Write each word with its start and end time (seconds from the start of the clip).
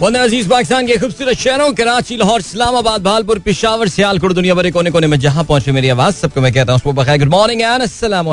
अज़ीज़ 0.00 0.48
पाकिस्तान 0.48 0.86
के 0.86 0.96
खूबसूरत 0.96 1.36
शहरों, 1.36 1.72
कराची, 1.72 2.16
लाहौर, 2.16 2.40
इस्लामाबाद, 2.40 3.02
भालपुर, 3.02 3.38
पिशावर, 3.38 3.88
सियालकोट, 3.88 4.32
दुनिया 4.32 4.54
भर 4.54 4.70
कोने 4.70 4.90
कोने 4.90 5.06
में 5.06 5.18
जहाँ 5.20 5.44
पहुँचे 5.44 5.72
मेरी 5.72 5.88
आवाज़, 5.88 6.14
सबको 6.16 6.40
मैं 6.40 6.52
कहता 6.52 6.72
हूँ 6.74 6.94
गुड 6.94 7.28
मॉर्निंग 7.28 7.60
एंड 7.62 7.82
अस्सलाम 7.82 8.28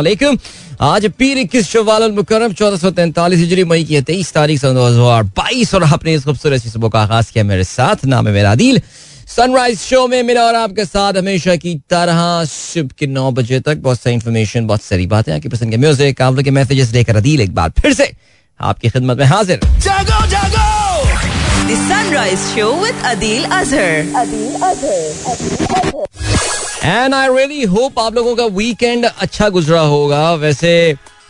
आज 0.82 1.06
पीर 1.18 1.38
इक्कीस 1.38 1.68
शवाल 1.68 2.12
मुकरम 2.12 2.54
चौदह 2.54 2.78
सौ 2.78 2.92
तैंतालीस 2.92 3.40
हिजरी, 3.40 3.64
मई 3.64 3.84
की 3.84 4.02
तेईस 4.02 4.34
तारीख 4.34 4.60
सन 4.60 4.74
दो 4.76 4.86
हज़ार 4.86 5.24
बाईस, 5.34 5.74
और 5.76 5.84
अपने 5.84 6.14
इस 6.14 6.24
खूबसूरत 6.26 6.68
सुबह 6.68 6.90
का 6.90 7.02
आगाज़ 7.02 7.32
किया 7.34 7.44
मेरे 7.44 7.64
साथ, 7.66 8.06
नाम 8.06 8.28
है 8.28 8.34
मेरा 8.34 8.56
दिल। 8.56 8.82
सनराइज 9.28 9.80
शो 9.80 10.08
में 10.08 10.22
मेरा 10.24 10.44
और 10.44 10.56
आपके 10.56 10.86
साथ 10.86 11.18
हमेशा 11.18 11.56
की 11.58 11.76
तरह 11.90 12.44
सुबह 12.46 12.96
के 13.00 13.08
नौ 13.08 13.32
बजे 13.34 13.60
तक 13.60 13.78
बहुत 13.84 14.00
सारी 14.00 14.16
इन्फॉर्मेशन 14.16 14.68
बहुत 14.68 14.82
सारी 14.84 15.08
बातें, 15.08 15.34
आपकी 15.36 15.50
पसंद 15.50 15.72
के 15.72 15.78
म्यूज़िक 15.78 16.22
आप 16.22 16.34
लोग 16.36 16.44
के 16.44 16.52
मैसेजेस 16.52 16.94
लेकर 16.94 17.16
अदील 17.18 17.42
एक 17.42 17.56
बार 17.56 17.74
फिर 17.82 17.94
से 17.94 18.12
आपकी 18.60 18.90
खिदमत 18.90 19.18
में 19.18 19.26
हाजिर। 19.26 19.60
जागो 19.80 20.26
जागो 20.28 20.67
The 21.69 21.77
Sunrise 21.89 22.43
Show 22.55 22.71
with 22.81 22.99
Adil 23.13 23.45
Azhar. 23.59 23.93
And 26.85 27.15
I 27.15 27.29
really 27.37 27.63
hope 27.73 27.99
आप 28.01 28.15
लोगों 28.15 28.35
का 28.37 28.45
वीकेंड 28.57 29.05
अच्छा 29.07 29.49
गुजरा 29.57 29.81
होगा 29.93 30.23
वैसे 30.45 30.73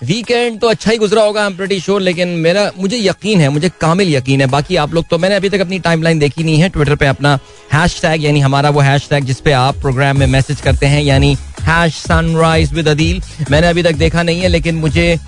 वीकेंड 0.02 0.60
तो 0.62 0.68
अच्छा 0.68 0.92
ही 0.92 0.98
गुजरा 0.98 1.22
होगा 1.24 1.42
आई 1.42 1.48
एम 1.48 1.56
प्रीटी 1.58 1.80
श्योर 1.80 2.02
लेकिन 2.02 2.28
मेरा 2.40 2.70
मुझे 2.80 2.98
यकीन 2.98 3.40
है 3.42 3.50
मुझे 3.50 3.70
कामिल 3.82 4.14
यकीन 4.14 4.42
है। 4.42 4.48
बाकी 4.48 4.76
आप 4.76 4.94
लोग 4.94 5.06
तो 5.10 5.18
मैंने 5.18 5.36
अभी 5.36 5.50
तक 5.50 5.60
अपनी 5.62 5.80
टाइमलाइन 5.80 6.20
देखी 6.20 6.44
नहीं 6.44 6.58
है 6.58 6.70
ट्विटर 6.70 6.96
पे 6.96 7.06
अपना 7.08 7.38
हैश 7.73 8.00
टैग 8.02 8.23
यानी 8.23 8.40
हमारा 8.40 8.70
वो 8.70 8.82
हैश 8.82 9.08
टैग 9.10 9.23
जिसपे 9.26 9.52
आप 9.52 9.78
प्रोग्राम 9.82 10.20
में 10.20 10.26
मैसेज 10.28 10.62
करते 10.62 10.86
हैं 10.86 11.02
यानी 11.04 11.36
हैश 11.62 11.96
सनराइज 11.98 12.73
विद 12.73 12.88
अदील 12.88 13.22
मैंने 13.52 13.68
अभी 13.68 13.84
तक 13.84 13.96
देखा 13.96 14.23
नहीं 14.23 14.42
है 14.42 14.48
लेकिन 14.48 14.76
मुझे 14.76 15.14
आ, 15.16 15.20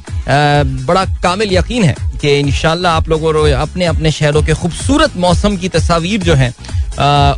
बड़ा 0.86 1.06
कामिल 1.24 1.54
यकीन 1.54 1.84
है 1.84 1.96
कि 2.22 2.38
इनशाला 2.40 2.92
आप 2.92 3.10
लोगों 3.10 3.50
अपने 3.52 3.86
अपने 3.86 4.12
शहरों 4.12 4.44
के 4.44 4.54
खूबसूरत 4.54 5.18
मौसम 5.18 5.58
की 5.58 5.70
तस्वीर 5.70 6.22
जो 6.24 6.34
है 6.36 6.54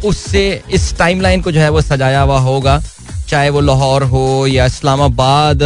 उससे 0.10 0.44
इस 0.74 0.98
टाइमलाइन 0.98 1.42
को 1.42 1.52
जो 1.52 1.60
है 1.60 1.70
वो 1.70 1.82
सजाया 1.82 2.22
हुआ 2.22 2.40
होगा 2.40 2.80
चाहे 3.30 3.50
वो 3.50 3.60
लाहौर 3.62 4.04
हो 4.04 4.46
या 4.48 4.66
इस्लामाबाद 4.66 5.64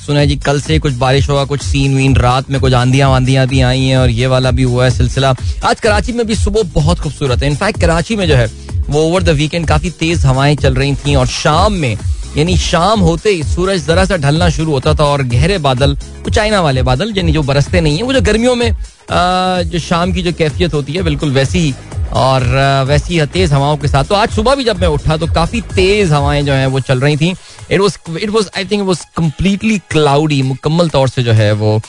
सुना 0.00 0.20
है 0.20 0.26
जी, 0.26 0.36
कल 0.36 0.60
से 0.60 0.78
कुछ 0.78 0.92
बारिश 0.94 1.28
होगा, 1.30 1.44
कुछ 1.44 1.62
सीन 1.62 1.96
वीन 1.96 2.14
रात 2.16 2.50
में 2.50 2.60
कुछ 2.60 2.72
आंधियाँ 2.74 3.08
वांधियाँ 3.10 3.46
भी 3.46 3.60
आई 3.60 3.84
हैं 3.84 3.96
और 3.98 4.10
ये 4.10 4.26
वाला 4.26 4.50
भी 4.50 4.62
हुआ 4.62 4.84
है 4.84 4.90
सिलसिला। 4.90 5.34
आज 5.64 5.80
कराची 5.80 6.12
में 6.12 6.26
भी 6.26 6.34
सुबह 6.34 6.62
बहुत 6.74 7.00
खूबसूरत 7.00 7.42
है। 7.42 7.48
इनफैक्ट 7.50 7.80
कराची 7.80 8.16
में 8.16 8.26
जो 8.28 8.36
है, 8.36 8.46
वो 8.88 9.02
ओवर 9.02 9.22
द 9.22 9.28
वीकेंड 9.30 9.66
काफ़ी 9.68 9.90
तेज 9.90 10.24
हवाएँ 10.26 10.56
चल 10.56 10.74
रही 10.74 10.94
थी 10.96 11.14
और 11.14 11.26
शाम 11.28 11.72
में, 11.72 11.96
यानी 12.36 12.56
शाम 12.58 13.00
होते 13.00 13.30
ही 13.30 13.42
सूरज 13.44 13.86
जरा 13.86 14.04
सा 14.04 14.16
ढलना 14.16 14.48
शुरू 14.50 14.72
होता 14.72 14.94
था 14.94 15.04
और 15.04 15.22
गहरे 15.26 15.58
बादल, 15.60 15.94
वो 15.94 16.30
चाइना 16.30 16.60
वाले 16.60 16.82
बादल, 16.82 17.12
यानी 17.16 17.32
जो 17.32 17.42
बरसते 17.42 17.80
नहीं 17.80 17.96
है, 17.96 18.02
वो 18.02 18.12
जो 18.12 18.20
गर्मियों 18.22 18.54
में 18.54 18.72
जो 19.10 19.78
शाम 19.80 20.12
की 20.12 20.22
जो 20.22 20.32
कैफियत 20.32 20.74
होती 20.74 20.92
है, 20.92 21.02
बिल्कुल 21.02 21.30
वैसी 21.32 21.58
ही 21.58 21.74
और 22.14 22.44
वैसी 22.88 23.20
तेज 23.26 23.52
हवाओं 23.52 23.76
के 23.76 23.88
साथ। 23.88 24.04
तो 24.04 24.14
आज 24.14 24.30
सुबह 24.30 24.54
भी 24.54 24.64
जब 24.64 24.80
मैं 24.80 24.88
उठा 24.88 25.16
तो 25.16 25.26
काफ़ी 25.34 25.60
तेज 25.74 26.12
हवाएँ 26.12 26.42
जो 26.42 26.52
है, 26.52 26.66
वो 26.66 26.80
चल 26.80 27.00
रही 27.00 27.16
थी। 27.16 27.34
It 27.72 27.80
was 27.80 27.98
it 28.18 28.30
was 28.30 28.48
I 28.56 28.64
think 28.70 28.82
was 28.86 29.00
completely 29.16 29.78
cloudy 29.90 30.40
मुकम्मल 30.42 30.88
तौर 30.88 31.08
से 31.08 31.22
जो 31.22 31.32
है 31.32 31.52
वो 31.60 31.80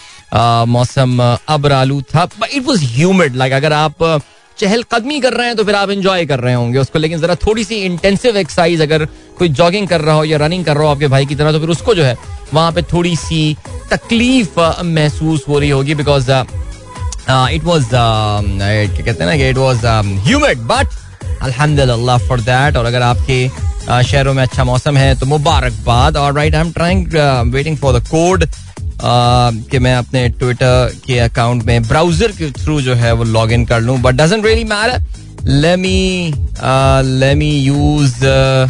मौसम 0.67 1.19
अबरालू 1.49 2.01
था। 2.15 2.27
इट 2.51 2.63
वॉज़ 2.65 2.85
ह्यूमिड 2.85 3.35
लाइक 3.35 3.53
अगर 3.53 3.73
आप 3.73 4.21
चहलकदमी 4.57 5.19
कर 5.19 5.33
रहे 5.33 5.47
हैं 5.47 5.55
तो 5.55 5.63
फिर 5.63 5.75
आप 5.75 5.89
इंजॉय 5.89 6.25
कर 6.25 6.39
रहे 6.39 6.53
होंगे 6.53 6.79
उसको। 6.79 6.99
लेकिन 6.99 7.19
जरा 7.21 7.35
थोड़ी 7.45 7.63
सी 7.63 7.75
इंटेंसिव 7.85 8.37
एक्सरसाइज 8.37 8.81
अगर 8.81 9.05
कोई 9.37 9.49
जॉगिंग 9.49 9.87
कर 9.87 10.01
रहा 10.01 10.15
हो 10.15 10.23
या 10.23 10.37
रनिंग 10.37 10.65
कर 10.65 10.75
रहा 10.75 10.83
हो 10.83 10.89
आपके 10.89 11.07
भाई 11.07 11.25
की 11.25 11.35
तरह 11.35 11.51
तो 11.51 11.59
फिर 11.59 11.69
उसको 11.69 11.95
जो 11.95 12.03
है 12.03 12.15
वहाँ 12.53 12.71
पे 12.71 12.81
थोड़ी 12.93 13.15
सी 13.15 13.55
तकलीफ़ 13.93 14.59
महसूस 14.85 15.45
हो 15.47 15.59
रही 15.59 15.69
होगी 15.69 15.95
बिकॉज़ 15.95 16.31
इट 17.29 17.63
वॉज़ 17.63 17.89
कहते 17.91 19.23
हैं 19.23 19.25
ना 19.25 19.35
कि 19.37 19.49
इट 19.49 19.57
वॉज़ 19.57 19.85
ह्यूमिड 20.27 20.59
बट 20.71 20.87
अल्हम्दुलिल्लाह 21.41 22.17
फॉर 22.27 22.41
दैट 22.41 22.77
और 22.77 22.85
अगर 22.85 23.01
आपके 23.01 23.70
शहरों 23.87 24.33
में 24.33 24.43
अच्छा 24.43 24.63
मौसम 24.63 24.97
है 24.97 25.15
तो 25.19 25.25
मुबारकबाद। 25.25 26.17
और 26.17 26.33
right 26.35 26.55
I 26.55 26.61
am 26.61 26.71
trying 26.71 27.07
waiting 27.53 27.77
for 27.77 27.99
the 27.99 28.07
code 28.07 28.45
कि 29.03 29.79
मैं 29.79 29.95
अपने 29.95 30.27
ट्विटर 30.29 30.95
के 31.05 31.19
अकाउंट 31.19 31.63
में 31.65 31.87
ब्राउज़र 31.87 32.31
के 32.31 32.51
थ्रू 32.51 32.81
जो 32.81 32.95
है 32.95 33.13
वो 33.13 33.23
लॉग 33.23 33.51
इन 33.51 33.65
कर 33.65 33.81
लूँ। 33.81 33.97
But 34.01 34.15
doesn't 34.15 34.45
really 34.45 34.63
matter 34.63 35.01
let me 35.47 36.33
use 37.65 38.23
uh, 38.23 38.67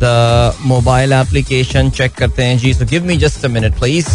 the 0.00 0.52
mobile 0.70 1.12
application 1.16 1.90
check 1.98 2.16
करते 2.18 2.44
हैं। 2.44 2.58
जी 2.58 2.72
so 2.74 2.88
give 2.90 3.04
me 3.06 3.16
just 3.16 3.44
a 3.44 3.48
minute 3.48 3.74
please. 3.78 4.08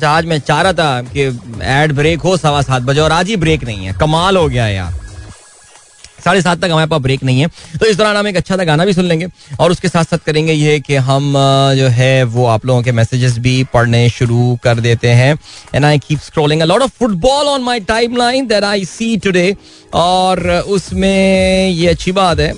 अच्छा 0.00 0.10
आज 0.10 0.26
मैं 0.26 0.38
चाह 0.40 0.60
रहा 0.62 0.72
था 0.72 1.02
कि 1.12 1.22
एड 1.62 1.92
ब्रेक 1.92 2.20
हो 2.20 2.36
सवा 2.36 2.62
सात 2.62 2.82
बजे, 2.82 3.00
और 3.00 3.12
आज 3.12 3.28
ही 3.28 3.36
ब्रेक 3.36 3.64
नहीं 3.64 3.86
है। 3.86 3.92
कमाल 4.00 4.36
हो 4.36 4.48
गया 4.48 4.66
यार। 4.68 4.98
साढ़े 6.24 6.40
सात 6.42 6.60
तक 6.60 6.70
हमारे 6.70 6.86
पास 6.86 7.00
ब्रेक 7.00 7.22
नहीं 7.24 7.40
है। 7.40 7.46
तो 7.80 7.86
इस 7.86 7.96
दौरान 7.96 8.16
हम 8.16 8.26
एक 8.28 8.36
अच्छा 8.36 8.56
सा 8.56 8.64
गाना 8.64 8.84
भी 8.84 8.92
सुन 8.92 9.04
लेंगे, 9.04 9.26
और 9.60 9.70
उसके 9.70 9.88
साथ 9.88 10.04
साथ 10.04 10.24
करेंगे 10.26 10.52
ये 10.52 10.78
कि 10.80 10.96
हम 10.96 11.32
जो 11.76 11.88
है, 11.90 12.22
वो 12.24 12.46
आप 12.46 12.66
लोगों 12.66 12.82
के 12.82 12.92
मैसेजेस 12.92 13.38
भी 13.38 13.62
पढ़ने 13.74 14.08
शुरू 14.10 14.58
कर 14.64 14.80
देते 14.80 15.08
हैं। 15.10 15.36
And 15.74 15.84
I 15.84 15.98
keep 15.98 16.18
scrolling 16.20 16.62
lot 16.62 16.82
of 16.82 16.90
football 16.98 17.46
on 17.48 17.62
my 17.62 17.80
timeline 17.86 18.46
that 18.46 18.64
I 18.64 18.84
see 18.86 19.16
today 19.16 19.54
और 19.94 20.48
उसमें 20.68 21.68
ये 21.68 21.86
अच्छी 21.88 22.12
बात 22.12 22.40
है 22.40 22.52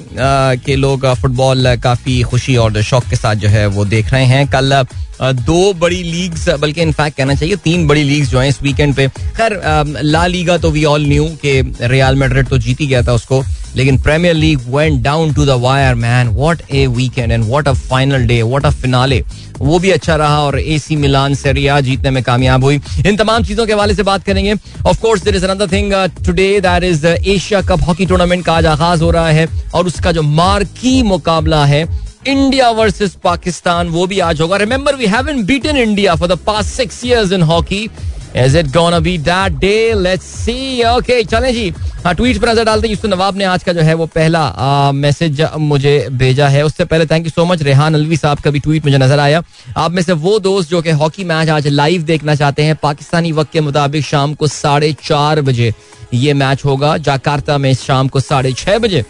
कि 0.58 0.76
लोग 0.76 1.12
फुटबॉल 1.14 1.76
काफ़ी 1.84 2.22
खुशी 2.22 2.56
और 2.56 2.82
शौक 2.82 3.04
के 3.04 3.16
साथ 3.16 3.34
जो 3.36 3.48
है 3.48 3.66
वो 3.68 3.84
देख 3.86 4.12
रहे 4.12 4.24
हैं। 4.26 4.46
कल 4.50 4.82
दो 5.20 5.72
बड़ी 5.72 6.02
लीग्स 6.02 6.48
बल्कि 6.60 6.82
इनफैक्ट 6.82 7.16
कहना 7.16 7.34
चाहिए 7.34 7.56
तीन 7.64 7.86
बड़ी 7.86 8.02
लीग्स 8.04 8.28
जो 8.28 8.38
हैं 8.40 8.48
इस 8.48 8.62
वीकेंड 8.62 8.94
पे। 8.94 9.08
खैर 9.08 9.60
ला 10.02 10.26
लीगा 10.26 10.56
तो 10.58 10.70
वी 10.70 10.84
ऑल 10.84 11.06
न्यू 11.06 11.24
कि 11.44 11.60
रियल 11.82 12.16
मेड्रिड 12.16 12.48
तो 12.48 12.58
जीत 12.58 12.82
गया 12.82 13.02
था 13.02 13.12
उसको, 13.12 13.42
लेकिन 13.76 13.98
Premier 14.02 14.34
League 14.34 14.60
went 14.68 15.02
down 15.02 15.32
to 15.34 15.44
the 15.46 15.60
wire 15.60 15.94
man 15.96 16.28
what 16.28 16.62
a 16.70 16.86
weekend 16.88 17.32
and 17.32 17.44
what 17.44 17.68
a 17.68 17.72
final 17.72 18.26
day 18.26 18.42
what 18.42 18.66
a 18.66 18.70
finale 18.72 19.22
वो 19.58 19.78
भी 19.78 19.90
अच्छा 19.90 20.14
रहा 20.16 20.40
और 20.42 20.58
एसी 20.60 20.96
मिलान 20.96 21.34
से 21.34 21.52
रिया 21.52 21.80
जीतने 21.80 22.10
में 22.10 22.22
कामयाब 22.22 22.64
हुई। 22.64 22.80
इन 23.06 23.16
तमाम 23.16 23.44
चीज़ों 23.44 23.66
के 23.66 23.72
हवाले 23.72 23.94
से 23.94 24.02
बात 24.02 24.24
करेंगे। 24.24 24.54
Of 24.86 25.00
course 25.00 25.22
there 25.22 25.36
is 25.36 25.44
another 25.46 25.72
thing 25.72 25.92
today 26.26 26.48
that 26.60 26.84
is 26.84 27.06
Asia 27.06 27.60
Cup 27.62 27.82
hockey 27.88 28.06
tournament 28.06 28.44
का 28.44 28.52
आज 28.52 28.66
आगाज़ 28.66 29.02
हो 29.02 29.10
रहा 29.10 29.28
है 29.28 29.46
और 29.74 29.86
उसका 29.86 30.12
जो 30.12 30.22
मार्की 30.22 31.02
मुकाबला 31.02 31.64
है 31.64 31.84
इंडिया 32.28 32.70
वर्सेस 32.70 33.14
पाकिस्तान 33.24 33.88
वो 33.88 34.06
भी 34.06 34.18
आज 34.20 34.40
होगा 34.40 34.56
remember 34.56 34.96
we 34.96 35.06
haven't 35.06 35.46
beaten 35.46 35.76
India 35.76 36.14
for 36.14 36.28
the 36.28 36.38
past 36.46 36.68
six 36.70 37.04
years 37.04 37.32
in 37.32 37.42
hockey 37.42 37.88
is 38.36 38.56
it 38.58 38.66
gonna 38.72 38.98
be 39.00 39.16
that 39.20 39.52
day 39.60 39.92
let's 39.94 40.26
see 40.44 40.82
okay 40.88 41.22
चलें 41.24 41.52
जी 41.54 41.72
हाँ 42.04 42.14
ट्वीट 42.14 42.40
पर 42.40 42.48
नज़र 42.48 42.64
डालते 42.64 42.88
हैं। 42.88 43.08
नवाब 43.08 43.36
ने 43.38 43.44
आज 43.44 43.62
का 43.62 43.72
जो 43.72 43.80
है 43.80 43.94
वो 43.94 44.06
पहला 44.06 44.92
मैसेज 44.92 45.42
मुझे 45.58 45.94
भेजा 46.12 46.48
है। 46.48 46.64
उससे 46.64 46.84
पहले 46.84 47.06
thank 47.06 47.26
you 47.26 47.30
so 47.30 47.44
much 47.44 47.62
Rehan 47.62 47.94
Alvi 47.94 48.16
साहब 48.16 48.38
का 48.40 48.50
भी 48.50 48.60
ट्वीट 48.60 48.84
मुझे 48.84 48.98
नज़र 48.98 49.18
आया। 49.18 49.42
आप 49.76 49.90
में 49.90 50.02
से 50.02 50.12
वो 50.14 50.38
दोस्त 50.38 50.70
जो 50.70 50.80
कि 50.82 50.90
हॉकी 50.92 51.24
मैच 51.24 51.48
आज 51.48 51.66
लाइव 51.68 52.02
देखना 52.02 52.34
चाहते 52.34 52.62
हैं, 52.62 52.76
पाकिस्तानी 52.82 53.32
वक्त 53.32 53.52
के 53.52 53.60
मुताबिक 53.60 54.04
शाम 54.04 54.34
को 54.34 54.46
साढ़े 54.48 54.92
चार 55.04 55.40
बजे 55.40 55.72
ये 56.14 56.34
मैच 56.34 56.64
होगा। 56.64 56.96
जाकार्ता 56.98 57.58
में 57.58 57.72
शाम 57.76 58.08
को 58.08 58.20
साढ़े 58.20 58.52
छह 58.54 58.78
बजे। 58.78 59.04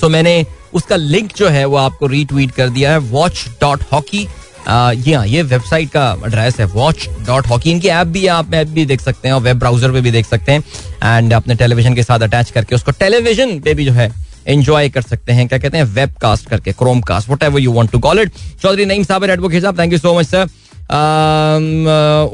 सो 0.00 0.08
मैंने 0.08 0.44
उसका 0.74 0.96
लिंक 0.96 1.30
जो 1.36 1.48
है 1.48 1.64
वो 1.64 1.76
आपको 1.76 2.06
रीट्वीट 2.06 2.50
कर 2.52 2.68
दिया 2.68 2.92
है 2.92 2.98
वॉच 3.10 3.44
डॉट 3.60 3.82
हॉकी 3.92 4.26
ये 4.66 5.14
हाँ 5.14 5.26
ये 5.26 5.42
वेबसाइट 5.44 5.88
का 5.90 6.04
एड्रेस 6.26 6.58
है 6.60 6.66
वॉच 6.66 7.08
डॉट 7.26 7.46
हॉकी 7.46 7.70
इनकी 7.70 7.88
ऐप 7.88 8.06
भी 8.08 8.26
आप 8.34 8.54
ऐप 8.54 8.68
भी 8.68 8.84
देख 8.86 9.00
सकते 9.00 9.28
हैं 9.28 9.34
और 9.34 9.40
वेब 9.42 9.58
ब्राउज़र 9.58 9.92
पे 9.92 10.00
भी 10.00 10.10
देख 10.10 10.26
सकते 10.26 10.52
हैं। 10.52 10.62
एंड 11.04 11.32
अपने 11.32 11.54
टेलीविज़न 11.54 11.94
के 11.94 12.02
साथ 12.02 12.20
अटैच 12.20 12.50
करके 12.50 12.74
उसको 12.74 12.90
टेलीविज़न 12.92 13.58
पे 13.60 13.74
भी 13.74 13.84
जो 13.84 13.92
है 13.92 14.10
एंजॉय 14.46 14.88
कर 14.88 15.02
सकते 15.02 15.32
हैं। 15.32 15.46
क्या 15.48 15.58
कहते 15.58 15.78
हैं? 15.78 15.84
वेब 15.84 16.14
कास्ट 16.22 16.48
करके 16.48 16.72
Chromecast 17.02 17.30
whatever 17.42 17.60
you 17.60 17.72
want 17.72 17.90
to 17.90 17.98
call 17.98 18.20
it 18.20 18.32
Chaudhry 18.62 18.84
Naeem 18.86 19.04
साहब 19.04 19.24
एडवोकेट 19.24 19.62
साहब 19.62 19.78
thank 19.78 19.92
you 19.92 19.98
so 19.98 20.18
much 20.18 20.26
sir 20.26 20.48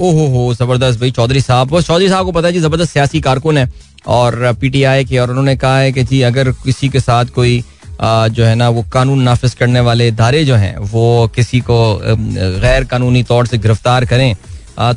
ओहो 0.01 0.27
हो 0.28 0.55
ज़बरदस्त 0.55 1.01
भाई 1.01 1.10
चौधरी 1.10 1.41
साहब। 1.41 1.81
चौधरी 1.81 2.09
साहब 2.09 2.25
को 2.27 2.33
पता 2.33 2.47
है 2.47 2.53
जी, 2.53 2.60
ज़बरदस्त 2.60 2.92
सियासी 2.92 3.21
कारकुन 3.21 3.59
है। 3.59 3.69
और 4.09 4.53
पीटीआई 4.60 5.04
के, 5.04 5.19
और 5.19 5.31
उन्होंने 5.31 5.57
कहा 5.57 5.78
है 5.78 5.92
कि 5.92 6.03
जी, 6.04 6.21
अगर 6.22 6.51
किसी 6.54 6.89
के 6.89 7.01
साथ 7.01 7.25
कोई 7.34 7.63
जो 8.01 8.45
है 8.45 8.55
ना, 8.55 8.69
वो 8.69 8.85
कानून 8.93 9.23
नाफिज 9.23 9.55
करने 9.55 9.81
वाले 9.81 10.09
इदारे 10.09 10.45
जो 10.45 10.55
हैं, 10.57 10.77
वो 10.79 11.31
किसी 11.35 11.61
को 11.61 11.79
गैर 12.03 12.85
कानूनी 12.85 13.23
तौर 13.23 13.47
से 13.47 13.59
गिरफ़्तार 13.59 14.05
करें। 14.05 14.35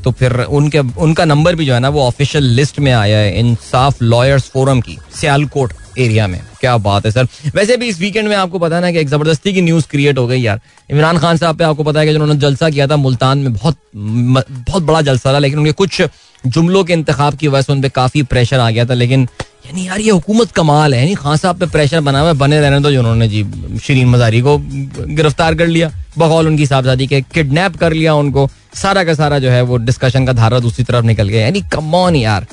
तो 0.03 0.11
फिर 0.11 0.33
उनके, 0.33 0.79
उनका 0.79 1.25
नंबर 1.25 1.55
भी 1.55 1.65
जो 1.65 1.73
है 1.73 1.79
ना, 1.79 1.89
वो 1.89 2.01
ऑफिशियल 2.01 2.43
लिस्ट 2.55 2.79
में 2.79 2.91
आया 2.93 3.17
है, 3.17 3.39
इंसाफ 3.39 4.01
लॉयर्स 4.01 4.49
फोरम 4.49 4.81
की, 4.81 4.97
सियालकोट 5.15 5.73
एरिया 5.99 6.27
में। 6.27 6.39
क्या 6.59 6.77
बात 6.77 7.05
है, 7.05 7.11
सर। 7.11 7.27
वैसे 7.55 7.77
भी 7.77 7.87
इस 7.87 7.99
वीकेंड 7.99 8.27
में 8.27 8.35
आपको 8.35 8.59
पता 8.59 8.75
है 8.75 8.81
ना 8.81 8.91
कि 8.91 8.99
एक 8.99 9.07
ज़बरदस्ती 9.07 9.53
की 9.53 9.61
न्यूज़ 9.61 9.87
क्रिएट 9.87 10.17
हो 10.17 10.25
गई 10.27 10.39
यार। 10.41 10.59
इमरान 10.89 11.17
खान 11.17 11.37
साहब 11.37 11.57
पे 11.57 11.63
आपको 11.63 11.83
पता 11.83 11.99
है 11.99 12.05
कि 12.05 12.11
जिन्होंने 12.11 12.35
जलसा 12.35 12.69
किया 12.69 12.87
था, 12.87 12.95
मुल्तान 12.97 13.37
में 13.37 13.53
बहुत 13.53 13.77
बहुत 13.95 14.83
बड़ा 14.83 15.01
जलसा 15.01 15.33
था 15.33 15.39
लेकिन 15.39 15.59
उनके 15.59 15.71
कुछ 15.73 16.01
जुमलों 16.43 16.83
के 16.83 16.93
इंतखाब 16.93 17.35
की 17.35 17.47
वजह 17.47 17.61
से 17.61 17.73
उन 17.73 17.81
पर 17.81 17.89
काफ़ी 17.91 18.23
प्रेशर 18.23 18.59
आ 18.59 18.69
गया 18.69 18.85
था, 18.85 18.93
लेकिन 18.93 19.27
यानी 19.65 19.87
यार, 19.87 19.99
ये 19.99 20.11
हुकूमत 20.11 20.51
कमाल 20.51 20.93
है, 20.93 20.99
यानी 20.99 21.13
खान 21.15 21.37
साहब 21.37 21.59
पे 21.59 21.65
प्रेशर 21.71 21.99
बना 22.01 22.19
हुआ 22.19 22.33
बने 22.33 22.59
रहने 22.61 22.79
दो 22.79 22.91
जिन्होंने 22.91 23.27
जी 23.27 23.43
शरीन 23.83 24.07
मजारी 24.07 24.41
को 24.41 24.57
गिरफ़्तार 24.57 25.55
कर 25.55 25.67
लिया। 25.67 25.91
बकौल 26.17 26.47
उनकी 26.47 26.65
साहबजादी 26.65 27.07
के 27.07 27.21
किडनैप 27.33 27.77
कर 27.77 27.93
लिया 27.93 28.13
उनको। 28.13 28.49
सारा 28.75 29.03
का 29.03 29.13
सारा 29.13 29.39
जो 29.39 29.49
है 29.49 29.61
वो 29.61 29.77
डिस्कशन 29.79 30.25
का 30.25 30.33
धारा 30.33 30.59
दूसरी 30.59 30.83
तरफ़ 30.85 31.05
निकल 31.05 31.29
गया। 31.29 31.45
यानी 31.45 31.61
कमॉन 31.73 32.15
यार, 32.15 32.47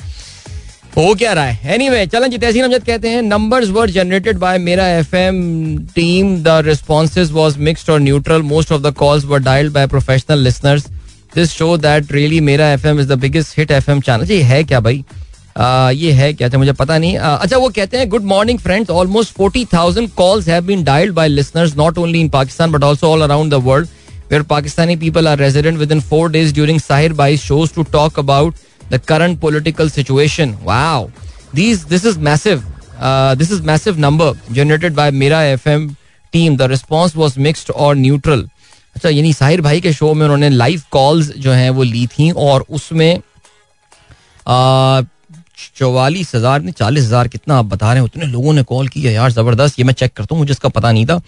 हो 0.97 1.13
क्या 1.15 1.33
रहा 1.33 1.45
है? 1.45 1.73
एनी 1.73 1.89
वे 1.89 2.05
चलन 2.05 2.29
जी, 2.29 2.37
तहसीन 2.37 2.63
अमजद 2.63 2.83
कहते 2.85 3.09
हैं 3.09 3.21
numbers 3.21 3.69
were 3.69 3.89
generated 3.89 4.37
by 4.37 4.57
Mera 4.59 4.87
F 4.89 5.15
M 5.15 5.77
team 5.95 6.35
the 6.43 6.61
responses 6.65 7.31
was 7.31 7.57
mixed 7.59 7.89
और 7.89 7.99
neutral 7.99 8.41
most 8.43 8.71
of 8.71 8.81
the 8.81 8.93
calls 8.95 9.25
were 9.25 9.39
dialled 9.41 9.73
by 9.73 9.87
professional 9.87 10.39
listeners 10.43 10.87
this 11.35 11.51
show 11.51 11.75
that 11.77 12.11
really 12.11 12.39
Mera 12.41 12.71
F 12.73 12.87
M 12.87 12.99
is 12.99 13.07
the 13.07 13.19
biggest 13.19 13.57
hit 13.59 13.71
F 13.71 13.89
M 13.91 14.01
channel 14.01 14.25
जी, 14.25 14.41
है 14.41 14.63
क्या 14.63 14.79
भाई? 14.79 15.03
ये 15.57 16.11
है 16.11 16.33
क्या 16.33 16.49
था 16.49 16.57
मुझे 16.57 16.71
पता 16.71 16.97
नहीं। 16.97 17.17
uh, 17.17 17.23
अच्छा 17.23 17.57
वो 17.57 17.69
कहते 17.69 17.97
हैं 17.97 18.09
good 18.09 18.23
morning 18.23 18.59
friends 18.59 18.89
almost 18.89 19.33
forty 19.33 19.65
thousand 19.65 20.09
calls 20.11 20.47
have 20.47 20.63
been 20.65 20.83
dialled 20.83 21.13
by 21.13 21.27
listeners 21.27 21.75
not 21.77 21.97
only 21.97 22.21
in 22.21 22.29
Pakistan 22.29 22.71
but 22.71 22.83
also 22.83 23.07
all 23.07 23.21
around 23.21 23.51
the 23.51 23.55
world 23.63 23.87
where 24.31 24.43
Pakistani 24.43 24.95
people 24.95 25.27
are 25.27 25.37
resident 25.37 25.77
with 25.77 25.91
in 25.91 26.01
four 26.01 26.31
days 26.31 26.53
during 26.53 26.79
Sahir 26.79 27.13
bhai 27.13 27.37
shows 27.37 27.73
to 27.75 27.83
talk 27.83 28.19
about 28.19 28.55
the 28.91 29.01
current 29.07 29.39
political 29.39 29.89
situation 29.89 30.57
wow 30.63 31.09
this 31.55 32.05
is 32.05 32.17
massive. 32.17 32.63
Uh, 33.01 33.35
this 33.35 33.51
is 33.51 33.61
massive 33.61 33.97
number 33.97 34.33
generated 34.51 34.95
by 34.95 35.11
मेरा 35.11 35.41
FM 35.57 35.95
team. 36.33 36.57
The 36.57 36.67
response 36.69 37.15
was 37.15 37.37
mixed 37.37 37.71
or 37.75 37.95
neutral. 37.95 38.43
अच्छा 38.95 39.09
यानी 39.09 39.33
साहिर 39.33 39.61
भाई 39.61 39.81
के 39.81 39.93
show 39.93 40.13
में 40.13 40.23
उन्होंने 40.23 40.49
live 40.49 40.81
calls 40.91 41.27
जो 41.37 41.51
हैं 41.51 41.69
वो 41.69 41.83
ली 41.83 42.07
थी 42.07 42.31
और 42.31 42.65
उसमें 42.69 43.21
चौवालीस 45.75 46.35
हज़ार 46.35 46.61
नहीं, 46.61 46.73
चालीस 46.73 47.05
हज़ार 47.05 47.27
कितना 47.27 47.57
आप 47.59 47.65
बता 47.67 47.93
रहे 47.93 47.95
हैं? 47.95 48.05
उतने 48.05 48.25
लोगों 48.27 48.53
ने 48.53 48.63
कॉल 48.63 48.87
किया 48.87 49.11
यार, 49.11 49.31
ज़बरदस्त। 49.31 49.79
ये 49.79 49.85
मैं 49.85 49.93
चेक 49.93 50.13
करता 50.13 50.35
हूँ 50.35 50.39
मुझे 50.39 50.51
इसका 50.51 50.69
पता 50.69 50.91
नहीं 50.91 51.05
था। 51.05 51.21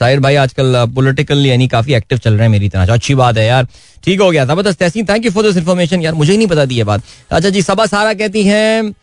साहिर 0.00 0.20
भाई 0.20 0.34
आजकल 0.36 0.84
पॉलिटिकल 0.94 1.46
यानी 1.46 1.68
काफ़ी 1.68 1.94
एक्टिव 1.94 2.18
चल 2.18 2.32
रहे 2.32 2.42
हैं 2.42 2.50
मेरी 2.50 2.68
तरह। 2.68 2.92
अच्छी 2.94 3.14
बात 3.14 3.36
है 3.38 3.46
यार। 3.46 3.66
ठीक 4.04 4.20
हो 4.20 4.30
गया, 4.30 4.44
ज़बरदस्त। 4.44 4.78
Tehseen 4.78 5.06
thank 5.06 5.24
you 5.24 5.30
for 5.32 5.44
this 5.44 5.56
information 5.56 6.02
यार, 6.02 6.14
मुझे 6.14 6.36
नहीं 6.36 6.48
पता 6.48 6.64
दी 6.64 6.74
ये 6.76 6.84
बात। 6.84 7.02
अच्छा 7.30 7.48
जी, 7.48 7.62
सबा 7.62 7.86
सारा 7.86 8.14
कहती 8.14 8.42
हैं 8.44 8.94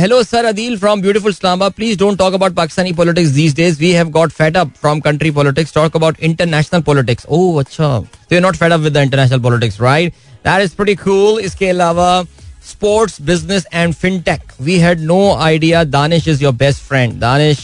hello 0.00 0.22
sir 0.22 0.44
Adeel 0.44 0.76
from 0.78 1.00
beautiful 1.02 1.30
इस्लामा 1.30 1.68
please 1.68 1.98
don't 1.98 2.18
talk 2.18 2.34
about 2.34 2.54
Pakistani 2.54 2.92
politics 2.92 3.30
these 3.32 3.54
days 3.56 3.78
we 3.80 3.92
have 3.92 4.08
got 4.16 4.32
fed 4.32 4.56
up 4.56 4.72
from 4.80 5.00
country 5.00 5.30
politics 5.30 5.74
talk 5.74 5.96
about 5.96 6.16
international 6.20 6.80
politics 6.82 7.26
oh 7.28 7.60
अच्छा। 7.60 7.88
तो 8.00 8.34
you 8.34 8.40
not 8.40 8.56
fed 8.56 8.72
up 8.72 8.80
with 8.80 8.92
the 8.92 9.02
international 9.02 9.40
politics 9.42 9.80
right 9.80 10.12
that 10.46 10.62
is 10.62 10.74
pretty 10.76 10.94
cool 10.96 11.40
इसके 11.40 11.68
अलावा 11.68 12.08
sports 12.66 13.20
business 13.22 13.66
and 13.72 13.94
fintech 13.94 14.52
we 14.60 14.78
had 14.78 15.00
no 15.00 15.18
idea 15.34 15.84
Danish 15.84 16.28
is 16.28 16.42
your 16.42 16.52
best 16.54 16.82
friend 16.82 17.18
Danish 17.20 17.58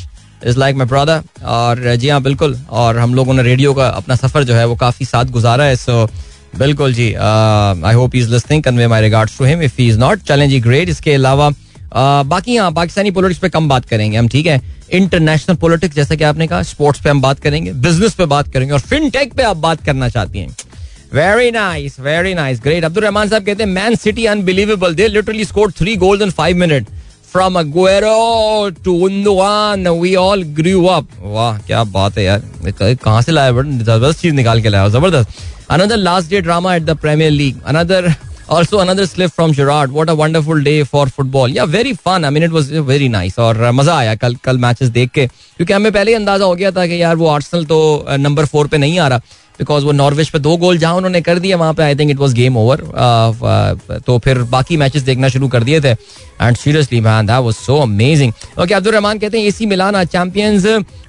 is 0.47 0.59
like 0.59 0.77
my 0.77 0.87
brother 0.87 1.23
और 1.47 1.95
जी 1.97 2.09
हाँ 2.09 2.21
बिल्कुल. 2.23 2.59
और 2.71 2.99
हम 2.99 3.15
लोगों 3.15 3.35
ने 3.35 3.43
रेडियो 3.43 3.75
का 3.75 3.87
अपना 3.89 4.17
सफ़र 4.17 4.45
जो 4.45 4.55
है 4.55 4.67
वो 4.67 4.77
काफ़ी 4.77 5.07
साथ 5.07 5.25
गुजारा 5.33 5.65
है 5.65 5.77
सो 5.77 6.07
बिल्कुल 6.59 6.95
जी 6.95 7.13
I 7.15 7.95
hope 7.95 8.15
is 8.17 8.31
listening 8.31 8.63
convey 8.63 8.87
my 8.87 9.03
regards 9.03 9.39
to 9.39 9.45
him 9.45 9.63
if 9.63 9.75
he 9.79 9.89
is 9.89 9.99
not 9.99 10.23
चलें 10.23 10.49
जी 10.51 10.61
ग्रेट 10.61 10.89
इसके 10.89 11.15
अलावा 11.15 11.49
uh, 11.49 12.27
बाकी 12.27 12.55
यहाँ 12.55 12.73
पाकिस्तानी 12.73 13.11
पॉलिटिक्स 13.11 13.41
पे 13.41 13.49
कम 13.49 13.69
बात 13.69 13.85
करेंगे 13.85 14.17
हम 14.17 14.29
ठीक 14.29 14.47
है? 14.47 14.61
इंटरनेशनल 14.93 15.57
पॉलिटिक्स 15.57 15.95
जैसा 15.97 16.15
कि 16.15 16.25
आपने 16.25 16.47
कहा 16.47 16.63
स्पोर्ट्स 16.63 17.01
पे 17.03 17.11
हम 17.11 17.21
बात 17.21 17.39
करेंगे 17.41 17.73
बिज़नेस 17.73 18.15
पे 18.15 18.25
बात 18.27 18.53
करेंगे 18.53 18.73
और 18.73 18.81
फिनटेक 18.81 19.33
पे 19.35 19.43
आप 19.43 19.57
बात 19.57 19.85
करना 19.85 20.09
चाहती 20.09 20.39
हैं। 20.39 20.49
Very 21.15 21.51
nice 21.51 21.99
very 22.01 22.33
nice 22.35 22.61
great 22.65 22.85
Abdul 22.85 23.03
Rehman 23.05 23.29
साहब 23.29 23.45
कहते 23.45 23.63
हैं 23.63 23.71
Man 23.71 23.95
City 23.95 24.25
unbelievable 24.27 24.95
they 24.95 25.09
literally 25.09 25.45
score 25.45 25.73
three 25.79 25.97
goals 26.05 26.23
in 26.23 26.31
five 26.39 26.57
minute 26.57 26.87
from 27.33 27.59
Aguero 27.59 28.71
to 28.85 28.95
Gundogan 29.07 29.89
we 29.89 30.15
all 30.23 30.43
grew 30.59 30.85
up 30.87 31.09
वाह 31.23 31.59
क्या 31.67 31.85
बात 31.99 32.19
है 32.19 32.25
यार 32.25 32.43
कहाँ 32.81 33.21
से 33.23 33.33
लाया 33.33 33.53
बट 33.53 33.67
ज़बरदस्त 33.67 34.21
चीज़ 34.21 34.35
निकाल 34.35 34.63
के 34.63 34.69
लाया 34.69 34.89
ज़बरदस्त 34.97 35.71
another 35.71 35.97
last 35.97 36.31
day 36.31 36.41
drama 36.41 36.75
at 36.77 36.83
the 36.83 36.97
Premier 37.01 37.31
League 37.31 37.63
another 37.63 38.15
also 38.55 38.81
another 38.83 39.05
slip 39.09 39.33
from 39.35 39.53
Gerard. 39.57 39.93
What 39.97 40.11
a 40.13 40.15
wonderful 40.17 40.59
day 40.65 40.81
for 40.85 41.03
football. 41.19 41.53
Yeah, 41.57 41.69
very 41.75 41.93
fun. 42.07 42.25
I 42.25 42.31
mean, 42.31 42.45
it 42.47 42.57
was 42.57 42.67
very 42.89 43.07
nice. 43.13 43.39
और 43.39 43.71
मज़ा 43.73 43.95
आया 43.99 44.15
कल 44.25 44.35
कल 44.45 44.59
मैचेस 44.65 44.89
देख 44.97 45.11
के। 45.11 45.27
क्योंकि 45.27 45.73
हमें 45.73 45.93
पहले 45.93 46.11
ही 46.11 46.17
अंदाज़ा 46.17 46.45
हो 46.45 46.55
गया 46.55 46.71
था 46.71 46.87
कि 46.87 47.01
यार 47.03 47.17
वो 47.17 47.29
आर्सेनल 47.29 47.65
तो 47.67 47.79
नंबर 48.19 48.47
फोर 48.47 48.67
पे 48.69 48.79
नहीं 48.79 48.99
आ 48.99 49.07
रहा। 49.09 49.21
बिकॉज़ 49.59 49.85
वो 49.85 49.93
नॉर्वेज 49.93 50.31
पे 50.31 50.39
दो 50.39 50.57
गोल 50.57 50.79
जहाँ 50.79 50.95
उन्होंने 50.97 51.21
कर 51.23 51.39
दिया 51.39 51.57
वहाँ 51.57 51.75
पे 51.75 51.83
I 51.83 51.95
think 51.97 52.11
it 52.11 52.19
was 52.19 52.33
game 52.35 52.57
over 52.57 52.81
तो 54.07 54.19
फिर 54.25 54.39
बाकी 54.55 54.77
मैचेस 54.77 55.03
देखना 55.03 55.29
शुरू 55.29 55.49
कर 55.49 55.65
दिए 55.65 55.81
थे 55.81 55.91
and 55.91 56.57
seriously 56.57 57.01
man 57.01 57.27
that 57.27 57.43
was 57.45 57.55
so 57.55 57.79
amazing 57.83 58.33
okay 58.63 58.75
Abdul 58.75 58.93
Rehman 58.93 59.19
कहते 59.19 59.39
हैं 59.39 59.47
AC 59.49 59.67
Milan 59.67 59.97
are 59.97 60.05
champions 60.15 60.67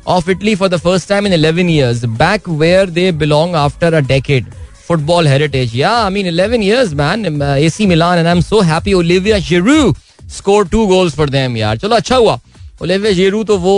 of 0.08 0.30
Italy 0.32 0.56
for 0.56 0.70
the 0.70 0.78
first 0.84 1.10
time 1.10 1.28
in 1.28 1.42
11 1.44 1.70
years 1.70 2.04
back 2.22 2.50
where 2.50 2.90
they 3.00 3.12
belong 3.24 3.56
after 3.56 3.94
a 3.94 4.00
decade 4.14 4.52
football 4.88 5.28
heritage. 5.32 5.74
Yeah, 5.74 6.00
I 6.06 6.10
mean, 6.10 6.28
11 6.30 6.62
years, 6.62 6.90
man. 6.94 7.22
AC 7.42 7.86
Milan, 7.92 8.18
and 8.22 8.28
I'm 8.32 8.42
so 8.42 8.58
happy. 8.70 8.94
Olivia 8.96 9.38
Giroud 9.50 10.02
scored 10.38 10.72
two 10.74 10.88
goals 10.88 11.16
for 11.20 11.28
them, 11.36 11.56
यार. 11.58 11.78
चलो 11.78 11.96
अच्छा 11.96 12.16
हुआ. 12.16 12.40
Olivia 12.82 13.12
Giroud 13.14 13.44
तो 13.44 13.58
वो 13.58 13.76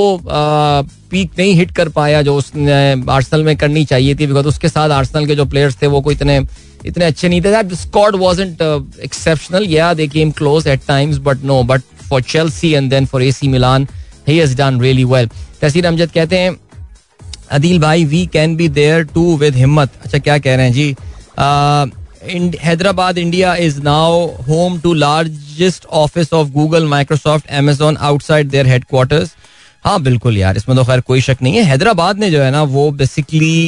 peak 1.16 1.32
नहीं 1.40 1.54
hit 1.56 1.72
कर 1.76 1.90
पाया 1.98 2.22
जो 2.22 2.36
उसने 2.38 2.74
आर्सेनल 3.12 3.44
में 3.44 3.56
करनी 3.58 3.86
चाहिए 3.86 4.16
थी 4.16 4.28
बिकॉज़ 4.28 4.48
उसके 4.48 4.70
साथ 4.70 4.90
आर्सेनल 4.92 5.26
के 5.28 5.36
जो 5.36 5.46
प्लेयर्स 5.46 5.82
थे 5.82 5.88
वो 5.88 6.02
कोई 6.02 6.16
इतने 6.16 6.40
इतने 6.86 7.06
अच्छे 7.06 7.30
नहीं 7.30 7.42
थे। 7.42 7.52
That 7.52 7.74
squad 7.76 8.16
wasn't 8.16 8.62
exceptional 9.04 9.66
yeah 9.70 9.94
they 9.94 10.08
came 10.08 10.32
close 10.40 10.68
at 10.68 10.82
times 10.88 11.18
but 11.26 11.44
no 11.44 11.62
but 11.64 11.82
for 12.10 12.22
Chelsea 12.24 12.72
and 12.74 12.90
then 12.90 13.06
for 13.06 13.24
AC 13.24 13.48
Milan 13.48 13.88
he 14.28 14.38
has 14.38 14.56
done 14.58 14.80
really 14.82 15.04
well 15.06 15.30
Tehseer 15.62 15.86
Amjad 15.88 16.12
कहते 16.12 16.38
हैं, 16.38 16.56
अदील 17.52 17.80
भाई 17.80 18.06
we 18.06 18.26
can 18.34 18.56
be 18.56 18.68
there 18.70 19.04
too 19.14 19.36
with 19.38 19.56
हिम्मत। 19.56 19.90
अच्छा 20.04 20.18
क्या 20.20 20.38
कह 20.38 20.56
रहे 20.56 20.66
हैं? 20.66 20.74
जी 20.74 20.96
Hyderabad, 22.60 23.18
India 23.18 23.56
is 23.56 23.82
now 23.84 24.26
home 24.44 24.80
to 24.82 24.94
largest 24.96 25.86
office 25.94 26.34
of 26.34 26.48
Google 26.52 26.86
Microsoft 26.88 27.52
Amazon 27.54 27.98
outside 27.98 28.50
their 28.50 28.68
headquarters 28.68 29.36
हाँ 29.86 30.02
बिल्कुल 30.02 30.38
यार, 30.38 30.58
इसमें 30.58 30.76
तो 30.78 30.84
खैर 30.84 31.02
कोई 31.02 31.22
शक 31.22 31.42
नहीं 31.42 31.56
है। 31.56 31.64
हैदराबाद 31.64 32.20
ने 32.20 32.30
जो 32.32 32.42
है 32.42 32.50
ना, 32.52 32.62
वो 32.64 32.90
बेसिकली 32.94 33.66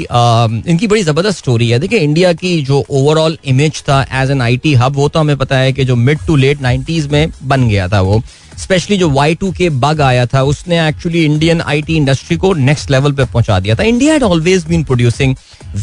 इनकी 0.68 0.88
बड़ी 0.88 1.04
ज़बरदस्त 1.04 1.38
स्टोरी 1.38 1.70
है। 1.70 1.80
देखिए 1.80 2.00
इंडिया 2.00 2.32
की 2.34 2.62
जो 2.62 2.84
ओवरऑल 2.92 3.38
इमेज 3.46 3.82
था 3.90 4.02
एज 4.22 4.32
एन 4.32 4.42
आईटी 4.42 4.74
हब 4.76 4.96
वो 4.96 5.08
तो 5.10 5.20
हमें 5.20 5.38
पता 5.38 5.58
है 5.58 5.74
कि 5.74 5.86
जो 5.86 5.96
मिड 5.98 6.26
टू 6.28 6.36
लेट 6.36 6.62
नाइन्टीज 6.62 7.08
में 7.08 7.32
बन 7.44 7.68
गया 7.70 7.88
था 7.88 8.02
वो। 8.02 8.22
स्पेशली 8.58 8.98
जो 8.98 9.10
वाई 9.10 9.36
टू 9.36 9.52
के 9.52 9.70
बग 9.72 10.02
आया 10.02 10.26
था, 10.26 10.42
उसने 10.44 10.88
एक्चुअली 10.88 11.24
इंडियन 11.26 11.62
आईटी 11.62 11.96
इंडस्ट्री 11.98 12.38
को 12.38 12.54
नेक्स्ट 12.56 12.92
लेवल 12.92 13.12
पे 13.12 13.26
पहुँचा 13.26 13.60
दिया 13.60 13.76
था। 13.76 13.84
India 13.84 14.14
had 14.14 14.24
always 14.24 14.66
been 14.68 14.84
producing 14.84 15.36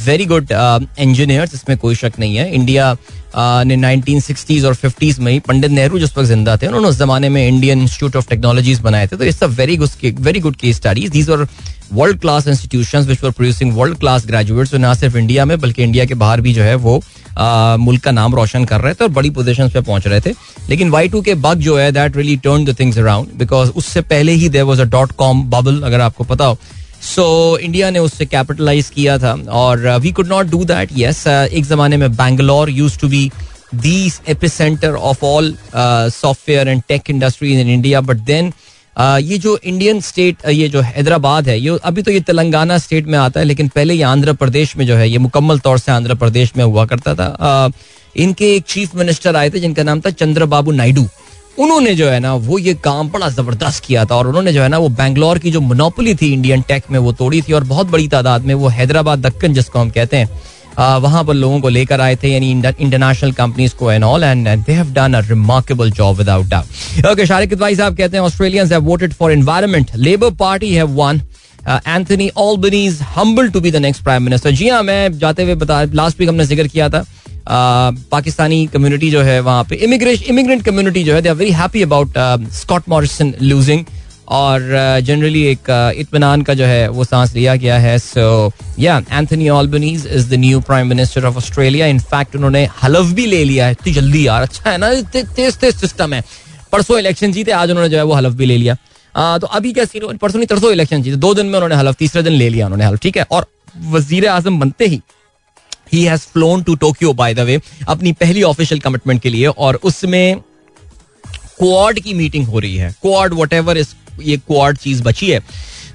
very 0.05 0.25
good 0.27 0.53
engineers 0.53 1.55
इसमें 1.55 1.77
कोई 1.79 1.95
शक 1.95 2.13
नहीं 2.19 2.37
है। 2.37 2.53
इंडिया 2.53 2.97
ने 3.37 3.77
1960s 3.77 4.65
और 4.65 4.75
50s 4.77 5.19
में 5.19 5.31
ही 5.33 5.39
पंडित 5.41 5.71
नेहरू 5.71 5.99
जिस 5.99 6.17
वक्त 6.17 6.29
ज़िंदा 6.29 6.57
थे, 6.57 6.67
उन्होंने 6.67 6.89
उस 6.89 6.99
जमाने 6.99 7.29
में 7.29 7.47
इंडियन 7.47 7.81
इंस्टीट्यूट 7.83 8.17
ऑफ़ 8.17 8.29
टेक्नोलॉजीज़ 8.29 8.83
बनाए 8.83 9.07
थे। 9.07 9.17
तो 9.17 9.25
it's 9.25 9.43
a 9.43 9.47
very 9.47 9.77
good 9.77 10.21
very 10.21 10.41
good 10.41 10.57
case 10.57 10.77
studies 10.77 11.11
these 11.13 11.31
are 11.31 11.47
world 11.93 12.21
class 12.21 12.47
institution 12.49 13.01
which 13.07 13.23
were 13.25 13.31
producing 13.31 13.73
world 13.77 13.99
class 13.99 14.27
graduates 14.27 14.75
ना 14.75 14.93
सिर्फ़ 14.95 15.17
इंडिया 15.17 15.45
में, 15.45 15.59
बल्कि 15.61 15.83
इंडिया 15.83 16.05
के 16.05 16.15
बाहर 16.15 16.41
भी 16.41 16.53
जो 16.55 16.63
है 16.63 16.75
वो 16.77 17.03
मुल्क 17.79 18.03
का 18.03 18.11
नाम 18.11 18.35
रोशन 18.35 18.65
कर 18.65 18.81
रहे 18.81 18.95
थे 18.95 19.05
और 19.05 19.11
बड़ी 19.11 19.31
पोजिशन 19.31 19.69
पे 19.69 19.81
पहुँच 19.81 20.07
रहे 20.07 20.21
थे। 20.21 20.35
लेकिन 20.69 20.91
वाई 20.91 21.09
टू 21.09 21.21
के 21.23 21.35
बग 21.37 21.59
जो 21.61 21.77
है 21.79 21.91
that 21.93 22.17
really 22.17 22.37
turn 22.45 22.65
the 22.65 22.77
things 22.81 22.99
around 22.99 23.29
because 23.39 23.71
उससे 23.73 24.01
पहले 24.05 24.33
ही 24.33 24.49
there 24.49 24.63
was 24.63 24.81
a 24.81 24.85
dot 24.87 25.13
com 25.19 25.43
bubble 25.51 25.81
अगर 25.83 26.01
आपको 26.01 26.25
पता 26.25 26.45
हो। 26.45 26.59
सो 27.05 27.25
इंडिया 27.59 27.91
ने 27.91 27.99
उससे 27.99 28.27
कैपिटलाइज 28.27 28.89
किया 28.95 29.19
था 29.19 29.33
और 29.63 29.87
we 30.01 30.13
could 30.13 30.29
not 30.29 30.47
do 30.47 30.65
that 30.65 30.91
yes 30.97 31.27
एक 31.27 31.65
जमाने 31.65 31.97
में 31.97 32.11
Bangalore 32.17 32.71
used 32.71 32.99
to 32.99 33.09
be 33.09 33.31
these 33.75 34.21
epicentre 34.29 34.95
of 35.11 35.25
all 35.25 35.55
software 35.75 36.69
and 36.69 36.83
tech 36.89 37.11
industries 37.11 37.61
in 37.61 37.71
India 37.71 38.01
but 38.01 38.17
then 38.31 38.53
ये 38.97 39.39
जो 39.39 39.57
इंडियन 39.65 40.01
स्टेट 40.01 40.47
ये 40.49 40.69
जो 40.69 40.81
हैदराबाद 40.81 41.49
है, 41.49 41.59
ये 41.61 41.79
अभी 41.85 42.03
तो 42.03 42.11
ये 42.11 42.21
तेलंगाना 42.21 42.77
स्टेट 42.79 43.07
में 43.07 43.19
आता 43.19 43.41
है, 43.41 43.47
लेकिन 43.47 43.69
पहले 43.69 43.95
ये 43.95 44.03
आंध्र 44.03 44.33
प्रदेश 44.33 44.77
में 44.77 44.87
जो 44.87 44.97
है, 44.97 45.09
ये 45.09 45.19
मुकम्मल 45.19 45.59
तौर 45.59 45.79
से 45.79 45.93
आंध्र 45.93 46.15
प्रदेश 46.15 46.53
में 46.57 46.65
हुआ 46.65 46.85
करता 46.87 47.15
था। 47.15 47.71
इनके 48.17 48.55
एक 48.57 48.65
चीफ 48.69 48.95
मिनिस्टर 48.95 49.37
आए 49.37 49.51
थे, 49.51 49.61
जिनका 49.61 49.83
नाम 49.83 50.01
था 50.01 50.11
चंद्रबाबू 50.13 50.73
नायडू। 50.73 51.07
उन्होंने 51.59 51.95
जो 51.95 52.09
है 52.09 52.19
ना, 52.21 52.35
वो 52.35 52.59
ये 52.59 52.75
काम 52.85 53.09
बड़ा 53.11 53.29
ज़बरदस्त 53.31 53.85
किया 53.85 54.05
था 54.05 54.15
और 54.17 54.27
उन्होंने 54.29 54.53
जो 54.53 54.63
है 54.63 54.69
ना, 54.69 54.79
वो 54.79 54.89
बैंगलोर 54.91 55.39
की 55.39 55.51
जो 55.51 55.61
मोनोपोली 55.61 56.15
थी 56.15 56.33
इंडियन 56.33 56.63
टेक 56.69 56.91
में 56.91 56.99
वो 56.99 57.13
तोड़ी 57.15 57.43
थी 57.43 57.53
और 57.53 57.65
बहुत 57.65 57.91
बड़ी 57.91 58.09
तादाद 58.09 58.45
में 58.45 58.55
वो 58.55 58.69
हैदराबाद, 58.71 59.27
दक्कन 59.27 59.55
जिसको 59.55 59.79
हम 59.79 59.91
कहते 59.91 60.17
हैं 60.17 60.29
वहाँ 61.01 61.23
पर 61.25 61.35
लोगों 61.35 61.61
को 61.61 61.69
लेकर 61.69 62.01
आए 62.01 62.17
थे, 62.23 62.29
यानी 62.29 62.51
इंटरनेशनल 62.51 63.33
कंपनीज़ 63.33 63.75
को 63.77 63.91
and 63.93 64.05
all 64.05 64.25
and 64.25 64.49
they 64.49 64.73
have 64.73 64.93
done 64.95 65.15
a 65.15 65.21
remarkable 65.29 65.91
job 65.93 66.17
without 66.19 66.47
doubt 66.47 67.07
okay 67.07 67.27
Shariq 67.27 67.55
भाई 67.59 67.77
साहब 67.77 67.97
कहते 67.97 68.17
हैं 68.17 68.25
Australians 68.25 68.73
have 68.73 68.83
voted 68.85 69.13
for 69.15 69.33
environment 69.33 69.91
Labour 69.97 70.31
party 70.41 70.75
have 70.75 70.89
won 70.95 71.21
Anthony 71.69 72.29
Albanese 72.37 72.87
humble 73.15 73.49
to 73.51 73.61
be 73.61 73.71
the 73.71 73.77
next 73.83 74.03
prime 74.05 74.23
minister 74.23 74.51
जी 74.53 74.69
हाँ 74.69 74.83
मैं 74.83 75.19
जाते 75.19 75.43
हुए 75.43 75.55
बता 75.57 75.83
last 75.95 76.21
week 76.21 76.29
हमने 76.29 76.45
ज़िक्र 76.47 76.67
किया 76.69 76.89
था 76.89 77.05
पाकिस्तानी 77.47 78.67
कम्युनिटी 78.67 79.11
जो 79.11 79.23
है 79.23 79.41
वहाँ 79.41 79.65
पे 79.65 79.77
इमिग्रेशन 79.85 80.25
इमिग्रेंट 80.31 80.65
कम्युनिटी 80.65 81.05
जो 81.05 81.15
है 81.15 81.23
they 81.23 81.29
are 81.29 81.35
very 81.35 81.51
happy 81.53 81.83
about 81.83 82.19
Scott 82.55 82.89
Morrison 82.89 83.35
losing 83.43 83.85
और 84.29 84.61
जनरली 85.05 85.43
एक 85.47 85.71
इत्मीनान 85.99 86.43
का 86.43 86.55
जो 86.55 86.65
है 86.65 86.89
वो 86.89 87.05
सांस 87.05 87.35
लिया 87.35 87.55
गया 87.57 87.79
है। 87.79 87.99
So 87.99 88.53
yeah 88.79 88.97
Anthony 89.11 89.49
Albanese 89.49 90.07
is 90.07 90.29
the 90.31 90.35
new 90.41 90.61
prime 90.61 90.87
minister 90.89 91.25
of 91.25 91.37
Australia 91.37 91.87
in fact 91.87 92.37
उन्होंने 92.37 92.65
हलफ 92.83 93.13
भी 93.15 93.27
ले 93.27 93.43
लिया 93.45 93.67
है। 93.67 93.73
इतनी 93.73 93.93
जल्दी 93.93 94.27
यार 94.27 94.43
अच्छा 94.43 94.71
है 94.71 94.79
ना 94.79 94.93
तेज 95.13 95.57
तेज 95.57 95.75
सिस्टम 95.75 96.15
है। 96.15 96.23
परसों 96.73 96.99
इलेक्शन 96.99 97.33
जीते 97.33 97.53
आज 97.53 97.71
उन्होंने 97.71 97.89
जो 97.89 97.97
है 97.97 98.05
वो 98.05 98.15
हलफ 98.15 98.33
भी 98.33 98.47
ले 98.47 98.57
लिया। 98.57 98.77
आ, 99.15 99.39
तो 99.39 99.47
अभी 99.49 99.73
क्या 99.73 99.85
सीन 99.85 100.17
परसों 100.17 100.39
नहीं 100.39 100.47
तरसों 100.47 100.73
इलेक्शन 100.73 101.03
जीते। 101.03 101.17
दो 101.17 101.35
दिन 101.35 101.47
में 101.47 101.55
उन्होंने 101.55 101.75
हलफ 101.75 101.97
तीसरे 101.97 102.23
दिन 102.23 102.33
ले 102.33 102.49
लिया 102.49 102.67
उन्होंने 102.67 102.85
हलफ 102.85 103.01
ठीक 103.03 103.17
है? 103.17 103.27
और 103.31 103.47
वज़ीर 103.91 104.27
आज़म 104.29 104.59
बनते 104.61 104.87
ही 104.87 105.01
ही 105.95 106.05
has 106.05 106.21
flown 106.33 106.63
to 106.63 106.75
Tokyo 106.77 107.13
by 107.15 107.35
the 107.35 107.41
way 107.43 107.61
अपनी 107.89 108.13
पहली 108.15 108.43
ऑफिशियल 108.45 108.81
कमिटमेंट 108.81 109.23
के 109.23 109.31
लिए, 109.31 109.47
और 109.47 109.81
उसमें 109.85 110.41
क्वाड 111.59 111.99
की 112.01 112.15
मीटिंग 112.15 112.47
हो 112.47 112.59
रही 112.59 112.77
है। 112.77 112.95
क्वाड 113.03 113.35
वट 113.35 113.53
एवर 113.53 113.79
इस 113.79 113.95
ये 114.23 114.37
क्वाड 114.39 114.77
चीज़ 114.79 115.03
बची 115.03 115.31
है। 115.31 115.41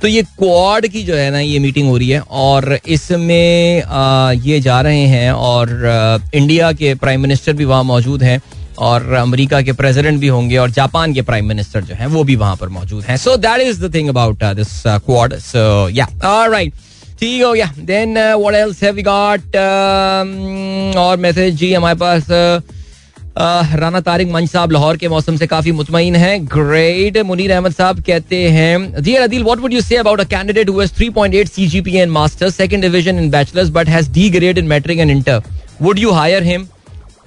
तो 0.02 0.08
ये 0.08 0.22
क्वाड 0.24 0.88
की 0.88 1.02
जो 1.04 1.16
है 1.16 1.30
ना, 1.32 1.40
ये 1.40 1.60
मीटिंग 1.60 1.88
हो 1.88 1.98
रही 1.98 2.10
है, 2.10 2.20
और 2.22 2.78
इसमें 2.88 3.84
ये 4.44 4.60
जा 4.60 4.80
रहे 4.82 5.06
हैं, 5.08 5.32
और 5.32 6.22
इंडिया 6.34 6.72
के 6.74 6.94
प्राइम 6.96 7.22
मिनिस्टर 7.22 7.54
भी 7.54 7.66
वहाँ 7.66 7.84
मौजूद 7.84 8.24
हैं, 8.24 8.42
और 8.80 9.12
अमेरिका 9.14 9.62
के 9.62 9.74
प्रेसिडेंट 9.74 10.20
भी 10.20 10.28
होंगे, 10.28 10.58
और 10.58 10.72
जापान 10.72 11.14
के 11.14 11.22
प्राइम 11.22 11.46
मिनिस्टर 11.46 11.82
जो 11.82 11.96
हैं, 11.96 12.08
वो 12.08 12.24
भी 12.24 12.36
वहाँ 12.36 12.56
पर 12.56 12.70
मौजूद 12.70 13.04
हैं। 13.04 13.18
So 13.18 13.36
that 13.38 13.62
is 13.62 13.82
the 13.86 13.94
thing 13.94 14.10
about 14.10 14.44
this 14.56 14.72
Quad 14.86 15.38
so 15.42 15.90
yeah 15.90 16.08
alright 16.26 16.74
ठीक 17.20 17.44
हो 17.44 17.52
गया। 17.54 17.72
Then 17.78 18.18
what 18.18 18.56
else 18.56 18.84
have 18.84 18.96
we 18.96 19.02
got 19.04 19.56
और 21.00 21.18
मैसेज 21.20 21.56
जी 21.56 21.74
हमारे 21.74 21.98
पास 22.00 22.24
uh, 22.24 22.62
राना 23.80 24.00
तारिक 24.02 24.28
मंच 24.32 24.50
साहब 24.50 24.72
लाहौर 24.72 24.98
के 24.98 25.08
मौसम 25.10 25.36
से 25.38 25.48
काफ़ी 25.48 25.72
मुतमिन 25.72 26.16
है। 26.16 26.38
ग्रेट 26.56 27.18
मुनीर 27.26 27.52
अहमद 27.52 27.74
साहब 27.74 28.02
कहते 28.08 28.38
हैं 28.52 29.02
dear 29.04 29.22
Adeel 29.22 29.44
what 29.44 29.60
would 29.60 29.74
you 29.74 29.82
say 29.82 29.96
about 29.98 30.20
a 30.20 30.24
candidate 30.30 30.70
who 30.70 30.80
has 30.80 30.94
3.8 31.02 31.50
CGPA 31.50 32.04
in 32.04 32.10
masters 32.10 32.56
second 32.56 32.82
division 32.82 33.20
in 33.20 33.30
bachelors 33.32 33.70
but 33.78 33.90
has 33.90 34.10
D 34.14 34.30
grade 34.30 34.58
in 34.58 34.66
matric 34.68 35.00
and 35.00 35.12
inter 35.12 35.42
would 35.82 36.00
you 36.00 36.12
hire 36.12 36.44
him 36.44 36.68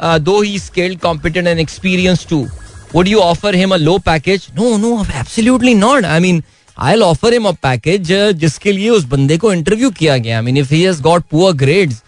though 0.03 0.41
he 0.43 0.59
skilled 0.59 0.99
competent 1.01 1.47
and 1.47 1.59
experience 1.59 2.27
to 2.31 2.47
would 2.95 3.09
you 3.09 3.21
offer 3.25 3.51
him 3.59 3.73
a 3.75 3.77
low 3.83 3.93
package? 4.07 4.43
No 4.57 4.71
no 4.81 4.89
absolutely 5.21 5.73
not. 5.77 6.07
I 6.15 6.17
mean 6.25 6.41
i'll 6.77 7.03
offer 7.03 7.31
him 7.33 7.47
a 7.47 7.53
package 7.55 8.11
uh, 8.13 8.33
जिसके 8.35 8.73
लिए 8.73 8.91
उस 8.91 9.05
बंदे 9.09 9.37
को 9.39 9.53
interview 9.53 9.91
किया 9.91 10.17
गया. 10.19 10.37
I 10.37 10.45
mean 10.45 10.57
if 10.57 10.75
he 10.75 10.83
has 10.83 11.03
got 11.03 11.25
poor 11.31 11.53
grades 11.57 12.03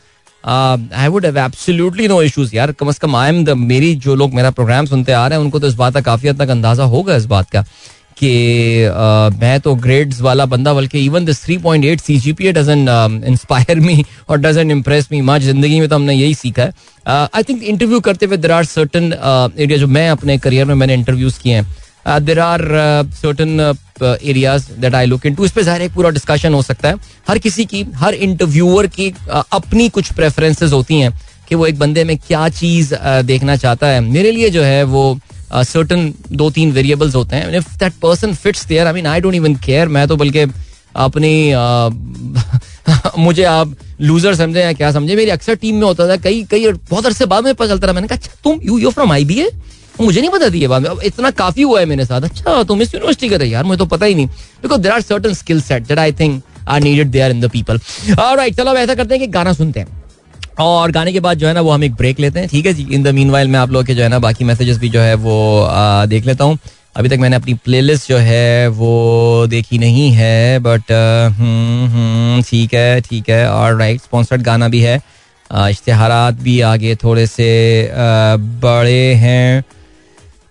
I 0.44 1.09
would 1.09 1.26
have 1.26 1.38
absolutely 1.38 2.09
no 2.09 2.23
issues 2.23 2.54
यार 2.56 2.73
कम 2.73 2.88
अज 2.88 2.99
कम 2.99 3.16
आई 3.16 3.28
am 3.28 3.44
the 3.44 3.50
मेरी 3.59 3.94
जो 3.97 4.14
लोग 4.14 4.35
मेरा 4.35 4.50
प्रोग्राम 4.50 4.87
सुनते 4.87 5.12
आ 5.12 5.26
रहे 5.26 5.38
हैं 5.38 5.44
उनको 5.44 5.59
तो 5.59 5.66
इस 5.66 5.75
बात 5.75 5.94
का 5.94 6.00
काफ़ी 6.00 6.28
हद 6.28 6.42
तक 6.42 6.50
अंदाज़ा 6.50 6.85
होगा 6.94 7.16
इस 7.16 7.26
बात 7.26 7.50
का 7.50 7.64
कि 8.18 8.28
uh, 8.88 9.40
मैं 9.40 9.61
तो 9.61 9.75
ग्रेड्स 9.85 10.21
वाला 10.23 10.44
बंदा 10.47 10.75
बल्कि 10.75 11.04
even 11.04 11.25
this 11.25 11.44
3.8 11.47 12.00
CGPA 12.00 12.52
doesn't 12.52 13.25
inspire 13.26 13.80
me 13.80 14.04
और 14.28 14.38
डजंट 14.40 14.71
इम्प्रेस 14.71 15.09
मी 15.12 15.21
मच 15.30 15.42
ज़िंदगी 15.42 15.80
में 15.80 15.88
तो 15.88 15.94
हमने 15.94 16.14
यही 16.14 16.35
सीखा 16.35 16.62
है. 16.62 16.73
आई 17.06 17.42
थिंक 17.49 17.62
इंटरव्यू 17.62 18.00
करते 18.00 18.26
हुए 18.26 18.37
देर 18.37 18.52
आर 18.52 18.64
सर्टन 18.64 19.12
एरिया 19.59 19.78
जो 19.78 19.87
मैं 19.87 20.09
अपने 20.11 20.38
करियर 20.38 20.66
में 20.66 20.75
मैंने 20.75 20.94
इंटरव्यूज़ 20.94 21.40
किए 21.40 21.54
हैं. 21.54 21.66
There 22.06 22.38
are 22.40 22.62
certain 23.14 23.61
areas 24.02 24.70
that 24.80 24.94
I 24.94 25.06
look 25.06 25.26
into 25.26 25.44
इस 25.44 25.52
पे 25.52 25.62
ज़ाहिर 25.62 25.82
एक 25.82 25.92
पूरा 25.92 26.11
डिस्कशन 26.11 26.54
हो 26.54 26.62
सकता 26.62 26.88
है। 26.88 26.94
हर 27.28 27.38
किसी 27.38 27.64
की 27.64 27.84
हर 27.96 28.14
इंटरव्यूअर 28.14 28.87
की 28.87 29.11
uh, 29.11 29.42
अपनी 29.52 29.88
कुछ 29.88 30.12
प्रेफरेंसेस 30.12 30.73
होती 30.73 31.00
हैं 31.00 31.12
कि 31.49 31.54
वो 31.54 31.66
एक 31.66 31.78
बंदे 31.78 32.04
में 32.04 32.16
क्या 32.18 32.49
चीज़ 32.50 32.94
uh, 32.94 33.23
देखना 33.25 33.56
चाहता 33.56 33.87
है। 33.87 34.00
मेरे 34.00 34.32
लिए 34.32 34.50
जो 34.50 34.62
है 34.62 34.82
वो 34.84 35.18
सर्टन 35.52 36.11
uh, 36.11 36.32
दो 36.32 36.50
तीन 36.50 36.73
वेरिएबल्स 36.73 37.14
होते 37.14 37.37
हैं। 37.37 37.56
If 37.56 37.76
that 37.78 37.92
person 38.02 38.34
fits 38.34 38.66
there 38.66 38.87
I 38.87 38.92
mean 38.92 39.06
I 39.06 39.20
don't 39.20 39.34
even 39.34 39.54
care 39.64 39.88
मैं 39.88 40.06
तो 40.08 40.16
बल्कि 40.16 40.46
अपनी 40.96 41.52
मुझे 43.18 43.44
आप 43.44 43.75
लूजर 44.00 44.34
समझे 44.34 44.61
या 44.61 44.73
क्या 44.73 44.90
समझे। 44.92 45.16
मेरी 45.16 45.30
अक्सर 45.30 45.54
टीम 45.54 45.75
में 45.75 45.82
होता 45.82 46.08
था 46.08 46.16
कई 46.16 46.42
कई 46.50 46.73
बहुत 46.90 47.06
अरसे 47.06 47.26
बाद 47.26 47.44
में 47.44 47.54
पता 47.54 47.68
चलता 47.68 47.87
रहा 47.87 47.94
मैंने 47.94 48.08
कहा 48.08 48.16
अच्छा 48.16 48.32
तुम 48.44 48.61
you 48.62 48.78
you 48.78 48.90
from 48.90 49.12
I 49.12 49.25
B 49.25 49.40
A 49.40 49.50
मुझे 50.00 50.20
नहीं 50.20 50.30
पता 50.30 50.48
थी 50.50 50.60
ये 50.60 50.68
बात। 50.68 51.02
इतना 51.04 51.30
काफ़ी 51.32 51.62
हुआ 51.62 51.80
है 51.80 51.86
मेरे 51.86 52.04
साथ। 52.04 52.22
अच्छा 52.22 52.62
तुम 52.62 52.82
इस 52.82 52.94
यूनिवर्सिटी 52.94 53.36
रहे 53.36 53.48
यार 53.48 53.64
मुझे 53.64 53.78
तो 53.78 53.86
पता 53.86 54.06
ही 54.06 54.14
नहीं। 54.14 54.26
Because 54.62 54.80
there 54.80 54.92
are 54.92 55.00
certain 55.00 55.34
skill 55.34 55.60
set 55.62 55.86
that 55.86 55.98
I 55.98 56.12
think 56.12 56.42
are 56.68 56.80
needed 56.80 57.08
there 57.08 57.30
in 57.30 57.40
the 57.40 57.50
people 57.50 57.80
right 58.10 58.56
चलो 58.56 58.74
ऐसा 58.76 58.94
करते 58.94 59.14
हैं 59.14 59.20
कि 59.20 59.30
गाना 59.32 59.52
सुनते 59.52 59.80
हैं। 59.80 60.02
और 60.60 60.90
गाने 60.92 61.12
के 61.12 61.20
बाद 61.20 61.38
जो 61.38 61.46
है 61.46 61.52
ना 61.54 61.60
वो 61.60 61.70
हम 61.70 61.84
एक 61.84 61.94
ब्रेक 61.94 62.20
लेते 62.20 62.40
हैं 62.40 62.48
ठीक 62.48 62.66
है 62.66 62.72
जी? 62.74 62.86
इन 62.90 63.02
द 63.02 63.08
मीन 63.08 63.30
वाइल 63.30 63.48
मैं 63.48 63.58
आप 63.60 63.70
लोग 63.70 63.86
के 63.86 63.94
जो 63.94 64.02
है 64.02 64.08
ना 64.08 64.18
बाकी 64.18 64.44
मैसेजेस 64.44 64.78
भी 64.78 64.88
जो 64.88 65.00
है 65.00 65.14
वो 65.16 65.60
आ, 65.60 66.06
देख 66.06 66.26
लेता 66.26 66.44
हूँ। 66.44 66.58
अभी 66.96 67.08
तक 67.08 67.18
मैंने 67.18 67.36
अपनी 67.36 67.54
प्लेलिस्ट 67.64 68.08
जो 68.08 68.16
है 68.18 68.68
वो 68.70 69.46
देखी 69.50 69.78
नहीं 69.78 70.10
है 70.12 70.58
बट 70.58 70.92
हम्म, 71.38 71.86
हम्म, 71.86 72.42
ठीक 72.42 72.74
है 72.74 73.00
ठीक 73.00 73.28
है। 73.30 73.48
और 73.50 73.76
राइट 73.78 74.00
स्पॉन्सर्ड 74.00 74.42
गाना 74.42 74.68
भी 74.68 74.80
है। 74.80 75.00
इश्तहारात 75.70 76.34
भी 76.34 76.60
आगे 76.62 76.94
थोड़े 76.94 77.26
से 77.26 77.48
आ, 77.86 78.36
बड़े 78.62 79.14
हैं। 79.14 79.64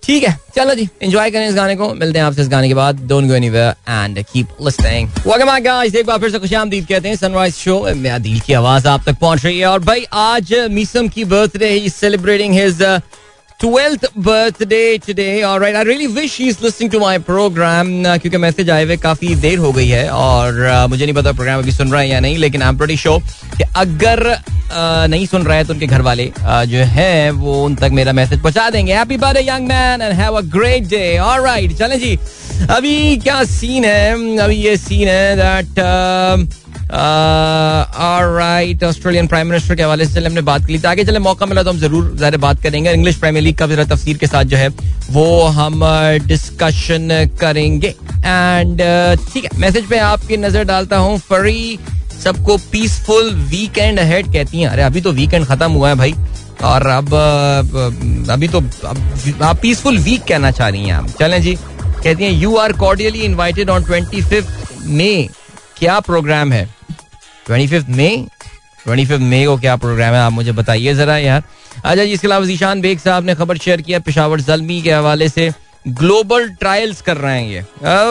ठीक 0.04 0.24
है, 0.24 0.38
चलो 0.56 0.74
जी 0.76 0.88
एंजॉय 1.04 1.30
करें 1.32 1.48
इस 1.48 1.56
गाने 1.56 1.76
को। 1.76 1.94
मिलते 1.94 2.20
हैं 2.20 2.26
आपसे 2.26 2.42
इस 2.42 2.48
गाने 2.50 2.68
के 2.68 2.74
बाद। 2.74 3.00
Don't 3.08 3.28
go 3.28 3.34
anywhere 3.34 3.76
and 3.90 4.22
keep 4.24 4.48
listening 4.62 5.10
welcome 5.28 5.52
back 5.52 5.64
guys 5.64 5.96
एक 5.96 6.06
बार 6.06 6.20
फिर 6.20 6.32
से 6.32 6.40
खुशामदीद 6.40 6.88
कहते 6.88 7.10
हैं 7.10 7.16
सनराइज 7.16 7.54
शो 7.56 7.80
में 7.96 8.10
आदिल 8.10 8.40
की 8.40 8.54
आवाज़ 8.54 8.88
आप 8.88 9.04
तक 9.06 9.18
पहुँच 9.22 9.46
रही 9.46 9.60
है। 9.60 9.68
और 9.68 9.80
भाई, 9.82 10.06
आज 10.14 10.54
मीसम 10.72 11.08
की 11.08 11.24
birthday 11.26 11.70
he. 11.70 11.90
Celebrating 11.90 12.54
his 12.54 12.82
twelfth 13.64 14.06
birthday 14.18 14.98
today 14.98 15.42
alright 15.44 15.76
I 15.76 15.84
really 15.84 16.08
wish 16.14 16.38
he 16.40 16.48
is 16.48 16.58
listening 16.64 16.92
to 16.92 17.00
my 17.00 17.20
program 17.20 17.88
क्योंकि 18.04 18.38
मैसेज 18.38 18.70
आए 18.70 18.84
हुए 18.84 18.98
काफ़ी 18.98 19.36
देर 19.36 19.58
हो 19.58 19.72
गई 19.74 19.88
है 19.88 20.08
और 20.10 20.60
uh, 20.74 20.90
मुझे 20.90 21.06
नहीं 21.06 21.16
पता 21.16 21.32
प्रोग्राम 21.32 21.60
अभी 21.60 21.72
सुन 21.72 21.92
रहा 21.92 22.02
है 22.02 22.10
या 22.10 22.20
नहीं 22.20 22.38
लेकिन 22.38 22.62
आई 22.62 22.70
एम 22.70 22.78
प्रीटी 22.78 22.98
श्योर 22.98 23.22
कि 23.58 23.64
अगर 23.76 24.24
uh, 24.34 25.10
नहीं 25.10 25.26
सुन 25.26 25.44
रहा 25.44 25.58
है 25.58 25.64
तो 25.64 25.74
उनके 25.74 25.88
घर 25.88 26.02
वाले 26.02 26.32
uh, 26.38 26.64
जो 26.66 26.84
है 26.98 27.32
वो 27.32 27.64
उन 27.66 27.76
तक 27.76 27.90
मेरा 27.92 28.14
मैसेज 28.14 28.42
पहुँचा 28.42 28.70
देंगे। 28.70 28.94
Happy 28.94 29.18
birthday 29.18 29.42
young 29.50 29.68
man 29.68 30.02
and 30.02 30.14
have 30.14 30.34
a 30.34 30.42
great 30.58 30.90
day 30.90 31.18
alright 31.20 31.78
चलें 31.78 32.00
जी। 32.00 32.16
अभी 32.70 33.18
क्या 33.18 33.44
सीन 33.44 33.86
है? 33.86 34.38
अभी 34.40 34.56
ये 34.56 34.76
सीन 34.78 35.08
है 35.08 35.36
that 35.36 35.80
right 36.94 38.84
Australian 38.84 39.28
prime 39.28 39.48
minister 39.48 39.76
के 39.76 39.84
हवाले 39.84 40.06
से 40.06 40.26
हमने 40.26 40.42
बात 40.44 40.66
की 40.66 40.82
आगे 40.86 41.04
चले, 41.04 41.20
मौका 41.20 41.46
मिला 41.46 41.64
तो 41.64 41.70
हम 41.70 41.78
ज़रूर 41.80 42.14
ज़्यादा 42.18 42.38
बात 42.40 42.62
करेंगे। 42.64 42.92
इंग्लिश 42.92 43.16
प्रीमियर 43.18 43.44
लीग 43.44 43.58
का 43.58 43.68
जरा 43.68 43.84
तफसीर 43.86 44.18
के 44.18 44.28
साथ 44.28 44.44
जो 44.44 44.58
है, 44.58 44.68
वो 45.12 45.44
हम 45.50 45.82
डिस्कशन 46.28 47.10
करेंगे। 47.42 47.88
एंड 47.88 48.82
ठीक 49.34 49.44
है 49.44 49.60
मैसेज 49.60 49.86
पे 49.90 49.98
आपकी 50.02 50.38
नज़र 50.38 50.64
डालता 50.66 50.98
हूँ। 50.98 51.18
फरी 51.22 51.80
सबको 52.24 52.58
पीसफुल 52.72 53.34
वीकेंड 53.50 54.00
अहेड 54.00 54.32
कहती 54.34 54.62
हैं। 54.62 54.68
अरे, 54.70 54.82
अभी 54.84 55.02
तो 55.02 55.12
वीकेंड 55.14 55.46
खत्म 55.46 55.72
हुआ 55.72 55.90
है 55.90 55.96
भाई। 55.96 56.14
और 56.64 56.88
अब 56.88 57.14
अभी 58.32 58.48
तो 58.48 58.60
आप 59.42 59.58
पीसफुल 59.62 59.98
वीक 60.00 60.24
कहना 60.24 60.52
चाह 60.52 60.68
रही 60.68 60.84
हैं 60.84 60.94
आप। 60.94 61.08
चलें 61.20 61.42
जी, 61.42 61.56
कहती 61.56 62.24
हैं 62.24 62.32
you 62.32 62.56
are 62.58 62.74
cordially 62.76 63.20
invited 63.22 63.70
on 63.70 63.84
twenty 63.84 64.22
fifth 64.24 64.86
May 64.88 65.14
क्या 65.84 66.00
प्रोग्राम 66.00 66.52
है? 66.54 66.64
Twenty 67.46 67.68
fifth 67.68 67.88
May 67.90 68.08
twenty 68.84 69.06
fifth 69.06 69.22
May 69.22 69.44
को 69.46 69.56
क्या 69.58 69.76
प्रोग्राम 69.76 70.14
है? 70.14 70.20
आप 70.20 70.32
मुझे 70.32 70.52
बताइए 70.52 70.94
जरा 70.94 71.18
यार। 71.18 71.44
अच्छा 71.76 72.04
जी, 72.04 72.12
इसके 72.12 72.28
अलावा 72.28 72.46
जीशान 72.46 72.82
बेग 72.82 73.00
साहब 73.00 73.26
ने 73.26 73.36
खबर 73.36 73.58
शेयर 73.58 73.82
किया 73.82 74.00
पिशावर 74.00 74.42
जलमी 74.42 74.82
के 74.82 74.92
हवाले 74.92 75.28
से 75.30 75.52
ग्लोबल 75.88 76.48
ट्रायल्स 76.62 77.02
कर 77.02 77.18
रहे 77.18 77.42
हैं 77.42 77.50
ये। 77.50 77.62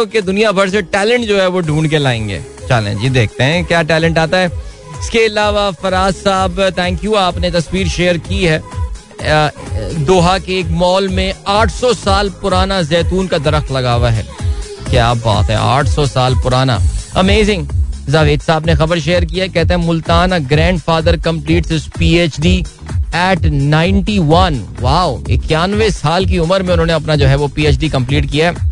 ओके, 0.02 0.20
दुनिया 0.20 0.52
भर 0.52 0.70
से 0.70 0.82
टैलेंट 0.82 1.24
जो 1.26 1.40
है 1.40 1.46
वो 1.48 1.60
ढूंढ 1.60 1.88
के 1.90 1.98
लाएँगे। 1.98 2.42
चलें 2.68 2.96
जी, 2.98 3.10
देखते 3.10 3.44
हैं 3.44 3.64
क्या 3.64 3.82
टैलेंट 3.82 4.18
आता 4.18 4.38
है। 4.38 4.52
इसके 5.00 5.24
अलावा 5.26 5.70
फराज 5.82 6.14
साहब 6.14 6.60
थैंक 6.78 7.04
यू 7.04 7.14
आपने 7.14 7.50
तस्वीर 7.50 7.88
शेयर 7.88 8.18
की 8.28 8.44
है। 8.44 8.62
दोहा 10.04 10.38
के 10.38 10.58
एक 10.60 10.66
मॉल 10.78 11.08
में 11.08 11.34
800 11.48 11.94
साल 11.94 12.30
पुराना 12.42 12.82
जैतून 12.84 13.26
का 13.26 13.38
दरख्त 13.40 13.72
लगा 13.72 13.92
हुआ 13.92 14.10
है। 14.10 14.26
क्या 14.90 15.12
बात 15.16 15.50
है 15.50 15.56
800 15.58 16.06
साल 16.06 16.34
पुराना। 16.34 16.82
अमेजिंग 17.16 17.66
जावेद 18.09 18.40
साहब 18.40 18.66
ने 18.66 18.75
खबर 18.75 18.99
शेयर 19.00 19.25
किया 19.25 19.47
कहते 19.47 19.75
हैं 19.75 19.81
Multan 19.81 20.38
grandfather 20.81 21.16
complete 21.16 21.66
PhD 21.99 22.57
at 23.16 23.47
91 23.47 24.59
wow 24.81 25.23
इक्यानवे 25.31 25.90
साल 25.90 26.26
की 26.26 26.38
उम्र 26.38 26.62
में 26.62 26.73
उन्होंने 26.73 26.92
अपना 26.92 27.16
जो 27.16 27.26
है 27.26 27.37
वो 27.37 27.49
पीएचडी 27.49 27.88
कंप्लीट 27.88 28.31
किया 28.31 28.50
है। 28.50 28.71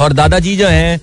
और 0.00 0.12
दादाजी 0.12 0.56
जो 0.56 0.68
हैं 0.68 1.00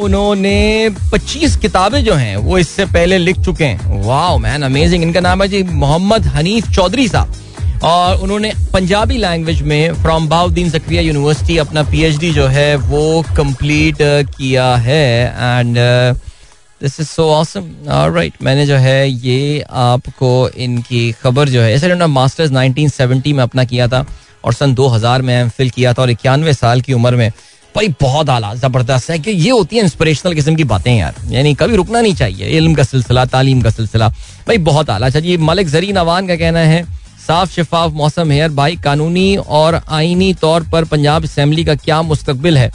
उन्होंने 0.00 0.90
25 1.12 1.56
किताबें 1.56 2.04
जो 2.04 2.14
हैं, 2.14 2.36
वो 2.36 2.58
इससे 2.58 2.84
पहले 2.86 3.18
लिख 3.18 3.40
चुके 3.40 3.64
हैं। 3.64 4.02
वाओ 4.02 4.38
मैन 4.38 4.62
अमेजिंग 4.62 5.02
इनका 5.02 5.20
नाम 5.20 5.42
है 5.42 5.48
जी 5.48 5.62
मोहम्मद 5.62 6.26
हनीफ 6.26 6.70
चौधरी 6.70 7.08
साहब। 7.08 7.34
और 7.82 8.16
उन्होंने 8.16 8.52
पंजाबी 8.72 9.16
लैंग्वेज 9.18 9.62
में 9.62 9.94
फ्रॉम 9.94 10.28
बाउद्दीन 10.28 10.70
जक्रिया 10.70 11.02
यूनिवर्सिटी 11.02 11.56
अपना 11.58 11.82
पीएचडी 11.82 12.30
जो 12.32 12.46
है, 12.46 12.74
वो 12.76 13.24
कंप्लीट 13.36 13.96
किया 14.36 14.74
है। 14.76 15.04
And 15.28 15.76
this 16.80 17.00
is 17.00 17.08
so 17.08 17.28
awesome 17.30 17.70
right 18.14 18.42
मैंने 18.42 18.66
जो 18.66 18.76
है, 18.76 19.08
ये 19.08 19.64
आपको 19.70 20.48
इनकी 20.48 21.10
खबर 21.22 21.48
जो 21.48 21.60
है, 21.62 21.72
ऐसे 21.74 21.86
उन्होंने 21.86 22.12
मास्टर्स 22.12 22.50
1970 22.50 23.32
में 23.32 23.42
अपना 23.42 23.64
किया 23.64 23.88
था 23.88 24.04
और 24.44 24.52
सन 24.52 24.74
2000 24.74 25.22
में 25.22 25.34
एम 25.34 25.48
फिल 25.48 25.70
किया 25.70 25.92
था 25.92 26.02
और 26.02 26.10
इक्यानवे 26.10 26.52
साल 26.52 26.80
की 26.80 26.92
उम्र 26.92 27.16
में। 27.16 27.30
भाई, 27.74 27.88
बहुत 28.00 28.28
आला 28.30 28.52
ज़बरदस्त 28.54 29.10
है 29.10 29.18
कि 29.18 29.30
ये 29.30 29.50
होती 29.50 29.76
है 29.76 29.82
इंस्पिरेशनल 29.82 30.34
किस्म 30.34 30.54
की 30.56 30.64
बातें 30.64 30.92
यार। 30.96 31.14
यानी 31.30 31.54
कभी 31.54 31.76
रुकना 31.76 32.00
नहीं 32.00 32.14
चाहिए, 32.14 32.48
इल्म 32.48 32.74
का 32.74 32.82
सिलसिला, 32.82 33.24
तालीम 33.24 33.62
का 33.62 33.70
सिलसिला। 33.70 34.08
भाई, 34.08 34.58
बहुत 34.58 34.90
आला 34.90 35.06
अच्छा 35.06 35.20
जी, 35.20 35.36
मलिक 35.38 35.68
जरीन 35.68 35.96
अवान 35.96 36.26
का 36.28 36.36
कहना 36.36 36.58
है 36.60 36.84
साफ़ 37.26 37.52
शफाफ 37.52 37.92
मौसम 37.92 38.30
है 38.30 38.48
भाई। 38.50 38.76
कानूनी 38.76 39.36
और 39.38 39.80
आईनी 39.90 40.32
तौर 40.36 40.62
पर 40.72 40.84
पंजाब 40.86 41.24
असम्बली 41.24 41.64
का 41.64 41.74
क्या 41.76 42.00
मुस्तबिल 42.04 42.58
है? 42.58 42.70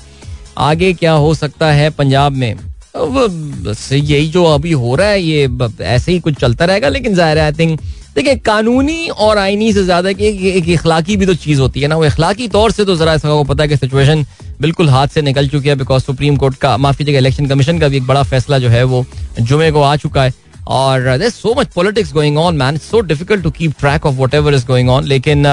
आगे 0.59 0.93
क्या 0.95 1.11
हो 1.13 1.33
सकता 1.35 1.71
है 1.71 1.89
पंजाब 1.91 2.33
में? 2.33 2.55
बस 2.95 3.87
यही 3.93 4.27
जो 4.29 4.43
अभी 4.45 4.71
हो 4.73 4.95
रहा 4.95 5.07
है, 5.07 5.21
ये 5.21 5.49
ऐसे 5.83 6.11
ही 6.11 6.19
कुछ 6.19 6.35
चलता 6.35 6.65
रहेगा, 6.65 6.89
लेकिन 6.89 7.15
ज़ाहिर 7.15 7.37
है 7.37 7.43
आई 7.45 7.51
थिंक 7.59 7.79
देखिए, 8.15 8.35
कानूनी 8.37 9.07
और 9.09 9.37
आईनी 9.37 9.71
से 9.73 9.83
ज़्यादा 9.83 10.11
कि 10.11 10.27
एक 10.49 10.69
इखलाकी 10.69 11.17
भी 11.17 11.25
तो 11.25 11.33
चीज़ 11.35 11.59
होती 11.61 11.81
है 11.81 11.87
ना। 11.87 11.95
वो 11.95 12.05
इखलाकी 12.05 12.47
तौर 12.49 12.71
से 12.71 12.85
तो 12.85 12.95
जरा 12.95 13.13
इसका 13.13 13.41
पता 13.43 13.63
है 13.63 13.69
कि 13.69 13.77
सिचुएशन 13.77 14.25
बिल्कुल 14.61 14.89
हाथ 14.89 15.07
से 15.07 15.21
निकल 15.21 15.47
चुकी 15.49 15.69
है 15.69 15.75
बिकॉज़ 15.75 16.03
सुप्रीम 16.03 16.37
कोर्ट 16.37 16.55
का, 16.55 16.75
माफ़ी 16.77 16.97
कीजिएगा 16.97 17.19
इलेक्शन 17.19 17.47
कमीशन 17.47 17.79
का 17.79 17.87
भी 17.87 17.97
एक 17.97 18.07
बड़ा 18.07 18.23
फैसला 18.25 18.59
जो 18.59 18.69
है 18.69 18.83
वो 18.85 19.05
जुमे 19.39 19.71
को 19.71 19.81
आ 19.81 19.95
चुका 19.97 20.23
है। 20.23 20.33
और 20.69 21.17
there 21.17 21.29
so 21.29 21.53
much 21.57 21.67
politics 21.75 22.13
going 22.13 22.37
on 22.37 22.55
man 22.55 22.77
so 22.77 23.01
difficult 23.01 23.43
to 23.43 23.51
keep 23.51 23.73
track 23.79 24.05
of 24.05 24.15
whatever 24.33 24.53
is 24.53 24.65
going 24.65 24.89
on 24.89 25.05
लेकिन 25.05 25.45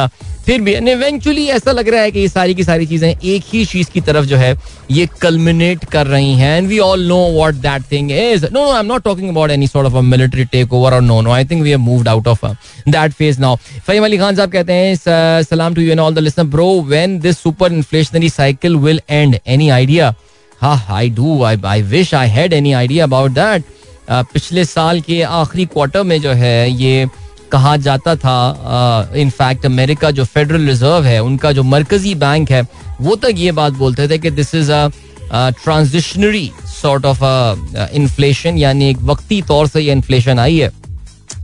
फिर 0.46 0.60
भी 0.60 0.72
इवेंचुअली 0.90 1.44
ऐसा 1.46 1.72
लग 1.72 1.88
रहा 1.88 2.00
है 2.00 2.10
कि 2.10 2.20
ये 2.20 2.28
सारी 2.28 2.54
की 2.54 2.64
सारी 2.64 2.86
चीज़ें 2.86 3.08
एक 3.08 3.44
ही 3.52 3.64
चीज़ 3.66 3.90
की 3.90 4.00
तरफ़ 4.00 4.24
जो 4.24 4.36
है, 4.36 4.54
ये 4.90 5.08
कल्मिनेट 5.20 5.84
कर 5.84 6.06
रही 6.06 6.34
हैं. 6.34 6.58
And 6.58 6.68
we 6.68 6.78
all 6.78 7.06
know 7.08 7.18
what 7.32 7.54
that 7.54 7.82
thing 7.92 8.12
is 8.12 8.44
no 8.44 8.50
no 8.50 8.70
I 8.72 8.80
am 8.80 8.86
not 8.86 9.04
talking 9.04 9.28
about 9.28 9.50
any 9.50 9.66
sort 9.66 9.86
of 9.86 9.96
a 9.96 10.00
military 10.00 10.44
take 10.44 10.72
over 10.72 10.94
और 10.94 11.02
no 11.02 11.20
no 11.20 11.30
I 11.30 11.44
think 11.44 11.62
we 11.62 11.70
have 11.70 11.78
moved 11.78 12.08
out 12.08 12.28
of 12.28 12.46
that 12.88 13.12
phase 13.12 13.40
now 13.40 13.56
Fahim 13.86 14.04
Ali 14.04 14.18
Khan 14.18 14.36
साहब 14.36 14.52
कहते 14.52 14.72
हैं 14.72 15.42
सलाम 15.42 15.74
to 15.74 15.82
you 15.82 15.90
and 15.90 16.00
all 16.00 16.14
the 16.14 16.18
listener 16.18 16.44
bro 16.46 16.68
when 16.88 17.18
this 17.20 17.38
super 17.38 17.72
inflationary 17.72 18.28
cycle 18.28 18.76
will 18.76 19.00
end 19.10 19.38
any 19.46 19.68
idea 19.68 20.14
हाँ 20.60 20.84
I 20.90 21.10
do 21.10 21.42
I 21.44 21.56
I 21.64 21.82
wish 21.82 22.14
I 22.14 22.28
had 22.28 22.52
any 22.52 22.72
idea 22.72 23.04
about 23.04 23.30
that 23.30 23.64
पिछले 24.10 24.64
साल 24.64 25.00
के 25.00 25.20
आखिरी 25.22 25.64
quarter 25.66 26.02
में 26.02 26.20
जो 26.22 26.32
है, 26.32 26.70
ये 26.72 27.06
कहा 27.52 27.76
जाता 27.76 28.14
था 28.16 29.12
इनफैक्ट 29.16 29.66
अमेरिका 29.66 30.10
जो 30.10 30.24
फेडरल 30.24 30.66
रिज़र्व 30.68 31.04
है, 31.04 31.18
उनका 31.22 31.52
जो 31.52 31.62
मरकजी 31.62 32.14
बैंक 32.14 32.50
है, 32.50 32.62
वो 33.00 33.16
तक 33.16 33.34
ये 33.36 33.52
बात 33.52 33.72
बोलते 33.72 34.08
थे 34.08 34.18
कि 34.18 34.30
this 34.30 34.54
is 34.54 34.72
a 34.72 34.88
transitionary 35.32 36.50
sort 36.72 37.04
of 37.04 37.22
inflation 37.94 38.58
यानी 38.58 38.90
एक 38.90 38.98
वक्ती 39.02 39.40
तौर 39.42 39.68
से 39.68 39.80
ये 39.80 39.92
इन्फ्लेशन 39.92 40.38
आई 40.38 40.58
है। 40.58 40.70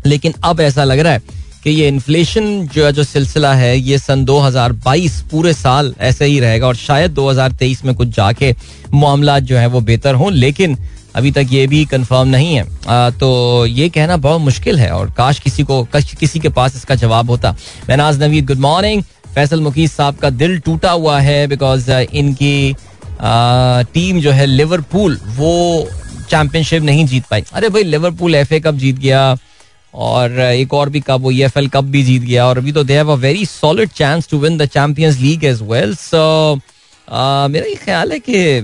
लेकिन 0.06 0.34
अब 0.44 0.60
ऐसा 0.60 0.84
लग 0.84 0.98
रहा 0.98 1.12
है 1.12 1.22
कि 1.64 1.70
ये 1.70 1.88
इन्फ्लेशन 1.88 2.68
जो 2.74 2.84
है, 2.86 2.92
जो 2.92 3.04
सिलसिला 3.04 3.52
है, 3.54 3.78
ये 3.78 3.98
सन 3.98 4.24
2022 4.24 5.20
पूरे 5.30 5.52
साल 5.52 5.94
ऐसे 6.00 6.24
ही 6.24 6.40
रहेगा 6.40 6.66
और 6.66 6.76
शायद 6.76 7.10
2023 7.10 7.84
में 7.84 7.94
कुछ 7.94 8.08
जाके 8.08 8.54
मामला 8.94 9.38
जो 9.38 9.56
है, 9.56 9.66
वो 9.66 9.80
बेहतर 9.80 10.14
हों। 10.14 10.32
लेकिन 10.32 10.76
अभी 11.16 11.30
तक 11.32 11.46
ये 11.50 11.66
भी 11.66 11.84
कंफर्म 11.86 12.28
नहीं 12.28 12.54
है। 12.54 12.64
आ, 12.88 13.10
तो 13.10 13.66
ये 13.66 13.88
कहना 13.88 14.16
बहुत 14.18 14.40
मुश्किल 14.40 14.78
है 14.78 14.90
और 14.90 15.10
काश 15.16 15.38
किसी 15.40 15.62
को 15.62 15.82
किसी 15.94 16.40
के 16.40 16.48
पास 16.50 16.76
इसका 16.76 16.94
जवाब 16.96 17.30
होता। 17.30 17.50
महनाज 17.88 18.22
नवीद 18.22 18.46
गुड 18.46 18.58
मॉर्निंग 18.60 19.02
फैसल 19.34 19.60
मुकीस 19.60 19.96
साहब 19.96 20.16
का 20.16 20.30
दिल 20.32 20.58
टूटा 20.60 20.90
हुआ 20.90 21.18
है 21.20 21.46
बिकॉज़ 21.46 21.90
इनकी 21.90 22.74
आ, 23.20 23.82
टीम 23.94 24.20
जो 24.20 24.30
है 24.32 24.46
लिवरपूल 24.46 25.18
वो 25.36 25.88
चैंपियनशिप 26.30 26.82
नहीं 26.82 27.06
जीत 27.06 27.24
पाई। 27.30 27.44
अरे 27.52 27.68
भाई 27.68 27.82
लिवरपूल 27.84 28.34
एफ़ 28.34 28.54
ए 28.54 28.60
कप 28.60 28.74
जीत 28.74 28.98
गया 28.98 29.36
और 29.94 30.38
एक 30.40 30.74
और 30.74 30.88
भी 30.88 31.00
कप 31.00 31.20
वो 31.20 31.30
एफ़ 31.30 31.58
एल 31.58 31.68
कप 31.68 31.84
भी 31.84 32.02
जीत 32.02 32.22
गया 32.22 32.46
और 32.46 32.58
अभी 32.58 32.72
तो 32.72 32.84
they 32.84 32.94
have 32.96 33.10
a 33.12 33.14
very 33.22 33.44
solid 33.46 33.90
chance 33.96 34.28
to 34.30 34.38
win 34.38 34.56
the 34.58 34.66
champions 34.68 35.18
league 35.20 35.44
as 35.44 35.62
well 35.62 35.94
so 35.96 36.22
मेरा 37.08 37.66
ये 37.66 37.74
ख्याल 37.74 38.12
है 38.12 38.18
कि 38.18 38.60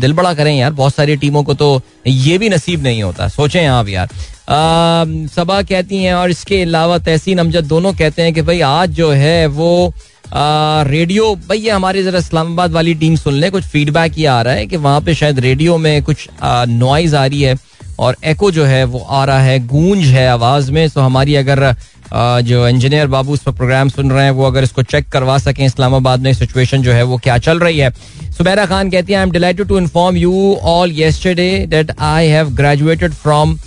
दिल 0.00 0.12
बड़ा 0.12 0.32
करें 0.34 0.54
यार 0.54 0.72
बहुत 0.72 0.94
सारी 0.94 1.16
टीमों 1.16 1.42
को 1.44 1.54
तो 1.54 1.80
ये 2.06 2.38
भी 2.38 2.48
नसीब 2.48 2.82
नहीं 2.82 3.02
होता। 3.02 3.28
सोचें 3.28 3.66
आप 3.66 3.88
यार। 3.88 4.08
सबा 5.28 5.60
कहती 5.62 6.02
हैं 6.04 6.14
और 6.14 6.30
इसके 6.30 6.62
अलावा 6.62 6.98
तहसीन 7.00 7.38
अमजद 7.38 7.64
दोनों 7.64 7.92
कहते 7.94 8.22
हैं 8.22 8.32
कि 8.34 8.42
भाई 8.42 8.60
आज 8.60 8.90
जो 8.92 9.10
है 9.10 9.46
वो 9.48 9.92
आ, 10.26 10.82
रेडियो 10.82 11.34
भाई 11.48 11.58
ये 11.58 11.70
हमारे 11.70 12.02
जरा 12.02 12.18
इस्लामाबाद 12.18 12.72
वाली 12.72 12.94
टीम 12.94 13.16
सुन 13.16 13.34
लें 13.34 13.50
कुछ 13.52 13.64
फीडबैक 13.64 14.18
ये 14.18 14.26
आ 14.26 14.40
रहा 14.42 14.54
है 14.54 14.66
कि 14.66 14.76
वहाँ 14.76 15.00
पे 15.00 15.14
शायद 15.14 15.38
रेडियो 15.40 15.76
में 15.78 16.02
कुछ 16.02 16.28
नॉइज़ 16.42 17.16
आ 17.16 17.24
रही 17.26 17.42
है 17.42 17.56
और 17.98 18.16
एको 18.24 18.50
जो 18.50 18.64
है 18.64 18.84
वो 18.84 18.98
आ 19.00 19.24
रहा 19.24 19.40
है 19.42 19.58
गूंज 19.66 20.04
है 20.06 20.26
आवाज़ 20.28 20.70
में। 20.72 20.88
तो 20.90 21.00
हमारी 21.00 21.34
अगर 21.36 21.74
जो 22.14 22.66
इंजीनियर 22.68 23.06
बाबू 23.06 23.34
इस 23.34 23.40
पर 23.42 23.52
प्रोग्राम 23.52 23.88
सुन 23.88 24.10
रहे 24.10 24.24
हैं, 24.24 24.30
वो 24.30 24.44
अगर 24.46 24.62
इसको 24.62 24.82
चेक 24.82 25.08
करवा 25.12 25.36
सकें, 25.38 25.64
इस्लामाबाद 25.66 26.20
में 26.20 26.32
सिचुएशन 26.34 26.82
जो 26.82 26.92
है 26.92 27.02
वो 27.02 27.16
क्या 27.24 27.36
चल 27.38 27.58
रही 27.58 27.78
है। 27.78 27.90
सुबैरा 28.38 28.66
खान 28.66 28.90
कहती 28.90 29.12
है 29.12 29.18
I 29.18 29.22
am 29.22 29.30
delighted 29.30 29.68
to 29.68 29.78
inform 29.78 30.16
you 30.16 30.56
all 30.62 30.90
yesterday 30.92 31.66
that 31.70 31.90
I 32.00 32.26
have 32.28 32.50
graduated 32.56 33.12
from 33.14 33.58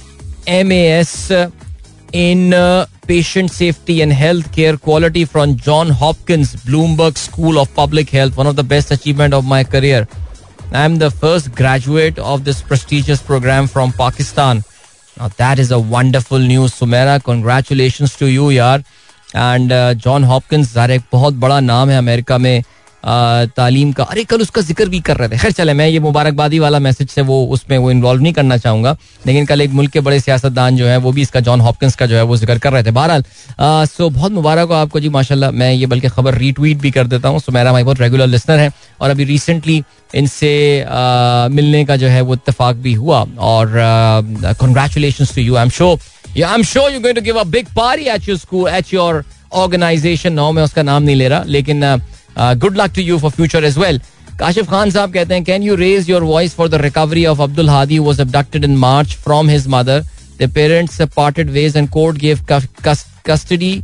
M 0.49 0.71
A 0.71 0.81
S 0.99 1.31
in 2.13 2.51
patient 3.07 3.49
safety 3.51 3.97
and 3.99 4.11
health 4.13 4.53
care 4.55 4.75
quality 4.83 5.23
from 5.25 5.55
John 5.65 5.91
Hopkins 6.01 6.55
Bloomberg 6.65 7.15
school 7.17 7.57
of 7.57 7.69
public 7.77 8.13
health 8.13 8.37
one 8.37 8.47
of 8.47 8.55
the 8.55 8.65
best 8.65 8.93
achievement 8.93 9.33
of 9.33 9.45
my 9.45 9.63
career 9.73 10.07
I 10.75 10.85
am 10.85 10.97
the 10.99 11.09
first 11.21 11.49
graduate 11.57 12.19
of 12.19 12.41
this 12.41 12.61
prestigious 12.61 13.19
program 13.27 13.67
from 13.67 13.91
Pakistan 13.99 14.61
Now 15.16 15.28
that 15.38 15.58
is 15.58 15.70
a 15.72 15.78
wonderful 15.94 16.38
news, 16.38 16.74
Sumera. 16.80 17.18
Congratulations 17.24 18.16
to 18.16 18.28
you, 18.32 18.50
यार. 18.52 18.84
And 19.36 19.72
John 20.04 20.24
Hopkins 20.24 20.72
ज़ाहिर 20.74 20.90
एक 20.90 21.02
बहुत 21.12 21.34
बड़ा 21.42 21.58
नाम 21.60 21.90
है 21.90 21.98
America 21.98 22.38
में 22.38 22.62
तालीम 23.05 23.91
का। 23.91 24.03
अरे, 24.03 24.23
कल 24.23 24.41
उसका 24.41 24.61
ज़िक्र 24.61 24.87
भी 24.89 24.99
कर 24.99 25.17
रहे 25.17 25.29
थे। 25.29 25.37
खैर, 25.37 25.51
चले, 25.51 25.73
मैं 25.73 25.87
ये 25.87 25.99
मुबारकबादी 25.99 26.59
वाला 26.59 26.79
मैसेज 26.79 27.09
से 27.09 27.21
वो 27.23 27.43
उसमें 27.53 27.77
वो 27.77 27.91
इन्वॉल्व 27.91 28.21
नहीं 28.21 28.33
करना 28.33 28.57
चाहूँगा। 28.57 28.95
लेकिन 29.27 29.45
कल 29.45 29.61
एक 29.61 29.71
मुल्क 29.71 29.91
के 29.91 29.99
बड़े 29.99 30.19
सियासतदान 30.19 30.77
जो 30.77 30.85
है, 30.87 30.97
वो 30.97 31.11
भी 31.11 31.21
इसका 31.21 31.39
जॉन 31.39 31.61
हॉपकिंस 31.61 31.95
का 31.95 32.05
जो 32.05 32.15
है, 32.15 32.23
वो 32.23 32.37
ज़िक्र 32.37 32.57
कर 32.57 32.73
रहे 32.73 32.83
थे। 32.83 32.91
बहरहाल 32.91 33.23
सो 33.87 34.09
बहुत 34.09 34.31
मुबारक 34.31 34.67
हो 34.67 34.73
आपको 34.75 34.99
जी, 34.99 35.09
माशाल्लाह। 35.09 35.51
मैं 35.53 35.71
ये 35.73 35.85
बल्कि 35.85 36.09
खबर 36.09 36.35
रीट्वीट 36.37 36.77
भी 36.77 36.91
कर 36.91 37.07
देता 37.07 37.29
हूँ। 37.29 37.39
सो 37.39 37.51
मेरा 37.51 37.71
भाई 37.71 37.83
बहुत 37.83 38.01
रेगुलर 38.01 38.27
लिसनर 38.27 38.59
है 38.59 38.71
और 39.01 39.09
अभी 39.09 39.23
रिसेंटली 39.25 39.83
इनसे 40.15 40.53
मिलने 41.51 41.83
का 41.85 41.95
जो 41.95 42.07
है, 42.07 42.21
वो 42.21 42.33
इतफाक 42.33 42.75
भी 42.77 42.93
हुआ। 42.95 43.25
और 43.39 43.71
congratulation 44.55 45.25
to 45.35 45.41
you 45.41 45.55
I 45.55 45.63
am 45.63 45.69
sure 45.71 45.93
I 46.35 46.53
am 46.53 46.63
sure 46.65 46.87
you 46.89 46.99
going 46.99 47.15
to 47.15 47.21
give 47.21 47.39
a 47.39 47.43
big 47.45 47.67
party 47.75 48.05
at 48.05 48.27
your 48.29 48.37
school 48.37 48.69
at 48.69 48.93
your 48.93 49.23
organization 49.55 50.33
now 50.33 50.51
मैं 50.51 50.63
उसका 50.63 50.83
नाम 50.83 51.03
नहीं 51.03 51.15
ले 51.15 51.27
रहा, 51.27 51.43
लेकिन 51.45 51.83
good 52.37 52.77
luck 52.77 52.91
to 52.95 53.01
you 53.01 53.17
for 53.19 53.31
future 53.31 53.63
as 53.65 53.77
well 53.77 53.99
Kashif 54.39 54.69
Khan 54.69 54.91
साहब 54.91 55.13
कहते 55.13 55.33
हैं 55.33 55.43
can 55.43 55.63
you 55.63 55.75
raise 55.75 56.09
your 56.09 56.23
voice 56.23 56.55
for 56.55 56.69
the 56.69 56.81
recovery 56.81 57.25
of 57.25 57.41
Abdul 57.41 57.69
Hadi 57.69 57.99
was 57.99 58.21
abducted 58.21 58.63
in 58.63 58.75
March 58.77 59.15
from 59.23 59.49
his 59.49 59.67
mother 59.69 60.03
the 60.41 60.51
parents 60.55 61.01
parted 61.15 61.49
ways 61.49 61.77
and 61.77 61.89
court 61.89 62.17
gave 62.17 62.45
custody 63.27 63.81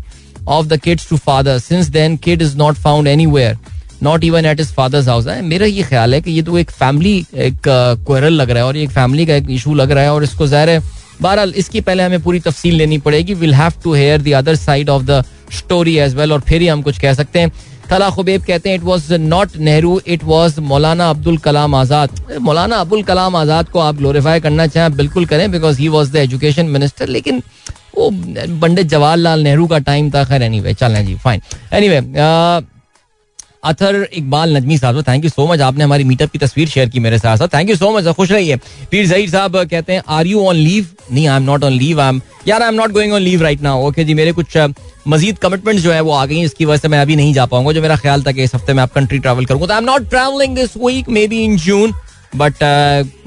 of 0.47 0.67
the 0.67 0.79
kids 0.83 1.09
to 1.09 1.17
father 1.17 1.59
since 1.59 1.87
then 1.89 2.17
kid 2.23 2.41
is 2.41 2.57
not 2.57 2.75
found 2.77 3.07
anywhere 3.25 3.57
not 4.03 4.23
even 4.23 4.45
at 4.45 4.59
his 4.59 4.71
father's 4.73 5.07
house 5.07 5.27
है 5.27 5.41
मेरा 5.41 5.65
ये 5.65 5.83
ख्याल 5.83 6.13
है 6.13 6.21
कि 6.21 6.31
ये 6.31 6.41
तो 6.41 6.57
एक 6.57 6.71
family 6.71 7.17
एक 7.37 7.57
क्वेरल 7.67 8.33
लग 8.33 8.49
रहा 8.49 8.63
है 8.63 8.67
और 8.67 8.77
एक 8.77 8.89
फैमिली 8.91 9.25
का 9.25 9.35
एक 9.35 9.49
इशू 9.49 9.73
लग 9.73 9.91
रहा 9.91 10.03
है 10.03 10.13
और 10.13 10.23
इसको 10.23 10.47
ज़ाहिर 10.47 10.69
है, 10.69 10.79
बहरहाल 11.21 11.53
इसकी 11.57 11.81
पहले 11.81 12.03
हमें 12.03 12.21
पूरी 12.23 12.39
तफसील 12.39 12.75
लेनी 12.75 12.97
पड़ेगी। 12.97 13.33
Will 13.33 13.53
have 13.53 13.73
to 13.83 13.93
hear 13.93 14.21
the 14.21 14.31
other 14.35 14.55
side 14.55 14.89
of 14.89 15.03
the 15.05 15.23
story 15.57 15.97
as 15.97 16.15
well 16.15 16.33
और 16.33 16.39
फिर 16.47 16.61
ही 16.61 16.67
हम 16.67 16.81
कुछ 16.81 16.99
कह 16.99 17.13
सकते 17.13 17.39
हैं। 17.39 17.51
तला 17.91 18.09
खुबेब 18.09 18.41
कहते 18.41 18.69
हैं 18.69 18.75
it 18.77 18.83
was 18.83 19.13
not 19.13 19.55
Nehru 19.59 19.99
it 20.07 20.23
was 20.23 20.59
Maulana 20.61 21.09
Abdul 21.09 21.37
Kalam 21.37 21.75
आज़ाद. 21.75 22.09
मौलाना 22.41 22.75
अब्दुल 22.81 23.01
कलाम 23.03 23.35
आज़ाद 23.35 23.69
को 23.69 23.79
आप 23.79 23.95
ग्लोरीफाई 23.95 24.39
करना 24.39 24.67
चाहें 24.67 24.95
बिल्कुल 24.97 25.25
करें 25.25 25.51
because 25.51 25.79
he 25.79 25.87
was 25.89 26.11
the 26.11 26.15
education 26.17 26.65
minister 26.67 27.07
लेकिन 27.09 27.41
वो 27.95 28.09
पंडित 28.61 28.87
जवाहरलाल 28.87 29.43
नेहरू 29.43 29.67
का 29.67 29.77
टाइम 29.79 30.09
था, 30.11 30.23
खैर 30.23 30.43
एनी 30.43 30.59
वे 30.59 30.73
चलें 30.73 31.05
जी 31.05 31.15
fine 31.17 31.41
anyway 31.89 31.99
Athar 33.63 34.07
Iqbal 34.13 34.55
Najmi 34.57 34.77
sahab 34.77 35.01
thank 35.07 35.23
you 35.23 35.29
so 35.29 35.45
much 35.47 35.61
आपने 35.61 35.83
हमारी 35.83 36.03
मीटअप 36.03 36.31
की 36.31 36.39
तस्वीर 36.39 36.67
शेयर 36.69 36.89
की 36.89 36.99
मेरे 36.99 37.17
साथ। 37.19 37.47
थैंक 37.47 37.69
यू 37.69 37.75
सो 37.75 37.91
मच 37.91 38.07
खुश 38.15 38.31
रहिए। 38.31 38.55
पीर 38.91 39.05
जहीर 39.07 39.29
साहब 39.29 39.57
कहते 39.61 39.93
हैं 39.93 40.03
आर 40.09 40.27
यू 40.27 40.45
ऑन 40.47 40.55
लीव 40.55 40.87
नहीं 41.11 41.27
I 41.27 41.37
am 41.37 41.43
not 41.43 41.63
on 41.63 41.73
leave 41.73 42.01
I 42.01 42.09
am 42.09 42.21
यार 42.47 42.61
I 42.61 42.67
am 42.67 42.75
not 42.75 42.91
going 42.91 43.13
on 43.13 43.21
leave 43.21 43.43
right 43.43 43.61
now 43.61 43.87
okay 43.87 44.03
जी, 44.03 44.13
मेरे 44.13 44.31
कुछ 44.31 44.57
मजीद 45.07 45.37
कमिटमेंट 45.37 45.79
जो 45.79 45.91
है 45.91 46.01
वो 46.01 46.11
आ 46.11 46.25
गई 46.25 46.41
इसकी 46.43 46.65
वजह 46.65 46.81
से 46.81 46.87
मैं 46.87 46.99
अभी 46.99 47.15
नहीं 47.15 47.33
जा 47.33 47.45
पाऊँगा, 47.45 47.71
जो 47.71 47.81
मेरा 47.81 47.95
ख्याल 47.97 48.23
था 48.23 48.31
कि 48.31 48.43
इस 48.43 48.55
हफ़्ते 48.55 48.73
में 48.73 48.81
आप 48.83 48.93
कंट्री 48.93 49.19
ट्रैवल 49.19 49.45
करूँगा। 49.45 49.67
तो 49.67 49.73
I 49.73 49.79
am 49.79 49.85
not 49.85 50.09
travelling 50.09 50.55
this 50.55 50.77
week 50.77 51.09
maybe 51.27 51.43
in 51.43 51.57
June 51.59 51.93
but 52.35 52.63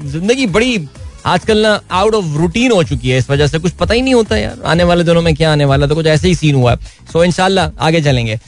ज़िंदगी 0.03 0.45
बड़ी 0.47 0.77
आजकल 1.25 1.57
ना 1.57 1.79
आउट 1.91 2.13
ऑफ़ 2.15 2.25
रूटीन 2.37 2.71
हो 2.71 2.83
चुकी 2.83 3.09
है 3.09 3.17
इस 3.17 3.29
वजह 3.29 3.47
से 3.47 3.59
कुछ 3.59 3.71
पता 3.79 3.93
ही 3.93 4.01
नहीं 4.01 4.13
होता 4.13 4.37
यार 4.37 4.61
आने 4.65 4.83
वाले 4.83 5.03
दिनों 5.03 5.21
में 5.21 5.33
क्या 5.35 5.51
आने 5.51 5.65
वाला 5.65 5.87
तो 5.87 5.95
कुछ 5.95 6.05
ऐसे 6.05 6.27
ही 6.27 6.35
सीन 6.35 6.55
हुआ 6.55 6.71
है। 6.71 6.77
सो 7.11 7.23
इनशाला 7.23 7.71
आगे 7.79 8.01
चलेंगे। 8.01 8.39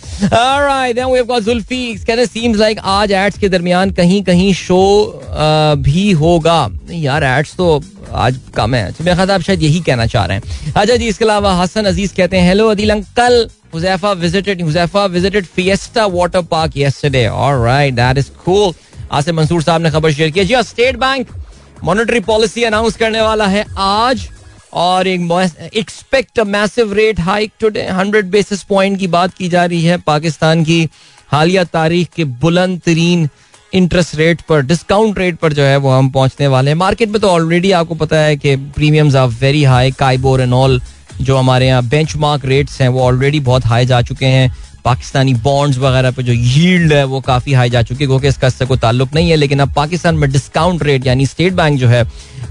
सीम्स 2.26 2.60
लाइक 2.60 2.80
आज 2.84 3.12
एड्स 3.12 3.38
के 3.38 3.50
दरमियान 3.50 3.92
कहीं 3.92 4.22
कहीं 4.24 4.54
शो 4.54 4.82
भी 5.84 6.12
होगा। 6.22 6.70
यार 6.92 7.24
एड्स 7.24 7.56
तो 7.58 7.84
आज 8.14 8.40
कम 8.56 8.76
है। 8.76 8.92
तो 8.92 9.04
मेरे 9.04 9.16
ख्याल 9.16 9.32
आप 9.32 9.42
शायद 9.42 9.64
यही 9.64 9.80
कहना 9.80 10.06
चाह 10.06 10.26
रहे 10.26 10.38
हैं। 10.38 10.74
अच्छा 10.74 10.96
जी 10.96 11.08
इसके 11.08 11.26
अलावा 11.26 11.54
हसन 11.62 11.86
अज़ीज़ 11.86 12.14
कहते 12.16 12.38
हैं 12.38 12.48
hello 12.48 12.68
Adil 12.72 12.90
uncle 12.90 13.48
Huzaifa 13.76 14.12
visited 14.20 14.62
Huzaifa 14.62 15.02
visited 15.14 15.48
Fiesta 15.56 16.04
Water 16.12 16.42
Park 16.52 16.76
yesterday. 16.82 17.26
All 17.28 17.58
right, 17.64 17.96
that 17.96 18.22
is. 18.22 18.30
Asif 19.12 19.36
Mansoor 19.36 19.62
साहब 19.64 19.82
ने 19.82 19.90
खबर 19.92 20.12
शेयर 20.12 20.30
की 20.30 20.46
जी 20.46 20.56
state 20.64 20.96
bank 21.00 21.28
monetary 21.84 22.20
policy 22.20 22.64
announce 22.64 22.96
करने 22.96 23.22
वाला 23.22 23.48
है 23.48 23.66
आज, 23.78 24.28
और 24.74 25.08
एक 25.08 25.72
expect 25.76 26.40
massive 26.48 26.94
rate 26.94 27.20
hike 27.20 27.52
today 27.60 27.88
100 27.92 28.24
basis 28.32 28.64
point 28.64 28.98
की 29.00 29.08
बात 29.08 29.34
की 29.34 29.50
जा 29.50 29.66
रही 29.66 29.84
है 29.84 29.98
पाकिस्तान 29.98 30.64
की 30.64 30.88
हालिया 31.32 31.64
तारीख 31.64 32.10
के 32.16 32.24
बुलंद 32.42 32.82
तरीन 32.82 33.28
इंटरेस्ट 33.74 34.16
रेट 34.16 34.42
पर 34.42 34.62
डिस्काउंट 34.62 35.18
रेट 35.20 35.38
पर 35.38 35.54
जो 35.54 35.64
है 35.64 35.78
वो 35.78 35.92
हम 35.92 36.10
पहुँचने 36.10 36.48
वाले 36.48 36.72
हैं। 36.72 36.78
मार्केट 36.78 37.10
में 37.10 37.20
तो 37.22 37.30
ऑलरेडी 37.30 37.72
आपको 37.72 37.96
पता 37.96 38.18
है 38.18 38.36
कि 38.38 38.56
premiums 38.76 39.16
are 39.16 39.28
very 39.42 39.64
high 39.64 39.92
KIBOR 39.92 40.42
and 40.42 40.54
all 40.54 40.82
जो 41.22 41.38
हमारे 41.38 41.68
यहाँ 41.68 41.84
बेंच 41.84 42.14
रेट्स 42.46 42.82
हैं 42.82 42.90
वो 42.90 43.02
ऑलरेडी 43.02 43.40
बहुत 43.40 43.66
हाई 43.66 43.86
जा 43.86 44.02
चुके 44.02 44.26
हैं। 44.26 44.56
पाकिस्तानी 44.88 45.34
बॉन्ड्स 45.44 45.78
वगैरह 45.78 46.12
पे 46.12 46.24
जो 46.24 46.34
यील्ड 46.34 46.94
है 46.94 47.04
वो 47.06 47.22
काफ़ी 47.22 47.54
हाई 47.54 47.70
जा 47.70 47.82
चुकी 47.84 48.04
है 48.04 48.08
क्योंकि 48.08 48.28
इसका 48.28 48.48
इससे 48.48 48.66
कोई 48.66 48.78
ताल्लुक 48.78 49.14
नहीं 49.14 49.30
है 49.30 49.36
लेकिन 49.36 49.60
अब 49.60 49.74
पाकिस्तान 49.74 50.16
में 50.16 50.30
डिस्काउंट 50.32 50.84
रेट 50.84 51.08
यानी 51.08 51.26
स्टेट 51.26 51.54
बैंक 51.54 51.80
जो 51.80 51.88
है 51.88 52.04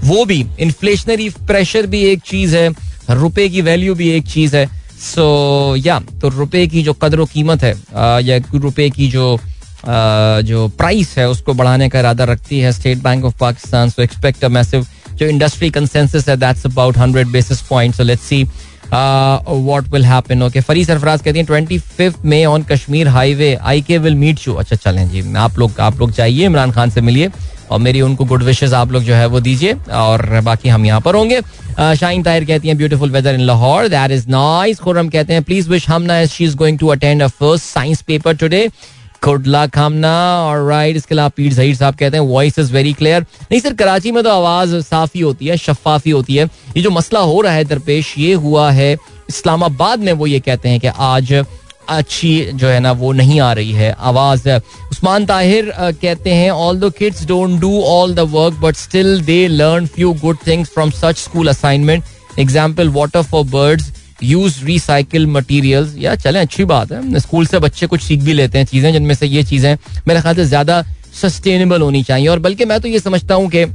वो 0.03 0.25
भी 0.25 0.45
इन्फ्लेशनरी 0.59 1.29
प्रेशर 1.47 1.87
भी 1.87 2.03
एक 2.05 2.21
चीज़ 2.25 2.55
है 2.57 2.69
रुपए 3.09 3.47
की 3.49 3.61
वैल्यू 3.61 3.95
भी 3.95 4.09
एक 4.09 4.27
चीज़ 4.27 4.55
है। 4.55 4.65
सो 4.97 5.23
so, 5.75 5.85
या 5.85 5.99
yeah, 5.99 6.21
तो 6.21 6.29
रुपए 6.29 6.65
की 6.67 6.81
जो 6.83 6.93
कदर 6.93 7.23
कीमत 7.33 7.63
है 7.63 7.73
या 8.23 8.37
रुपए 8.55 8.89
की 8.89 9.07
जो 9.07 9.33
आ, 9.35 10.41
जो 10.41 10.67
प्राइस 10.77 11.17
है 11.17 11.27
उसको 11.29 11.53
बढ़ाने 11.53 11.89
का 11.89 11.99
इरादा 11.99 12.23
रखती 12.23 12.59
है 12.59 12.71
state 12.71 13.03
bank 13.03 13.25
of 13.25 13.37
Pakistan 13.39 13.89
so 13.89 14.01
expect 14.01 14.45
a 14.45 14.47
massive 14.49 14.85
जो 15.13 15.25
इंडस्ट्री 15.25 15.69
कंसेंसस 15.69 16.29
है 16.29 16.37
that's 16.37 16.65
about 16.65 16.97
hundred 16.97 17.27
basis 17.27 17.61
point 17.61 17.95
so 17.95 18.03
let's 18.03 18.23
see 18.23 18.43
what 18.93 19.87
will 19.93 20.05
happen 20.05 20.43
okay 20.43 20.61
Fari 20.61 20.85
Sarfaraz 20.85 21.21
कहती 21.21 21.39
हैं 21.39 21.45
ट्वेंटी 21.47 21.77
फिफ्थ 21.79 22.25
में 22.25 22.45
on 22.45 22.63
Kashmir 22.63 23.07
highway 23.07 23.53
I 23.55 23.81
K 23.81 23.97
will 23.97 24.15
meet 24.15 24.47
you 24.47 24.53
अच्छा 24.53 24.75
चलें 24.75 25.07
जी 25.09 25.23
आप 25.37 25.59
लोग 25.59 25.79
आप 25.79 25.99
लोग 25.99 26.11
जाइए, 26.11 26.45
इमरान 26.45 26.71
खान 26.71 26.89
से 26.89 27.01
मिलिए, 27.01 27.29
और 27.71 27.79
मेरी 27.79 28.01
उनको 28.01 28.25
गुड 28.25 28.43
विशेष 28.43 28.73
आप 28.73 28.91
लोग 28.91 29.03
जो 29.03 29.13
है 29.13 29.25
वो 29.27 29.39
दीजिए, 29.39 29.73
और 29.73 30.39
बाकी 30.43 30.69
हम 30.69 30.85
यहाँ 30.85 31.01
पर 31.01 31.15
होंगे। 31.15 31.41
शाइन 31.95 32.23
ताहिर 32.23 32.45
कहती 32.45 32.67
हैं 32.67 32.77
beautiful 32.77 33.11
weather 33.11 33.35
in 33.35 33.41
Lahore 33.41 33.87
that 33.87 34.11
is 34.11 34.27
nice 34.29 34.79
Khurram 34.79 35.09
कहते 35.09 35.33
हैं 35.33 35.43
please 35.43 35.69
wish 35.69 35.89
Hamna 35.89 36.23
she 36.25 36.43
is 36.45 36.55
going 36.57 36.79
to 36.79 36.87
attend 36.87 37.23
a 37.23 37.27
first 37.29 37.65
science 37.65 38.01
paper 38.01 38.35
today 38.35 38.67
good 39.23 39.47
luck 39.47 39.77
Hamna 39.77 40.13
और 40.41 40.67
राइट 40.67 40.95
इसके 40.97 41.15
अलावा 41.15 41.29
पीर 41.37 41.53
जहीर 41.53 41.75
साहब 41.75 41.95
कहते 41.95 42.17
हैं 42.17 42.23
वॉइस 42.25 42.59
इज़ 42.59 42.71
वेरी 42.73 42.93
क्लियर 42.93 43.21
नहीं 43.21 43.59
सर, 43.59 43.73
कराची 43.73 44.11
में 44.11 44.23
तो 44.23 44.29
आवाज़ 44.29 44.75
साफी 44.81 45.19
होती 45.19 45.47
है, 45.47 45.57
शफाफी 45.57 46.09
होती 46.09 46.35
है। 46.35 46.45
ये 46.77 46.81
जो 46.83 46.89
मसला 46.91 47.19
हो 47.21 47.39
रहा 47.41 47.53
है 47.53 47.63
दरपेश, 47.65 48.13
ये 48.17 48.33
हुआ 48.35 48.69
है, 48.71 48.93
इस्लामाबाद 49.29 49.99
में 49.99 50.11
वो 50.13 50.27
ये 50.27 50.39
कहते 50.39 50.69
हैं 50.69 50.79
कि 50.79 50.87
आज 50.87 51.33
अच्छी 51.89 52.51
जो 52.53 52.67
है 52.67 52.79
ना, 52.79 52.91
वो 52.93 53.11
नहीं 53.13 53.39
आ 53.41 53.51
रही 53.53 53.71
है 53.71 53.91
आवाज़। 53.91 54.49
उस्मान 54.91 55.25
ताहिर 55.25 55.71
कहते 55.77 56.33
हैं 56.33 56.49
all 56.51 56.79
the 56.79 56.91
kids 56.97 57.25
don't 57.27 57.59
do 57.61 57.81
all 57.83 58.15
the 58.15 58.29
work 58.31 58.59
but 58.61 58.75
still 58.75 59.21
they 59.25 59.47
learn 59.47 59.85
few 59.87 60.13
good 60.21 60.37
things 60.47 60.69
from 60.73 60.89
such 60.93 61.17
school 61.17 61.47
assignment 61.47 62.03
example 62.39 62.89
water 62.93 63.21
for 63.23 63.45
birds 63.45 63.91
use 64.23 64.63
recycle 64.65 65.27
material 65.27 65.93
या 65.97 66.15
चले, 66.17 66.39
अच्छी 66.39 66.63
बात 66.65 66.91
है। 66.91 67.19
स्कूल 67.19 67.45
से 67.47 67.59
बच्चे 67.59 67.87
कुछ 67.87 68.01
सीख 68.03 68.21
भी 68.21 68.33
लेते 68.33 68.57
हैं 68.57 68.65
चीज़ें, 68.65 68.91
जिनमें 68.93 69.15
से 69.15 69.27
ये 69.27 69.43
चीज़ें 69.45 69.75
मेरे 70.07 70.21
ख्याल 70.21 70.35
से 70.35 70.45
ज़्यादा 70.45 70.81
सस्टेनेबल 71.21 71.81
होनी 71.81 72.03
चाहिए। 72.03 72.27
और 72.27 72.39
बल्कि 72.39 72.65
मैं 72.65 72.79
तो 72.81 72.87
ये 72.87 72.99
समझता 72.99 73.35
हूँ 73.35 73.49
कि 73.49 73.65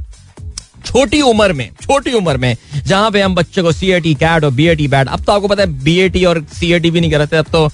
छोटी 0.85 1.21
उम्र 1.21 1.53
में, 1.53 1.69
छोटी 1.81 2.13
उम्र 2.13 2.37
में, 2.37 2.55
जहाँ 2.85 3.11
पे 3.11 3.21
हम 3.21 3.35
बच्चे 3.35 3.61
को 3.61 3.71
सी 3.71 3.91
ए 3.91 3.99
टी 3.99 4.13
कैट 4.15 4.43
और 4.43 4.51
बी 4.51 4.67
ए 4.67 4.75
टी 4.75 4.87
बैट 4.87 5.07
अब 5.07 5.23
तो 5.25 5.31
आपको 5.31 5.47
पता 5.47 5.63
है 5.63 5.83
बी 5.83 5.97
ए 5.99 6.09
टी 6.09 6.23
और 6.25 6.43
सी 6.53 6.71
ए 6.73 6.79
टी 6.79 6.91
भी 6.91 7.01
नहीं 7.01 7.11
करते 7.11 7.37
अब 7.37 7.45
तो 7.51 7.67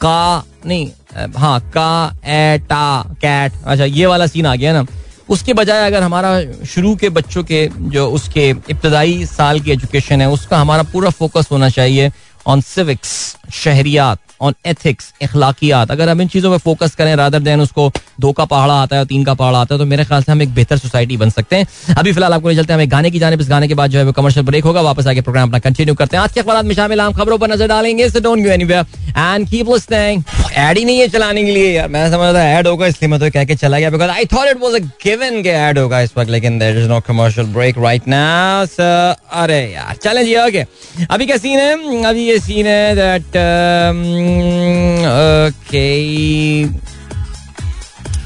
का 0.00 0.44
नहीं 0.66 0.88
हाँ 1.36 1.58
का 1.76 2.16
एटा 2.26 3.02
कैट 3.20 3.52
अच्छा 3.64 3.84
ये 3.84 4.06
वाला 4.06 4.26
सीन 4.26 4.46
आ 4.46 4.54
गया 4.54 4.72
ना। 4.72 4.86
उसके 5.30 5.52
बजाय 5.54 5.86
अगर 5.86 6.02
हमारा 6.02 6.30
शुरू 6.66 6.94
के 6.96 7.08
बच्चों 7.18 7.42
के 7.44 7.68
जो 7.94 8.06
उसके 8.10 8.48
इब्तदाई 8.70 9.24
साल 9.26 9.60
की 9.60 9.70
एजुकेशन 9.70 10.20
है, 10.20 10.28
उसका 10.30 10.58
हमारा 10.58 10.82
पूरा 10.92 11.10
फोकस 11.10 11.48
होना 11.52 11.68
चाहिए 11.70 12.10
ऑन 12.46 12.60
सिविक्स 12.60 13.12
शहरियात 13.52 14.18
ऑन 14.40 14.54
एथिक्स 14.66 15.12
अखलाकियात 15.22 15.90
अगर 15.90 16.08
हम 16.08 16.20
इन 16.22 16.28
चीज़ों 16.28 16.50
पर 16.50 16.58
फोकस 16.60 16.94
करें 16.94 17.14
रादर 17.16 17.40
देन 17.40 17.60
उसको 17.60 17.90
दो 18.20 18.32
का 18.32 18.44
पहाड़ा 18.46 18.74
आता 18.74 18.96
है 18.96 19.02
और 19.02 19.06
तीन 19.08 19.24
का 19.24 19.34
पहाड़ा 19.34 19.58
आता 19.58 19.74
है 19.74 19.78
तो 19.78 19.86
मेरे 19.86 20.04
ख्याल 20.04 20.22
से 20.22 20.32
हम 20.32 20.42
एक 20.42 20.54
बेहतर 20.54 20.78
सोसाइटी 20.78 21.16
बन 21.16 21.30
सकते 21.30 21.56
हैं 21.56 21.94
अभी 21.96 22.12
फ़िलहाल 22.12 22.34
आपको 22.34 22.52
चलते 22.52 22.72
हैं 22.72 22.78
हमें 22.78 22.90
गाने 22.90 23.10
की 23.10 23.18
जाने 23.18 23.36
इस 23.36 23.48
गाने 23.50 23.68
के 23.68 23.74
बाद 23.74 23.90
जो 23.90 23.98
है 23.98 24.04
वो 24.04 24.12
कमर्शियल 24.12 24.46
ब्रेक 24.46 24.64
होगा 24.64 24.80
वापस 24.82 25.06
आगे 25.06 25.20
प्रोग्राम 25.20 25.48
अपना 25.48 25.58
कंटिन्यू 25.60 25.94
करते 25.94 26.16
हैं 26.16 26.24
आज 26.24 26.32
के 26.32 26.40
अखबार 26.40 26.62
में 26.64 26.74
शामिल 26.74 27.00
हम 27.00 27.12
खबरों 27.12 27.38
पर 27.38 27.52
नज़र 27.52 27.68
डालेंगे 27.68 28.08
एंड 29.18 29.48
कीप 29.48 29.68
लिसनिंग 29.68 30.22
ऐड 30.58 30.78
ही 30.78 30.84
नहीं 30.84 30.98
है 30.98 31.08
चलाने 31.08 31.44
के 31.44 31.52
लिए 31.52 31.72
यार 31.72 31.88
मैं 31.88 32.06
समझ 32.10 32.32
रहा 32.34 32.42
ऐड 32.48 32.66
होगा 32.66 32.86
इसलिए 32.86 33.10
मैं 33.10 33.20
तो 33.20 33.30
कह 33.30 33.44
के 33.44 33.54
चला 33.56 33.78
गया 33.78 33.90
because 33.90 34.10
I 34.10 34.24
thought 34.26 34.48
it 34.48 34.60
was 34.62 34.74
a 34.74 34.84
given 35.04 35.42
के 35.42 35.50
ऐड 35.60 35.78
होगा 35.78 36.00
इस 36.00 36.16
वक्त 36.16 36.30
लेकिन 36.30 36.58
there 36.58 36.78
is 36.78 36.88
no 36.88 37.00
commercial 37.00 37.46
break 37.52 37.78
right 37.78 38.08
now 38.08 38.66
अरे 39.38 39.60
यार 39.64 39.96
चलें 39.96 40.24
जी 40.24 40.36
ओके 40.38 40.64
अभी 41.10 41.26
क्या 41.26 41.36
सीन 41.38 41.58
है 41.58 42.04
अभी 42.04 42.26
ये 42.26 42.38
सीन 42.40 42.66
है 42.66 42.94
दैट 42.96 43.36
ओके 45.48 45.86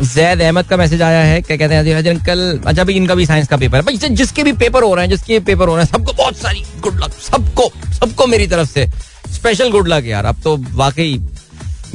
जैद 0.05 0.41
अहमद 0.43 0.67
का 0.67 0.77
मैसेज 0.77 1.03
आया 1.03 1.23
है, 1.25 1.41
क्या 1.43 1.57
कहते 1.57 1.75
हैं 1.75 2.11
अंकल 2.11 2.61
अच्छा 2.67 2.85
भाई 2.85 2.95
इनका 2.95 3.15
भी 3.15 3.27
साइंस 3.27 3.49
का 3.49 3.57
पेपर 3.57 3.91
है 3.91 4.09
जिसके 4.11 4.43
भी 4.43 4.53
पेपर 4.55 4.83
हो 4.83 4.95
रहे 4.95 5.05
हैं, 5.05 5.11
जिसके 5.11 5.39
भी 5.39 5.45
पेपर 5.47 5.69
हो 5.69 5.77
रहे 5.77 5.85
हैं, 5.85 5.93
सबको 5.93 6.13
बहुत 6.13 6.37
सारी 6.37 6.65
गुड 6.83 6.99
लक 7.03 7.13
सबको 7.23 7.71
सबको 7.95 8.27
मेरी 8.27 8.47
तरफ़ 8.47 8.69
से 8.69 8.87
स्पेशल 9.35 9.71
गुड 9.71 9.89
लक 9.89 10.05
यार। 10.07 10.25
अब 10.25 10.41
तो 10.45 10.57
वाकई 10.75 11.21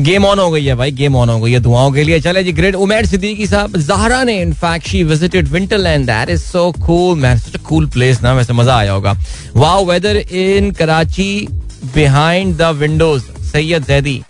गेम 0.02 0.26
ऑन 0.26 0.40
हो 0.40 0.50
गई 0.52 0.66
है 0.66 0.76
भाई 0.76 0.92
गेम 0.94 1.16
ऑन 1.16 1.30
हो 1.30 1.40
गई 1.40 1.52
है 1.52 1.60
दुआओं 1.60 1.92
के 1.92 2.04
लिए। 2.04 2.20
चले 2.22 2.44
जी 2.44 2.52
ग्रेट 2.54 2.76
उमेर 2.78 3.06
सिद्दीकी 3.06 3.48
साहब 3.48 3.78
जहरा 3.78 4.24
ने 4.24 4.42
in fact 4.42 4.88
she 4.88 5.04
visited 5.04 5.48
Winterland 5.48 6.06
that 6.06 6.30
is 6.30 6.42
so 6.42 6.72
cool 6.86 7.18
man 7.20 7.38
such 7.38 7.56
cool 7.60 7.88
place 7.90 8.22
ना, 8.22 8.34
वैसे 8.34 8.54
मज़ा 8.54 8.76
आया 8.78 8.92
होगा। 8.92 9.14
Wow 9.56 9.86
weather 9.86 10.16
in 10.18 10.72
Karachi 10.72 11.48
behind 11.96 12.56
the 12.58 12.62
windows 12.78 13.24
Syed 13.48 13.86
Zaidi. 13.86 14.22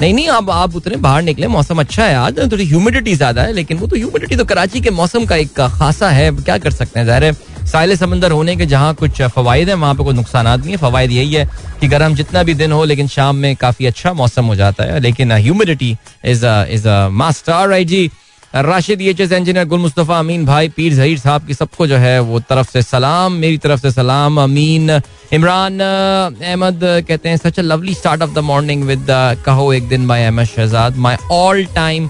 नहीं 0.00 0.12
नहीं 0.14 0.28
अब 0.30 0.50
आप 0.50 0.76
उतने 0.76 0.96
बाहर 0.98 1.22
निकले, 1.22 1.46
मौसम 1.48 1.80
अच्छा 1.80 2.04
है 2.04 2.14
आज, 2.16 2.38
थोड़ी 2.52 2.64
ह्यूमिडिटी 2.66 3.14
ज़्यादा 3.14 3.42
है, 3.42 3.52
लेकिन 3.52 3.78
वो 3.78 3.86
तो 3.86 3.96
ह्यूमिडिटी 3.96 4.36
तो 4.36 4.44
कराची 4.44 4.80
के 4.80 4.90
मौसम 4.90 5.24
का 5.26 5.36
एक 5.36 5.60
खासा 5.70 6.10
है 6.10 6.30
क्या 6.32 6.56
कर 6.58 6.70
सकते 6.72 7.00
हैं? 7.00 7.06
ज़ाहिर 7.06 7.90
है 7.90 7.96
समंदर 7.96 8.32
होने 8.32 8.54
के 8.56 8.66
जहाँ 8.66 8.94
कुछ 8.94 9.20
फवायद 9.24 9.68
है, 9.68 9.74
वहाँ 9.74 9.94
पे 9.94 10.04
कोई 10.04 10.14
नुकसान 10.14 10.46
नहीं 10.50 10.70
है। 10.70 10.76
फवायद 10.76 11.10
यही 11.10 11.34
है 11.34 11.44
कि 11.80 11.88
गर्म 11.88 12.14
जितना 12.14 12.42
भी 12.42 12.54
दिन 12.54 12.72
हो, 12.72 12.84
लेकिन 12.84 13.08
शाम 13.08 13.36
में 13.36 13.54
काफ़ी 13.56 13.86
अच्छा 13.86 14.12
मौसम 14.12 14.44
हो 14.44 14.54
जाता 14.56 14.84
है, 14.84 15.00
लेकिन 15.00 15.32
humidity 15.32 15.96
is 16.24 16.46
is 16.46 16.88
master 17.12 17.68
right 17.68 17.88
ji 17.88 18.10
Rashid 18.54 19.00
H 19.00 19.20
S 19.20 19.32
engineer 19.32 19.64
Gul 19.64 19.80
Mustafa 19.80 20.18
Amin 20.18 20.44
भाई, 20.46 20.68
पीर 20.68 20.94
जहीर 20.94 21.18
साहब 21.18 21.46
की 21.46 21.54
सबको 21.54 21.86
जो 21.86 21.96
है 21.96 22.18
वो 22.20 22.38
तरफ़ 22.40 22.70
से 22.70 22.82
सलाम, 22.82 23.32
मेरी 23.32 23.58
तरफ़ 23.58 23.80
से 23.80 23.90
सलाम, 23.90 24.40
अमीन। 24.42 24.90
इमरान 25.32 25.78
अहमद, 25.80 26.80
कहते 27.08 27.28
हैं 27.28 27.36
such 27.36 27.58
a 27.58 27.62
lovely 27.62 27.94
start 27.94 28.22
of 28.22 28.34
the 28.34 28.38
morning 28.44 28.82
with 28.84 29.06
कहो 29.46 29.72
एक 29.72 29.88
दिन 29.88 30.06
by 30.08 30.24
Ahmad 30.24 30.46
Shahzad 30.46 30.96
my 30.96 31.16
all 31.32 31.64
time 31.74 32.08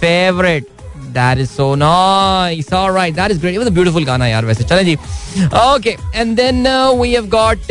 favourite 0.00 0.66
that 1.14 1.38
is 1.38 1.48
so 1.50 1.74
nice 1.74 2.72
alright 2.72 3.14
that 3.14 3.30
is 3.30 3.38
great 3.40 3.52
it 3.52 3.58
was 3.58 3.68
a 3.68 3.74
beautiful 3.74 4.04
गाना 4.04 4.26
यार 4.26 4.44
वैसे। 4.44 4.64
चलें 4.64 4.84
जी। 4.84 4.94
Okay 4.94 5.96
and 6.14 6.36
then 6.36 6.66
we 7.00 7.12
have 7.12 7.26
got 7.28 7.70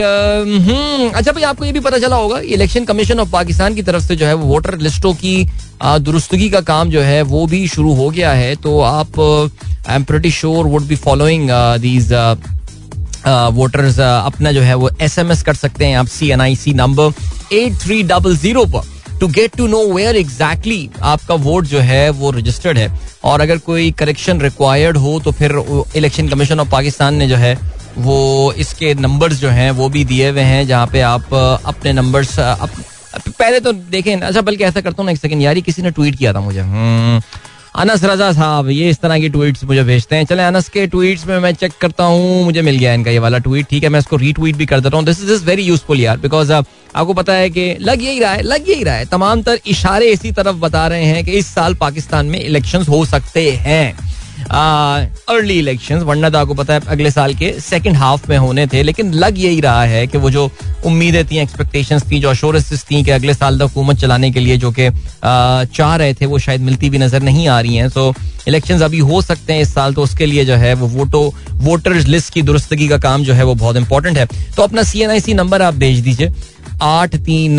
अच्छा 1.15 1.31
भाई, 1.31 1.43
आपको 1.43 1.65
ये 1.65 1.71
भी 1.71 1.79
पता 1.79 1.97
चला 1.97 2.15
होगा 2.15 2.39
इलेक्शन 2.55 2.85
कमीशन 2.85 3.19
ऑफ़ 3.19 3.31
पाकिस्तान 3.31 3.75
की 3.75 3.81
तरफ़ 3.83 4.03
से 4.03 4.15
जो 4.15 4.25
है 4.25 4.33
वो 4.33 4.45
वोटर 4.47 4.77
लिस्टों 4.79 5.13
की 5.15 5.45
दुरुस्तगी 5.83 6.49
का 6.49 6.59
काम 6.63 6.89
जो 6.89 7.01
है, 7.01 7.21
वो 7.23 7.45
भी 7.47 7.67
शुरू 7.67 7.93
हो 7.93 8.09
गया 8.09 8.31
है। 8.33 8.55
तो 8.57 8.79
आप 8.81 9.19
I 9.19 9.95
am 9.95 10.03
pretty 10.03 10.31
sure 10.31 10.65
would 10.65 10.87
be 10.87 10.95
following 10.97 11.49
these 11.81 12.13
voters 13.27 13.99
अपना 13.99 14.51
जो 14.51 14.61
है, 14.61 14.75
वो 14.75 14.89
एस 15.01 15.17
एम 15.19 15.31
एस 15.31 15.41
कर 15.43 15.53
सकते 15.55 15.85
हैं। 15.85 15.97
आप 15.97 16.07
C 16.07 16.29
N 16.31 16.41
I 16.41 16.55
C 16.55 16.73
number 16.73 17.13
eight 17.55 17.73
three 17.81 18.01
double 18.03 18.37
zero 18.37 18.65
पर। 18.65 18.91
To 19.23 19.27
get 19.29 19.55
to 19.57 19.67
know 19.67 19.79
where 19.87 20.15
exactly 20.17 20.89
आपका 21.01 21.35
वोट 21.43 21.65
जो 21.65 21.79
है 21.81 22.09
वो 22.11 22.31
रजिस्टर्ड 22.31 22.77
है। 22.77 22.87
और 23.23 23.41
अगर 23.41 23.57
कोई 23.67 23.91
करेक्शन 23.99 24.41
रिक्वायर्ड 24.41 24.97
हो 24.97 25.19
तो 25.19 25.31
फिर 25.31 25.51
इलेक्शन 25.95 26.29
कमीशन 26.29 26.59
ऑफ़ 26.59 26.69
पाकिस्तान 26.71 27.15
ने 27.15 27.27
जो 27.27 27.35
है 27.35 27.57
वो 27.97 28.17
इसके 28.57 28.93
नंबर्स 28.95 29.39
जो 29.39 29.49
हैं 29.49 29.69
वो 29.71 29.87
भी 29.89 30.03
दिए 30.05 30.29
हुए 30.29 30.41
हैं 30.41 30.65
जहाँ 30.67 30.87
पे 30.87 31.01
आप 31.01 31.33
अपने 31.33 31.93
नंबर्स 31.93 32.39
अप, 32.39 32.69
पहले 33.29 33.59
तो 33.59 33.71
देखें 33.71 34.15
अच्छा 34.15 34.41
बल्कि 34.41 34.63
ऐसा 34.63 34.81
करता 34.81 35.01
हूँ 35.01 35.05
ना 35.05 35.11
एक 35.11 35.19
सेकंड 35.19 35.41
यार 35.41 35.59
किसी 35.61 35.81
ने 35.81 35.91
ट्वीट 35.91 36.15
किया 36.17 36.33
था 36.33 36.39
मुझे। 36.41 36.61
अनस 37.75 38.03
रजा 38.03 38.31
साहब, 38.33 38.69
ये 38.69 38.89
इस 38.89 38.99
तरह 39.01 39.19
की 39.19 39.29
ट्वीट्स 39.29 39.63
मुझे 39.63 39.83
भेजते 39.83 40.15
हैं। 40.15 40.25
चले, 40.25 40.43
अनस 40.43 40.67
के 40.69 40.85
ट्वीट्स 40.87 41.25
में 41.27 41.37
मैं 41.39 41.51
चेक 41.53 41.71
करता 41.81 42.03
हूँ, 42.03 42.43
मुझे 42.45 42.61
मिल 42.61 42.77
गया 42.77 42.93
इनका 42.93 43.11
ये 43.11 43.19
वाला 43.19 43.37
ट्वीट 43.39 43.67
ठीक 43.69 43.83
है, 43.83 43.89
मैं 43.89 43.99
इसको 43.99 44.15
रीट्वीट 44.15 44.55
भी 44.55 44.65
कर 44.65 44.79
देता 44.79 44.97
हूँ। 44.97 45.05
This 45.05 45.23
is 45.23 45.31
is 45.33 45.45
very 45.45 45.63
useful 45.63 46.01
यार 46.01 46.17
बिकॉज़ 46.17 46.51
आपको 46.51 47.13
पता 47.13 47.33
है 47.33 47.49
कि 47.49 47.65
लग 47.81 48.03
यही 48.03 48.19
रहा 48.19 48.31
है, 48.31 48.41
लग 48.41 48.69
यही 48.69 48.83
रहा 48.83 48.95
है। 48.95 49.05
तमाम 49.05 49.41
तर 49.43 49.59
इशारे 49.67 50.11
इसी 50.11 50.31
तरफ़ 50.31 50.55
बता 50.57 50.87
रहे 50.87 51.05
हैं 51.05 51.23
कि 51.25 51.31
इस 51.31 51.53
साल 51.55 51.73
पाकिस्तान 51.75 52.25
में 52.25 52.39
इलेक्शन 52.39 52.85
हो 52.89 53.03
सकते 53.05 53.49
हैं। 53.51 53.97
अर्ली 54.45 55.57
इलेक्शन 55.59 55.99
वरना 56.01 56.29
तो 56.29 56.37
आपको 56.37 56.53
पता 56.53 56.73
है 56.73 56.81
अगले 56.87 57.11
साल 57.11 57.33
के 57.35 57.51
सेकेंड 57.61 57.95
हाफ़ 57.97 58.29
में 58.29 58.37
होने 58.37 58.65
थे, 58.67 58.83
लेकिन 58.83 59.13
लग 59.15 59.39
यही 59.39 59.59
रहा 59.61 59.83
है 59.85 60.05
कि 60.07 60.17
वो 60.17 60.29
जो 60.31 60.49
उम्मीदें 60.85 61.25
थी 61.25 61.37
एक्सपेक्टेशन 61.39 61.99
थी, 62.01 62.19
जो 62.19 62.29
अश्योरेंसेस 62.29 62.83
थी 62.83 63.03
कि 63.03 63.11
अगले 63.11 63.33
साल 63.33 63.57
तक 63.57 63.63
हुकूमत 63.63 63.97
चलाने 63.97 64.31
के 64.31 64.39
लिए 64.39 64.57
जो 64.57 64.71
कि 64.71 64.89
चाह 65.73 65.95
रहे 65.95 66.13
थे, 66.13 66.25
वो 66.25 66.39
शायद 66.39 66.61
मिलती 66.61 66.89
भी 66.89 66.97
नज़र 66.97 67.21
नहीं 67.23 67.47
आ 67.47 67.59
रही 67.59 67.75
हैं। 67.75 67.89
सो 67.89 68.13
इलेक्शन 68.47 68.79
अभी 68.81 68.99
हो 69.01 69.21
सकते 69.21 69.53
हैं 69.53 69.61
इस 69.61 69.73
साल 69.73 69.93
तो 69.93 70.03
उसके 70.03 70.25
लिए 70.25 70.45
जो 70.45 70.55
है 70.55 70.73
वो 70.73 70.87
वोटो 70.89 71.33
वोटर्स 71.63 72.05
लिस्ट 72.05 72.33
की 72.33 72.41
दुरुस्तगी 72.41 72.87
का 72.87 72.97
काम 72.99 73.23
जो 73.23 73.33
है 73.33 73.43
वो 73.43 73.53
बहुत 73.55 73.77
इंपॉर्टेंट 73.77 74.17
है। 74.17 74.25
तो 74.55 74.63
अपना 74.63 74.83
सी 74.83 75.01
एन 75.01 75.09
आई 75.09 75.19
सी 75.19 75.33
नंबर 75.33 75.61
आप 75.61 75.73
भेज 75.75 75.99
दीजिए। 75.99 76.31
आठ 76.83 77.15
तीन 77.17 77.57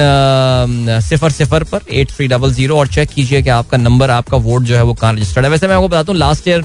सिफर 1.03 1.31
सिफर 1.33 1.65
पर 1.65 1.81
एट 1.91 2.11
थ्री 2.11 2.27
डबल 2.29 2.53
ज़ीरो 2.55 2.79
और 2.79 2.89
चेक 2.89 3.09
कीजिए 3.11 3.43
कि 3.43 3.51
आपका 3.51 3.77
नंबर, 3.79 4.11
आपका 4.11 4.37
वोट 4.39 4.63
जो 4.63 4.77
है 4.77 4.83
वो 4.83 4.95
कहाँ 4.95 5.13
रजिस्टर्ड 5.15 5.45
है। 5.45 5.51
वैसे 5.51 5.69
मैं 5.69 5.75
आपको 5.75 5.89
बताता 5.89 6.13
हूँ 6.13 6.19
लास्ट 6.19 6.49
ईयर 6.49 6.65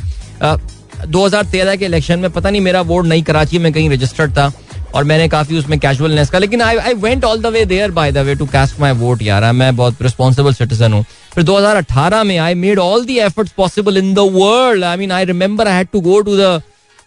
दो 1.08 1.26
हज़ार 1.26 1.45
तेरह 1.52 1.76
के 1.76 1.86
इलेक्शन 1.86 2.19
में 2.19 2.30
पता 2.32 2.50
नहीं 2.50 2.62
मेरा 2.62 2.82
वोट 2.84 3.06
नहीं 3.06 3.24
कराची 3.24 3.60
में 3.60 3.72
कहीं 3.74 3.89
रजिस्टर्ड 3.89 4.32
था 4.38 4.52
और 4.95 5.04
मैंने 5.04 5.28
काफ़ी 5.30 5.58
उसमें 5.58 5.78
कैजुअलनेस 5.80 6.30
का, 6.30 6.39
लेकिन 6.39 6.62
I 6.62 6.78
I 6.78 6.93
went 6.95 7.26
all 7.26 7.41
the 7.41 7.45
way 7.48 7.63
there 7.65 7.91
by 7.91 8.12
the 8.12 8.17
way 8.17 8.36
to 8.36 8.45
cast 8.48 8.80
my 8.80 8.91
vote 8.93 9.22
यार। 9.22 9.52
मैं 9.54 9.76
बहुत 9.76 10.02
रिस्पॉन्सिबल 10.02 10.54
सिटीजन 10.54 10.93
हूँ। 10.93 11.04
फिर 11.34 11.43
2018 11.43 12.24
में 12.24 12.38
I 12.38 12.56
made 12.56 12.80
all 12.80 13.06
the 13.06 13.17
efforts 13.26 13.52
possible 13.58 13.98
in 13.98 14.13
the 14.13 14.19
world 14.34 14.84
I 14.84 14.98
mean 14.98 15.12
I 15.12 15.26
remember 15.26 15.67
I 15.67 15.76
had 15.76 15.88
to 15.93 16.02
go 16.02 16.19
to 16.22 16.38
the 16.38 16.62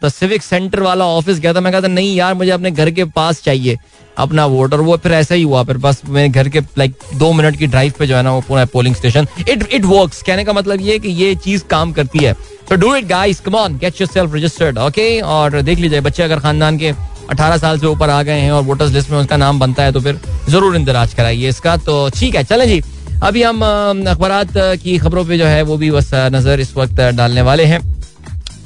the 0.05 0.09
civic 0.11 0.43
centre 0.43 0.81
वाला 0.81 1.05
office 1.07 1.39
गया 1.41 1.53
था, 1.55 1.61
मैं 1.61 1.73
कहता 1.73 1.89
नहीं 1.89 2.15
यार, 2.17 2.35
मुझे 2.35 2.51
अपने 2.51 2.71
घर 2.71 2.91
के 2.91 3.05
पास 3.07 3.43
चाहिए, 3.43 3.77
अपना 4.19 4.47
वोट 4.47 4.75
और 4.75 4.81
वो 4.81 4.97
फिर 4.97 5.13
ऐसा 5.13 5.35
ही 5.35 5.43
हुआ, 5.43 5.63
फिर 5.65 5.77
बस 5.79 6.01
मेरे 6.09 6.29
घर 6.29 6.49
के 6.49 6.61
लाइक 6.79 6.95
दो 7.15 7.33
मिनट 7.33 7.57
की 7.59 7.67
ड्राइव 7.67 7.93
पे 7.99 8.07
जो 8.07 8.17
है 8.17 8.23
ना, 8.23 8.33
वो 8.33 8.41
पूरा 8.49 8.65
polling 8.73 8.95
station 8.97 9.27
it 9.49 9.63
it 9.65 9.85
works 9.85 10.23
कहने 10.23 10.45
का 10.45 10.53
मतलब 10.53 10.81
ये 10.81 10.99
कि 10.99 11.09
ये 11.11 11.35
चीज़ 11.37 11.65
काम 11.71 11.93
करती 11.93 12.25
है। 12.25 12.33
तो 12.69 12.77
do 12.77 12.95
it 12.95 13.07
guys 13.07 13.41
come 13.41 13.55
on 13.57 13.79
get 13.79 14.01
yourself 14.01 14.35
registered 14.35 14.79
okay 14.79 15.21
और 15.21 15.61
देख 15.63 15.79
लीजिए, 15.79 16.01
बच्चे 16.01 16.23
अगर 16.23 16.41
खानदान 16.41 16.79
के 16.79 16.93
18 17.31 17.57
साल 17.59 17.79
से 17.79 17.87
ऊपर 17.87 18.11
आ 18.11 18.23
गए 18.23 18.41
हैं 18.41 18.53
और 18.53 18.63
वोटर्स 18.63 18.93
लिस्ट 18.93 19.11
में 19.11 19.19
उसका 19.19 19.37
नाम 19.37 19.59
बनता 19.59 19.83
है 19.83 19.93
तो 19.93 20.01
फिर 20.01 20.21
ज़रूर 20.49 20.77
इंदराज 20.77 21.15
कराइए 21.15 21.49
इसका। 21.49 21.77
तो 21.79 22.09
ठीक 22.11 22.35
है, 22.35 22.43
चले 22.45 22.67
जी। 22.67 22.83
अभी 23.23 23.43
हम 23.43 23.61
अखबार 24.09 24.45
की 24.77 24.97
खबरों 24.99 25.25
पे 25.25 25.39
जो 25.39 25.47
है, 25.47 25.63
वो 25.63 25.77
भी 25.77 25.91
बस 25.91 26.11
नज़र 26.15 26.61
इस 26.61 26.77
वक्त 26.77 27.01
डालने 27.13 27.43
वाले 27.43 27.65
हैं। 27.65 27.81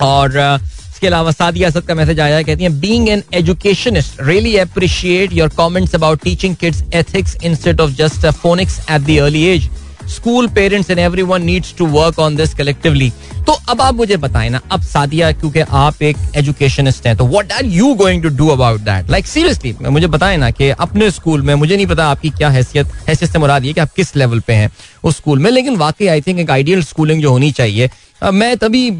और 0.03 0.59
इसके 0.97 1.07
अलावा 1.07 1.31
सादिया 1.31 1.69
असद 1.69 1.85
का 1.87 1.95
मैसेज 1.95 2.21
आया 2.21 2.43
कहती 2.43 2.65
हैं 2.65 2.79
being 2.81 3.09
an 3.09 3.23
educationist 3.35 4.21
really 4.21 4.57
appreciate 4.59 5.33
your 5.33 5.49
comments 5.59 5.95
about 5.95 6.23
teaching 6.23 6.55
kids 6.57 6.83
ethics 6.95 7.37
instead 7.45 7.81
of 7.81 7.91
just 7.97 8.27
phonics 8.43 8.79
at 8.81 9.01
the 9.01 9.19
early 9.23 9.45
age 9.47 9.69
school 10.11 10.49
parents 10.55 10.91
and 10.91 10.99
everyone 10.99 11.43
needs 11.45 11.75
to 11.79 11.87
work 11.89 12.19
on 12.19 12.37
this 12.37 12.55
collectively 12.55 13.11
तो 13.47 13.53
अब 13.71 13.81
आप 13.81 13.95
मुझे 13.95 14.17
बताएँ 14.17 14.49
ना, 14.51 14.61
अब 14.73 14.83
सादिया, 14.83 15.31
क्योंकि 15.33 15.61
आप 15.61 16.03
एक 16.03 16.17
एजुकेशनिस्ट 16.37 17.07
हैं 17.07 17.17
तो 17.17 17.27
what 17.27 17.53
are 17.53 17.65
you 17.65 17.93
going 17.95 18.23
to 18.23 18.29
do 18.37 18.49
about 18.49 18.81
that 18.81 19.11
like 19.11 19.27
seriously 19.27 19.75
मुझे 19.83 20.07
बताएँ 20.07 20.37
ना 20.37 20.51
कि 20.51 20.71
अपने 20.71 21.11
स्कूल 21.11 21.43
में, 21.43 21.55
मुझे 21.55 21.77
नहीं 21.77 21.87
पता 21.87 22.07
आपकी 22.07 22.31
क्या 22.31 22.49
हैसियत 22.51 22.93
हैसियत 23.09 23.33
से 23.33 23.39
मुराद 23.39 23.65
ये 23.65 23.73
कि 23.73 23.81
आप 23.81 23.93
किस 23.97 24.17
लेवल 24.17 24.41
पे 24.41 24.53
हैं 24.53 24.71
उस 25.05 25.17
स्कूल 25.17 25.39
में, 25.39 25.51
लेकिन 25.51 25.77
वाकई 25.77 26.07
आई 26.07 26.21
थिंक 26.21 26.41
एक 26.41 26.51
आइडियल 26.51 26.83
स्कूलिंग 26.85 27.23
जो 27.23 27.31
होनी 27.31 27.51
चाहिए 27.53 27.91
मैं 28.23 28.57
तभी 28.57 28.91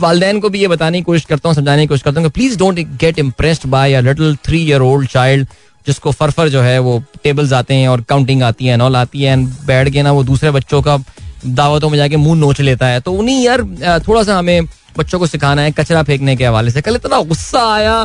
वालदेन 0.00 0.40
को 0.40 0.48
भी 0.48 0.60
ये 0.60 0.68
बताने 0.68 0.98
की 0.98 1.04
कोशिश 1.04 1.24
करता 1.24 1.48
हूँ, 1.48 1.54
समझाने 1.54 1.82
की 1.82 1.86
कोशिश 1.86 2.02
करता 2.02 2.20
हूँ 2.20 2.30
please 2.30 2.58
don't 2.58 2.78
get 3.00 3.18
impressed 3.18 3.66
by 3.68 3.94
a 3.94 4.00
little 4.00 4.36
three 4.44 4.62
year 4.62 4.80
old 4.82 5.08
child 5.08 5.46
जिसको 5.86 6.12
फरफर 6.12 6.48
जो 6.48 6.62
है 6.62 6.78
वो 6.78 7.02
टेबल्स 7.24 7.52
आते 7.52 7.74
हैं 7.74 7.88
और 7.88 8.00
काउंटिंग 8.08 8.42
आती 8.42 8.66
है 8.66 8.76
नॉल 8.76 8.96
आती 8.96 9.22
है 9.22 9.32
एंड 9.32 9.48
बैठ 9.66 9.88
के 9.88 10.02
ना 10.02 10.12
वो 10.12 10.24
दूसरे 10.24 10.50
बच्चों 10.50 10.82
का 10.82 10.98
दावतों 11.46 11.90
में 11.90 11.96
जाके 11.98 12.16
मुँह 12.16 12.38
नोच 12.40 12.60
लेता 12.60 12.86
है। 12.86 13.00
तो 13.00 13.12
उन्हीं 13.12 13.44
यार 13.44 13.62
थोड़ा 14.08 14.22
सा 14.22 14.38
हमें 14.38 14.66
बच्चों 14.98 15.18
को 15.18 15.26
सिखाना 15.26 15.62
है 15.62 15.70
कचरा 15.72 16.02
फेंकने 16.02 16.36
के 16.36 16.44
हवाले 16.46 16.70
से। 16.70 16.80
कल 16.82 16.96
इतना 16.96 17.20
गुस्सा 17.22 17.62
आया। 17.74 17.96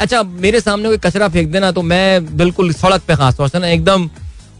अच्छा 0.00 0.22
मेरे 0.22 0.60
सामने 0.60 0.88
कोई 0.88 0.98
कचरा 0.98 1.28
फेंक 1.28 1.50
देना 1.52 1.70
तो 1.72 1.82
मैं 1.82 2.36
बिल्कुल 2.36 2.72
सड़क 2.72 3.02
पे 3.08 3.16
खास 3.16 3.36
तौर 3.36 3.48
से 3.48 3.58
ना 3.58 3.68
एकदम 3.68 4.08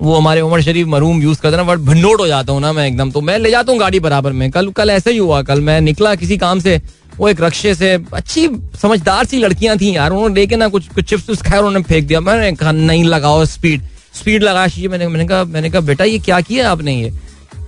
वो 0.02 0.16
हमारे 0.16 0.40
उमर 0.40 0.60
शरीफ 0.62 0.86
मरूम 0.88 1.22
यूज़ 1.22 1.40
करते 1.40 1.56
ना 1.56 1.62
बट 1.64 1.78
भंडोट 1.80 2.20
हो 2.20 2.26
जाता 2.26 2.52
हूँ 2.52 2.60
ना 2.60 2.72
मैं 2.72 2.86
एकदम 2.86 3.10
तो। 3.10 3.20
मैं 3.20 3.38
ले 3.38 3.50
जाता 3.50 3.72
हूँ 3.72 3.80
गाड़ी 3.80 4.00
बराबर 4.00 4.32
में। 4.32 4.50
कल 4.50 4.70
कल 4.72 4.90
ऐसे 4.90 5.12
ही 5.12 5.18
हुआ, 5.18 5.40
कल 5.42 5.60
मैं 5.60 5.80
निकला 5.80 6.14
किसी 6.14 6.38
काम 6.38 6.60
से, 6.60 6.80
वो 7.18 7.28
एक 7.28 7.40
रक्शे 7.40 7.74
से, 7.74 7.92
अच्छी 8.14 8.48
समझदार 8.82 9.24
सी 9.24 9.38
लड़कियाँ 9.38 9.76
थी 9.78 9.94
यार, 9.96 10.10
उन्होंने 10.10 10.34
लेके 10.34 10.56
ना 10.56 10.68
कुछ 10.68 10.88
कुछ 10.94 11.04
चिप्स 11.04 11.42
खाया 11.42 11.60
उन्होंने 11.60 11.82
फेंक 11.84 12.06
दिया। 12.06 12.20
मैंने 12.20 12.52
कहा, 12.52 12.72
नहीं 12.72 13.04
लगाओ 13.04 13.44
स्पीड 13.46 13.82
स्पीड 14.14 14.42
लगा 14.42 14.66
शीशे, 14.68 14.88
मैंने 14.88 15.08
मैंने 15.08 15.26
कहा 15.26 15.44
मैंने 15.44 15.70
कहा, 15.70 15.80
बेटा, 15.82 16.04
ये 16.04 16.18
क्या 16.18 16.40
किया 16.40 16.70
आपने 16.70 16.94
ये? 16.94 17.12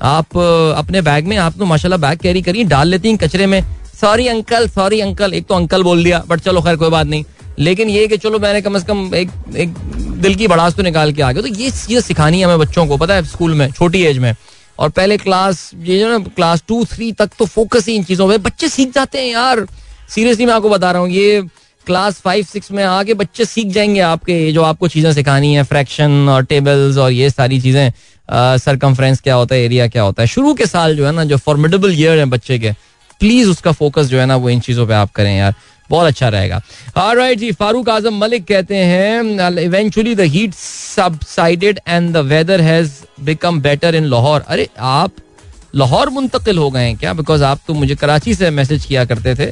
आप, 0.03 0.37
अपने 0.77 1.03
बैग 1.03 1.27
में 1.27 1.37
आप 1.37 1.55
तो 1.59 1.65
माशाल्लाह 1.65 2.01
बैग 2.01 2.19
कैरी 2.19 2.43
करिए 2.43 2.65
डाल 2.67 2.89
लेती 2.89 3.09
हैं 3.09 3.19
कचरे 3.19 3.47
में। 3.47 3.63
सॉरी 4.01 4.27
अंकल 4.29 4.69
सॉरी 4.69 5.01
अंकल 5.01 5.35
एक 5.35 5.47
तो 5.47 5.55
अंकल 5.55 5.83
बोल 5.83 6.05
दिया 6.05 6.23
बट 6.29 6.41
चलो 6.41 6.61
खैर, 6.61 6.77
कोई 6.77 6.91
बात 6.91 7.07
नहीं। 7.07 7.25
लेकिन 7.59 7.89
ये 7.91 8.07
कि 8.09 8.17
चलो 8.17 8.39
मैंने 8.39 8.61
कम 8.63 8.79
से 8.79 8.85
कम 8.85 9.15
एक 9.15 9.31
एक 9.57 9.75
दिल 10.17 10.35
की 10.35 10.49
बड़ास 10.49 10.75
तो 10.75 10.83
निकाल 10.83 11.13
के 11.13 11.23
आ 11.23 11.31
गया। 11.33 11.43
तो 11.43 11.49
ये 11.49 11.71
चीज़ 11.71 12.01
सिखानी 12.01 12.39
है 12.39 12.45
हमें 12.45 12.59
बच्चों 12.59 12.87
को, 12.87 12.97
पता 12.97 13.15
है, 13.15 13.25
स्कूल 13.25 13.55
में, 13.55 13.71
छोटी 13.73 14.03
एज 14.03 14.19
में। 14.19 14.35
और 14.79 14.89
पहले 14.91 15.17
क्लास, 15.17 15.71
ये 15.83 15.99
जो 16.01 16.09
ना, 16.09 16.19
क्लास 16.19 16.63
टू, 16.69 16.85
थ्री 16.85 17.13
तक 17.13 17.31
तो 17.39 17.45
फोकस 17.47 17.87
ही 17.89 17.95
इन 17.95 18.05
चीज़ों 18.05 18.29
पे। 18.29 18.39
बच्चे 18.39 18.69
सीख 18.69 18.93
जाते 18.95 19.19
हैं 19.19 19.27
यार। 19.27 19.67
सीरियसली 20.09 20.47
मैं 20.47 20.55
आपको 20.55 20.69
बता 20.69 20.91
रहा 20.91 21.03
हूँ, 21.03 21.11
ये 21.11 21.43
क्लास 21.87 22.21
फाइव, 22.21 22.45
सिक्स 22.45 22.71
में 22.73 22.83
आके 22.85 23.15
बच्चे 23.15 23.45
सीख 23.45 23.67
जाएँगे 23.67 24.01
आपके 24.01 24.53
जो 24.53 24.63
आपको 24.63 24.89
चीज़ें 24.89 25.13
सिखानी 25.13 25.55
है, 25.55 25.63
फ्रैक्शन 25.63 26.29
और 26.29 26.45
टेबल्स 26.45 26.97
और 26.97 27.13
ये 27.13 27.31
सारी 27.31 27.61
चीज़ें 27.61 27.91
सरकमफ्रेंस 28.59 29.21
क्या 29.21 29.35
होता 29.35 29.55
है 29.55 29.63
एरिया 29.63 29.87
क्या 29.89 30.03
होता 30.03 30.23
है। 30.23 30.27
शुरू 30.29 30.55
के 30.55 30.67
साल 30.67 30.97
जो 30.97 31.07
है 31.07 31.13
ना, 31.13 31.25
जो 31.25 31.37
फॉर्मेडेबल 31.37 31.93
ईयर 31.95 32.19
है 32.19 32.25
बच्चे 32.25 32.59
के 32.59 32.73
प्लीज़ 33.21 33.49
उसका 33.49 33.73
फोकस 33.73 34.07
जो 34.07 34.19
है 34.19 34.27
ना, 34.27 34.37
वो 34.37 34.51
इन 34.51 34.61
चीज़ों 34.61 34.87
पे 34.87 34.95
आप 34.95 35.13
करें 35.13 35.37
यार। 35.37 35.55
बहुत 35.91 36.07
अच्छा 36.07 36.29
रहेगा। 36.29 36.61
राइट 37.15 37.39
जी, 37.39 37.51
फारूक 37.53 37.89
आज़म 37.91 38.19
मलिक 38.21 38.45
कहते 38.47 38.77
हैं 38.77 39.61
eventually 39.61 40.15
the 40.15 40.21
heat 40.33 40.55
subsided 40.55 41.81
and 41.89 42.13
the 42.13 42.27
weather 42.27 42.61
has 42.61 42.91
become 43.25 43.61
better 43.61 43.95
in 43.95 44.05
Lahore 44.07 44.45
अरे, 44.49 44.69
आप 44.79 45.13
लाहौर 45.75 46.09
मुंतकिल 46.11 46.59
हो 46.59 46.71
गए 46.71 46.85
हैं 46.85 46.97
क्या? 46.97 47.13
बिकॉज़ 47.15 47.43
आप 47.45 47.61
तो 47.67 47.75
मुझे 47.75 47.95
कराची 47.95 48.35
से 48.35 48.51
मैसेज 48.51 48.85
किया 48.85 49.05
करते 49.05 49.35
थे 49.35 49.47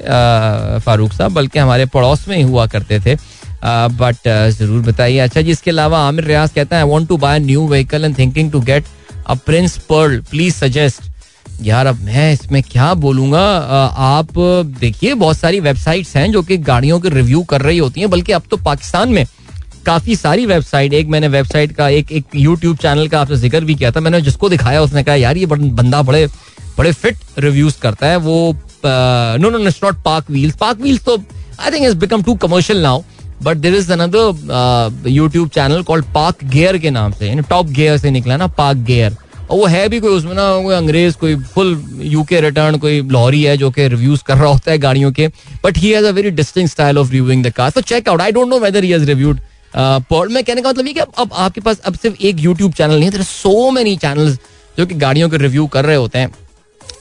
फारूक 0.81 1.13
साहब, 1.13 1.33
बल्कि 1.33 1.59
हमारे 1.59 1.87
पड़ोस 1.87 2.27
में 2.29 2.37
ही 2.37 2.43
हुआ 2.43 2.67
करते 2.67 3.01
थे। 3.01 3.17
बट 3.65 4.29
ज़रूर 4.51 4.83
बताइए। 4.83 5.19
अच्छा 5.19 5.41
जी, 5.41 5.51
इसके 5.51 5.71
अलावा 5.71 5.99
आमिर 6.07 6.25
रियाज 6.25 6.51
कहता 6.55 6.77
है 6.77 6.83
I 6.83 6.89
want 6.89 7.09
to 7.09 7.17
buy 7.17 7.39
new 7.41 7.67
vehicle 7.69 8.05
and 8.05 8.19
thinking 8.19 8.51
to 8.53 8.61
get 8.63 8.85
a 9.27 9.35
Prince 9.47 9.77
Pearl 9.91 10.21
please 10.31 10.55
suggest 10.55 11.03
यार 11.63 11.87
अब 11.87 12.01
मैं 12.05 12.33
इसमें 12.33 12.63
क्या 12.63 12.93
बोलूँगा? 12.95 13.45
आप 14.07 14.39
देखिए, 14.81 15.15
बहुत 15.15 15.39
सारी 15.39 15.61
वेबसाइट्स 15.61 16.17
हैं 16.17 16.31
जो 16.33 16.43
कि 16.43 16.57
गाड़ियों 16.59 16.99
के 17.01 17.09
रिव्यू 17.09 17.43
कर 17.45 17.63
रही 17.63 17.79
होती 17.79 18.01
हैं, 18.01 18.11
बल्कि 18.11 18.33
अब 18.33 18.43
तो 18.51 18.57
पाकिस्तान 18.65 19.09
में 19.09 19.25
काफ़ी 19.87 20.17
सारी 20.17 20.47
वेबसाइट 20.47 20.93
एक 20.93 21.09
मैंने 21.09 21.29
वेबसाइट 21.29 21.73
का, 21.73 21.89
एक 21.89 22.13
एक 22.13 22.25
यूट्यूब 22.37 22.77
चैनल 22.77 23.09
का 23.09 23.21
आपसे 23.21 23.37
ज़िक्र 23.37 23.65
भी 23.65 23.75
किया 23.75 23.91
था, 23.91 24.01
मैंने 24.01 24.21
जिसको 24.21 24.49
दिखाया, 24.49 24.83
उसने 24.83 25.03
कहा, 25.03 25.15
यार, 25.15 25.37
ये 25.37 25.47
बंदा 25.47 26.03
बड़े 26.03 26.27
बड़े 26.79 26.93
फिट 26.93 27.17
रिव्यूज़ 27.39 27.81
करता 27.81 28.07
है, 28.07 28.17
वो 28.17 28.57
no 28.87 29.51
no 29.51 29.59
it's 29.59 29.81
not 29.85 30.03
PakWheels 30.31 30.57
PakWheels 30.81 31.05
तो 31.05 31.17
I 31.61 31.71
think 31.71 31.85
is 31.87 31.95
become 31.97 32.23
too 32.23 32.35
commercial 32.37 32.81
now 32.83 33.03
but 33.43 33.57
there 33.57 33.75
is 33.75 33.93
another 33.93 35.09
YouTube 35.09 35.49
channel 35.49 35.83
called 35.83 36.05
PakGear 36.45 36.79
के 36.79 36.91
नाम 36.91 37.13
से 37.13 37.35
टॉप 37.51 37.67
गेयर 37.69 37.97
से 37.99 38.11
निकला 38.11 38.37
ना 38.37 38.47
पार्क 38.59 38.79
गेयर 38.87 39.17
और 39.55 39.61
वो 39.61 39.67
है 39.67 39.89
भी 39.89 39.99
कोई, 40.01 40.11
उसमें 40.11 40.35
ना 40.35 40.45
कोई 40.63 40.75
अंग्रेज़, 40.75 41.17
कोई 41.17 41.35
फुल 41.55 41.99
यूके 42.03 42.41
रिटर्न 42.41 42.77
कोई 42.79 43.01
लॉरी 43.11 43.43
है 43.43 43.57
जो 43.57 43.71
कि 43.71 43.87
रिव्यूज़ 43.89 44.23
कर 44.27 44.37
रहा 44.37 44.49
होता 44.49 44.71
है 44.71 44.79
गाड़ियों 44.79 45.11
के 45.13 45.27
but 45.65 45.77
he 45.79 45.91
has 45.91 46.07
a 46.07 46.11
very 46.13 46.31
distinct 46.33 46.69
style 46.69 46.99
of 46.99 47.11
reviewing 47.13 47.45
the 47.45 47.51
car 47.57 47.71
तो 47.71 47.81
check 47.83 48.09
out 48.09 48.21
I 48.21 48.33
don't 48.33 48.49
know 48.49 48.59
whether 48.61 48.85
he 48.85 48.91
has 48.91 49.05
reviewed 49.05 49.41
पर 50.11 50.29
मैं 50.29 50.43
कहने 50.45 50.63
का 50.63 50.71
मतलब 50.71 50.87
ये 50.87 50.93
कि 50.93 51.01
अब 51.01 51.31
आपके 51.35 51.61
पास 51.61 51.81
अब 51.81 51.95
सिर्फ़ 51.97 52.23
एक 52.23 52.41
यूट्यूब 52.41 52.73
चैनल 52.73 53.01
नहीं 53.01 53.11
है 53.11 53.23
सो 53.25 53.71
मेनी 53.71 53.97
चैनल 53.97 54.37
जो 54.79 54.87
कि 54.87 54.95
गाड़ियों 54.97 55.29
के 55.31 55.37
रिव्यू 55.39 55.67
कर 55.69 55.85
रहे 55.85 55.97
होते 55.97 56.19
हैं। 56.19 56.33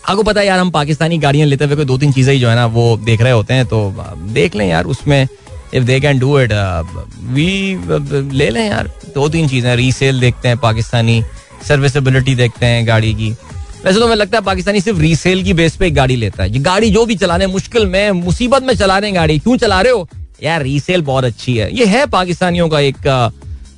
आपको 0.10 0.24
पता 0.24 0.40
है 0.40 0.48
यार, 0.48 0.60
हम 0.60 0.72
पाकिस्तानी 0.72 1.18
गाड़ियाँ 1.18 1.48
लेते 1.48 1.66
हुए 1.66 1.86
दो 1.86 1.98
तीन 1.98 2.12
चीज़ें 2.14 2.34
ही 2.34 2.40
जो 2.40 2.50
है 2.50 2.56
ना, 2.56 2.66
वो 2.68 2.98
देख 3.06 3.22
रहे 3.22 3.32
होते 3.32 3.54
हैं 3.54 3.66
तो 3.66 3.94
देख 4.34 4.56
लें 4.56 4.68
यार 4.68 4.86
उसमें 4.86 5.28
if 5.74 5.84
they 5.84 6.00
can 6.00 6.20
do 6.20 6.40
it 6.40 6.52
we 7.34 7.48
ले 8.38 8.50
लें 8.50 8.68
यार 8.70 8.90
दो 9.16 9.28
तीन 9.30 9.48
चीज़ें 9.50 9.76
रीसेल 9.76 10.20
देखते 10.20 10.48
हैं 10.48 10.58
पाकिस्तानी 10.60 11.24
सर्विसबिलिटी 11.64 12.36
देखते 12.36 12.66
हैं 12.66 12.88
गाड़ी 12.88 13.14
की। 13.14 13.30
वैसे 13.86 14.00
तो 14.00 14.08
मैं 14.08 14.16
लगता 14.16 14.38
है 14.38 14.44
पाकिस्तानी 14.44 14.82
सिर्फ़ 14.82 15.00
रीसेल 15.00 15.44
की 15.44 15.54
बेस 15.54 15.76
पे 15.76 15.88
एक 15.88 15.96
गाड़ी 15.96 16.16
लेता 16.16 16.44
है। 16.44 16.52
ये 16.52 16.60
गाड़ी 16.60 16.90
जो 16.92 17.06
भी 17.06 17.16
चलाने, 17.16 17.48
मुश्किल 17.48 17.86
में, 17.86 18.12
मुसीबत 18.12 18.64
में 18.64 18.74
चला 18.76 18.98
रहे 18.98 19.10
हैं 19.10 19.16
गाड़ी। 19.16 19.40
क्यों 19.40 19.58
चला 19.58 19.82
रहे 19.82 19.92
हो? 19.92 20.08
यार 20.44 20.62
रीसेल 20.64 21.02
बहुत 21.02 21.24
अच्छी 21.24 21.56
है। 21.58 21.70
ये 21.78 21.86
है 21.86 22.06
पाकिस्तानियों 22.06 22.70
का 22.70 22.80
एक 22.80 23.08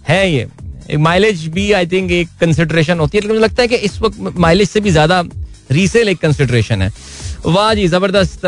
है 0.10 0.32
ये। 0.32 0.48
एक 0.92 0.98
माइलेज 1.00 1.46
भी 1.48 1.72
आई 1.72 1.86
थिंक 1.88 2.12
एक 2.12 2.30
कंसिडरेशन 2.42 3.00
होती 3.00 3.18
है। 3.18 3.22
लेकिन 3.22 3.36
मुझे 3.36 3.46
लगता 3.46 3.62
है 3.62 3.68
कि 3.68 3.76
इस 3.76 4.02
वक्त 4.02 4.38
माइलेज 4.38 4.70
से 4.70 4.80
भी 4.80 4.92
ज़्यादा 4.92 5.22
रीसेल 5.72 6.10
एक 6.10 6.18
कंसिडरेशन 6.18 6.82
है। 6.82 6.92
वाह 7.46 7.74
जी, 7.74 7.88
ज़बरदस्त। 7.88 8.42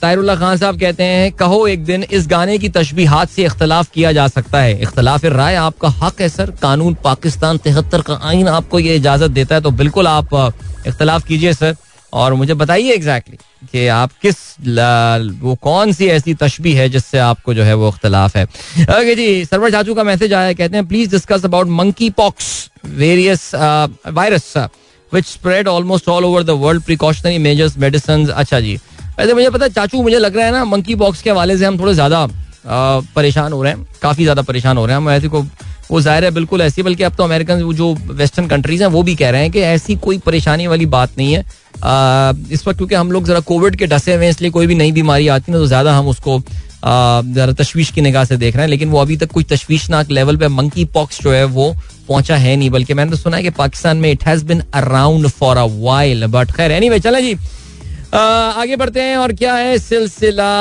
तायरुल्ला 0.00 0.34
खान 0.36 0.56
साहब 0.56 0.78
कहते 0.80 1.04
हैं, 1.04 1.30
कहो 1.32 1.66
एक 1.68 1.84
दिन 1.84 2.02
इस 2.10 2.26
गाने 2.28 2.58
की 2.58 2.68
तशबीहात 2.70 3.30
से 3.30 3.44
इख्तलाफ 3.44 3.90
किया 3.94 4.12
जा 4.12 4.26
सकता 4.28 4.60
है। 4.60 4.80
इख्तलाफ 4.82 5.24
राय 5.26 5.54
आपका 5.56 5.88
हक 6.00 6.20
है, 6.20 6.28
सर। 6.28 6.50
कानून 6.62 6.96
पाकिस्तान 7.04 7.58
तिहत्तर 7.58 8.00
का 8.02 8.18
आइन 8.24 8.48
आपको 8.50 8.78
ये 8.80 8.96
इजाज़त 8.96 9.30
देता 9.30 9.54
है 9.54 9.60
तो 9.60 9.70
बिल्कुल 9.72 10.06
आप 10.08 10.34
इख्तलाफ 10.86 11.24
कीजिए, 11.24 11.52
सर। 11.54 11.76
और 12.12 12.34
मुझे 12.34 12.54
बताइए 12.54 12.92
एग्जैक्टली 12.92 13.36
कि 13.72 13.86
आप 13.88 14.10
किस 14.22 14.36
वो 15.42 15.54
कौन 15.62 15.92
सी 15.92 16.06
ऐसी 16.10 16.34
तशबी 16.34 16.72
है 16.74 16.88
जिससे 16.88 17.18
आपको 17.20 17.54
जो 17.54 17.62
है 17.64 17.74
वो 17.74 17.88
इख्तलाफ 17.88 18.36
है। 18.36 18.44
ओके 18.44 19.14
जी, 19.14 19.44
सरवर 19.44 19.70
चाचू 19.70 19.94
का 19.94 20.04
मैसेज 20.04 20.32
आया, 20.34 20.52
कहते 20.52 20.76
हैं 20.76 20.86
please 20.88 21.10
discuss 21.10 21.44
about 21.44 21.66
monkeypox 22.12 22.70
various 22.86 23.50
virus 23.54 24.52
which 25.14 25.26
spread 25.26 25.68
almost 25.68 26.08
all 26.08 26.24
over 26.24 26.42
the 26.42 26.50
world 26.60 26.82
precautionary 26.82 27.38
measures 27.40 27.76
medicine 27.78 28.26
अच्छा 28.26 28.60
जी। 28.60 28.74
वैसे 29.18 29.34
मुझे 29.34 29.50
पता 29.50 29.64
है 29.64 29.70
चाचू 29.72 30.02
मुझे 30.02 30.18
लग 30.18 30.36
रहा 30.36 30.46
है 30.46 30.52
ना 30.52 30.64
मंकी 30.66 30.94
बॉक्स 30.96 31.22
के 31.22 31.30
हवाले 31.30 31.56
से 31.58 31.64
हम 31.64 31.78
थोड़े 31.78 31.94
ज़्यादा 31.94 32.26
परेशान 33.16 33.52
हो 33.52 33.62
रहे 33.62 33.72
हैं। 33.72 33.86
काफ़ी 34.02 34.22
ज़्यादा 34.24 34.42
परेशान 34.42 34.78
हो 34.78 34.86
रहे 34.86 34.96
हैं 34.96 35.02
हम। 35.02 35.10
ऐसे 35.10 35.28
को 35.28 35.42
वो 35.90 36.00
ज़ाहिर 36.00 36.24
है 36.24 36.30
बिल्कुल 36.30 36.60
ऐसी 36.62 36.82
बल्कि 36.82 37.02
अब 37.02 37.14
तो 37.16 37.24
अमेरिकन 37.24 37.60
जो 37.72 37.92
वेस्टर्न 37.94 38.46
कंट्रीज़ 38.48 38.82
हैं 38.82 38.88
वो 38.90 39.02
भी 39.02 39.14
कह 39.16 39.30
रहे 39.30 39.42
हैं 39.42 39.50
कि 39.52 39.60
ऐसी 39.60 39.96
कोई 39.98 40.18
परेशानी 40.20 40.66
वाली 40.66 40.86
बात 40.88 41.18
नहीं 41.18 41.32
है। 41.32 41.40
आ, 41.84 42.32
इस 42.50 42.66
वक्त 42.66 42.78
क्योंकि 42.78 42.94
हम 42.94 43.12
लोग 43.12 43.24
जरा 43.26 43.40
कोविड 43.42 43.76
के 43.76 43.86
डसे 43.86 44.14
हुए 44.14 44.24
हैं 44.24 44.30
इसलिए 44.30 44.50
कोई 44.50 44.66
भी 44.66 44.74
नई 44.74 44.92
बीमारी 44.92 45.28
आती 45.28 45.52
है 45.52 45.58
तो 45.58 45.66
ज़्यादा 45.66 45.94
हम 45.94 46.08
उसको 46.08 46.38
जरा 46.84 47.52
तशवीश 47.54 47.90
की 47.90 48.00
निगाह 48.00 48.24
से 48.24 48.36
देख 48.36 48.56
रहे 48.56 48.64
हैं, 48.64 48.70
लेकिन 48.70 48.88
वो 48.88 48.98
अभी 48.98 49.16
तक 49.16 49.30
कोई 49.32 49.44
तशवीशनाक 49.44 50.10
लेवल 50.10 50.36
पे 50.36 50.48
मंकी 50.50 50.84
पॉक्स 50.94 51.22
जो 51.22 51.32
है 51.32 51.44
वो 51.46 51.72
पहुँचा 52.08 52.36
है 52.36 52.56
नहीं, 52.56 52.70
बल्कि 52.70 52.94
मैंने 52.94 53.10
तो 53.10 53.16
सुना 53.16 53.36
है 53.36 53.42
कि 53.42 53.50
पाकिस्तान 53.56 53.96
में 53.96 54.10
it 54.10 54.24
has 54.26 54.44
been 54.44 54.62
around 54.74 55.28
for 55.30 55.56
a 55.56 55.66
while 55.80 56.26
but 56.26 56.52
खैर 56.52 56.72
एनीवे 56.72 56.98
चले 57.00 57.22
जी। 57.22 57.36
आगे 58.14 58.76
बढ़ते 58.76 59.02
हैं 59.02 59.16
और 59.16 59.32
क्या 59.32 59.54
है 59.54 59.78
सिलसिला? 59.78 60.52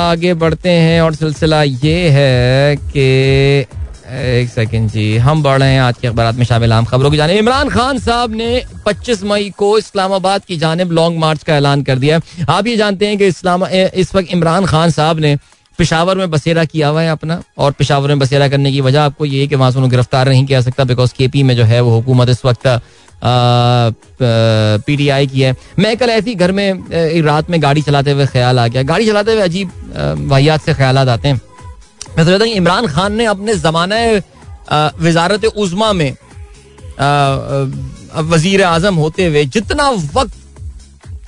आगे 0.00 0.34
बढ़ते 0.34 0.70
हैं 0.70 1.00
और 1.00 1.14
सिलसिला 1.14 1.62
ये 1.62 2.08
है 2.10 2.76
कि 2.76 3.66
एक 4.12 4.48
सेकेंड 4.50 4.88
जी, 4.90 5.16
हम 5.16 5.42
बढ़ 5.42 5.58
रहे 5.60 5.72
हैं 5.72 5.80
आज 5.80 5.98
के 5.98 6.08
अखबार 6.08 6.32
में 6.32 6.44
शामिल 6.44 6.72
आम 6.72 6.84
खबरों 6.84 7.10
की 7.10 7.16
जाने 7.16 7.34
इमरान 7.38 7.68
खान 7.68 7.98
साहब 7.98 8.32
ने 8.34 8.62
25 8.86 9.22
मई 9.24 9.48
को 9.58 9.76
इस्लामाबाद 9.78 10.44
की 10.44 10.56
जानब 10.56 10.90
लॉन्ग 10.92 11.18
मार्च 11.18 11.42
का 11.42 11.56
ऐलान 11.56 11.82
कर 11.82 11.98
दिया 11.98 12.20
आप 12.48 12.66
ये 12.66 12.76
जानते 12.76 13.06
हैं 13.06 13.18
कि 13.18 13.26
इस्लाम 13.26 13.64
इस 13.66 14.14
वक्त 14.14 14.32
इमरान 14.32 14.66
खान 14.66 14.90
साहब 14.90 15.18
ने 15.18 15.36
पिशावर 15.78 16.16
में 16.16 16.30
बसेरा 16.30 16.64
किया 16.64 16.88
हुआ 16.88 17.02
है 17.02 17.10
अपना, 17.10 17.42
और 17.58 17.72
पिशावर 17.72 18.08
में 18.08 18.18
बसेरा 18.18 18.48
करने 18.48 18.72
की 18.72 18.80
वजह 18.80 19.02
आपको 19.02 19.24
ये 19.24 19.46
कि 19.46 19.54
वहाँ 19.54 19.70
से 19.70 19.88
गिरफ़्तार 19.88 20.28
नहीं 20.28 20.44
किया 20.46 20.60
सकता 20.60 20.84
बिकॉज़ 20.84 21.14
के 21.18 21.28
पी 21.28 21.42
में 21.42 21.54
जो 21.56 21.64
है 21.64 21.80
वो 21.80 21.90
हुकूमत 21.90 22.28
इस 22.28 22.44
वक्त 22.44 22.66
पी 24.86 24.96
टी 24.96 25.08
आई 25.08 25.26
की 25.26 25.40
है। 25.40 25.54
मैं 25.78 25.96
कल 25.96 26.10
ऐसी 26.10 26.34
घर 26.34 26.52
में 26.52 27.22
रात 27.24 27.50
में 27.50 27.62
गाड़ी 27.62 27.82
चलाते 27.82 28.10
हुए 28.10 28.26
ख्याल 28.26 28.58
आ 28.58 28.66
गया। 28.66 28.82
गाड़ी 28.82 29.06
चलाते 29.06 29.32
हुए 29.32 29.42
अजीब 29.42 29.70
वाहियात 30.28 30.60
से 30.62 30.74
ख्याल 30.74 30.98
आते 30.98 31.28
हैं। 31.28 31.40
मैं 32.16 32.24
सोचता 32.24 32.44
हूँ 32.44 32.52
इमरान 32.52 32.86
खान 32.86 33.12
ने 33.12 33.24
अपने 33.26 33.54
जमाना 33.56 33.96
वजारत 35.00 35.44
उजमा 35.46 35.92
में 35.92 36.10
वज़ीर 38.30 38.62
आज़म 38.64 38.94
होते 38.94 39.26
हुए 39.26 39.44
जितना 39.46 39.88
वक्त 40.14 40.34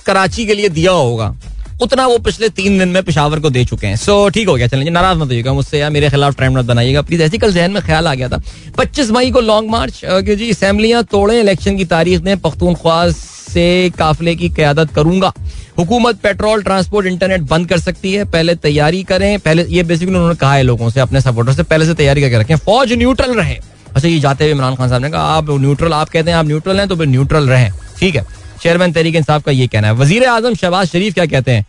कराची 0.05 0.45
के 0.45 0.53
लिए 0.53 0.69
दिया 0.69 0.91
होगा 0.91 1.33
उतना 1.81 2.05
वो 2.07 2.17
पिछले 2.17 2.49
तीन 2.49 2.77
दिन 2.79 2.89
में 2.89 3.01
पिशावर 3.03 3.39
को 3.39 3.49
दे 3.49 3.63
चुके 3.65 3.87
हैं। 3.87 3.95
सो 3.95 4.27
ठीक 4.29 4.47
हो 4.47 4.55
गया 4.55 4.67
चलेंगे 4.67 4.91
नाराज़ 4.91 5.17
मत 5.17 5.27
होइएगा 5.27 5.53
मुझसे 5.53 5.79
या 5.79 5.89
मेरे 5.89 6.09
खिलाफ 6.09 6.35
ट्रेंड 6.37 6.57
मत 6.57 6.65
बनाइएगा। 6.65 7.01
प्लीज़ 7.01 7.21
ऐसी 7.23 7.37
कल 7.37 7.53
जहन 7.53 7.71
में 7.71 7.81
ख्याल 7.83 8.07
आ 8.07 8.13
गया 8.15 8.29
था। 8.29 8.41
पच्चीस 8.77 9.11
मई 9.11 9.31
को 9.31 9.41
लॉन्ग 9.41 9.69
मार्च 9.69 10.01
जी, 10.05 10.49
असम्बलियाँ 10.51 11.03
तोड़े 11.03 11.39
इलेक्शन 11.39 11.77
की 11.77 11.85
तारीख 11.85 12.21
ने 12.21 12.35
पख्तूनख्वा 12.37 13.09
से 13.11 13.89
काफिले 13.97 14.35
की 14.35 14.49
क्यादत 14.49 14.93
करूँगा। 14.95 15.33
हुकूमत, 15.77 16.15
पेट्रोल, 16.15 16.61
ट्रांसपोर्ट, 16.63 17.07
इंटरनेट 17.07 17.41
बंद 17.41 17.67
कर 17.69 17.79
सकती 17.79 18.13
है। 18.13 18.23
पहले 18.25 18.55
तैयारी 18.55 19.03
करें, 19.03 19.39
पहले, 19.39 19.63
ये 19.65 19.83
बेसिकली 19.83 20.15
उन्होंने 20.15 20.35
कहा 20.35 20.53
है 20.53 20.63
लोगों 20.63 20.89
से, 20.89 20.99
अपने 20.99 21.21
सपोर्टर 21.21 21.53
से, 21.53 21.63
पहले 21.63 21.85
से 21.85 21.93
तैयारी 21.93 22.21
करके 22.21 22.37
रखें। 22.37 22.55
फौज 22.55 22.93
न्यूट्रल 22.93 23.33
रहे। 23.33 23.57
अच्छा 23.95 24.07
ये 24.07 24.19
जाते 24.19 24.43
हुए 24.43 24.53
इमरान 24.53 24.75
खान 24.75 24.89
साहब 24.89 25.01
ने 25.01 25.09
कहा, 25.09 25.21
आप 25.21 25.49
न्यूट्रल 25.51 25.93
आप 25.93 26.09
कहते 26.09 26.31
हैं 26.31 26.37
आप 26.37 26.45
न्यूट्रल 26.45 26.79
हैं 26.79 26.87
तो 26.87 26.95
फिर 26.95 27.07
न्यूट्रल 27.07 27.47
रहें। 27.49 27.71
ठीक 27.99 28.15
है। 28.15 28.25
चेयरमैन 28.55 28.93
तहरीक 28.93 29.15
इंसाफ 29.15 29.43
का 29.43 29.51
ये 29.51 29.67
कहना 29.67 29.87
है। 29.87 29.93
वज़ीर 29.95 30.25
आज़म 30.27 30.55
शहबाज 30.55 30.87
शरीफ 30.87 31.13
क्या 31.13 31.25
कहते 31.27 31.51
हैं? 31.51 31.65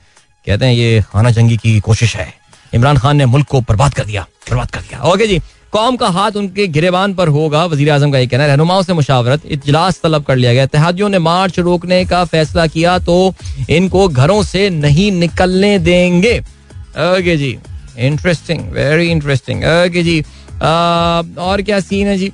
कहते 0.46 0.64
हैं 0.66 0.72
ये 0.75 1.03
खाना 1.03 1.31
जंगी 1.31 1.57
की 1.57 1.79
कोशिश 1.81 2.16
है। 2.16 2.33
इमरान 2.75 2.96
खान 2.99 3.16
ने 3.16 3.27
मुल्क 3.27 3.46
को 3.49 3.61
बर्बाद 3.62 3.94
कर 3.94 4.05
दिया 4.05 4.27
बर्बाद 4.51 4.70
कर 4.70 4.81
दिया। 4.81 5.01
ओके 5.05 5.27
जी 5.27 5.38
कौम 5.72 5.96
का 5.96 6.09
हाथ 6.09 6.37
उनके 6.37 6.66
गिरेबान 6.68 7.14
पर 7.14 7.29
होगा 7.29 7.64
वज़ीर 7.66 7.90
आज़म 7.90 8.12
का 8.12 8.18
ये 8.18 8.27
कहना 8.27 8.42
है। 8.42 8.49
रहनुमाओं 8.49 8.83
से 8.83 8.92
मुशावरत 8.92 9.46
इजलास 9.46 10.01
तलब 10.03 10.25
कर 10.25 10.37
लिया 10.37 10.53
गया। 10.53 10.64
इतिहादियों 10.64 11.09
ने 11.09 11.18
मार्च 11.20 11.59
रोकने 11.61 12.05
का 12.05 12.25
फैसला 12.27 12.66
किया 12.68 12.99
तो 13.01 13.35
इनको 13.70 14.09
घरों 14.09 14.42
से 14.44 14.68
नहीं 14.72 15.11
निकलने 15.12 15.79
देंगे। 15.81 16.38
ओके 16.38 17.37
जी 17.37 17.57
इंटरेस्टिंग 17.99 18.61
वेरी 18.72 19.11
इंटरेस्टिंग 19.11 19.64
ओके 19.64 20.03
जी 20.03 20.20
आ, 20.57 21.22
और 21.38 21.62
क्या 21.62 21.81
सीन 21.81 22.07
है 22.07 22.16
जी? 22.18 22.33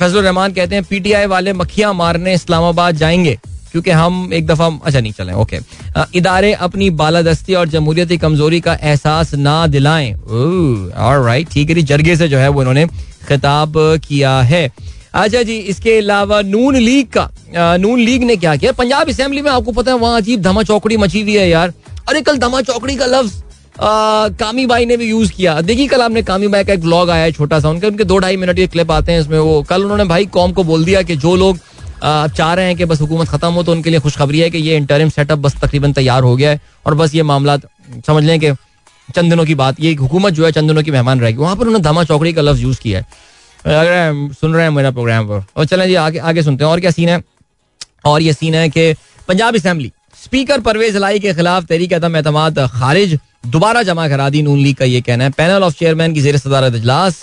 फजल 0.00 0.22
रहमान 0.22 0.52
कहते 0.52 0.74
हैं, 0.74 0.84
पीटीआई 0.84 1.26
वाले 1.26 1.52
मक्खियाँ 1.52 1.92
मारने 1.94 2.34
इस्लामाबाद 2.34 2.96
जाएँगे, 2.96 3.38
क्योंकि 3.72 3.90
हम 3.92 4.30
एक 4.34 4.46
दफ़ा 4.46 4.66
अच्छा 4.84 5.00
नहीं, 5.00 5.12
चले 5.12 5.32
ओके 5.34 5.58
इदारे 6.14 6.52
अपनी 6.54 6.90
बालादस्ती 6.92 7.54
और 7.54 7.68
जमहूरियती 7.68 8.16
कमज़ोरी 8.18 8.60
का 8.60 8.74
एहसास 8.74 9.34
ना 9.36 9.66
दिलाएँ. 9.68 10.14
राइट 10.26 11.50
ठीक 11.50 11.70
है 11.70 11.82
जरगे 11.82 12.16
से 12.16 12.28
जो 12.28 12.38
है 12.38 12.48
वो 12.48 12.60
उन्होंने 12.60 12.86
खिताब 13.28 13.74
किया 14.08 14.40
है। 14.42 14.70
अच्छा 15.14 15.42
जी, 15.42 15.56
इसके 15.56 15.98
अलावा 15.98 16.40
नून 16.42 16.76
लीग 16.76 17.06
का 17.16 17.76
नून 17.78 18.00
लीग 18.00 18.24
ने 18.24 18.36
क्या 18.36 18.54
किया? 18.56 18.72
पंजाब 18.72 19.08
असेंबली 19.08 19.42
में 19.42 19.50
आपको 19.50 19.72
पता 19.72 19.92
है, 19.92 19.98
वहाँ 19.98 20.16
अजीब 20.16 20.42
धमा 20.42 20.62
चौकड़ी 20.62 20.96
मची 20.96 21.22
हुई 21.22 21.36
है 21.36 21.48
यार। 21.48 21.72
अरे, 22.08 22.20
कल 22.20 22.38
धमा 22.38 22.60
चौकड़ी 22.62 22.96
का 22.96 23.06
लफ्ज 23.08 23.42
कामी 23.80 24.64
बाई 24.66 24.86
ने 24.86 24.96
भी 24.96 25.08
यूज़ 25.08 25.32
किया। 25.32 25.60
देखिए, 25.60 25.86
कल 25.88 26.02
आपने 26.02 26.22
कामी 26.22 26.48
बाई 26.48 26.64
का 26.64 26.72
एक 26.72 26.80
ब्लॉग 26.80 27.10
आया 27.10 27.24
है, 27.24 27.32
छोटा 27.32 27.60
सा। 27.60 27.68
उनके 27.68 27.86
उनके 27.86 28.04
दो 28.04 28.18
ढाई 28.18 28.36
मिनट 28.36 28.56
के 28.56 28.66
क्लिप 28.66 28.90
आते 28.90 29.12
हैं 29.12 29.20
इसमें 29.20 29.38
वो। 29.38 29.62
कल 29.62 29.82
उन्होंने 29.82 30.04
भाई 30.04 30.26
कॉम 30.28 30.52
को 30.52 30.64
बोल 30.64 30.84
दिया 30.84 31.02
कि 31.02 31.16
जो 31.16 31.34
लोग 31.36 31.58
चाह 32.02 32.52
रहे 32.54 32.66
हैं 32.66 32.76
कि 32.76 32.84
बस 32.84 33.00
हुकूमत 33.00 33.28
खत्म 33.28 33.52
हो 33.52 33.62
तो 33.62 33.72
उनके 33.72 33.90
लिए 33.90 34.00
खुशखबरी 34.00 34.40
है 34.40 34.50
कि 34.50 34.58
ये 34.58 34.76
इंटरिम 34.76 35.08
सेटअप 35.08 35.38
बस 35.38 35.56
तकरीबन 35.56 35.92
तैयार 35.92 36.22
हो 36.22 36.34
गया 36.36 36.50
है। 36.50 36.60
और 36.86 36.94
बस 36.94 37.14
ये 37.14 37.22
मामला, 37.22 37.56
समझ 38.06 38.24
लें 38.24 38.38
कि 38.40 38.52
चंद 39.14 39.30
दिनों 39.30 39.44
की 39.44 39.54
बात, 39.54 39.80
ये 39.80 39.94
हुकूमत 39.94 40.32
जो 40.32 40.44
है 40.44 40.52
चंद 40.52 40.68
दिनों 40.68 40.82
की 40.82 40.90
मेहमान 40.90 41.20
रहेगी। 41.20 41.38
वहाँ 41.38 41.56
पर 41.56 41.66
उन्होंने 41.66 41.84
धमा 41.84 42.04
चौकड़ी 42.04 42.32
का 42.32 42.42
लफ्ज 42.42 42.62
यूज़ 42.62 42.80
किया 42.80 42.98
है। 42.98 43.06
अगर 43.66 44.32
सुन 44.40 44.54
रहे 44.54 44.62
हैं 44.62 44.70
मेरा 44.70 44.90
प्रोग्राम 44.90 45.26
पर। 45.28 45.44
और 45.56 45.64
चलें 45.64 45.86
जी, 45.88 45.94
आगे 45.94 46.18
आगे 46.18 46.42
सुनते 46.42 46.64
हैं। 46.64 46.70
और 46.70 46.80
क्या 46.80 46.90
सीन 46.90 47.08
है? 47.08 47.22
और 48.04 48.22
ये 48.22 48.32
सीन 48.32 48.54
है 48.54 48.68
कि 48.68 48.92
पंजाब 49.28 49.56
असेंबली 49.56 49.92
स्पीकर 50.14 50.60
परवेज 50.60 50.96
लाई 50.96 51.18
के 51.18 51.32
खिलाफ 51.34 51.64
तहरीक 51.66 51.92
अदम 51.94 52.16
एतमाद 52.16 52.58
खारिज। 52.72 53.18
दोबारा 53.46 53.82
जमा 53.82 54.08
करा 54.08 54.28
दी 54.30 54.42
नून 54.42 54.58
लीग 54.58 54.76
का 54.76 54.84
ये 54.84 55.00
कहना 55.00 55.24
है। 55.24 55.30
पैनल 55.30 55.62
ऑफ़ 55.64 55.74
चेयरमैन 55.74 56.14
की 56.14 56.20
जेर 56.22 56.36
सदारत 56.38 56.74
इजलास 56.74 57.20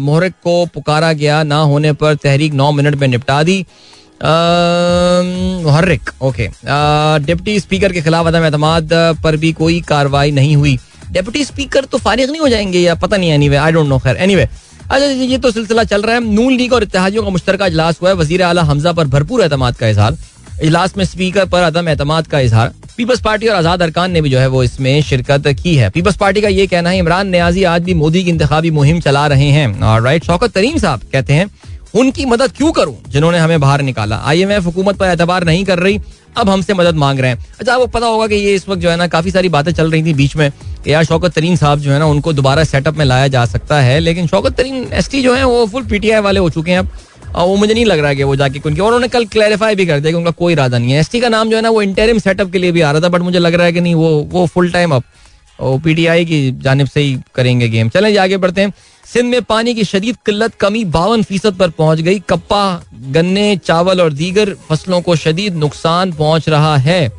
मोहरक 0.00 0.32
को 0.44 0.54
पुकारा 0.66 1.12
गया 1.14 1.42
ना 1.42 1.58
होने 1.64 1.92
पर 1.94 2.14
तहरीक 2.14 2.52
नौ 2.54 2.70
मिनट 2.72 2.94
में 2.94 3.06
निपटा 3.08 3.42
दी। 3.42 3.58
मुहर्रिक 5.62 6.10
ओके 6.22 6.48
डिप्टी 7.26 7.58
स्पीकर 7.60 7.92
के 7.92 8.00
खिलाफ 8.02 8.26
अदम 8.26 8.44
एतमाद 8.46 8.90
पर 9.22 9.36
भी 9.36 9.52
कोई 9.52 9.80
कार्रवाई 9.88 10.30
नहीं 10.32 10.56
हुई। 10.56 10.78
डिप्टी 11.10 11.44
स्पीकर 11.44 11.84
तो 11.84 11.98
फारिग 11.98 12.30
नहीं 12.30 12.40
हो 12.40 12.48
जाएँगे 12.48 12.80
या 12.80 12.94
पता 12.96 13.16
नहीं 13.16 13.30
any 13.30 13.48
way 13.48 13.56
I 13.56 13.72
don't 13.72 13.88
know 13.88 13.98
खैर 13.98 14.16
एनीवे 14.18 14.48
अच्छा 14.82 15.06
ये 15.06 15.38
तो 15.38 15.50
सिलसिला 15.50 15.84
चल 15.84 16.02
रहा 16.02 16.14
है। 16.14 16.20
नून 16.24 16.52
लीग 16.52 16.72
और 16.72 16.82
इतिहादियों 16.82 17.22
का 17.24 17.30
मुश्तर 17.30 17.60
अजलास 17.62 17.98
हुआ 18.02 18.10
है। 18.10 18.16
वज़ीर 18.16 18.42
अला 18.42 18.62
हमजा 18.62 18.92
पर 18.92 19.06
भरपूर 19.06 19.42
एतमाद 19.42 19.76
का 19.76 19.88
इजहार। 19.88 20.16
इजलास 20.62 20.96
में 20.96 21.04
स्पीकर 21.04 21.44
पर 21.44 21.62
अदम 21.62 21.88
एतमाद 21.88 22.26
का 22.26 22.40
इजहार। 22.40 22.72
पीपल्स 22.96 23.20
पार्टी 23.20 23.46
और 23.46 23.56
आज़ाद 23.56 23.82
अरकान 23.82 24.10
ने 24.10 24.20
भी 24.20 24.30
जो 24.30 24.38
है 24.38 24.46
वो 24.46 24.62
इसमें 24.64 25.02
शिरकत 25.02 25.48
की 25.62 25.74
है। 25.76 25.88
पीपल्स 25.90 26.16
पार्टी 26.16 26.40
का 26.40 26.48
ये 26.48 26.66
कहना 26.66 26.90
है, 26.90 26.98
इमरान 26.98 27.28
न्याजी 27.28 27.64
आज 27.64 27.82
भी 27.82 27.94
मोदी 27.94 28.22
की 28.24 28.30
इंतबी 28.30 28.70
मुहिम 28.70 29.00
चला 29.00 29.26
रहे 29.26 29.48
हैं। 29.48 29.80
और 29.82 30.02
राइट 30.02 30.24
शौकत 30.24 30.52
तरीम 30.52 30.78
साहब 30.78 31.00
कहते 31.12 31.32
हैं, 31.32 31.50
उनकी 31.94 32.24
मदद 32.26 32.52
क्यों 32.56 32.72
करूँ, 32.72 32.96
जिन्होंने 33.08 33.38
हमें 33.38 33.60
बाहर 33.60 33.82
निकाला? 33.82 34.16
आई 34.16 34.42
एम 34.42 34.52
एफ़ 34.52 34.64
हुकूमत 34.64 34.96
पर 34.96 35.08
एतबार 35.08 35.44
नहीं 35.44 35.64
कर 35.64 35.78
रही, 35.78 36.00
अब 36.36 36.48
हमसे 36.50 36.74
मदद 36.74 36.94
मांग 36.96 37.20
रहे 37.20 37.30
हैं। 37.30 37.44
अच्छा 37.60 37.72
आपको 37.74 37.86
पता 37.88 38.06
होगा 38.06 38.26
कि 38.26 38.34
ये 38.36 38.54
इस 38.54 38.68
वक्त 38.68 38.80
जो 38.80 38.90
है 38.90 38.96
ना, 38.96 39.06
काफ़ी 39.08 39.30
सारी 39.30 39.48
बातें 39.48 39.72
चल 39.72 39.90
रही 39.90 40.02
थी 40.04 40.14
बीच 40.14 40.36
में 40.36 40.50
यार 40.86 41.04
शौकत 41.04 41.32
तरीन 41.32 41.56
साहब 41.56 41.78
जो 41.78 41.90
है 41.92 41.98
ना, 41.98 42.06
उनको 42.06 42.32
दोबारा 42.32 42.64
सेटअप 42.64 42.96
में 42.96 43.04
लाया 43.04 43.26
जा 43.28 43.44
सकता 43.46 43.80
है। 43.80 43.98
लेकिन 44.00 44.26
शौकत 44.26 44.56
तरीन 44.56 44.86
एस 44.92 45.10
जो 45.12 45.34
है, 45.34 45.44
वो 45.44 45.66
फुल 45.66 45.84
पीटीआई 45.84 46.20
वाले 46.20 46.40
हो 46.40 46.50
चुके 46.50 46.70
हैं 46.70 46.78
अब। 46.78 46.88
वो 47.34 47.56
मुझे 47.56 47.74
नहीं 47.74 47.84
लग 47.84 47.98
रहा 47.98 48.08
है 48.08 48.16
कि 48.16 48.22
वो 48.22 48.36
जाके 48.36 48.60
उनके 48.66 48.80
और 48.80 48.86
उन्होंने 48.86 49.08
कल 49.08 49.24
क्लैरिफाई 49.24 49.74
भी 49.74 49.86
कर 49.86 50.00
दिया 50.00 50.12
कि 50.12 50.16
उनका 50.16 50.30
कोई 50.30 50.52
इरादा 50.52 50.78
नहीं 50.78 50.92
है। 50.92 51.00
एसटी 51.00 51.20
का 51.20 51.28
नाम 51.28 51.50
जो 51.50 51.56
है 51.56 51.62
ना, 51.62 51.70
वो 51.70 51.82
इंटरिम 51.82 52.18
सेटअप 52.18 52.50
के 52.52 52.58
लिए 52.58 52.72
भी 52.72 52.80
आ 52.80 52.90
रहा 52.92 53.00
था 53.00 53.08
बट 53.08 53.20
मुझे 53.20 53.38
लग 53.38 53.54
रहा 53.54 53.66
है 53.66 53.72
कि 53.72 53.80
नहीं, 53.80 53.94
वो 53.94 54.28
वो 54.30 54.46
फुल 54.46 54.70
टाइम 54.70 54.94
अब 54.94 55.02
वो 55.60 55.78
पीटीआई 55.78 56.24
की 56.24 56.50
जानब 56.52 56.86
से 56.86 57.00
ही 57.00 57.16
करेंगे 57.34 57.68
गेम 57.68 57.88
चलें 57.88 58.16
आगे 58.18 58.36
बढ़ते 58.36 58.60
हैं। 58.60 58.72
सिंध 59.12 59.30
में 59.30 59.42
पानी 59.42 59.74
की 59.74 59.84
शदीद 59.84 60.16
किल्लत 60.26 60.54
कमी 60.54 60.84
बावन 60.84 61.22
फ़ीसद 61.22 61.54
पर 61.54 61.70
पहुँच 61.70 62.00
गई। 62.00 62.18
कप्पा, 62.20 62.82
गन्ने, 62.94 63.56
चावल 63.56 64.00
और 64.00 64.12
दीगर 64.12 64.54
फ़सलों 64.68 65.00
को 65.00 65.16
शदीद 65.16 65.54
नुकसान 65.54 66.12
पहुँच 66.12 66.48
रहा 66.48 66.76
है। 66.76 67.12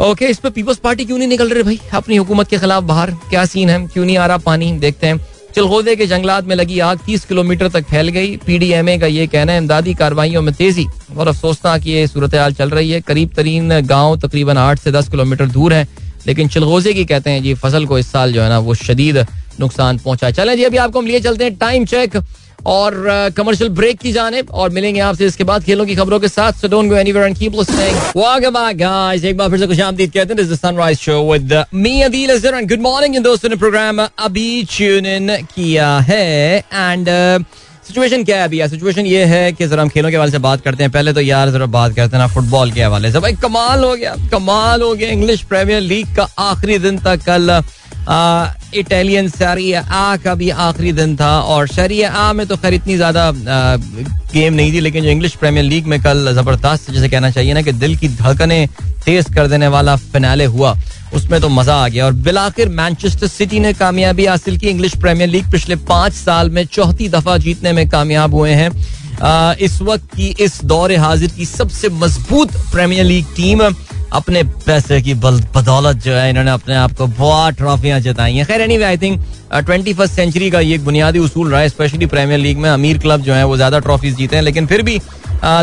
ओके, 0.00 0.26
इस 0.26 0.38
पर 0.38 0.50
पीपल्स 0.50 0.78
पार्टी 0.78 1.04
क्यों 1.04 1.18
नहीं 1.18 1.28
निकल 1.28 1.50
रहे 1.50 1.62
भाई? 1.62 1.80
अपनी 1.94 2.16
हुकूमत 2.16 2.48
के 2.48 2.58
खिलाफ 2.58 2.82
बाहर। 2.82 3.10
क्या 3.10 3.44
सीन 3.44 3.70
है? 3.70 3.86
क्यों 3.86 4.04
नहीं 4.04 4.16
आ 4.16 4.26
रहा 4.26 4.36
पानी? 4.36 4.72
देखते 4.72 5.06
हैं। 5.06 5.26
चिलगोदे 5.54 5.96
के 5.96 6.06
जंगलात 6.06 6.44
में 6.44 6.56
लगी 6.56 6.78
आग 6.78 6.98
30 6.98 7.24
किलोमीटर 7.24 7.68
तक 7.68 7.84
फैल 7.84 8.08
गई। 8.08 8.36
पीडीएमए 8.36 8.98
का 8.98 9.06
ये 9.06 9.26
कहना 9.26 9.52
है, 9.52 9.58
इमदादी 9.58 9.94
कार्रवाइयों 9.94 10.42
में 10.42 10.54
तेज़ी। 10.54 10.86
और 11.16 11.28
अफसोसनाक 11.28 11.86
ये 11.86 12.06
सूरत 12.06 12.34
हाल 12.34 12.52
चल 12.52 12.70
रही 12.70 12.90
है। 12.90 13.00
करीब 13.00 13.30
तरीन 13.36 13.80
गाँव 13.80 14.16
तकरीबन 14.16 14.56
आठ 14.56 14.78
से 14.78 14.92
दस 14.92 15.08
किलोमीटर 15.08 15.46
दूर 15.46 15.72
है। 15.72 15.88
लेकिन 16.26 16.48
चिलगोजे 16.48 16.92
की 16.92 17.04
कहते 17.04 17.30
हैं, 17.30 17.42
जी, 17.42 17.54
फ़सल 17.54 17.86
को 17.86 17.98
इस 17.98 18.12
साल 18.12 18.32
जो 18.32 18.42
है 18.42 18.48
ना, 18.48 18.58
वो 18.58 18.74
शदीद 18.74 19.26
नुकसान 19.60 19.98
पहुँचा 19.98 20.30
चलें 20.30 20.56
जी, 20.56 20.64
अभी 20.64 20.76
आपको 20.76 20.98
हम 20.98 21.06
लिए 21.06 21.20
चलते 21.20 21.44
हैं। 21.44 21.56
Time 21.56 21.84
check. 21.84 22.16
और 22.66 23.30
कमर्शियल 23.36 23.70
ब्रेक 23.70 23.98
की 24.00 24.12
जाने 24.12 24.40
और 24.40 24.70
मिलेंगे 24.70 25.00
आपसे 25.00 25.26
इसके 25.26 25.44
बाद 25.44 25.64
खेलों 25.64 25.86
की 25.86 25.94
खबरों 25.96 26.20
के 26.20 26.28
साथ। 26.28 26.52
So 26.52 26.68
don't 26.68 26.90
go 26.90 26.96
anywhere 26.96 27.26
and 27.26 27.36
keep 27.38 27.54
listening 27.54 27.96
welcome 28.16 28.54
back 28.54 28.76
guys 28.78 29.24
एक 29.24 29.36
बार 29.36 29.50
फिर 29.50 29.58
से 29.58 29.66
खुशामदीद 29.66 30.12
कहते 30.12 30.34
हैं। 30.34 30.36
This 30.36 30.52
is 30.52 30.60
Sunrise 30.60 30.98
Show 30.98 31.20
with 31.32 31.64
me 31.74 32.00
Adeel 32.02 32.30
Azhar 32.30 32.54
and 32.54 32.68
good 32.68 32.80
morning 32.82 33.16
इन 33.16 33.22
दोस्तों 33.22 33.48
ने 33.48 33.56
प्रोग्राम 33.56 34.00
अभी 34.00 34.62
ट्यून 34.76 35.06
इन 35.06 35.36
किया 35.54 35.98
है। 35.98 36.58
एंड 36.58 37.08
सिचुएशन 37.86 38.18
uh, 38.18 38.24
क्या 38.24 38.36
है 38.38 38.44
अभी? 38.44 38.60
यार 38.60 38.68
सिचुएशन 38.68 39.06
ये 39.06 39.24
है 39.24 39.52
कि 39.52 39.66
जरा 39.66 39.82
हम 39.82 39.88
खेलों 39.88 40.10
के 40.10 40.16
हवाले 40.16 40.32
से 40.32 40.38
बात 40.38 40.60
करते 40.60 40.82
हैं। 40.82 40.92
पहले 40.92 41.12
तो 41.12 41.20
यार 41.20 41.50
जरा 41.50 41.66
बात 41.66 41.94
करते 41.94 42.16
हैं 42.16 42.18
ना 42.18 42.26
फुटबॉल 42.34 42.72
के 42.72 42.82
हवाले 42.82 43.10
से। 43.12 43.20
भाई 43.20 43.32
कमाल 43.42 43.84
हो 43.84 43.94
गया। 43.94 44.14
कमाल 44.32 44.82
हो 44.82 44.94
गया। 44.94 45.08
इंग्लिश 45.10 45.42
प्रीमियर 45.42 45.80
लीग 45.80 46.14
का 46.16 46.28
आखिरी 46.40 46.78
दिन 46.78 46.98
तक 46.98 47.24
कल 47.26 47.50
इटालियन 48.74 49.28
शरिया 49.30 49.80
आ 49.82 50.16
का 50.16 50.34
भी 50.34 50.48
आखिरी 50.50 50.92
दिन 50.92 51.16
था 51.16 51.30
और 51.42 51.66
शरिया 51.68 52.10
आ 52.10 52.32
में 52.32 52.46
तो 52.46 52.56
खैर 52.56 52.74
इतनी 52.74 52.96
ज़्यादा 52.96 53.30
गेम 53.34 54.54
नहीं 54.54 54.72
थी, 54.72 54.80
लेकिन 54.80 55.04
जो 55.04 55.10
इंग्लिश 55.10 55.34
प्रीमियर 55.36 55.64
लीग 55.64 55.86
में 55.86 56.00
कल 56.02 56.32
ज़बरदस्त 56.34 56.90
जैसे 56.90 57.08
कहना 57.08 57.30
चाहिए 57.30 57.54
ना 57.54 57.62
कि 57.62 57.72
दिल 57.74 57.96
की 57.96 58.08
धड़कने 58.10 58.66
तेज 59.04 59.34
कर 59.34 59.46
देने 59.48 59.68
वाला 59.68 59.96
फिनाले 59.96 60.44
हुआ। 60.46 60.76
उसमें 61.14 61.40
तो 61.40 61.48
मज़ा 61.48 61.74
आ 61.74 61.88
गया 61.88 62.04
और 62.06 62.12
बिलाखिर 62.24 62.68
मैनचेस्टर 62.70 63.26
सिटी 63.28 63.58
ने 63.60 63.72
कामयाबी 63.74 64.26
हासिल 64.26 64.56
की। 64.58 64.68
इंग्लिश 64.68 64.94
प्रीमियर 64.96 65.28
लीग 65.28 65.50
पिछले 65.52 65.76
पाँच 65.88 66.12
साल 66.14 66.50
में 66.50 66.64
चौथी 66.66 67.08
दफ़ा 67.08 67.36
जीतने 67.38 67.72
में 67.72 67.88
कामयाब 67.88 68.34
हुए 68.34 68.50
हैं। 68.52 68.70
इस 69.60 69.80
वक्त 69.82 70.14
की 70.16 70.28
इस 70.40 70.60
दौरे 70.64 70.96
हाजिर 70.98 71.30
की 71.30 71.44
सबसे 71.46 71.88
मज़बूत 71.96 72.56
प्रीमियर 72.72 73.04
लीग 73.04 73.26
टीम 73.36 73.60
अपने 73.60 74.42
पैसे 74.66 75.00
की 75.02 75.14
बदौलत 75.16 75.96
जो 76.04 76.12
है 76.12 76.28
इन्होंने 76.30 76.50
अपने 76.50 76.74
आप 76.76 76.96
को 76.96 77.06
बहुत 77.08 77.54
ट्रॉफियाँ 77.56 78.00
जताई 78.00 78.34
हैं। 78.34 78.46
खैर 78.46 78.60
anyway 78.78 78.84
I 78.84 78.96
think 78.98 79.20
twenty 79.56 79.94
first 79.94 80.14
century 80.14 80.50
का 80.50 80.60
ये 80.60 80.74
एक 80.74 80.84
बुनियादी 80.84 81.18
उसूल 81.18 81.50
रहा 81.50 81.60
है 81.60 81.68
स्पेशली 81.68 82.06
प्रीमियर 82.06 82.40
लीग 82.40 82.58
में 82.58 82.68
अमीर 82.70 82.98
क्लब 82.98 83.22
जो 83.22 83.34
है 83.34 83.44
वो 83.44 83.56
ज़्यादा 83.56 83.78
ट्रॉफीज 83.80 84.16
जीते 84.16 84.36
हैं, 84.36 84.42
लेकिन 84.42 84.66
फिर 84.66 84.82
भी 84.82 84.98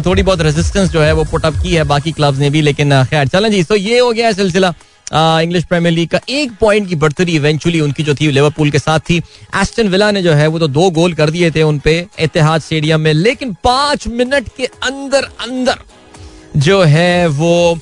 थोड़ी 0.06 0.24
बहुत 0.24 0.42
रेजिस्टेंस 0.42 0.90
जो 0.92 1.02
है 1.02 1.12
वो 1.14 1.24
पुटअप 1.26 1.62
की 1.64 1.74
है, 1.74 1.84
बाकी 1.86 2.12
क्लब्स 2.12 2.40
ने 2.40 2.50
भी, 2.50 2.62
लेकिन 2.62 3.04
खैर, 3.06 3.28
चलें 3.28 3.52
जी 3.52 3.64
तो 3.64 3.76
ये 3.76 4.00
हो 4.00 4.12
गया 4.12 4.28
है 4.28 4.34
सिलसिला। 4.34 4.74
इंग्लिश 5.12 5.64
प्रीमियर 5.66 5.94
लीग 5.94 6.10
का 6.10 6.20
एक 6.30 6.52
पॉइंट 6.60 6.88
की 6.90 6.96
बढ़तरी 6.96 7.36
इवेंचुअली 7.36 7.80
उनकी 7.82 8.04
जो 8.04 8.16
थी 8.16 8.32
लिवरपूल 8.32 8.72
के 8.72 8.80
साथ 8.80 9.00
थी। 9.00 9.18
एस्टन 9.62 9.88
विला 9.88 10.12
ने 10.12 10.22
जो 10.22 10.34
है, 10.34 10.48
वो 10.48 10.60
तो 10.60 10.68
दो 10.70 10.90
गोल 10.92 11.14
कर 11.14 11.30
दिए 11.30 11.52
थे 11.52 11.64
उन 11.64 11.80
पे 11.80 12.06
इतिहाद 12.20 12.62
स्टेडियम 12.62 13.02
में, 13.02 13.14
लेकिन 13.14 13.56
पाँच 13.64 14.08
मिनट 14.08 14.50
के 14.58 14.66
अंदर 14.66 15.30
अंदर 15.42 15.80
जो 16.58 16.82
है 16.84 17.28
वो 17.28 17.80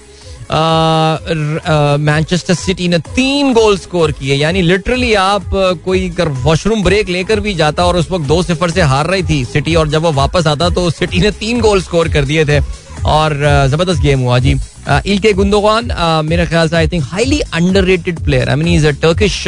मैनचेस्टर 1.99 2.53
सिटी 2.53 2.87
ने 2.87 2.97
तीन 2.99 3.53
गोल 3.53 3.77
स्कोर 3.77 4.11
किए। 4.11 4.35
यानी 4.35 4.61
लिटरली 4.61 5.13
आप 5.13 5.49
कोई 5.85 6.09
कर 6.09 6.27
वॉशरूम 6.43 6.83
ब्रेक 6.83 7.09
लेकर 7.09 7.39
भी 7.39 7.53
जाता 7.53 7.85
और 7.85 7.97
उस 7.97 8.09
वक्त 8.11 8.25
दो 8.25 8.41
सिफर 8.43 8.71
से 8.71 8.81
हार 8.83 9.07
रही 9.07 9.23
थी 9.23 9.43
सिटी 9.45 9.75
और 9.75 9.89
जब 9.89 10.03
वो 10.03 10.11
वापस 10.13 10.47
आता 10.47 10.69
तो 10.69 10.89
सिटी 10.91 11.19
ने 11.19 11.31
तीन 11.33 11.59
गोल 11.61 11.81
स्कोर 11.81 12.09
कर 12.09 12.25
दिए 12.25 12.45
थे। 12.45 12.59
और 13.07 13.33
ज़बरदस्त 13.69 14.01
गेम 14.01 14.19
हुआ 14.19 14.39
जी। 14.39 14.55
इल 15.05 15.19
के 15.19 15.33
गुंदोगान 15.33 15.91
मेरे 16.25 16.45
ख्याल 16.45 16.69
से 16.69 16.75
I 16.75 16.87
think 16.87 17.03
highly 17.05 17.39
underrated 17.41 18.19
player 18.25 18.49
I 18.49 18.55
mean 18.55 18.73
is 18.75 18.87
a 18.87 18.91
Turkish 19.01 19.43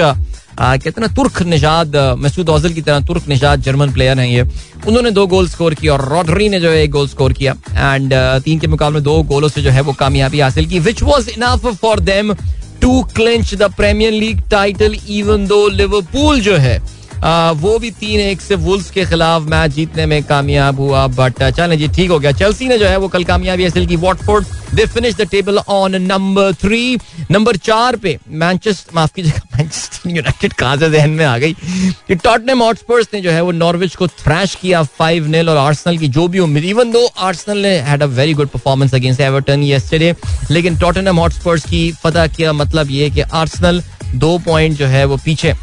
कहते 0.61 1.01
ना, 1.01 1.07
तुर्क 1.07 1.41
निशाद 1.43 1.95
मसूद 2.19 2.49
ओजल 2.49 2.73
की 2.73 2.81
तरह 2.81 2.99
तुर्क 3.07 3.27
निशाद 3.29 3.61
जर्मन 3.63 3.91
प्लेयर 3.93 4.19
हैं 4.19 4.27
ये। 4.27 4.41
उन्होंने 4.87 5.11
दो 5.11 5.25
गोल 5.27 5.47
स्कोर 5.49 5.73
किया 5.73 5.93
और 5.93 6.01
रॉडरी 6.09 6.47
ने 6.49 6.59
जो 6.59 6.69
है 6.69 6.81
एक 6.83 6.91
गोल 6.91 7.07
स्कोर 7.07 7.33
किया। 7.33 7.53
एंड 7.71 8.13
तीन 8.45 8.59
के 8.59 8.67
मुकाबले 8.67 9.01
दो 9.01 9.21
गोलों 9.23 9.49
से 9.49 9.61
जो 9.61 9.71
है 9.71 9.81
वो 9.81 9.93
कामयाबी 9.99 10.39
हासिल 10.39 10.65
की 10.69 10.79
which 10.79 11.03
was 11.03 11.29
enough 11.29 11.65
for 11.81 11.99
them 12.01 12.33
to 12.81 13.01
clinch 13.15 13.53
the 13.53 13.71
Premier 13.77 14.11
League 14.13 14.41
title 14.51 14.97
even 15.09 15.47
though 15.47 15.67
Liverpool 15.69 16.41
जो 16.41 16.55
है 16.57 16.77
वो 17.21 17.77
भी 17.79 17.91
तीन 17.91 18.19
एक 18.19 18.41
से 18.41 18.55
वुल्स 18.55 18.89
के 18.91 19.05
खिलाफ 19.05 19.41
मैच 19.49 19.71
जीतने 19.71 20.05
में 20.05 20.21
कामयाब 20.23 20.79
हुआ 20.79 21.05
बट 21.07 21.43
चलें 21.49 21.77
जी, 21.77 21.87
ठीक 21.87 22.09
हो 22.09 22.19
गया। 22.19 22.31
चेल्सी 22.31 22.67
ने 22.67 22.77
जो 22.77 22.85
है 22.85 22.97
वो 22.97 23.07
कल 23.07 23.23
कामयाबी 23.23 23.63
हासिल 23.63 23.85
की। 23.87 23.95
Watford, 23.95 24.45
they 24.73 24.85
finish 24.85 25.15
the 25.15 25.27
table 25.31 25.57
on 25.57 25.95
number 26.01 26.53
three. 26.53 26.97
Number 27.31 27.55
चार 27.57 27.95
पे 27.95 28.17
मैनचेस्टर, 28.29 28.95
माफ़ 28.95 29.13
कीजिएगा, 29.15 29.41
मैनचेस्टर 29.55 30.09
यूनाइटेड 30.09 30.53
कहाँ 30.53 30.77
से 30.77 30.89
जहन 30.89 31.09
में 31.09 31.25
आ 31.25 31.37
गई? 31.37 31.53
कि 31.53 32.15
टॉटनम 32.15 32.63
हॉटस्पर्स 32.63 33.07
ने 33.13 33.21
जो 33.21 33.31
है 33.31 33.41
वो 33.41 33.51
नॉर्विच 33.51 33.95
को 33.95 34.07
थ्रैश 34.07 34.55
किया 34.55 34.83
फाइव 34.97 35.27
नील 35.27 35.49
और 35.49 35.57
आर्सनल 35.57 35.97
की 35.97 36.07
जो 36.09 36.27
भी 36.27 36.39
उम्मीद 36.39 36.65
इवन 36.65 36.91
दो 36.91 37.05
आर्सनल 37.19 37.57
ने 37.57 37.77
had 37.79 38.03
a 38.03 38.05
very 38.17 38.33
good 38.33 38.49
performance 38.49 38.93
against 38.95 39.21
Everton 39.21 39.63
yesterday 39.63 40.13
लेकिन 40.51 40.77
टॉटनम 40.79 41.19
हॉटस्पर्स 41.19 41.65
की 41.65 41.91
फतह 42.03 42.27
किया 42.27 42.53
मतलब 42.53 42.91
ये 42.91 43.09
कि 43.09 43.21
आर्सेनल 43.21 43.81
दो 44.15 44.37
पॉइंट 44.37 44.77
जो 44.77 44.85
है 44.85 45.05
वो 45.05 45.17
पीछे। 45.17 45.53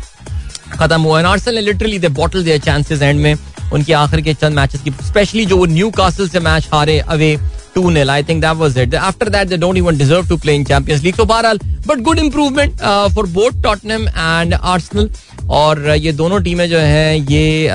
खत्म 0.72 1.00
हुआ 1.00 1.20
है 1.20 1.26
Arsenal 1.26 1.64
literally 1.64 1.98
they 1.98 2.08
bottle 2.16 2.44
their 2.44 2.60
chances 2.60 3.02
end 3.02 3.20
में 3.20 3.34
उनके 3.72 3.92
आखिर 3.94 4.20
के 4.20 4.34
चंद 4.34 4.56
मैचेस 4.56 4.82
की 4.82 4.90
स्पेशली 5.02 5.44
जो 5.46 5.64
न्यू 5.66 5.90
कासल 5.90 6.28
से 6.28 6.40
मैच 6.40 6.68
हारे 6.72 6.98
away 7.08 7.36
2 7.76 7.82
0 7.86 8.10
I 8.10 8.22
think 8.22 8.42
that 8.42 8.56
was 8.56 8.76
it. 8.76 8.94
After 8.96 9.26
that, 9.26 9.48
they 9.48 9.56
don't 9.56 9.76
even 9.76 9.98
deserve 9.98 10.28
to 10.28 10.36
play 10.38 10.54
in 10.54 10.64
Champions 10.64 11.02
League. 11.04 11.16
So, 11.16 11.26
बहरहाल 11.26 11.58
good 12.02 12.18
improvement 12.18 12.80
uh, 12.82 13.08
for 13.10 13.26
both 13.28 13.60
Tottenham 13.62 14.08
and 14.26 14.54
Arsenal. 14.74 15.08
और 15.48 15.88
ये 15.96 16.12
दोनों 16.12 16.40
टीमें 16.42 16.68
जो 16.68 16.78
हैं 16.78 17.16
ये 17.30 17.68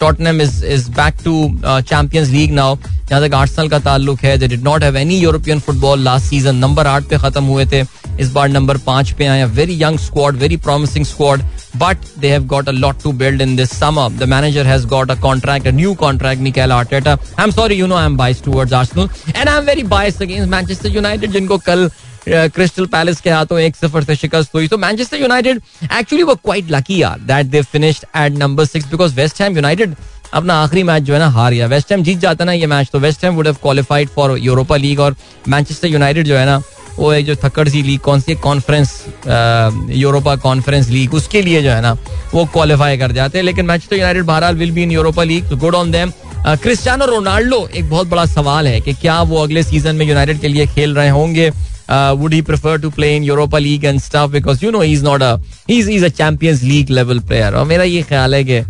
Tottenham 0.00 0.40
is 0.40 0.64
is 0.66 0.90
back 0.90 1.14
to 1.24 1.32
Champions 1.64 2.28
League 2.28 2.52
now 2.52 2.76
जहाँ 3.08 3.20
तक 3.22 3.34
आर्सनल 3.34 3.68
का 3.68 3.78
ताल्लुक 3.78 4.20
है 4.24 4.36
they 4.38 4.48
did 4.48 4.62
not 4.64 4.82
have 4.82 4.96
any 4.96 5.18
European 5.18 5.60
football 5.60 6.02
last 6.02 6.26
season 6.26 6.56
number 6.56 6.86
आठ 6.86 7.08
पे 7.10 7.18
खत्म 7.18 7.44
हुए 7.44 7.66
थे 7.72 7.82
इस 8.20 8.32
बार 8.32 8.48
नंबर 8.48 8.76
पाँच 8.86 9.12
पे 9.18 9.26
आए 9.26 9.44
very 9.56 9.82
young 9.82 9.98
squad 9.98 10.36
very 10.36 10.56
promising 10.66 11.04
squad 11.06 11.42
but 11.74 11.98
they 12.16 12.28
have 12.28 12.46
got 12.48 12.68
a 12.68 12.72
lot 12.72 13.00
to 13.00 13.12
build 13.12 13.40
in 13.40 13.54
this 13.56 13.74
summer. 13.74 14.08
The 14.10 14.26
manager 14.26 14.64
has 14.64 14.84
got 14.86 15.10
a 15.10 15.16
contract, 15.16 15.66
a 15.66 15.72
new 15.72 15.94
contract, 15.94 16.40
Mikel 16.40 16.70
Arteta. 16.70 17.16
I'm 17.36 17.52
sorry, 17.52 17.74
you 17.74 17.86
know 17.86 17.96
I'm 17.96 18.16
biased 18.16 18.44
towards 18.44 18.72
Arsenal 18.72 19.08
and 19.34 19.48
I'm 19.48 19.64
very 19.64 19.82
biased 19.84 20.20
against 20.20 20.50
Manchester 20.50 20.88
United 20.88 21.32
जिनको 21.32 21.58
कल 21.68 21.88
crystal 22.28 22.86
palace 22.86 23.20
के 23.20 23.30
हाथों 23.30 23.58
एक 23.60 23.76
सफ़र 23.76 24.04
से 24.04 24.14
शिकस्त 24.16 24.54
हुई 24.54 24.68
तो 24.68 24.78
Manchester 24.78 25.20
United 25.20 25.60
actually 25.98 26.22
वो 26.22 26.34
क्वाइट 26.34 26.70
लकी 26.70 27.00
यार 27.02 27.20
that 27.28 27.46
they 27.46 27.62
finished 27.72 28.04
at 28.16 28.32
number 28.38 28.64
six 28.64 28.86
because 28.90 29.14
West 29.16 29.40
Ham 29.42 29.56
United 29.56 29.94
अपना 30.34 30.54
आखिरी 30.62 30.82
मैच 30.82 31.02
जो 31.02 31.12
है 31.14 31.18
ना 31.18 31.28
हार 31.36 31.52
गया 31.52 31.66
वेस्ट 31.66 31.92
हैम 31.92 32.02
जीत 32.04 32.18
जाता 32.20 32.44
ना 32.44 32.52
ये 32.52 32.66
मैच 32.66 32.88
तो 32.92 32.98
West 32.98 33.24
Ham 33.24 33.34
would 33.34 33.46
have 33.46 33.56
qualified 33.62 34.08
for 34.16 34.36
Europa 34.38 34.76
League 34.76 35.00
और 35.00 35.16
मैनचेस्टर 35.48 35.88
यूनाइटेड 35.88 36.26
जो 36.26 36.36
है 36.36 36.44
ना 36.46 36.60
वो 36.98 37.12
एक 37.12 37.26
जो 37.26 37.34
थक्कड़ 37.36 37.68
सी 37.68 37.82
लीग, 37.82 38.00
कौन 38.00 38.20
सी? 38.20 38.34
कॉन्फ्रेंस 38.36 38.92
यूरोपा 39.96 40.34
कॉन्फ्रेंस 40.38 40.88
लीग 40.88 41.14
उसके 41.14 41.42
लिए 41.42 41.62
जो 41.62 41.70
है 41.70 41.80
ना, 41.82 41.92
वो 42.34 42.44
क्वालिफाई 42.46 42.98
कर 42.98 43.12
जाते 43.12 43.38
हैं। 43.38 43.44
लेकिन 43.44 43.66
मैनचेस्टर 43.66 43.96
यूनाइटेड 43.96 44.24
बहरहाल 44.24 44.56
will 44.56 44.70
be 44.70 44.82
in 44.82 44.90
Europa 44.92 45.22
League 45.24 45.54
good 45.54 45.74
on 45.74 45.90
them 45.90 46.12
Cristiano 46.46 47.06
Ronaldo 47.06 47.66
एक 47.68 47.88
बहुत 47.90 48.06
बड़ा 48.08 48.24
सवाल 48.26 48.66
है 48.66 48.80
कि 48.80 48.92
क्या 48.94 49.20
वो 49.22 49.42
अगले 49.42 49.62
सीज़न 49.62 49.96
में 49.96 50.06
यूनाइटेड 50.06 50.40
के 50.40 50.48
लिए 50.48 50.66
खेल 50.66 50.94
रहे 50.94 51.08
होंगे? 51.10 51.50
Would 51.90 52.32
he 52.34 52.40
prefer 52.42 52.78
to 52.80 52.90
play 52.90 53.14
in 53.16 53.24
Europa 53.24 53.58
League 53.58 53.84
and 53.84 54.00
stuff 54.00 54.30
because 54.30 54.64
you 54.64 54.70
know 54.70 54.82
is 54.84 55.04
not 55.04 55.22
a 55.22 55.36
is 55.70 56.04
a 56.04 56.08
Champions 56.08 56.62
League 56.62 56.90
level 56.90 57.18
player 57.20 57.54
और 57.54 57.64
मेरा 57.66 57.84
ये 57.84 58.02
ख्याल 58.02 58.34
है 58.34 58.44
कि 58.44 58.60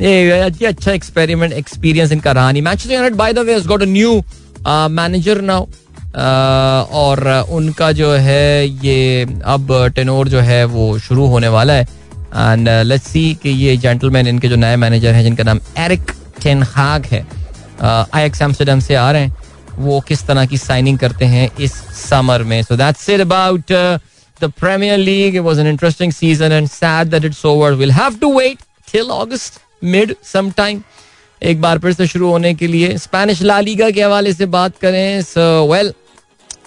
ये 0.00 0.66
अच्छा 0.66 0.92
एक्सपेरिमेंट 0.92 1.52
एक्सपीरियंस 1.52 2.12
इनका 2.12 2.32
रहा 2.32 2.52
नहीं। 2.52 2.62
United 2.62 3.14
by 3.16 3.32
the 3.32 3.38
way 3.40 3.60
got 3.60 3.82
a 3.82 3.86
new 3.86 4.22
manager 4.66 5.40
now 5.42 5.66
और 6.14 7.28
उनका 7.50 7.90
जो 7.92 8.10
है 8.12 8.66
ये 8.66 9.26
अब 9.44 9.72
टेनोर 9.94 10.28
जो 10.28 10.40
है 10.40 10.64
वो 10.66 10.98
शुरू 10.98 11.26
होने 11.26 11.48
वाला 11.48 11.72
है। 11.72 11.82
एंड 11.82 12.68
लेट्स 12.68 13.06
सी 13.06 13.22
कि 13.42 13.50
ये 13.50 13.76
जेंटलमैन 13.76 14.26
इनके 14.26 14.48
जो 14.48 14.56
नए 14.56 14.76
मैनेजर 14.76 15.14
हैं, 15.14 15.22
जिनका 15.22 15.44
नाम 15.44 15.60
एरिक 15.78 16.10
टेनहाग 16.42 17.06
है 17.06 17.26
आई 17.82 18.26
एक्स 18.26 18.42
एम्स्टरडम 18.42 18.80
से 18.80 18.94
आ 18.94 19.10
रहे 19.12 19.22
हैं। 19.22 19.36
वो 19.78 20.00
किस 20.08 20.26
तरह 20.26 20.46
की 20.46 20.58
साइनिंग 20.58 20.98
करते 20.98 21.24
हैं 21.26 21.50
इस 21.60 21.72
समर 21.98 22.42
में? 22.42 22.62
So 22.62 22.76
that's 22.76 23.08
it 23.10 23.20
about 23.20 23.72
the 23.72 24.52
Premier 24.60 24.98
League 24.98 25.36
it 25.36 25.42
was 25.42 25.58
an 25.58 25.66
interesting 25.66 26.12
season 26.12 26.52
and 26.52 26.68
sad 26.68 27.08
that 27.08 27.24
it's 27.24 27.44
over 27.46 27.72
will 27.72 27.92
have 27.92 28.18
to 28.20 28.32
wait 28.38 28.58
till 28.92 29.08
August 29.12 29.60
mid 29.84 30.14
some 30.24 30.50
time 30.56 30.82
एक 31.42 31.60
बार 31.60 31.78
फिर 31.78 31.92
से 31.92 32.06
शुरू 32.06 32.30
होने 32.30 32.54
के 32.54 32.66
लिए 32.66 32.96
स्पेनिश 32.98 33.42
ला 33.42 33.58
लीगा 33.60 33.90
के 33.90 34.02
हवाले 34.02 34.32
से 34.32 34.46
बात 34.48 34.78
करें। 34.82 35.22
So 35.22 35.72
well 35.72 35.92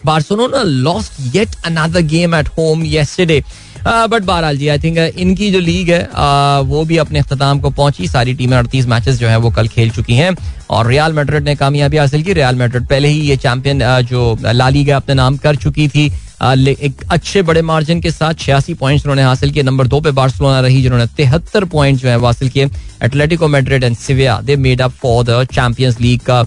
Barcelona 0.06 0.64
lost 0.64 1.36
yet 1.36 1.56
another 1.66 2.02
game 2.16 2.36
at 2.36 2.48
home 2.58 2.84
yesterday. 2.88 3.42
But 3.88 4.24
बहरहाल 4.24 4.58
जी 4.58 4.68
आई 4.68 4.80
थिंक 4.80 4.98
इनकी 4.98 5.50
जो 5.52 5.60
लीग 5.60 5.90
है 5.90 6.02
uh, 6.04 6.68
वो 6.70 6.84
भी 6.86 6.98
अपने 6.98 7.20
अख्ताम 7.20 7.60
को 7.60 7.70
पहुँची। 7.70 8.08
सारी 8.08 8.34
टीमें 8.34 8.58
अड़तीस 8.58 8.86
मैचेस 8.88 9.20
जो 9.20 9.28
है 9.28 9.38
वो 9.38 9.52
कल 9.52 9.68
खेल 9.68 9.90
चुकी 9.90 10.16
हैं। 10.16 10.36
और 10.70 10.88
रियाल 10.88 11.14
मेड्रिड 11.14 11.44
ने 11.44 11.56
कामयाबी 11.56 11.98
हासिल 11.98 12.24
की। 12.24 12.34
रियाल 12.34 12.56
मेड्रिड 12.56 12.88
पहले 12.88 13.08
ही 13.08 13.20
ये 13.30 13.38
चैंपियन 13.38 13.80
uh, 13.82 14.02
जो 14.10 14.38
ला 14.44 14.70
लीग 14.70 14.90
अपने 14.90 15.16
नाम 15.16 15.38
कर 15.38 15.56
चुकी 15.56 15.88
थी 15.88 16.10
uh, 16.10 16.68
एक 16.68 17.04
अच्छे 17.12 17.42
बड़े 17.42 17.62
मार्जिन 17.62 18.02
के 18.02 18.12
साथ 18.12 18.34
छियासी 18.40 18.74
पॉइंट्स 18.74 19.06
उन्होंने 19.06 19.24
हासिल 19.24 19.52
किए। 19.52 19.64
नंबर 19.64 19.88
दो 19.88 20.02
पे 20.02 20.12
बार्सिलोना 20.12 20.60
रही 20.60 20.82
जिन्होंने 20.82 21.06
तिहत्तर 21.18 21.66
पॉइंट 21.66 22.00
जो 22.00 22.10
है 22.10 22.18
वो 22.18 22.26
हासिल 22.26 22.50
किए। 22.50 22.70
Atletico 23.04 23.48
Madrid 23.48 23.84
and 23.84 23.98
Sevilla 23.98 24.40
they 24.42 24.56
made 24.58 24.82
up 24.82 24.92
for 25.02 25.24
the 25.26 25.44
Champions 25.54 26.00
League 26.02 26.20
का 26.22 26.46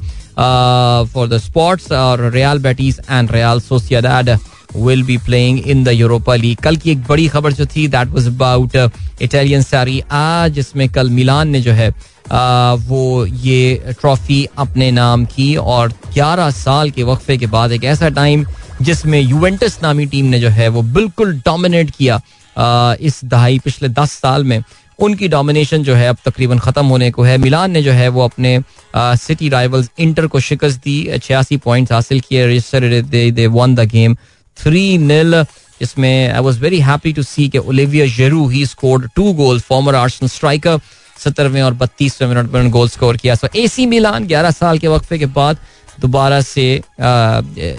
फॉर 1.14 1.28
द 1.28 1.38
स्पोर्ट्स 1.38 1.93
और 1.93 2.30
Real 2.30 2.59
Betis 2.59 3.01
and 3.11 3.32
Real 3.32 3.61
Sociedad 3.61 4.30
will 4.76 5.03
be 5.03 5.16
playing 5.16 5.59
in 5.59 5.84
the 5.84 5.88
Europa 5.88 6.34
League 6.34 6.59
कल 6.59 6.76
की 6.76 6.91
एक 6.91 7.07
बड़ी 7.09 7.28
खबर 7.28 7.53
जो 7.53 7.66
थी 7.66 7.88
दैट 7.88 8.09
वाज 8.09 8.26
अबाउट 8.26 8.91
इटालियन 9.22 9.62
सारी 9.62 10.03
आज 10.11 10.53
जिसमें 10.53 10.88
कल 10.88 11.11
मिलान 11.11 11.49
ने 11.49 11.61
जो 11.61 11.72
है 11.72 11.91
uh, 11.91 12.80
वो 12.88 13.26
ये 13.26 13.95
ट्रॉफी 14.01 14.49
अपने 14.59 14.91
नाम 14.91 15.24
की 15.24 15.57
और 15.57 15.93
11 16.18 16.51
साल 16.51 16.91
के 16.91 17.03
वक्फे 17.03 17.36
के 17.38 17.47
बाद 17.47 17.72
एक 17.72 17.84
ऐसा 17.84 18.09
टाइम 18.09 18.47
जिसमें 18.82 19.20
यूवेंटस 19.20 19.78
नामी 19.82 20.07
टीम 20.07 20.26
ने 20.26 20.41
जो 20.41 20.49
है 20.49 20.68
वो 20.68 20.82
बिल्कुल 20.82 21.32
डोमिनेट 21.34 21.91
किया 21.91 22.20
uh, 22.57 23.01
इस 23.01 23.20
दहाई 23.24 23.59
पिछले 23.59 23.88
10 23.88 24.11
साल 24.11 24.45
में। 24.45 24.62
उनकी 25.01 25.28
डोमिनेशन 25.28 25.82
जो 25.82 25.94
है 25.94 26.09
अब 26.09 26.16
तकरीबन 26.24 26.59
खत्म 26.59 26.86
होने 26.86 27.11
को 27.11 27.22
है। 27.22 27.36
मिलान 27.38 27.70
ने 27.70 27.82
जो 27.82 27.92
है 27.92 28.09
वो 28.09 28.24
अपने 28.24 28.59
सिटी 28.96 29.48
राइवल्स 29.48 29.90
इंटर 29.98 30.26
को 30.26 30.40
शिकस्त 30.40 30.78
दी, 30.84 31.18
छियासी 31.18 31.57
पॉइंट्स 31.59 31.92
हासिल 31.92 32.20
किए। 32.20 33.30
They 33.30 33.46
won 33.48 33.74
the 33.74 33.88
game 33.88 34.16
three 34.59 34.98
nil 34.98 35.44
इसमें 35.80 36.32
I 36.32 36.40
was 36.40 36.61
very 36.61 36.80
happy 36.80 37.12
to 37.12 37.22
see 37.22 37.48
के 37.48 37.59
Olivier 37.59 38.07
Giroud 38.16 38.46
he 38.48 38.64
scored 38.66 39.09
two 39.16 39.32
goal 39.34 39.61
former 39.61 39.94
Arsenal 39.94 40.26
striker 40.26 40.78
सत्तरवें 41.18 41.62
और 41.62 41.74
बत्तीसवें 41.74 42.28
मिनट 42.28 42.51
पर 42.51 42.68
गोल 42.70 42.88
स्कोर 42.88 43.16
किया। 43.16 43.34
सो 43.34 43.48
ए 43.57 43.66
सी 43.68 43.86
मिलान 43.86 44.26
ग्यारह 44.26 44.51
साल 44.51 44.78
के 44.78 44.88
वक्फे 44.88 45.18
के 45.18 45.26
बाद 45.28 45.57
दोबारा 46.03 46.40
से 46.42 46.64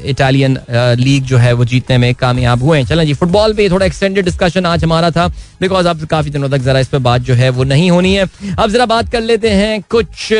इटालियन 0.09 0.57
लीग 0.99 1.23
जो 1.23 1.37
है 1.37 1.53
वो 1.53 1.65
जीतने 1.65 1.97
में 1.97 2.13
कामयाब 2.15 2.63
हुए 2.63 2.77
हैं। 2.77 2.85
चलें 2.87 3.05
जी 3.05 3.13
फुटबॉल 3.13 3.53
पे 3.53 3.69
थोड़ा 3.69 3.85
एक्सटेंडेड 3.85 4.25
डिस्कशन 4.25 4.65
आज 4.65 4.83
हमारा 4.83 5.11
था 5.11 5.27
बिकॉज़ 5.61 5.87
अब 5.87 6.05
काफ़ी 6.05 6.31
दिनों 6.31 6.49
तक 6.49 6.57
जरा 6.59 6.79
इस 6.79 6.87
पे 6.87 6.97
बात 6.99 7.21
जो 7.21 7.33
है 7.33 7.49
वो 7.49 7.63
नहीं 7.63 7.89
होनी 7.91 8.13
है। 8.15 8.25
अब 8.53 8.69
जरा 8.69 8.85
बात 8.85 9.11
कर 9.11 9.21
लेते 9.21 9.49
हैं 9.51 9.81
कुछ 9.91 10.33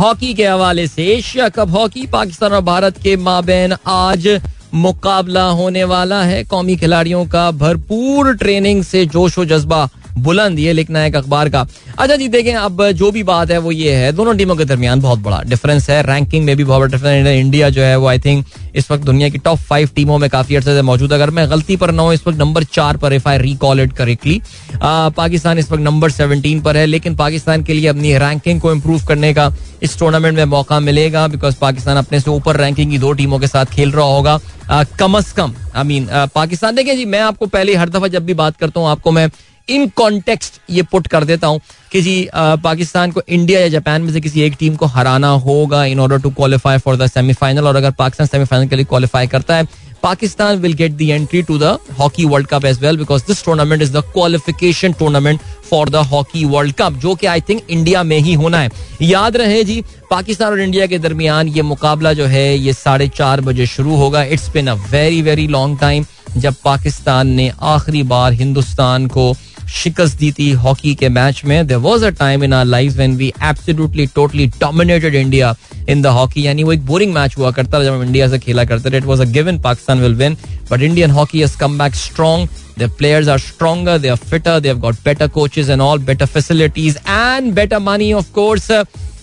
हॉकी 0.00 0.32
के 0.34 0.46
हवाले 0.46 0.86
से। 0.86 1.04
एशिया 1.08 1.48
कप 1.48 1.70
हॉकी, 1.70 2.06
पाकिस्तान 2.06 2.52
और 2.52 2.60
भारत 2.62 2.98
के 3.02 3.16
माबेन 3.18 3.74
आज 3.86 4.28
मुकाबला 4.74 5.42
होने 5.50 5.84
वाला 5.84 6.22
है। 6.22 6.42
कौमी 6.44 6.76
खिलाड़ियों 6.76 7.24
का 7.26 7.50
भरपूर 7.52 8.34
ट्रेनिंग 8.36 8.82
से 8.84 9.04
जोश 9.06 9.38
व 9.38 9.44
जज्बा 9.46 9.88
बुलंद, 10.16 10.58
ये 10.58 10.72
लिखना 10.72 10.98
है 10.98 11.08
एक 11.08 11.16
अखबार 11.16 11.48
का। 11.48 11.66
अच्छा 11.98 12.16
जी, 12.16 12.28
देखें, 12.28 12.54
अब 12.54 12.90
जो 12.92 13.10
भी 13.10 13.22
बात 13.22 13.50
है, 13.50 13.58
वो 13.58 13.72
ये 13.72 13.94
है, 13.94 14.12
दोनों 14.12 14.34
टीमों 14.36 14.56
के 14.56 14.64
दरमियान 14.64 15.00
बहुत 15.00 15.18
बड़ा 15.20 15.42
डिफरेंस 15.44 15.88
है। 15.90 16.02
रैंकिंग 16.02 16.44
में 16.44 16.56
भी 16.56 16.64
बहुत 16.64 16.90
डिफरेंस 16.90 17.26
है। 17.26 17.38
इंडिया 17.40 17.70
जो 17.70 17.82
है, 17.82 17.96
वो 17.96 18.06
आई 18.06 18.18
थिंक 18.18 18.44
इस 18.74 18.90
वक्त 18.90 19.04
दुनिया 19.04 19.28
की 19.28 19.38
टॉप 19.38 19.58
फाइव 19.60 19.90
टीमों 19.96 20.18
में 20.18 20.28
काफ़ी 20.30 20.56
अर्से 20.56 20.82
मौजूद 20.82 21.12
है। 21.12 21.18
अगर 21.18 21.30
मैं 21.30 21.48
गलती 21.50 21.76
पर 21.76 21.90
ना 21.90 22.02
हूँ, 22.02 22.14
इस 22.14 22.26
वक्त 22.26 22.38
नंबर 22.38 22.64
चार 22.72 22.96
पर 22.96 23.12
if 23.12 23.28
I 23.28 23.38
recall 23.38 23.80
it 23.80 23.92
correctly 23.92 24.40
Pakistan 25.16 25.58
इस 25.58 25.70
वक्त 25.72 25.82
नंबर 25.82 26.10
सेवनटीन 26.10 26.60
पर 26.60 26.76
है। 26.76 26.86
लेकिन 26.86 27.16
पाकिस्तान 27.16 27.62
के 27.62 27.74
लिए 27.74 27.88
अपनी 27.88 28.16
रैंकिंग 28.18 28.60
को 28.60 28.72
इम्प्रूव 28.72 29.04
करने 29.08 29.32
का 29.34 29.50
इस 29.82 29.98
टूर्नामेंट 29.98 30.36
में 30.36 30.44
मौका 30.46 30.80
मिलेगा 30.80 31.26
बिकॉज़ 31.28 31.56
पाकिस्तान 31.60 31.96
अपने 31.96 32.20
से 32.20 32.30
ऊपर 32.30 32.56
रैंकिंग 32.56 32.90
की 32.90 32.98
दो 32.98 33.12
टीमों 33.12 33.38
के 33.38 33.46
साथ 33.46 33.66
खेल 33.66 33.92
रहा 33.92 34.06
होगा। 34.06 34.38
कम 34.98 35.16
अज 35.18 35.32
कम 35.32 35.54
आई 35.76 35.84
मीन 35.84 36.08
पाकिस्तान 36.34 36.74
देखिए 36.74 36.96
जी, 36.96 37.04
मैं 37.04 37.20
आपको 37.22 37.46
पहले 37.48 37.74
हर 37.76 37.88
दफ़ा 37.88 38.08
जब 38.08 38.24
भी 38.24 38.34
बात 38.34 38.56
करता 38.56 38.80
हूँ, 38.80 38.88
आपको 38.88 39.10
मैं 39.12 39.28
इन 39.68 39.86
कॉन्टेक्स्ट 39.96 40.60
ये 40.70 40.82
पुट 40.82 41.06
कर 41.06 41.24
देता 41.24 41.46
हूँ 41.46 41.60
कि 41.92 42.00
जी 42.02 42.28
पाकिस्तान 42.34 43.10
को 43.12 43.22
इंडिया 43.28 43.60
या 43.60 43.68
जापान 43.68 44.02
में 44.02 44.12
से 44.12 44.20
किसी 44.20 44.42
एक 44.42 44.56
टीम 44.58 44.74
को 44.76 44.86
हराना 44.86 45.28
होगा 45.46 45.84
in 45.84 46.00
order 46.00 46.20
to 46.20 46.30
qualify 46.30 46.78
for 46.78 46.96
the 46.96 47.06
semifinal 47.06 47.66
और 47.68 47.76
अगर 47.76 47.90
पाकिस्तान 47.98 48.26
सेमीफाइनल 48.26 48.68
के 48.68 48.76
लिए 48.76 48.84
क्वालिफाई 48.84 49.26
करता 49.26 49.56
है, 49.56 49.66
Pakistan 50.02 50.58
will 50.60 50.72
get 50.72 50.92
the 50.92 51.02
entry 51.02 51.42
to 51.42 51.58
the 51.58 51.78
hockey 51.98 52.24
world 52.24 52.46
cup 52.48 52.64
as 52.64 52.80
well 52.80 52.96
because 52.96 53.22
this 53.26 53.44
tournament 53.44 53.82
is 53.82 53.92
the 53.92 54.02
qualification 54.14 54.92
tournament 54.98 55.40
for 55.70 55.88
the 55.90 55.96
hockey 56.10 56.44
world 56.46 56.74
cup 56.78 56.98
जो 57.02 57.14
कि 57.14 57.26
I 57.26 57.40
think 57.48 57.62
India 57.70 58.02
में 58.02 58.18
ही 58.18 58.34
होना 58.34 58.58
है। 58.58 58.70
याद 59.02 59.36
रहे 59.36 59.62
जी, 59.64 59.80
पाकिस्तान 60.10 60.52
और 60.52 60.60
इंडिया 60.60 60.86
के 60.86 60.98
दरमियान 60.98 61.48
ये 61.48 61.62
मुकाबला 61.62 62.12
जो 62.12 62.26
है, 62.26 62.56
ये 62.56 62.72
साढ़े 62.72 63.08
चार 63.08 63.40
बजे 63.40 63.66
शुरू 63.66 63.96
होगा। 63.96 64.22
It's 64.24 64.48
been 64.54 64.66
a 64.66 64.74
very 64.90 65.22
very 65.22 65.46
long 65.48 65.78
time 65.80 66.04
जब 66.36 66.54
पाकिस्तान 66.64 67.28
ने 67.30 67.50
आखिरी 67.62 68.02
बार 68.04 68.32
हिंदुस्तान 68.32 69.06
को 69.06 69.34
शिकस्त 69.68 70.18
दी 70.18 70.30
थी 70.32 70.50
हॉकी 70.52 70.94
के 70.94 71.08
मैच 71.08 71.42
में। 71.44 71.66
There 71.66 71.76
was 71.76 72.04
a 72.04 72.10
time 72.18 72.44
in 72.44 72.52
our 72.52 72.64
life 72.64 72.96
when 72.96 73.16
we 73.16 73.32
absolutely 73.42 74.06
totally 74.14 74.46
dominated 74.60 75.14
India 75.14 75.54
in 75.88 76.02
the 76.02 76.06
hockey 76.06 76.46
यानी 76.46 76.64
वो 76.64 76.72
एक 76.72 76.84
बोरिंग 76.86 77.14
मैच 77.14 77.36
हुआ 77.38 77.50
करता 77.50 77.78
था 77.78 77.84
जब 77.84 77.92
हम 77.92 78.02
इंडिया 78.02 78.28
से 78.28 78.38
खेला 78.38 78.64
करते 78.64 78.90
थे। 78.90 78.96
It 78.96 79.04
was 79.04 79.22
a 79.22 79.30
given 79.32 79.58
Pakistan 79.60 80.00
will 80.00 80.14
win 80.14 80.36
but 80.70 80.82
Indian 80.82 81.10
hockey 81.10 81.40
has 81.40 81.58
come 81.58 81.78
back 81.78 81.94
strong 81.94 82.48
Their 82.78 82.90
players 83.00 83.28
are 83.32 83.38
stronger, 83.38 83.92
they 83.98 84.10
are 84.12 84.22
fitter, 84.30 84.52
they 84.60 84.70
have 84.70 84.80
got 84.84 84.96
better 85.04 85.28
coaches 85.28 85.68
and 85.68 85.82
all, 85.82 86.00
better 86.08 86.26
facilities 86.26 86.96
and 87.16 87.52
better 87.54 87.78
money, 87.80 88.08
of 88.20 88.32
course. 88.38 88.70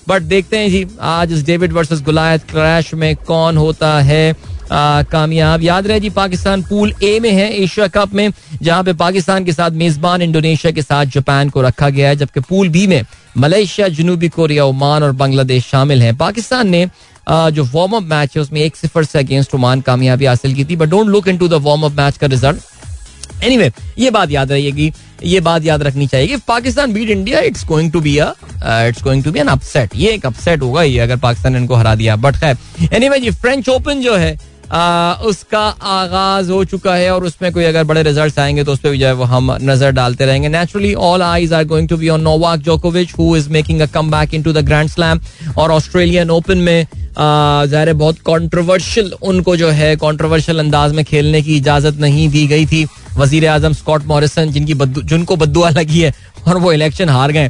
But 0.07 0.21
देखते 0.21 0.57
हैं 0.57 0.69
जी 0.69 0.85
आज 1.01 1.33
इस 1.33 1.43
David 1.45 1.73
versus 1.73 2.01
गुलायत 2.01 2.43
crash 2.51 2.93
में 2.93 3.15
कौन 3.15 3.57
होता 3.57 3.99
है? 3.99 4.35
कामयाब। 4.71 5.63
याद 5.63 5.87
रहे 5.87 5.99
जी, 5.99 6.09
पाकिस्तान 6.11 6.61
पूल 6.63 6.93
ए 7.03 7.19
में 7.19 7.31
है, 7.31 7.49
एशिया 7.53 7.87
कप 7.89 8.13
में, 8.13 8.31
जहाँ 8.61 8.83
पे 8.83 8.93
पाकिस्तान 8.95 9.45
के 9.45 9.53
साथ 9.53 9.71
मेजबान 9.73 10.21
इंडोनेशिया 10.21 10.71
के 10.71 10.81
साथ 10.81 11.05
जापान 11.07 11.49
को 11.49 11.61
रखा 11.61 11.89
गया 11.89 12.09
है, 12.09 12.15
जबकि 12.15 12.39
पूल 12.41 12.69
बी 12.69 12.85
में 12.87 13.03
मलेशिया, 13.37 13.87
जनूबी 13.89 14.29
कोरिया, 14.29 14.65
ओमान 14.65 15.03
और 15.03 15.11
बांग्लादेश 15.13 15.65
शामिल 15.65 16.01
हैं। 16.03 16.15
पाकिस्तान 16.17 16.69
ने 16.69 16.87
जो 17.27 17.63
वार्म 17.65 17.91
अप 17.93 18.03
मैच 18.03 18.35
है, 18.35 18.41
उसमें 18.41 18.61
एक 18.61 18.75
सिफर 18.75 19.03
से 19.03 19.19
अगेंस्ट 19.19 19.55
ओमान 19.55 19.81
कामयाबी 19.81 20.25
हासिल 20.25 20.53
की 20.55 20.65
थी 20.65 20.75
but 20.75 20.89
don't 20.89 21.07
look 21.07 21.27
into 21.27 21.47
the 21.47 21.61
warm 21.63 21.83
up 21.85 21.91
match 21.97 22.17
का 22.17 22.27
रिज़ल्ट 22.27 23.43
एनीवे 23.43 23.71
ये 23.97 24.09
बात 24.11 24.31
याद 24.31 24.51
रहेगी 24.51 24.91
ये 25.23 25.39
बात 25.39 25.65
याद 25.65 25.83
रखनी 25.83 26.07
चाहिए 26.07 26.37
Pakistan 26.47 26.93
beat 26.93 27.09
India 27.09 27.39
it's 27.41 27.65
going 27.67 27.91
to 27.91 28.01
be 28.01 28.17
it's 28.17 29.03
going 29.03 29.23
to 29.23 29.31
be 29.31 29.39
an 29.39 29.47
upset 29.47 29.95
ये 29.95 30.11
एक 30.11 30.25
अपसेट 30.25 30.61
होगा 30.61 30.83
ये 30.83 30.99
अगर 30.99 31.17
पाकिस्तान 31.17 31.53
ने 31.53 31.59
इनको 31.59 31.75
हरा 31.75 31.93
दिया 31.95 32.15
बट 32.15 32.35
खैर। 32.35 32.57
एनीवे 32.93 33.19
जी 33.19 33.31
फ्रेंच 33.31 33.69
ओपन 33.69 34.01
जो 34.01 34.15
है 34.15 34.37
उसका 34.71 35.61
आगाज़ 35.91 36.51
हो 36.51 36.63
चुका 36.65 36.93
है 36.95 37.09
और 37.11 37.23
उसमें 37.25 37.51
कोई 37.53 37.63
अगर 37.63 37.83
बड़े 37.83 38.03
रिज़ल्ट 38.03 38.39
आएँगे 38.39 38.63
तो 38.63 38.73
उस 38.73 38.79
पर 38.79 38.95
जो 38.95 39.05
है 39.07 39.13
वो 39.13 39.23
हम 39.25 39.51
नज़र 39.61 39.91
डालते 39.91 40.25
रहेंगे। 40.25 40.49
Naturally 40.49 40.93
all 40.95 41.21
eyes 41.21 41.53
are 41.53 41.63
going 41.65 41.87
to 41.87 41.97
be 41.97 42.09
on 42.09 42.21
Novak 42.21 42.59
जोकोविच 42.61 43.13
who 43.17 43.35
is 43.37 43.49
making 43.49 43.81
a 43.81 43.85
come 43.93 44.11
back 44.11 44.33
into 44.43 44.53
the 44.53 44.65
grand 44.65 44.89
slam 44.89 45.19
और 45.57 45.71
ऑस्ट्रेलियन 45.71 46.29
ओपन 46.31 46.57
में 46.59 46.85
ज़ाहिर 47.13 47.93
बहुत 47.93 48.19
कॉन्ट्रोवर्शियल 48.25 49.11
उनको 49.23 49.55
जो 49.57 49.69
है 49.71 49.95
कॉन्ट्रोवर्शियल 49.97 50.59
अंदाज 50.59 50.93
में 50.93 51.03
खेलने 51.05 51.41
की 51.41 51.57
इजाज़त 51.57 51.99
नहीं 51.99 52.29
दी 52.29 52.45
गई 52.47 52.65
थी। 52.65 52.85
वज़ीर 53.17 53.47
आज़म 53.49 53.73
स्कॉट 53.73 54.05
मॉरिसन 54.07 54.51
जिनकी 54.51 54.73
जिनको 54.75 55.35
बदुआ 55.35 55.69
लगी 55.71 56.01
है, 56.01 56.13
और 56.47 56.57
वो 56.57 56.71
इलेक्शन 56.73 57.09
हार 57.09 57.31
गए। 57.31 57.49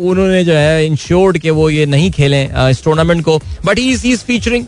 उन्होंने 0.00 0.42
जो 0.44 0.52
है 0.52 0.86
इंश्योर्ड 0.86 1.38
कि 1.38 1.50
वो 1.50 1.68
ये 1.70 1.86
नहीं 1.86 2.10
खेलें 2.10 2.68
इस 2.70 2.82
टूर्नामेंट 2.84 3.24
को। 3.24 3.38
But 3.64 3.78
he 3.78 3.90
is 3.92 4.18
featuring 4.18 4.64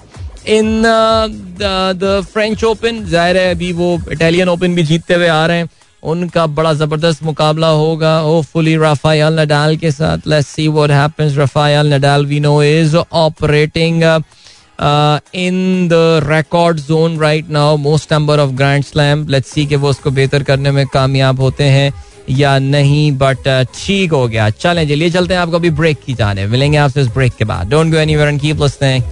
in 0.49 0.83
the 0.83 2.23
French 2.33 2.65
Open 2.65 3.05
ज़ाहिर 3.07 3.37
है 3.37 3.51
अभी 3.51 3.73
वो 3.73 3.99
इटालियन 4.13 4.49
ओपन 4.49 4.75
भी 4.75 4.83
जीतते 4.85 5.15
हुए 5.15 5.29
आ 5.29 5.45
रहे 5.47 5.59
हैं। 5.59 5.69
उनका 6.03 6.47
बड़ा 6.49 6.73
ज़बरदस्त 6.75 7.23
मुकाबला 7.25 7.69
होगा। 7.69 8.17
होपफुली 8.19 8.77
राफायल 8.79 9.41
नडाल 9.41 9.77
के 9.77 9.91
साथ। 9.93 10.29
Let's 10.29 10.49
see 10.49 10.69
what 10.69 10.91
happens 10.91 11.37
Rafael 11.39 11.93
Nadal 11.95 12.27
we 12.27 12.41
know 12.41 12.63
is 12.63 12.97
operating 12.97 14.03
in 14.03 15.89
the 15.89 15.95
record 16.27 16.79
zone 16.81 17.19
right 17.21 17.51
now 17.51 17.77
most 17.79 18.13
number 18.13 18.41
of 18.41 18.51
grand 18.57 18.85
slam 18.85 19.27
let's 19.29 19.53
see 19.53 19.67
कि 19.67 19.77
वो 19.77 19.91
उसको 19.91 20.11
बेहतर 20.11 20.43
करने 20.43 20.71
में 20.71 20.87
कामयाब 20.95 21.41
होते 21.41 21.65
हैं 21.67 21.93
या 22.31 22.59
नहीं 22.61 23.11
बट 23.19 23.49
ठीक 23.77 24.13
हो 24.13 24.27
गया। 24.29 24.49
चलें 24.53 24.87
चलिए 24.89 25.11
चलते 25.11 25.35
हैं 25.35 25.41
आपको 25.41 25.57
अभी 25.57 25.71
ब्रेक 25.71 25.99
की 26.07 26.15
जाने। 26.15 26.47
मिलेंगे 26.47 26.79
आपसे 26.79 27.01
इस 27.01 27.09
ब्रेक 27.15 27.33
के 27.39 27.45
बाद। 27.45 27.71
Don't 27.71 27.93
go 27.93 27.99
anywhere 27.99 28.29
and 28.29 28.41
keep 28.41 28.63
listening 28.63 29.03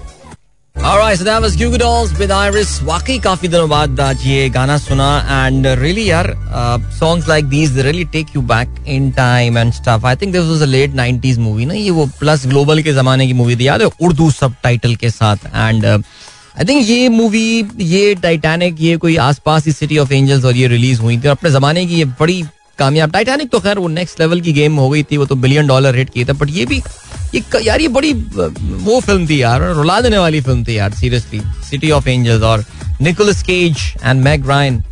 Alright, 0.80 1.18
so 1.18 1.24
that 1.24 1.42
was 1.42 1.56
Dolls 1.56 2.12
with 2.18 2.30
Iris. 2.30 2.70
वाकई 2.82 3.18
काफ़ी 3.18 3.48
दिनों 3.48 3.68
बाद 3.68 4.00
आज 4.00 4.26
ये 4.26 4.48
गाना 4.50 4.76
सुना 4.78 5.08
एंड 5.46 5.66
रियली 5.80 6.08
यार 6.10 6.26
songs 6.98 7.28
like 7.28 7.44
these 7.44 7.78
really 7.78 8.04
take 8.12 8.26
you 8.36 8.42
back 8.42 8.84
in 8.88 9.10
time 9.12 9.58
and 9.58 9.72
stuff 9.72 10.06
I 10.06 10.16
think 10.16 10.32
this 10.32 10.44
was 10.44 10.62
a 10.62 10.66
late 10.66 10.94
90s 10.96 11.38
movie 11.38 11.66
ना? 11.66 11.74
ये 11.74 11.90
वो 11.90 12.06
प्लस 12.20 12.46
ग्लोबल 12.46 12.82
के 12.82 12.92
जमाने 12.92 13.26
की 13.26 13.32
मूवी 13.32 13.56
थी 13.56 13.66
याद 13.66 13.82
है? 13.82 13.88
उर्दू 14.00 14.30
सब 14.30 14.54
के 15.00 15.10
साथ 15.10 15.46
एंड 15.46 15.84
आई 15.84 16.64
थिंक 16.64 16.88
ये 16.88 17.08
मूवी 17.08 17.68
ये 17.80 18.14
टाइटैनिक 18.22 18.80
ये 18.80 18.96
कोई 18.96 19.16
आसपास 19.26 19.66
ही 19.66 19.72
सिटी 19.72 19.98
ऑफ़ 19.98 20.12
एंजल्स 20.12 20.44
और 20.44 20.56
ये 20.56 20.68
रिलीज़ 20.68 21.00
हुई 21.00 21.16
थी 21.16 21.28
और 21.28 21.36
अपने 21.36 21.50
जमाने 21.50 21.86
की 21.86 21.94
ये 21.94 22.04
बड़ी 22.20 22.42
कामयाब 22.78 23.10
टाइटैनिक 23.10 23.50
तो 23.50 23.60
खैर 23.60 23.78
वो 23.78 23.88
नेक्स्ट 23.88 24.20
लेवल 24.20 24.40
की 24.40 24.52
गेम 24.52 24.76
हो 24.76 24.88
गई 24.88 25.02
थी 25.02 25.16
वो 25.16 25.26
तो 25.26 25.34
बिलियन 25.36 25.66
डॉलर 25.66 25.96
हिट 25.96 26.10
की 26.10 26.24
था 26.24 26.32
बट 26.32 26.50
ये 26.50 26.66
भी 26.66 26.82
ये 27.34 27.42
यार 27.64 27.80
ये 27.80 27.88
बड़ी 27.94 28.12
वो 28.12 28.98
फ़िल्म 29.00 29.26
थी 29.28 29.40
यार 29.42 29.62
रुला 29.76 30.00
देने 30.00 30.18
वाली 30.18 30.40
फ़िल्म 30.40 30.64
थी 30.64 30.76
यार 30.78 30.92
सीरियसली 31.00 31.40
सिटी 31.70 31.90
ऑफ़ 31.90 32.08
एंजल्स 32.08 32.42
और 32.42 32.64
Nicolas 33.02 33.42
Cage 33.42 33.78
and 34.04 34.22
Meg 34.24 34.48
Ryan 34.48 34.82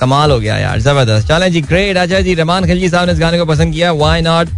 कमाल 0.00 0.30
हो 0.30 0.38
गया 0.40 0.56
यार 0.58 0.80
ज़बरदस्त 0.80 1.28
चलें 1.28 1.50
जी 1.52 1.60
ग्रेट 1.60 1.96
अच्छा 1.96 2.20
जी 2.20 2.34
रहमान 2.34 2.66
खिलजी 2.66 2.88
साहब 2.88 3.06
ने 3.06 3.12
इस 3.12 3.20
गाने 3.20 3.38
को 3.38 3.44
पसंद 3.46 3.74
किया 3.74 3.92
why 4.02 4.20
not 4.22 4.48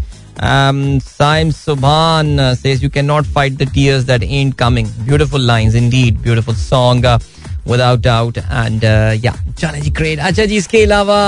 Saim 0.43 1.51
Subhan 1.53 2.39
uh, 2.39 2.55
says 2.55 2.83
you 2.83 2.91
cannot 2.91 3.26
fight 3.26 3.59
the 3.59 3.66
tears 3.66 4.07
that 4.07 4.22
ain't 4.22 4.57
coming. 4.57 4.87
Beautiful 5.05 5.41
lines 5.41 5.74
indeed. 5.74 6.22
Beautiful 6.22 6.55
song 6.55 7.05
uh, 7.05 7.18
without 7.66 8.01
doubt. 8.01 8.39
And 8.51 8.85
uh, 8.85 9.33
चलें 9.59 9.81
जी 9.83 9.91
great. 9.91 10.18
अच्छा 10.18 10.45
जी 10.45 10.57
इसके 10.57 10.83
अलावा 10.85 11.18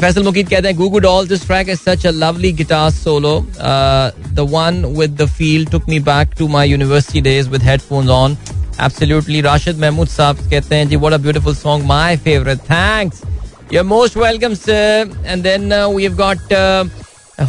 फैसल 0.00 0.22
मुकीद 0.24 0.48
कहते 0.48 0.68
हैं 0.68 0.76
Google 0.78 1.02
Dolls 1.04 1.28
this 1.28 1.44
track 1.46 1.68
is 1.74 1.80
such 1.80 2.04
a 2.04 2.12
lovely 2.22 2.50
guitar 2.58 2.90
solo 2.96 3.32
uh, 3.70 4.10
the 4.40 4.44
one 4.56 4.82
with 4.98 5.16
the 5.20 5.26
feel 5.38 5.64
took 5.74 5.88
me 5.88 5.98
back 6.08 6.34
to 6.40 6.48
my 6.56 6.64
university 6.72 7.22
days 7.28 7.48
with 7.54 7.62
headphones 7.62 8.12
on 8.18 8.36
absolutely 8.88 9.40
Rashid 9.48 9.80
Mahmood 9.84 10.12
साहब 10.16 10.44
कहते 10.50 10.76
हैं 10.76 10.88
जी 10.88 10.96
what 11.06 11.16
a 11.18 11.20
beautiful 11.28 11.54
song 11.62 11.86
my 11.92 12.16
favorite 12.28 12.68
thanks 12.68 13.24
you're 13.70 13.88
most 13.94 14.20
welcome 14.24 14.54
sir 14.54 15.06
and 15.24 15.50
then 15.50 15.72
uh, 15.72 15.88
we've 15.98 16.16
got 16.22 16.56
uh, 16.60 16.84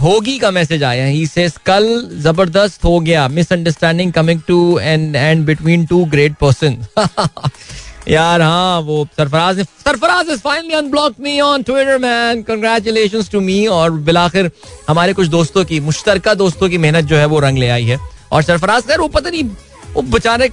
होगी 0.02 0.38
का 0.40 0.50
message 0.52 0.84
आया 0.84 1.06
he 1.06 1.26
says 1.28 1.54
कल 1.66 1.86
ज़बरदस्त 2.24 2.84
हो 2.84 3.00
गया 3.00 3.28
misunderstanding 3.36 4.12
coming 4.14 4.40
to 4.48 4.58
end 4.80 5.16
end 5.16 5.46
between 5.46 5.86
two 5.92 6.04
great 6.16 6.34
person 6.42 6.78
यार 8.10 8.42
हाँ 8.42 8.80
वो 8.80 9.08
सरफराज 9.18 9.58
ने 9.58 9.64
Sarfaraz 9.64 10.30
is 10.30 10.40
finally 10.40 10.74
unblock 10.74 11.16
me 11.20 11.40
on 11.40 11.64
Twitter 11.64 11.98
man 11.98 12.42
congratulation 12.42 13.24
to 13.32 13.40
me 13.40 13.66
और 13.68 13.92
बिलाखिर 13.92 14.52
हमारे 14.90 15.14
कुछ 15.14 15.28
दोस्तों 15.28 15.66
की 15.66 15.80
मुश्तर 15.80 16.22
दोस्तों 16.36 16.70
की 16.70 16.78
मेहनत 16.78 17.06
जो 17.06 17.18
है 17.18 17.26
वो 17.26 17.40
रंग 17.40 17.58
ले 17.58 17.70
आई 17.70 17.86
है। 17.86 18.00
और 18.32 18.42
सरफराज, 18.44 18.84
खैर, 18.84 19.00
वो 19.00 19.08
पता 19.08 19.30
नहीं, 19.30 19.44
वो 19.94 20.02
बेचारे 20.02 20.50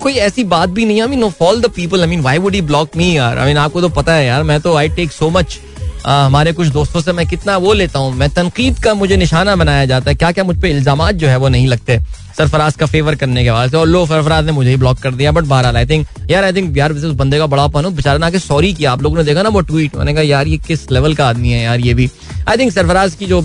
कोई 0.00 0.14
ऐसी 0.14 0.44
बात 0.44 0.68
भी 0.68 0.84
नहीं 0.84 1.00
I 1.02 1.08
mean 1.08 1.28
of all 1.30 1.60
the 1.60 1.70
people 1.70 2.00
I 2.00 2.06
mean 2.06 2.20
why 2.20 2.38
would 2.38 2.54
he 2.54 2.60
block 2.60 2.96
me 2.96 3.16
यार? 3.16 3.38
आई 3.38 3.46
मीन 3.46 3.56
आपको 3.56 3.80
तो 3.80 3.88
पता 3.88 4.14
है 4.14 4.26
यार, 4.26 4.42
मैं 4.42 4.60
तो 4.60 4.74
आई 4.74 4.88
टेक 4.88 5.12
सो 5.12 5.30
मच 5.30 5.58
हमारे 6.06 6.52
कुछ 6.52 6.68
दोस्तों 6.68 7.00
से 7.00 7.12
मैं 7.12 7.26
कितना 7.26 7.56
वो 7.56 7.72
लेता 7.72 7.98
हूँ। 7.98 8.12
मैं 8.14 8.28
तनकीद 8.30 8.78
का 8.78 8.94
मुझे 8.94 9.16
निशाना 9.16 9.54
बनाया 9.56 9.84
जाता 9.86 10.10
है। 10.10 10.16
क्या 10.16 10.30
क्या 10.32 10.44
मुझ 10.44 10.56
पर 10.56 10.66
इल्ज़ाम 10.68 11.10
जो 11.12 11.28
है 11.28 11.36
वो 11.36 11.48
नहीं 11.48 11.66
लगते? 11.68 11.98
सरफराज 12.38 12.76
का 12.76 12.86
फेवर 12.86 13.14
करने 13.14 13.44
के 13.44 13.50
बाद 13.50 13.74
और 13.74 13.86
लो, 13.86 14.04
सरफराज 14.06 14.46
ने 14.46 14.52
मुझे 14.52 14.70
ही 14.70 14.76
ब्लॉक 14.76 14.98
कर 14.98 15.14
दिया 15.14 15.32
बट 15.32 15.44
बहरहाल 15.44 15.76
आई 15.76 15.86
थिंक 15.86 16.06
यार 16.30 16.44
आई 16.44 16.52
थिंक 16.52 16.76
यार 16.76 16.92
उस 16.92 17.04
बंदे 17.14 17.38
का 17.38 17.46
बड़ा 17.46 17.66
पन 17.68 17.88
बेचारा 17.90 18.18
ना 18.18 18.38
सॉरी 18.38 18.72
किया। 18.74 18.92
आप 18.92 19.02
लोगों 19.02 19.16
ने 19.16 19.24
देखा 19.24 19.42
ना 19.42 19.48
वो 19.48 19.60
ट्वीट 19.62 19.96
मैंने 19.96 20.12
कहा, 20.12 20.22
यार, 20.22 20.46
ये 20.46 20.58
किस 20.58 20.90
लेवल 20.90 21.14
का 21.14 21.28
आदमी 21.28 21.50
है 21.50 21.62
यार 21.62 21.80
ये 21.80 21.94
भी? 21.94 22.10
आई 22.48 22.56
थिंक 22.56 22.72
सरफराज 22.72 23.14
की 23.14 23.26
जो 23.26 23.42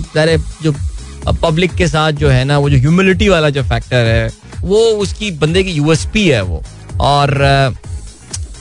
जो 0.62 0.72
पब्लिक 1.42 1.74
के 1.74 1.86
साथ 1.88 2.12
जो 2.14 2.28
है 2.28 2.44
ना, 2.44 2.58
वो 2.58 2.70
जो 2.70 2.76
ह्यूमिलिटी 2.78 3.28
वाला 3.28 3.50
जो 3.50 3.62
फैक्टर 3.64 4.06
है, 4.06 4.30
वो 4.60 4.78
उसकी 4.98 5.30
बंदे 5.32 5.62
की 5.62 5.72
यूएसपी 5.72 6.28
है 6.28 6.42
वो। 6.42 6.62
और 7.00 7.34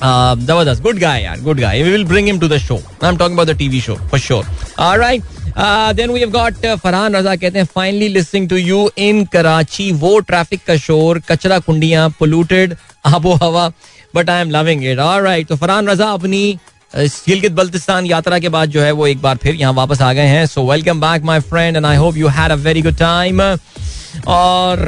ज़बरदस्त 0.04 0.82
गुड 0.84 1.00
गाय 1.00 1.24
यार 1.24 1.39
good 1.41 1.60
guy 1.60 1.82
we 1.84 1.91
will 1.91 2.04
bring 2.06 2.28
him 2.28 2.39
to 2.39 2.48
the 2.48 2.58
show 2.58 2.76
I 2.76 3.10
am 3.10 3.18
talking 3.18 3.38
about 3.38 3.48
the 3.50 3.58
TV 3.58 3.82
show 3.82 3.95
for 4.12 4.20
sure 4.20 4.45
alright 4.80 5.24
then 5.98 6.12
we 6.12 6.20
have 6.20 6.30
got 6.32 6.66
Farhan 6.84 7.16
Raza 7.16 7.36
कहते 7.36 7.60
हैं 7.60 7.66
finally 7.76 8.08
listening 8.08 8.50
to 8.50 8.56
you 8.56 8.89
in 8.98 9.24
Karachi 9.34 9.91
वो 9.91 10.18
traffic 10.20 10.62
का 10.68 10.78
शोर, 10.78 11.20
कचरा 11.30 11.60
कुंडियाँ 11.60 12.10
polluted 12.20 12.76
आबो 13.06 13.34
हवा 13.43 13.68
but 14.16 14.30
I 14.30 14.41
am 14.41 14.52
loving 14.52 14.86
it 14.86 15.00
alright 15.00 15.48
तो 15.48 15.56
फरहान 15.56 15.88
रजा 15.88 16.10
अपनी 16.12 16.60
गिलगित 16.93 17.52
बल्तिस्तान 17.52 18.06
यात्रा 18.06 18.38
के 18.39 18.50
बाद 18.50 18.70
जो 18.70 18.82
है 18.82 18.91
वो 18.91 19.08
एक 19.08 19.22
बार 19.22 19.38
फिर 19.38 19.56
यहाँ 19.56 19.74
वापस 19.74 20.02
आ 20.02 20.12
गए 20.14 20.26
हैं. 20.28 20.45
So 20.45 20.70
welcome 20.70 21.02
back 21.02 21.24
my 21.24 21.39
friend 21.50 21.78
and 21.78 21.86
I 21.86 21.95
hope 21.95 22.18
you 22.18 22.28
had 22.28 22.52
a 22.52 22.56
very 22.56 22.82
good 22.82 22.98
time 22.98 23.41
और 24.28 24.80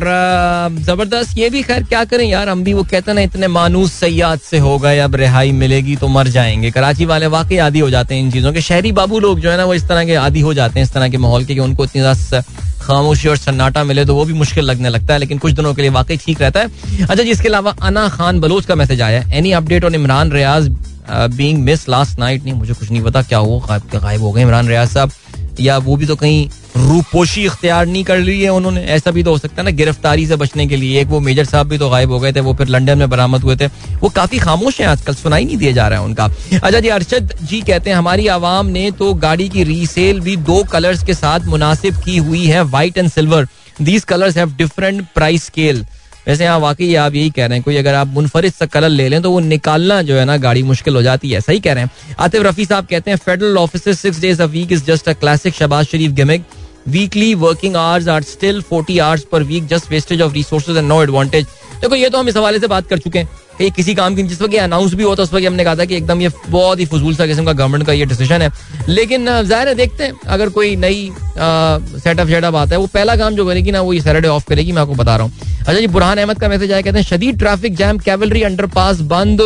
ज़बरदस्त 0.80 1.38
ये 1.38 1.50
भी, 1.50 1.62
खैर, 1.64 1.84
क्या 1.84 2.04
करें 2.06 2.26
यार, 2.26 2.50
हम 2.50 2.64
भी 2.64 2.74
वो 2.74 2.84
कहते 2.84 3.14
ना, 3.14 3.22
इतने 3.22 3.48
मानूस 3.50 3.94
सयाद 3.94 4.40
से 4.42 4.58
हो 4.60 4.78
गए, 4.80 5.00
अब 5.00 5.16
रिहाई 5.16 5.52
मिलेगी 5.54 5.96
तो 5.96 6.08
मर 6.08 6.28
जाएँगे। 6.28 6.72
कराची 6.72 7.06
वाले 7.06 7.28
वाकई 7.28 7.58
आदि 7.60 7.80
हो 7.80 7.90
जाते 7.90 8.16
हैं 8.16 8.22
इन 8.22 8.32
चीज़ों 8.32 8.54
के। 8.54 8.62
शहरी 8.62 8.92
बाबू 8.92 9.20
लोग 9.20 9.40
जो 9.40 9.52
है 9.52 9.58
ना, 9.58 9.66
वो 9.66 9.74
इस 9.74 9.88
तरह 9.88 10.06
के 10.06 10.16
आदि 10.18 10.40
हो 10.40 10.54
जाते 10.54 10.80
हैं, 10.80 10.86
इस 10.86 10.94
तरह 10.94 11.10
के 11.10 11.18
माहौल 11.18 11.46
के, 11.46 11.54
कि 11.54 11.60
उनको 11.60 11.86
इतनी 11.86 12.02
ज़्यादा 12.02 12.42
खामोशी 12.82 13.28
और 13.28 13.38
सन्नाटा 13.38 13.84
मिले 13.84 14.06
तो 14.06 14.16
वो 14.16 14.24
भी 14.26 14.34
मुश्किल 14.34 14.64
लगने 14.66 14.90
लगता 14.90 15.14
है, 15.14 15.20
लेकिन 15.20 15.38
कुछ 15.38 15.54
दिनों 15.54 15.74
के 15.74 15.82
लिए 15.82 15.92
वाकई 15.92 16.18
ठीक 16.18 16.42
रहता 16.42 16.60
है। 16.60 16.68
अच्छा 17.02 17.24
जी, 17.24 17.30
इसके 17.32 17.48
अलावा 17.48 17.76
अना 17.82 18.08
खान 18.10 18.40
बलोच 18.40 18.66
का 18.66 18.76
मैसेज 18.76 19.02
आया 19.02 19.24
any 19.34 19.52
update 19.52 19.86
on 19.86 19.96
Imran 19.96 20.32
Riaz 20.32 20.70
being 21.10 21.64
miss 21.64 21.88
last 21.90 22.20
night 22.20 22.44
नहीं, 22.44 22.54
मुझे 22.54 22.74
कुछ 22.74 22.92
नहीं 22.92 23.02
पता, 23.04 23.22
क्या 23.22 23.38
हुआ 23.38 23.78
गायब 23.96 24.22
हो 24.22 24.32
गए 24.32 24.42
इमरान 24.42 24.68
रियाज 24.68 24.90
साहब। 24.90 25.12
या 25.60 25.78
वो 25.80 25.96
भी 25.98 26.06
तो 26.06 26.16
कहीं 26.16 26.48
रूपोशी 26.78 27.44
इख्तियार 27.46 27.86
नहीं 27.86 28.04
कर 28.04 28.18
ली 28.20 28.40
है 28.42 28.50
उन्होंने। 28.50 28.82
ऐसा 28.88 29.12
भी 29.12 29.24
तो 29.24 29.32
हो 29.32 29.38
सकता 29.38 29.56
है 29.58 29.64
ना, 29.64 29.72
गिरफ्तारी 29.72 30.26
से 30.28 30.36
बचने 30.36 30.66
के 30.68 30.76
लिए। 30.78 31.02
एक 31.02 31.08
वो 31.08 31.20
मेजर 31.20 31.46
साहब 31.46 31.68
भी 31.70 31.78
तो 31.78 31.90
गायब 31.90 32.12
हो 32.12 32.20
गए 32.20 32.32
थे, 32.34 32.40
वो 32.40 32.54
फिर 32.54 32.68
लंदन 32.68 32.98
में 32.98 33.10
बरामद 33.10 33.44
हुए 33.44 33.56
थे। 33.56 33.68
वो 34.02 34.10
काफ़ी 34.12 34.40
खामोश 34.40 34.80
हैं 34.82 34.88
आजकल, 34.88 35.14
सुनाई 35.16 35.46
नहीं 35.46 35.58
दिया 35.58 35.72
जा 35.72 35.88
रहा 35.88 36.00
है 36.00 36.06
उनका। 36.06 36.26
अच्छा 36.54 36.80
जी, 36.80 36.88
अरशद 36.90 37.34
जी 37.44 37.62
कहते 37.62 37.90
हैं, 37.90 37.98
हमारी 37.98 38.28
आवाम 38.30 38.68
ने 38.68 38.90
तो 38.92 39.14
गाड़ी 39.20 39.50
की 39.50 39.64
रीसेल 39.66 40.20
भी 40.20 40.36
दो 40.46 40.64
कलर्स 40.72 41.04
के 41.04 41.14
साथ 41.14 41.46
मुनासिब 41.48 42.02
की 42.04 42.18
हुई 42.20 42.46
है 42.46 42.64
white 42.66 42.98
and 42.98 43.10
silver 43.10 43.48
these 43.82 44.04
colours 44.06 44.38
have 44.38 44.54
different 44.58 45.06
price 45.16 45.46
scale 45.46 45.86
वैसे 46.28 46.44
यहाँ 46.44 46.60
वाकई 46.60 46.94
आप 46.96 47.16
यही 47.16 47.30
कह 47.30 47.46
रहे 47.46 47.58
हैं, 47.58 47.64
कोई 47.64 47.76
अगर 47.78 47.94
आप 47.96 48.08
मुनफरिद 48.08 48.54
सा 48.54 48.66
कलर 48.66 48.90
ले 48.90 49.08
लें 49.10 49.22
तो 49.22 49.32
वो 49.32 49.40
निकालना 49.40 50.02
जो 50.02 50.16
है 50.16 50.26
ना, 50.26 50.36
गाड़ी 50.38 50.64
मुश्किल 50.64 50.96
हो 50.96 51.02
जाती 51.02 51.30
है 51.32 51.42
सही 51.42 51.60
कह 51.60 51.74
रहे 51.74 51.84
हैं। 51.84 52.16
आतिफ 52.20 52.44
रफी 52.44 52.66
साहब 52.66 52.86
कहते 52.86 53.12
हैं 53.12 53.18
federal 53.18 53.58
office 53.58 54.00
six 54.00 54.20
days 54.22 54.42
a 54.42 54.46
week 54.48 54.72
is 54.72 54.84
just 54.86 55.10
a 55.10 55.14
classic 55.14 55.56
Shahbaz 55.56 55.86
Sharif 55.86 56.12
gimmick 56.12 56.44
weekly 56.90 57.34
working 57.38 57.76
hours 57.76 58.08
are 58.08 58.24
still 58.24 58.62
forty 58.62 58.98
hours 59.00 59.24
per 59.32 59.44
week 59.44 59.68
just 59.68 59.92
wastage 59.92 60.22
of 60.22 60.34
resources 60.34 60.78
and 60.78 60.88
no 60.88 61.02
advantage 61.04 61.46
देखो, 61.82 61.96
ये 61.96 62.10
तो 62.10 62.18
हम 62.18 62.30
इस 62.30 62.38
हवाले 62.38 62.60
से 62.60 62.68
बात 62.68 62.88
कर 62.88 62.98
चुके 62.98 63.20
हैं। 63.20 63.28
कि 63.58 63.70
किसी 63.72 63.94
काम 63.96 64.16
की, 64.16 64.24
जिस 64.24 64.42
वक्त 64.42 64.56
अनाउंस 64.56 64.94
भी 64.94 65.04
होता 65.04 65.22
है 65.22 65.24
उस 65.24 65.34
वक्त 65.34 65.46
हमने 65.46 65.64
कहा 65.64 65.76
था 65.76 65.86
कि 65.86 65.96
एकदम 65.96 66.22
ये 66.22 66.30
बहुत 66.50 66.80
ही 66.80 66.86
फजूल 66.86 67.16
सा 67.16 67.26
किस्म 67.28 67.46
का 67.46 67.54
गवर्नमेंट 67.54 67.86
का 67.86 67.94
ये 67.94 68.06
डिसीज़न 68.06 68.42
है। 68.42 68.52
लेकिन 68.90 69.26
ज़ाहिर 69.26 69.68
है, 69.68 69.76
देखते 69.76 70.04
हैं, 70.04 70.14
अगर 70.28 70.50
कोई 70.50 70.76
नई 70.76 71.12
सेटअप 71.38 72.28
शेटअप 72.28 72.56
आता 72.56 72.76
है, 72.76 72.80
वो 72.82 72.88
पहला 72.88 73.16
काम 73.16 73.36
जो 73.36 73.46
करेगी 73.46 73.72
ना, 73.72 73.82
वो 73.82 73.94
ये 73.94 74.02
सैटरडे 74.02 74.28
ऑफ़ 74.28 74.46
करेगी, 74.50 74.72
मैं 74.72 74.82
आपको 74.82 74.96
बता 74.96 75.16
रहा 75.16 75.26
हूँ। 75.26 75.34
अच्छा 75.60 75.74
जी, 75.74 75.88
बुरहान 75.88 76.18
अहमद 76.18 76.40
का 76.40 76.50
मैसेज 76.50 76.72
आया, 76.72 76.82
कहते 76.82 76.98
हैं, 76.98 77.06
शदीद 77.06 77.40
ट्रैफ़िक 77.40 77.76
जैम 77.76 77.98
कैवलरी 78.00 78.44
अंडरपास 78.44 79.00
बंद 79.10 79.42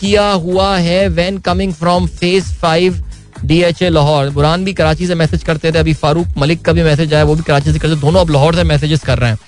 किया 0.00 0.30
हुआ 0.44 0.76
है 0.78 1.06
van 1.10 1.38
coming 1.40 1.72
from 1.74 2.06
phase 2.08 2.52
five 2.60 3.02
DHA 3.44 3.88
Lahore 3.88 4.30
Burhan 4.30 4.64
भी 4.64 4.72
कराची 4.72 5.06
से 5.06 5.14
मैसेज 5.14 5.42
करते 5.42 5.72
थे, 5.72 5.78
अभी 5.78 5.94
फारूक 5.94 6.26
मलिक 6.38 6.62
का 6.62 6.72
भी 6.72 6.82
मैसेज 6.82 7.14
आया, 7.14 7.24
वो 7.24 7.34
भी 7.34 7.42
कराची 7.42 7.72
से 7.72 7.78
करते 7.78 8.00
दोनों 8.00 8.20
अब 8.20 8.30
लाहौर 8.30 8.54
से 8.54 8.64
मैसेजेस 8.64 9.00
कर 9.00 9.18
रहे 9.18 9.30
हैं। 9.30 9.38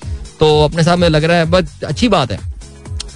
तो 0.41 0.65
अपने 0.65 0.83
साथ 0.83 0.97
में 0.97 1.09
लग 1.09 1.25
रहा 1.25 1.37
है, 1.37 1.45
बट 1.47 1.85
अच्छी 1.85 2.09
बात 2.09 2.33
है। 2.33 2.39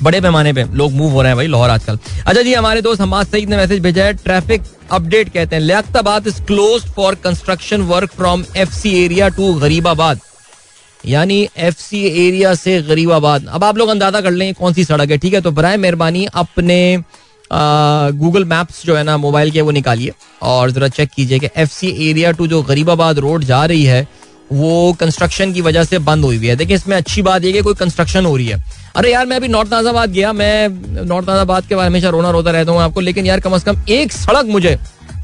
बड़े 0.03 0.21
पैमाने 0.21 0.53
पे 0.53 0.65
लोग 0.73 0.93
मूव 0.93 1.13
हो 1.13 1.23
रहे 1.23 1.31
हैं 1.31 1.37
भाई 1.37 1.47
लाहौर 1.47 1.71
आजकल। 1.71 1.99
अच्छा 2.27 2.43
जी, 2.43 2.53
हमारे 2.55 2.81
दोस्त 2.83 3.01
हमाद 3.01 3.27
सईद 3.27 3.51
ने 3.51 3.57
मैसेज 3.57 3.81
भेजा 3.83 4.05
है 4.05 4.13
ट्रैफ़िक 4.15 4.63
अपडेट 4.93 5.29
कहते 5.29 5.57
हैं। 5.57 5.63
Liaquatabad 5.63 6.27
is 6.27 6.43
close 6.43 6.83
for 6.87 7.15
construction 7.15 7.83
work 7.85 8.13
from 8.13 8.45
F 8.57 8.75
C 8.75 8.95
area 9.05 9.29
to 9.29 9.53
Gharibabad. 9.55 10.21
यानी 11.05 11.49
एफ़ 11.57 11.75
सी 11.79 12.03
एरिया 12.27 12.55
से 12.55 12.81
गरीबाबाद। 12.83 13.47
अब 13.49 13.65
आप 13.65 13.79
लोग 13.79 13.89
अंदाज़ा 13.89 14.21
कर 14.21 14.31
लें 14.31 14.53
कौन 14.55 14.73
सी 14.73 14.85
सड़क 14.85 15.11
है, 15.11 15.19
ठीक 15.19 15.35
है? 15.35 15.41
तो 15.41 15.51
बर 15.51 15.77
मेहरबानी 15.77 16.27
अपने 16.35 16.97
गूगल 17.51 18.45
मैप्स 18.45 18.85
जो 18.87 18.97
है 18.97 19.03
ना 19.05 19.17
मोबाइल 19.17 19.51
के, 19.51 19.61
वो 19.61 19.71
निकालिए। 19.71 20.13
और 20.43 20.71
जरा 20.71 20.89
चेक 20.91 21.11
कीजिए 21.11 21.39
कि 21.39 21.49
एफ़ 21.57 21.71
सी 21.71 21.89
एरिया 22.11 22.33
टू 22.33 22.47
जो 22.47 22.63
गरीबाबाद 22.63 23.19
रोड 23.19 23.45
जा 23.45 23.65
रही 23.65 23.85
है, 23.85 24.07
वो 24.53 24.93
कंस्ट्रक्शन 25.01 25.53
की 25.53 25.61
वजह 25.61 25.85
से 25.85 25.99
बंद 26.01 26.25
हुई 26.25 26.37
हुई 26.37 26.47
है। 26.47 26.57
देखिए, 26.57 26.77
इसमें 26.77 26.97
अच्छी 26.97 27.23
बात 27.23 27.45
यह 27.45 27.53
कि 27.53 27.63
कोई 27.63 27.75
कंस्ट्रक्शन 27.75 28.27
हो 28.27 28.37
रही 28.37 28.47
है। 28.47 28.63
अरे 28.97 29.13
यार, 29.13 29.27
मैं 29.27 29.37
अभी 29.37 29.49
नॉर्थ 29.49 29.73
नाजाबाद 29.73 30.13
गया। 30.13 30.33
मैं 30.33 30.69
नॉर्थ 31.07 31.29
नाजाबाद 31.29 31.67
के 31.67 31.75
बारे 31.75 31.89
में 31.89 31.91
हमेशा 31.91 32.09
रोना 32.09 32.31
रोता 32.31 32.51
रहता 32.51 32.73
हूँ 32.73 32.81
आपको, 32.81 33.01
लेकिन 33.01 33.27
यार, 33.27 33.41
कम 33.41 33.55
अज 33.55 33.65
कम 33.65 33.83
एक 33.89 34.13
सड़क 34.13 34.47
मुझे 34.49 34.79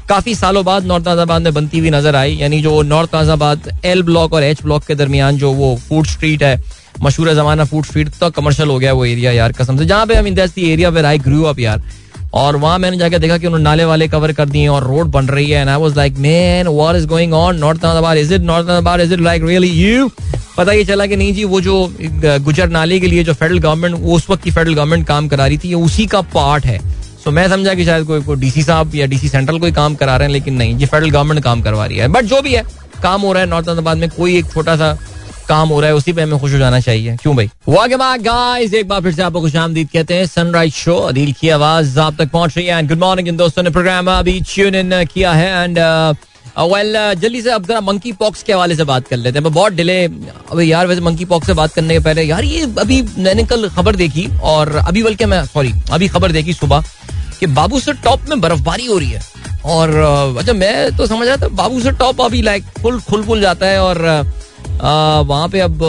काफ़ी 0.09 0.35
सालों 0.35 0.63
बाद 0.65 0.85
नॉर्थ 0.85 1.07
नाजाबाद 1.07 1.41
में 1.41 1.53
बनती 1.53 1.79
हुई 1.79 1.89
नज़र 1.89 2.15
आई। 2.15 2.35
यानी 2.35 2.61
जो 2.61 2.81
नॉर्थ 2.83 3.15
नाजाबाद 3.15 3.71
एल 3.85 4.03
ब्लॉक 4.03 4.33
और 4.33 4.43
एच 4.43 4.63
ब्लॉक 4.63 4.83
के 4.85 4.95
दरमियान 4.95 5.37
जो 5.37 5.51
वो 5.53 5.75
फ़ूड 5.87 6.07
स्ट्रीट 6.07 6.43
है, 6.43 6.59
मशहूर 7.03 7.33
जमाना 7.33 7.65
फ़ूड 7.65 7.85
स्ट्रीट 7.85 8.09
तो 8.19 8.29
कमर्शियल 8.31 8.69
हो 8.69 8.77
गया 8.79 8.93
वो 8.93 9.05
एरिया 9.05 9.31
यार, 9.31 9.51
कसम 9.51 9.77
से। 9.77 9.85
जहाँ 9.85 10.05
पे 10.05 10.15
I 10.15 10.21
mean 10.21 10.39
area 10.39 10.89
where 10.89 11.05
I 11.05 11.19
grew 11.19 11.43
up 11.43 11.59
यार। 11.59 11.81
और 12.33 12.55
वहाँ 12.55 12.77
मैंने 12.79 12.97
जाकर 12.97 13.19
देखा 13.19 13.37
कि 13.37 13.47
उन्होंने 13.47 13.63
नाले 13.63 13.85
वाले 13.85 14.07
कवर 14.07 14.31
कर 14.33 14.49
दिए 14.49 14.67
और 14.67 14.83
रोड 14.83 15.07
बन 15.11 15.27
रही 15.27 15.49
है। 15.49 15.61
And 15.61 15.69
I 15.69 15.81
was 15.81 15.97
like 15.97 16.13
man 16.19 16.67
what 16.67 16.95
is 16.95 17.07
going 17.07 17.33
on 17.33 17.57
north 17.57 17.85
Nazimabad 17.85 18.17
is 18.17 18.33
it 18.33 18.41
north 18.41 18.67
Nazimabad 18.67 19.01
is 19.01 19.13
it 19.13 19.19
like 19.21 19.43
really 19.43 19.69
you 19.69 20.09
पता 20.57 20.71
ये 20.71 20.83
चला 20.85 21.05
कि 21.05 21.15
नहीं 21.15 21.33
जी, 21.33 21.43
वो 21.43 21.61
जो 21.61 21.93
गुजर 22.15 22.69
नाले 22.69 22.99
के 22.99 23.07
लिए 23.07 23.23
जो 23.23 23.33
फेडरल 23.33 23.59
गवर्नमेंट 23.59 23.95
उस 23.95 24.29
वक्त 24.29 24.43
की 24.43 24.51
फेडरल 24.51 24.73
गवर्नमेंट 24.73 25.07
काम 25.07 25.27
करा 25.27 25.47
रही 25.47 25.57
थी, 25.57 25.67
ये 25.67 25.75
उसी 25.75 26.05
का 26.05 26.21
पार्ट 26.33 26.65
है। 26.65 26.77
सो 27.23 27.31
मैं 27.31 27.47
समझा 27.49 27.73
कि 27.73 27.85
शायद 27.85 28.05
कोई 28.05 28.21
कोई 28.21 28.35
डीसी 28.35 28.63
साहब 28.63 28.95
या 28.95 29.05
डीसी 29.05 29.29
सेंट्रल 29.29 29.59
कोई 29.59 29.71
काम 29.71 29.95
करा 29.95 30.17
रहे 30.17 30.27
हैं, 30.27 30.33
लेकिन 30.33 30.53
नहीं 30.53 30.77
जी 30.77 30.85
फेडरल 30.85 31.09
गवर्नमेंट 31.09 31.43
काम 31.43 31.61
करवा 31.61 31.85
रही 31.85 31.97
है। 31.97 32.07
बट 32.07 32.25
जो 32.25 32.41
भी 32.41 32.53
है, 32.53 32.63
काम 33.03 33.21
हो 33.21 33.33
रहा 33.33 33.43
है 33.43 33.49
नॉर्थ 33.49 33.67
अहमदाबाद 33.67 33.97
में, 33.97 34.09
कोई 34.09 34.37
एक 34.37 34.51
छोटा 34.53 34.75
सा 34.75 34.97
काम 35.47 35.69
हो 35.69 35.79
रहा 35.79 35.89
है 35.89 35.95
उसी 35.95 36.13
पे 36.13 36.21
हमें 36.21 36.39
खुश 36.39 36.53
हो 36.53 36.57
जाना 36.57 36.79
चाहिए। 36.79 37.15
क्यों 37.21 37.35
भाई? 37.35 37.49
गाइस 38.19 38.73
एक 38.73 38.87
बार 38.87 39.01
फिर 39.01 39.13
से 39.13 39.21
आपको 39.23 39.41
खुश 39.41 39.55
आमदीद 39.55 39.89
कहते 39.93 40.13
हैं 40.13 40.25
सनराइज 40.25 40.73
शो 40.73 40.95
अदील 40.97 41.33
की 41.33 41.49
आवाज़ 41.49 41.99
आप 41.99 42.15
तक 42.19 42.29
पहुँच 42.29 42.57
रही 42.57 42.65
है 42.65 42.77
एंड 42.77 42.89
गुड 42.89 42.99
मॉर्निंग 42.99 43.27
इन 43.27 43.37
दोस्तों 43.37 43.63
ने 43.63 43.69
प्रोग्राम 43.69 44.11
अभी 44.11 44.39
ट्यून 44.53 44.75
इन 44.75 45.03
किया 45.05 45.31
है 45.33 45.63
एंड 45.63 45.79
वेल 46.59 46.95
uh, 46.95 47.19
जल्दी 47.19 47.41
से 47.41 47.49
अब 47.49 47.65
जरा 47.65 47.81
मंकी 47.81 48.11
पॉक्स 48.11 48.43
के 48.43 48.53
हवाले 48.53 48.75
से 48.75 48.83
बात 48.83 49.07
कर 49.07 49.17
लेते 49.17 49.39
हैं। 49.39 49.53
बहुत 49.53 49.73
डिले 49.73 50.03
अभी 50.05 50.71
यार 50.71 50.87
वैसे 50.87 51.01
मंकी 51.01 51.25
पॉक्स 51.25 51.47
से 51.47 51.53
बात 51.53 51.73
करने 51.73 51.93
के 51.93 51.99
पहले 51.99 52.23
यार 52.23 52.43
ये 52.43 52.61
अभी 52.79 53.01
मैंने 53.17 53.43
कल 53.43 53.69
खबर 53.69 53.95
देखी 53.95 54.27
और 54.43 54.75
अभी 54.75 55.03
बल्कि 55.03 55.25
मैं 55.25 55.43
सॉरी 55.45 55.73
अभी 55.91 56.07
खबर 56.07 56.31
देखी 56.31 56.53
सुबह 56.53 56.85
कि 57.39 57.45
बाबू 57.45 57.79
से 57.79 57.93
टॉप 58.03 58.29
में 58.29 58.41
बर्फबारी 58.41 58.85
हो 58.85 58.97
रही 58.97 59.09
है 59.09 59.21
और 59.65 59.89
अच्छा 60.39 60.53
मैं 60.53 60.95
तो 60.97 61.07
समझ 61.07 61.27
रहा 61.27 61.37
था 61.37 61.47
बाबू 61.47 61.79
से 61.79 61.91
टॉप 61.91 62.21
अभी 62.21 62.41
लाइक 62.41 62.63
फुल 62.81 62.99
खुल 63.01 63.25
खुल 63.25 63.41
जाता 63.41 63.65
है 63.65 63.81
और 63.81 63.97
वहाँ 64.79 65.47
पे 65.49 65.59
अब 65.59 65.79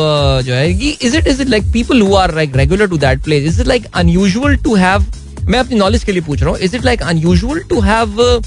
जो 0.47 0.55
है 0.55 0.71
is 0.71 1.17
it 1.17 1.27
is 1.27 1.43
it 1.43 1.49
like 1.49 1.73
people 1.73 2.01
who 2.03 2.15
are 2.17 2.35
like 2.35 2.57
regular 2.57 2.89
to 2.89 2.97
that 2.99 3.23
place 3.25 3.45
is 3.45 3.61
it 3.61 3.67
like 3.67 3.87
unusual 3.95 4.57
to 4.65 4.75
have 4.77 5.07
मैं 5.45 5.59
अपनी 5.59 5.77
नॉलेज 5.79 6.05
के 6.05 6.13
लिए 6.13 6.23
पूछ 6.23 6.43
रहा 6.43 6.51
हूँ 6.51 6.59
is 6.61 6.77
it 6.77 6.85
like 6.85 7.03
unusual 7.03 7.61
to 7.71 7.81
have 7.81 8.43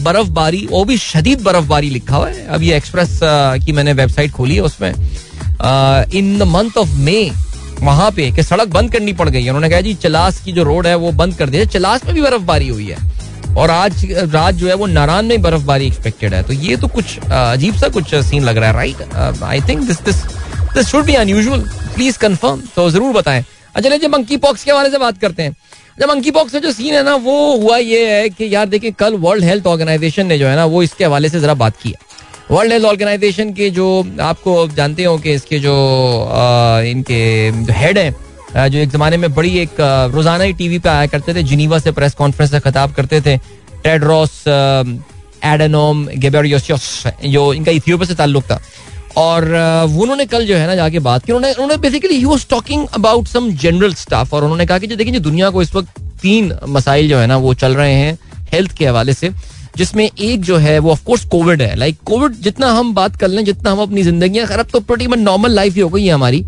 बर्फबारी, 0.00 0.66
वो 0.70 0.84
भी 0.84 0.96
शदीद 0.98 1.40
बर्फबारी 1.42 1.90
लिखा 1.90 2.16
हुआ 2.16 2.28
है, 2.28 2.46
अब 2.46 2.62
ये 2.62 2.76
एक्सप्रेस 2.76 3.18
की 3.64 3.72
मैंने 3.72 3.92
वेबसाइट 3.92 4.30
खोली 4.32 4.54
है 4.54 4.60
उसमें 4.62 4.90
in 4.90 6.38
the 6.38 6.42
month 6.48 6.76
of 6.78 6.94
May 6.98 7.30
वहाँ 7.82 8.10
पे, 8.10 8.30
कि 8.32 8.42
सड़क 8.42 8.68
बंद 8.68 8.92
करनी 8.92 9.12
पड़ 9.12 9.28
गई 9.28 9.48
उन्होंने 9.48 9.68
कहा, 9.70 9.80
जी, 9.80 9.94
चलास 9.96 10.40
की 10.44 10.52
जो 10.52 10.62
रोड 10.62 10.86
है, 10.86 10.94
वो 10.96 11.12
बंद 11.12 11.34
कर 11.34 11.50
दिया, 11.50 11.64
चलास 11.66 12.04
में 12.04 12.14
भी 12.14 12.22
बर्फबारी 12.22 12.68
हुई 12.68 12.86
है। 12.86 12.96
और 13.58 13.70
आज 13.70 14.04
रात 14.12 14.54
जो 14.54 14.68
है 14.68 14.74
वो 14.74 14.86
नारायण 14.86 15.26
में 15.26 15.42
बर्फबारी 15.42 15.86
एक्सपेक्टेड 15.86 16.34
है। 16.34 16.42
तो 16.42 16.52
ये 16.52 16.76
तो 16.76 16.88
कुछ 16.88 17.18
अजीब 17.20 17.74
सा 17.74 17.88
कुछ 17.90 18.14
सीन 18.16 18.44
लग 18.44 18.56
रहा 18.56 18.68
है 18.68 18.74
right 18.74 19.42
I 19.44 19.60
think 19.68 19.80
this 19.86 20.00
this 20.04 20.22
this 20.74 20.86
should 20.86 21.04
be 21.04 21.14
unusual 21.16 21.60
please 21.94 22.18
confirm 22.18 22.62
तो 22.76 22.90
ज़रूर 22.90 23.12
बताएँ। 23.14 23.44
अच्छा 23.74 23.88
चलिए 23.88 24.08
मंकी 24.08 24.36
पॉक्स 24.38 24.64
के 24.64 24.70
हवाले 24.70 24.90
से 24.90 24.98
बात 24.98 25.18
करते 25.18 25.42
हैं। 25.42 25.56
जब 26.00 26.08
मंकी 26.08 26.30
पॉक्स 26.30 26.52
का 26.52 26.58
जो 26.58 26.72
सीन 26.72 26.94
है 26.94 27.02
ना 27.04 27.14
वो 27.16 27.56
हुआ 27.56 27.76
ये 27.78 28.06
है 28.10 28.28
कि 28.28 28.54
यार 28.54 28.66
देखिए 28.68 28.90
कल 28.98 29.14
वर्ल्ड 29.18 29.44
हेल्थ 29.44 29.66
ऑर्गेनाइजेशन 29.66 30.26
ने 30.26 30.38
जो 30.38 30.46
है 30.46 30.56
ना 30.56 30.64
वो 30.66 30.82
इसके 30.82 31.04
हवाले 31.04 31.28
से 31.28 31.40
जरा 31.40 31.54
बात 31.54 31.76
की 31.82 31.94
वर्ल्ड 32.50 32.72
हेल्थ 32.72 32.86
ऑर्गेनाइजेशन 32.86 33.52
के 33.52 33.70
जो 33.70 33.86
आपको 34.20 34.66
जानते 34.68 35.04
हो 35.04 35.16
कि 35.18 35.32
इसके 35.32 35.58
जो 35.58 35.74
आ, 36.24 36.80
इनके 36.82 37.50
जो 37.64 37.72
हेड 37.72 37.98
है 37.98 38.10
जो 38.56 38.78
एक 38.78 38.90
जमाने 38.90 39.16
में 39.16 39.32
बड़ी 39.34 39.56
एक 39.58 39.80
रोज़ाना 40.14 40.44
ही 40.44 40.52
टीवी 40.52 40.78
पे 40.78 40.88
आया 40.88 41.06
करते 41.06 41.34
थे 41.34 41.42
जिनीवा 41.44 41.78
से 41.78 41.92
प्रेस 41.92 42.14
कॉन्फ्रेंस 42.14 42.50
से 42.50 42.60
खिताब 42.60 42.92
करते 42.94 43.20
थे 43.20 43.36
टेड्रोस 43.84 44.42
एडेनोम 45.44 46.06
गेबेरियोस 46.16 46.66
जो 47.26 47.52
इनका 47.54 47.72
इथियोपिया 47.72 48.08
से 48.08 48.14
ताल्लुक 48.14 48.44
था। 48.44 48.60
और 49.16 49.44
उन्होंने 49.44 50.24
कल 50.26 50.46
जो 50.46 50.56
है 50.56 50.66
ना 50.66 50.74
जाके 50.74 50.98
बात 51.00 51.24
की 51.24 51.32
उन्होंने 51.32 51.54
उन्होंने 51.54 51.76
basically 51.82 52.16
he 52.16 52.24
was 52.24 52.46
talking 52.50 52.86
about 52.94 53.28
some 53.28 53.50
general 53.52 53.94
stuff 53.94 54.34
और 54.34 54.44
उन्होंने 54.44 54.66
कहा 54.66 54.78
कि 54.78 54.86
जो 54.86 54.96
देखिए 54.96 55.14
जो 55.14 55.20
दुनिया 55.20 55.50
को 55.50 55.62
इस 55.62 55.74
वक्त 55.74 56.00
तीन 56.22 56.52
मसाइल 56.68 57.08
जो 57.08 57.18
है 57.18 57.26
ना 57.26 57.36
वो 57.36 57.54
चल 57.54 57.74
रहे 57.74 57.94
हैं 57.94 58.18
हेल्थ 58.52 58.76
के 58.78 58.86
हवाले 58.86 59.12
से 59.14 59.30
जिसमें 59.76 60.04
एक 60.04 60.42
जो 60.42 60.56
है 60.56 60.78
वो 60.78 60.92
ऑफकोर्स 60.92 61.24
कोविड 61.24 61.62
है। 61.62 61.74
लाइक 61.76 61.94
like, 61.94 62.06
कोविड 62.06 62.32
जितना 62.42 62.70
हम 62.72 62.92
बात 62.94 63.16
कर 63.16 63.28
लें 63.28 63.44
जितना 63.44 63.70
हम 63.70 63.80
अपनी 63.80 64.02
ज़िंदगी 64.02 64.44
खराब 64.46 64.66
तो 64.72 64.80
प्रटी 64.80 65.06
नॉर्मल 65.08 65.50
लाइफ 65.50 65.74
ही 65.74 65.80
हो 65.80 65.88
गई 65.88 66.04
है 66.06 66.12
हमारी। 66.12 66.44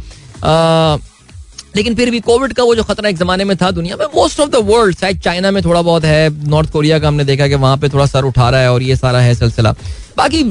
लेकिन 1.77 1.95
फिर 1.95 2.11
भी 2.11 2.20
कोविड 2.20 2.53
का 2.53 2.62
वो 2.62 2.75
जो 2.75 2.83
खतरा 2.85 3.09
एक 3.09 3.16
जमाने 3.16 3.45
में 3.45 3.57
था 3.57 3.70
दुनिया 3.70 3.97
में 3.97 4.07
मोस्ट 4.14 4.41
ऑफ़ 4.41 4.51
द 4.51 4.57
वर्ल्ड 4.64 4.97
शायद 4.99 5.20
चाइना 5.20 5.51
में 5.51 5.62
थोड़ा 5.64 5.83
बहुत 5.83 6.05
है, 6.05 6.49
नॉर्थ 6.49 6.70
कोरिया 6.70 6.99
का 6.99 7.09
हमने 7.09 7.25
देखा 7.25 7.49
कि 7.49 7.55
वहाँ 7.57 7.77
पे 7.77 7.89
थोड़ा 7.89 8.07
सर 8.07 8.25
उठा 8.25 8.49
रहा 8.51 8.61
है 8.61 8.73
और 8.73 8.83
ये 8.83 8.97
सारा 8.97 9.20
है 9.20 9.35
सिलसिला। 9.35 9.75
बाकी 10.16 10.43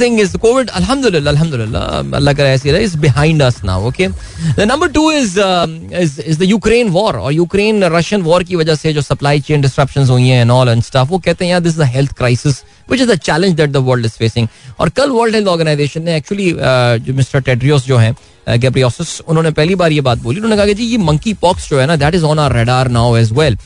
थिंग 0.00 0.20
इज़ 0.20 0.36
कोविड, 0.36 0.70
अल्हम्दुलिल्लाह 0.70 1.32
अल्हम्दुलिल्लाह, 1.32 2.16
अल्लाह 2.16 2.34
का 2.34 2.44
ऐसी 2.44 2.70
रहे 2.70 2.84
is 2.84 2.96
behind 3.00 3.42
us 3.42 3.62
now 3.64 3.86
okay 3.88 4.08
number 4.66 4.88
two 4.92 5.10
is 5.12 5.38
is 5.40 6.20
is 6.20 6.38
the 6.38 6.42
Ukraine 6.42 6.88
war 6.90 7.16
और 7.16 7.32
यूक्रेन 7.32 7.84
रशियन 7.96 8.22
वॉर 8.22 8.42
की 8.44 8.56
वजह 8.56 8.74
से 8.74 8.92
जो 8.92 9.02
सप्लाई 9.02 9.40
चेन 9.48 9.60
डिस्ट्रप्शन 9.60 10.08
हुई 10.08 10.28
हैं 10.28 10.40
एंड 10.40 10.50
ऑल 10.50 10.68
एंड 10.68 10.82
स्टाफ 10.82 11.10
वो 11.10 11.18
कहते 11.18 11.44
हैं, 11.44 11.52
यार 11.52 11.60
this 11.60 11.72
is 11.72 11.80
the 11.80 11.86
health 11.96 12.12
crisis 12.18 12.62
which 12.90 13.00
is 13.00 13.10
the 13.10 13.16
challenge 13.18 13.54
that 13.56 13.70
the 13.70 13.76
world 13.88 14.06
is 14.06 14.12
facing 14.18 14.48
और 14.80 14.88
कल 14.96 15.10
वर्ल्ड 15.10 15.34
हेल्थ 15.34 15.48
ऑर्गेनाइजेशन 15.48 16.02
ने 16.02 16.16
एक्चुअली 16.16 17.12
मिस्टर 17.12 17.40
टेड्रियोस 17.40 17.86
जो 17.86 17.96
है 17.96 18.14
गैब्रियोसिस 18.46 19.20
उन्होंने 19.20 19.50
पहली 19.52 19.74
बार 19.74 19.92
ये 19.92 20.00
बात 20.02 20.18
बोली। 20.18 20.36
उन्होंने 20.36 20.56
कहा 20.56 20.72
जी, 20.72 20.84
ये 20.84 20.96
मंकी 20.98 21.34
पॉक्स 21.36 21.68
जो 21.70 21.80
है 21.80 21.86
ना 21.86 21.96
that 21.96 22.14
is 22.14 22.24
on 22.24 22.38
our 22.38 22.52
radar 22.52 22.88
now 22.90 23.16
as 23.16 23.32
well 23.32 23.58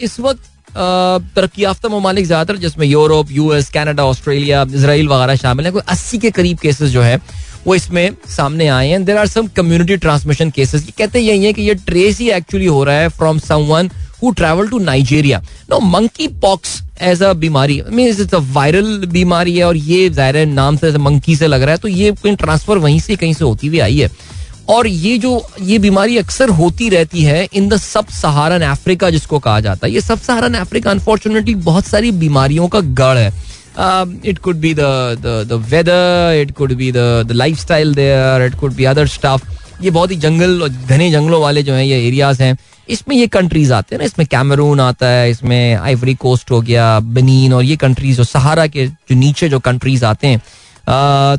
इस 0.00 0.18
वक्त 0.20 0.42
तरक्की 0.70 1.64
याफ्ता 1.64 1.88
ममालिक 1.88 2.26
ज़्यादातर 2.26 2.56
जिसमें 2.60 2.86
Europe 2.86 3.30
US 3.32 3.68
Canada 3.70 4.04
Australia 4.04 4.64
Israel 4.74 5.08
वगैरह 5.08 5.36
शामिल 5.36 5.66
है, 5.66 5.72
कोई 5.72 5.82
अस्सी 5.88 6.18
के 6.18 6.30
करीब 6.30 6.58
केसेस 6.58 6.90
जो 6.90 7.02
है, 7.02 7.16
वो 7.66 7.74
इसमें 7.74 8.10
सामने 8.28 8.66
आए 8.68 8.88
हैं। 8.88 9.04
There 9.04 9.16
are 9.16 9.26
some 9.26 9.46
community 9.56 9.96
transmission 9.98 10.50
cases 10.50 10.86
कहते 10.98 11.20
यही 11.20 11.44
है 11.44 11.52
कि 11.52 11.62
ये 11.62 11.74
ट्रेस 11.76 12.18
ही 12.20 12.30
एक्चुअली 12.32 12.66
हो 12.66 12.84
रहा 12.84 12.96
है 12.96 13.08
from 13.10 13.38
someone 13.40 13.90
who 14.22 14.30
travel 14.32 14.68
to 14.68 14.78
Nigeria 14.80 15.42
no 15.70 15.80
monkey 15.80 16.28
pox 16.42 16.80
as 17.02 17.22
a 17.22 17.32
बीमारी 17.34 17.80
मीन 17.90 18.08
इट्स 18.08 18.34
अ 18.34 18.38
वायरल 18.52 19.06
बीमारी 19.08 19.56
है 19.56 19.64
और 19.64 19.76
ये 19.76 20.08
ज़ाहिर 20.10 20.46
नाम 20.48 20.76
से 20.76 20.96
मंकी 20.98 21.36
से 21.36 21.46
लग 21.46 21.62
रहा 21.62 21.72
है 21.72 21.78
तो 21.78 21.88
ये 21.88 22.12
ट्रांसफ़र 22.26 22.78
वहीं 22.78 23.00
से 23.00 23.16
कहीं 23.16 23.34
से 23.34 23.44
होती 23.44 23.66
हुई 23.66 23.78
आई 23.80 23.98
है। 23.98 24.10
और 24.68 24.86
ये 24.86 25.16
जो, 25.18 25.30
ये 25.60 25.78
बीमारी 25.78 26.16
अक्सर 26.18 26.48
होती 26.52 26.88
रहती 26.88 27.22
है 27.24 27.46
in 27.52 27.68
the 27.68 27.76
sub 27.78 28.08
Saharan 28.12 28.62
Africa 28.62 29.10
जिसको 29.10 29.38
कहा 29.38 29.60
जाता 29.60 29.86
है। 29.86 29.92
ये 29.92 30.00
सब 30.00 30.18
सहारन 30.22 30.54
अफ्रीका 30.54 30.90
अनफॉर्चुनेटली 30.90 31.54
बहुत 31.68 31.86
सारी 31.86 32.10
बीमारियों 32.14 32.68
का 32.68 32.80
गढ़ 33.00 33.18
है। 33.18 33.32
It 34.24 34.38
could 34.38 34.56
be 34.56 34.74
the 34.74 35.62
weather 35.70 36.40
it 36.40 36.50
could 36.56 36.72
be 36.76 36.90
the 36.92 37.32
lifestyle 37.58 37.94
there 37.94 38.44
it 38.46 38.58
could 38.60 38.74
be 38.74 38.84
other 38.86 39.06
stuff 39.08 39.82
ये 39.82 39.90
बहुत 39.90 40.10
ही 40.10 40.16
जंगल 40.18 40.68
घने 40.68 41.10
जंगलों 41.10 41.40
वाले 41.42 41.62
जो 41.62 41.74
हैं, 41.74 41.84
ये 41.84 42.06
एरियाज़ 42.06 42.42
हैं। 42.42 42.56
इसमें 42.88 43.16
ये 43.16 43.26
कंट्रीज़ 43.28 43.72
आते 43.72 43.94
हैं 43.94 43.98
ना, 43.98 44.04
इसमें 44.04 44.26
कैमरून 44.26 44.80
आता 44.80 45.06
है, 45.08 45.30
इसमें 45.30 45.74
आइवरी 45.74 46.14
कोस्ट 46.16 46.50
हो 46.50 46.60
गया 46.62 46.98
बनीन 47.00 47.52
और 47.52 47.64
ये 47.64 47.76
कंट्रीज़ 47.78 48.16
जो 48.16 48.24
सहारा 48.26 48.66
के 48.66 48.86
जो 48.86 49.14
नीचे 49.16 49.48
जो 49.48 49.58
कंट्रीज़ 49.60 50.04
आते 50.04 50.26
हैं 50.26 50.40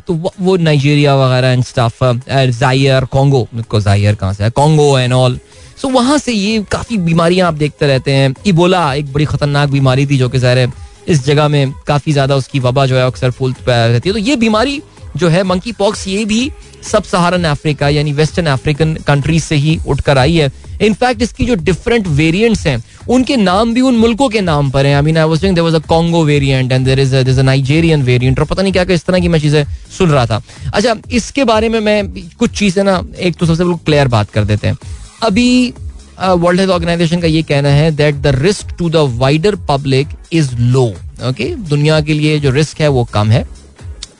तो 0.00 0.14
वो 0.40 0.56
नाइजीरिया 0.58 1.14
वगैरह 1.16 1.48
एंड 1.48 1.64
स्टाफ 1.64 1.98
जायर 2.28 3.04
कॉन्गो 3.12 3.46
को 3.68 3.80
जायर 3.80 4.14
कहाँ 4.14 4.32
से 4.34 4.44
है? 4.44 4.50
कॉन्गो 4.50 4.98
एंड 4.98 5.12
ऑल 5.12 5.38
सो 5.80 5.88
वहाँ 5.88 6.18
से 6.18 6.32
ये 6.32 6.62
काफ़ी 6.72 6.98
बीमारियाँ 7.00 7.48
आप 7.48 7.54
देखते 7.54 7.86
रहते 7.86 8.12
हैं। 8.12 8.34
इबोला 8.46 8.92
एक 8.94 9.12
बड़ी 9.12 9.24
खतरनाक 9.24 9.68
बीमारी 9.70 10.06
थी 10.06 10.18
जो 10.18 10.28
कि 10.28 10.38
ज़ाहिर 10.38 10.70
इस 11.08 11.24
जगह 11.24 11.48
में 11.48 11.72
काफ़ी 11.86 12.12
ज़्यादा 12.12 12.36
उसकी 12.36 12.60
वबा 12.60 12.86
जो 12.86 12.96
है, 12.96 13.06
अक्सर 13.06 13.30
फूल 13.30 13.54
रहती 13.68 14.08
है। 14.08 14.12
तो 14.12 14.18
ये 14.20 14.36
बीमारी 14.36 14.80
जो 15.16 15.28
है 15.28 15.42
मंकी 15.44 15.72
पॉक्स 15.72 16.06
ये 16.08 16.24
भी 16.24 16.50
सब 16.82 17.04
सहारन 17.04 17.44
अफ्रीका 17.46 17.88
यानी 17.88 18.12
वेस्टर्न 18.12 18.46
अफ्रीकन 18.48 18.94
कंट्रीज़ 19.06 19.44
से 19.44 19.56
ही 19.56 19.78
उठकर 19.86 20.18
आई 20.18 20.36
है। 20.36 20.48
इनफैक्ट 20.80 21.22
इसकी 21.22 21.44
जो 21.46 21.54
डिफरेंट 21.56 22.06
वेरिएंट्स 22.08 22.66
हैं 22.66 22.82
उनके 23.08 23.36
नाम 23.36 23.74
भी 23.74 23.80
उन 23.80 23.96
मुल्कों 23.96 24.28
के 24.28 24.40
नाम 24.40 24.70
पर 24.70 24.86
हैं। 24.86 24.94
I 24.96 25.02
mean 25.02 25.16
I 25.18 25.24
was 25.24 25.44
was 25.58 25.74
a 25.74 25.78
Congo 25.88 26.24
variant 26.24 26.72
and 26.72 26.84
there 26.84 27.00
is 27.00 27.10
there 27.10 27.28
is 27.28 27.40
a 27.40 27.42
Nigerian 27.42 28.02
variant 28.02 28.40
और 28.40 28.46
पता 28.46 28.62
नहीं 28.62 28.72
क्या 28.72 28.84
क्या 28.84 28.94
इस 28.94 29.04
तरह 29.04 29.20
की 29.20 29.28
मैं 29.28 29.38
चीज़ें 29.40 29.64
सुन 29.98 30.10
रहा 30.10 30.26
था। 30.26 30.42
अच्छा 30.74 30.94
इसके 31.12 31.44
बारे 31.44 31.68
में 31.68 31.78
मैं 31.80 32.02
कुछ 32.38 32.58
चीज़ें 32.58 32.82
ना 32.84 33.02
एक 33.18 33.36
तो 33.36 33.46
सबसे 33.46 33.64
बिल्कुल 33.64 33.84
क्लियर 33.84 34.08
बात 34.08 34.30
कर 34.30 34.44
देते 34.44 34.68
हैं। 34.68 34.78
अभी 35.22 35.72
वर्ल्ड 36.20 36.60
हेल्थ 36.60 36.72
ऑर्गेनाइजेशन 36.72 37.20
का 37.20 37.26
ये 37.28 37.42
कहना 37.42 37.68
है 37.70 37.90
that 37.96 38.14
the 38.14 38.34
risk 38.36 38.74
to 38.78 38.90
the 38.90 38.96
wider 39.18 39.56
public 39.68 40.08
is 40.32 40.54
low 40.56 40.84
okay 41.28 41.54
दुनिया 41.68 42.00
के 42.00 42.14
लिए 42.14 42.38
जो 42.40 42.50
रिस्क 42.50 42.80
है 42.80 42.88
वो 42.88 43.04
कम 43.14 43.30
है। 43.30 43.42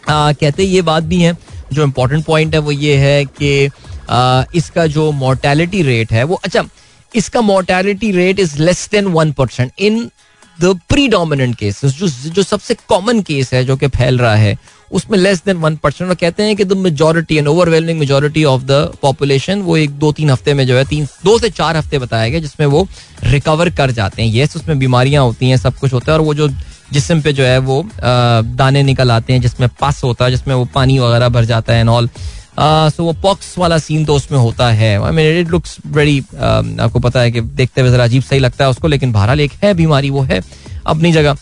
आ, 0.09 0.33
कहते 0.33 0.65
ये 0.65 0.83
बात 0.83 1.03
भी 1.05 1.21
है 1.23 1.37
जो 1.73 1.83
इम्पोर्टेंट 1.85 2.25
पॉइंट 2.25 2.55
है 2.55 2.61
वो 2.61 2.73
ये 2.73 2.97
है 2.97 3.25
कि 3.27 3.69
इसका 4.55 4.87
जो 4.89 5.11
मोर्टेलिटी 5.15 5.83
रेट 5.83 6.13
है, 6.13 6.25
वो 6.25 6.41
अच्छा 6.45 6.65
इसका 7.13 7.41
mortality 7.43 8.11
rate 8.13 8.39
is 8.41 8.59
less 8.63 8.89
than 8.93 9.07
one 9.13 9.33
percent 9.33 9.73
in 9.79 10.11
the 10.59 10.79
predominant 11.09 11.55
cases 11.57 11.93
जो 11.93 12.09
जो 12.09 12.43
सबसे 12.43 12.75
कॉमन 12.89 13.21
केस 13.23 13.53
है, 13.55 13.65
जो 13.65 13.77
कि 13.77 13.89
फैल 13.89 14.19
रहा 14.19 14.35
है, 14.37 14.57
उसमें 14.91 15.17
लेस 15.19 15.43
देन 15.45 15.57
वन 15.57 15.77
परसेंट 15.77 16.09
और 16.11 16.17
कहते 16.17 16.43
हैं 16.43 16.57
कि 16.57 16.65
the 16.65 16.77
majority 16.77 17.37
and 17.37 17.49
overwhelming 17.49 17.99
majority 17.99 18.45
of 18.45 18.63
the 18.63 18.73
population 19.03 19.61
वो 19.63 19.77
एक 19.77 19.91
दो 19.99 20.11
तीन 20.13 20.31
हफ़्ते 20.31 20.55
में 20.55 20.67
जो 20.67 20.77
है, 20.77 20.85
तीन, 20.85 21.07
दो 21.25 21.39
से 21.39 21.51
चार 21.51 21.77
हफ़्ते 21.77 21.99
बताया 21.99 22.29
गया 22.29 22.41
जिसमें 22.41 22.67
वो 22.67 22.87
रिकवर 23.25 23.71
कर 23.71 23.91
जाते 23.91 24.23
हैं। 24.23 24.29
येस 24.31 24.57
उसमें 24.57 24.79
बीमारियाँ 24.79 25.23
होती 25.25 25.51
हैं, 25.51 25.57
सब 25.57 25.79
कुछ 25.79 25.93
होता 25.93 26.13
है, 26.13 26.19
और 26.19 26.25
वो 26.25 26.35
जो 26.35 26.49
जिसम 26.93 27.21
पे 27.23 27.33
जो 27.33 27.45
है, 27.45 27.59
वो 27.59 27.85
दाने 28.03 28.83
निकल 28.83 29.11
आते 29.11 29.33
हैं, 29.33 29.41
जिसमें 29.41 29.69
पस 29.81 30.01
होता 30.05 30.25
है, 30.25 30.31
जिसमें 30.31 30.55
वो 30.55 30.65
पानी 30.75 30.99
वगैरह 30.99 31.29
भर 31.29 31.45
जाता 31.45 31.73
है 31.73 31.81
एंड 31.81 31.89
ऑल 31.89 32.09
सो 32.61 33.05
वो 33.05 33.13
पॉक्स 33.23 33.55
वाला 33.59 33.79
सीन 33.79 34.05
तो 34.05 34.15
उसमें 34.15 34.39
होता 34.39 34.71
है। 34.73 34.95
I 34.99 35.13
mean 35.13 35.39
it 35.39 35.51
looks 35.51 35.77
very 35.89 36.19
आपको 36.31 36.99
पता 37.01 37.21
है 37.21 37.31
कि 37.31 37.41
देखते 37.41 37.81
हुए 37.81 37.91
जरा 37.91 38.05
अजीब 38.05 38.23
सही 38.23 38.39
लगता 38.39 38.65
है 38.65 38.71
उसको, 38.71 38.89
लेकिन 38.89 39.13
बहरहाल 39.13 39.41
एक 39.41 39.53
है, 39.63 39.75
बीमारी 39.75 40.11
वो 40.11 40.23
है 40.23 40.41
अपनी 40.87 41.13
जगह। 41.13 41.37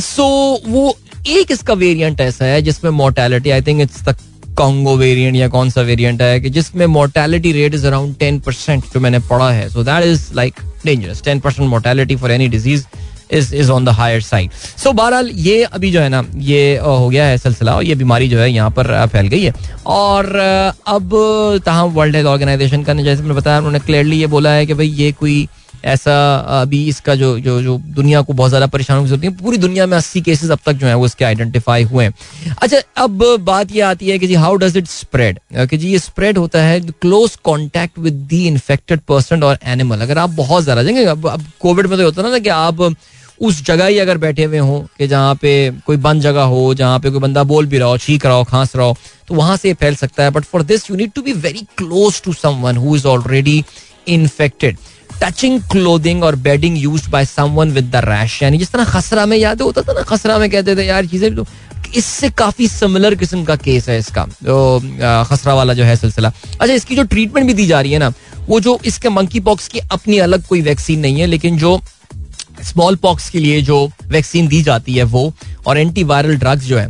सो 0.00 0.26
वो 0.66 0.96
एक 1.28 1.50
इसका 1.52 1.74
वेरिएंट 1.74 2.20
ऐसा 2.20 2.44
है 2.44 2.60
जिसमें 2.62 2.90
mortality 2.92 3.50
I 3.50 3.62
think 3.62 3.80
it's 3.80 4.02
the 4.04 4.16
Congo 4.58 4.96
variant 4.96 5.36
या 5.36 5.48
कौन 5.48 5.70
सा 5.70 5.80
वेरिएंट 5.80 6.22
है 6.22 6.40
कि 6.40 6.50
जिसमें 6.50 6.86
mortality 6.86 7.52
rate 7.52 7.74
is 7.74 7.86
around 7.86 8.16
ten 8.18 8.38
percent 8.40 8.84
जो 8.94 9.00
मैंने 9.00 9.18
पढ़ा 9.28 9.50
है। 9.50 9.68
So 9.68 9.82
that 9.84 10.04
is 10.04 10.28
like 10.34 10.60
dangerous 10.86 11.22
ten 11.24 11.40
percent 11.40 11.68
mortality 11.68 12.16
for 12.16 12.30
any 12.30 12.48
disease 12.48 12.84
is 13.32 13.70
on 13.70 13.84
the 13.84 13.88
higher 13.90 14.20
side 14.22 14.50
so 14.52 14.92
बहरहाल, 14.92 15.30
ये 15.30 15.62
अभी 15.64 15.90
जो 15.92 16.00
है 16.00 16.08
ना, 16.08 16.24
ये 16.36 16.76
हो 16.78 17.08
गया 17.08 17.24
है 17.26 17.38
सिलसिला 17.38 17.76
और 17.76 17.84
ये 17.84 17.94
बीमारी 17.94 18.28
जो 18.28 18.38
है 18.38 18.50
यहाँ 18.50 18.70
पर 18.70 19.06
फैल 19.06 19.28
गई 19.28 19.42
है। 19.42 19.52
और 19.86 20.34
अब 20.34 21.10
तहम 21.66 21.92
वर्ल्ड 21.92 22.16
हेल्थ 22.16 22.28
ऑर्गेनाइजेशन 22.28 22.82
का 22.82 22.92
ने 22.92 23.04
जैसे 23.04 23.22
मैंने 23.22 23.34
बताया, 23.34 23.58
उन्होंने 23.58 23.78
क्लियरली 23.80 24.20
ये 24.20 24.26
बोला 24.28 24.52
है 24.52 24.66
कि 24.66 24.74
भाई 24.74 24.86
ये 24.88 25.12
कोई 25.14 25.48
ऐसा 25.84 26.14
अभी 26.60 26.78
इसका 26.88 27.14
जो 27.14 27.38
जो 27.40 27.60
जो 27.62 27.76
दुनिया 27.90 28.20
को 28.22 28.32
बहुत 28.32 28.50
ज़्यादा 28.50 28.66
परेशानी 28.66 29.08
होती 29.10 29.26
है, 29.26 29.32
पूरी 29.34 29.58
दुनिया 29.58 29.86
में 29.86 29.96
अस्सी 29.96 30.20
केसेस 30.20 30.50
अब 30.50 30.58
तक 30.66 30.72
जो 30.72 30.86
है 30.86 30.94
वो 30.94 31.06
इसके 31.06 31.24
आइडेंटिफाई 31.24 31.84
हुए 31.84 32.04
हैं। 32.04 32.12
अच्छा 32.52 32.80
अब 33.02 33.22
बात 33.40 33.72
ये 33.72 33.80
आती 33.82 34.10
है 34.10 34.18
कि 34.18 34.26
जी 34.26 34.34
हाउ 34.34 34.56
डज 34.56 34.76
इट 34.76 34.86
स्प्रेड 34.88 35.38
कि 35.60 35.76
जी 35.76 35.88
ये 35.88 35.98
स्प्रेड 35.98 36.38
होता 36.38 36.62
है 36.62 36.80
close 36.80 37.36
contact 37.44 37.98
with 37.98 38.14
the 38.30 38.46
infected 38.48 39.00
person 39.08 39.42
और 39.42 39.58
एनिमल 39.64 40.00
अगर 40.00 40.18
आप 40.18 40.30
बहुत 40.36 40.62
ज़्यादा 40.64 40.82
देंगे 40.82 41.04
अब 41.06 41.44
कोविड 41.60 41.86
में 41.86 41.98
तो 41.98 42.04
होता 42.04 42.28
ना 42.28 42.38
कि 42.38 42.48
आप 42.48 42.82
उस 43.40 43.62
जगह 43.64 43.86
ही 43.86 43.98
अगर 43.98 44.18
बैठे 44.18 44.44
हुए 44.44 44.58
हों 44.58 44.80
कि 44.98 45.06
जहाँ 45.08 45.34
पे 45.34 45.52
कोई 45.86 45.96
बंद 45.98 46.22
जगह 46.22 46.42
हो, 46.44 46.74
जहाँ 46.74 46.98
पे 47.00 47.10
कोई 47.10 47.20
बंदा 47.20 47.42
बोल 47.44 47.66
भी 47.66 47.78
रहा 47.78 47.88
हो, 47.88 47.98
छीक 47.98 48.26
रहा 48.26 48.34
हो, 48.34 48.44
खांस 48.44 48.76
रहा 48.76 48.86
हो 48.86 48.96
तो 49.28 49.34
वहाँ 49.34 49.56
से 49.56 49.72
फैल 49.74 49.94
सकता 49.96 50.24
है। 50.24 50.30
But 50.30 50.44
for 50.44 50.62
this 50.64 50.90
you 50.90 50.96
need 50.96 51.12
to 51.12 51.22
be 51.22 51.32
very 51.34 51.66
close 51.78 52.22
to 52.22 52.32
someone 52.34 52.76
who 52.76 52.96
is 52.96 53.06
already 53.06 53.62
infected 54.08 54.76
touching 55.22 55.60
clothing 55.70 56.22
और 56.24 56.36
bedding 56.38 56.76
used 56.78 57.08
by 57.10 57.24
someone 57.26 57.70
with 57.70 57.90
the 57.92 58.04
rash 58.04 58.42
यानी 58.42 58.58
जिस 58.58 58.70
तरह 58.72 58.84
खसरा 58.90 59.26
में 59.26 59.36
याद, 59.36 59.62
होता 59.62 59.82
था 59.82 59.92
ना, 59.92 60.02
खसरा 60.02 60.38
में 60.38 60.50
कहते 60.50 60.76
थे, 60.76 60.86
यार 60.86 61.06
चीज़ें 61.06 61.34
तो 61.36 61.46
इससे 61.96 62.28
काफ़ी 62.30 62.68
सिमिलर 62.68 63.14
किस्म 63.14 63.44
का 63.44 63.56
केस 63.56 63.88
है 63.88 63.98
इसका, 63.98 64.26
जो 64.42 64.80
खसरा 65.28 65.54
वाला 65.54 65.74
जो 65.74 65.84
है 65.84 65.96
सिलसिला। 65.96 66.32
अच्छा 66.60 66.74
इसकी 66.74 66.96
जो 66.96 67.02
ट्रीटमेंट 67.04 67.46
भी 67.46 67.54
दी 67.54 67.66
जा 67.66 67.80
रही 67.80 67.92
है 67.92 67.98
ना, 67.98 68.12
वो 68.48 68.60
जो 68.60 68.78
इसके 68.84 69.08
मंकी 69.08 69.40
पॉक्स 69.40 69.68
की 69.68 69.78
अपनी 69.92 70.18
अलग 70.18 70.46
कोई 70.46 70.60
वैक्सीन 70.62 71.00
नहीं 71.00 71.20
है, 71.20 71.26
लेकिन 71.26 71.58
जो 71.58 71.80
स्मॉल 72.62 72.96
पॉक्स 72.96 73.28
के 73.30 73.38
लिए 73.38 73.60
जो 73.62 73.78
वैक्सीन 74.08 74.48
दी 74.48 74.62
जाती 74.62 74.94
है 74.94 75.04
वो, 75.04 75.32
और 75.66 75.78
एंटीवायरल 75.78 76.36
ड्रग्स 76.36 76.64
जो 76.64 76.78
है 76.78 76.86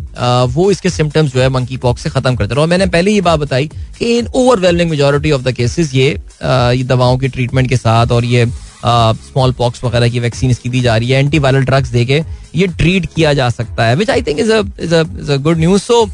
वो 0.48 0.70
इसके 0.70 0.90
सिम्टम्स 0.90 1.32
जो 1.34 1.40
है 1.40 1.48
मंकी 1.48 1.76
पॉक्स 1.78 2.02
से 2.02 2.10
खत्म 2.10 2.34
करते 2.36 2.54
हैं 2.54 2.60
और 2.60 2.68
मैंने 2.68 2.86
पहले 2.88 3.10
ये 3.10 3.20
बात 3.20 3.38
बताई 3.40 3.68
कि 3.98 4.18
in 4.18 4.26
overwhelming 4.34 4.90
majority 4.90 5.30
of 5.30 5.42
the 5.42 5.52
cases 5.52 5.94
ये 5.94 6.08
ये 6.42 6.82
दवाओं 6.86 7.18
की 7.18 7.28
ट्रीटमेंट 7.28 7.68
के 7.68 7.76
साथ 7.76 8.12
और 8.12 8.24
ये 8.26 8.46
स्मॉल 8.84 9.52
पॉक्स 9.52 9.84
वगैरह 9.84 10.08
की 10.08 10.20
वैक्सीन 10.20 10.50
इसकी 10.50 10.68
दी 10.68 10.80
जा 10.80 10.96
रही 10.96 11.10
है 11.10 11.18
एंटीवायरल 11.20 11.64
ड्रग्स 11.64 11.88
देके 11.90 12.22
ये 12.54 12.66
ट्रीट 12.78 13.06
किया 13.14 13.32
जा 13.34 13.48
सकता 13.50 13.86
है 13.86 13.96
which 13.96 14.10
I 14.10 14.22
think 14.22 14.38
is 14.38 14.52
a 14.94 15.36
good 15.38 15.58
news 15.58 15.82
so 15.82 16.04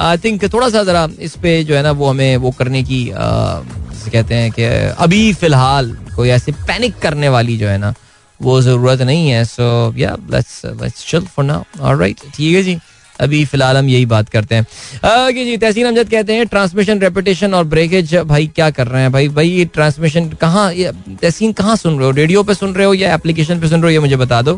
I 0.00 0.18
think 0.18 0.52
थोड़ा 0.52 0.68
सा 0.68 0.82
जरा 0.84 1.08
इस 1.20 1.36
पे 1.42 1.62
जो 1.64 1.74
है 1.74 1.82
ना 1.82 1.90
वो 1.92 2.08
हमें 2.08 2.36
वो 2.38 2.50
करने 2.50 2.82
की 2.82 3.04
कहते 3.14 4.34
हैं 4.34 4.50
कि 4.52 4.64
अभी 4.98 5.32
फ़िलहाल 5.34 5.96
कोई 6.16 6.28
ऐसे 6.28 6.52
पैनिक 6.66 6.98
करने 6.98 7.28
वाली 7.28 7.56
जो 7.58 7.68
है 7.68 7.78
ना 7.78 7.94
वो 8.40 8.60
ज़रूरत 8.62 9.02
नहीं 9.02 9.28
है 9.28 9.44
so 9.44 9.94
yeah 9.98 10.16
let's 10.32 10.60
let's 10.82 11.06
chill 11.10 11.24
for 11.26 11.44
now 11.44 11.62
alright 11.82 12.20
ठीक 12.36 12.54
है 12.56 12.62
जी। 12.62 12.78
अभी 13.20 13.44
फ़िलहाल 13.44 13.76
हम 13.76 13.88
यही 13.88 14.06
बात 14.06 14.28
करते 14.28 14.54
हैं। 14.54 14.62
ओके 14.62 15.44
जी, 15.44 15.56
तहसीन 15.56 15.86
अमजद 15.86 16.08
कहते 16.10 16.32
हैं 16.34 16.46
ट्रांसमिशन 16.46 16.98
रेपिटेशन 17.00 17.54
और 17.54 17.64
ब्रेकेज 17.64 18.14
भाई 18.14 18.46
क्या 18.56 18.68
कर 18.70 18.86
रहे 18.86 19.02
हैं 19.02 19.12
भाई? 19.12 19.28
भाई, 19.28 19.48
ये 19.48 19.64
ट्रांसमिशन 19.74 20.28
कहाँ 20.40 20.72
तहसीन 20.74 21.52
कहाँ 21.52 21.76
सुन 21.76 21.96
रहे 21.98 22.04
हो? 22.04 22.10
रेडियो 22.10 22.42
पे 22.42 22.54
सुन 22.54 22.74
रहे 22.74 22.86
हो 22.86 22.94
या 22.94 23.14
एप्लीकेशन 23.14 23.60
पे 23.60 23.68
सुन 23.68 23.82
रहे 23.82 23.90
हो, 23.90 23.92
ये 23.92 24.00
मुझे 24.00 24.16
बता 24.16 24.42
दो। 24.42 24.54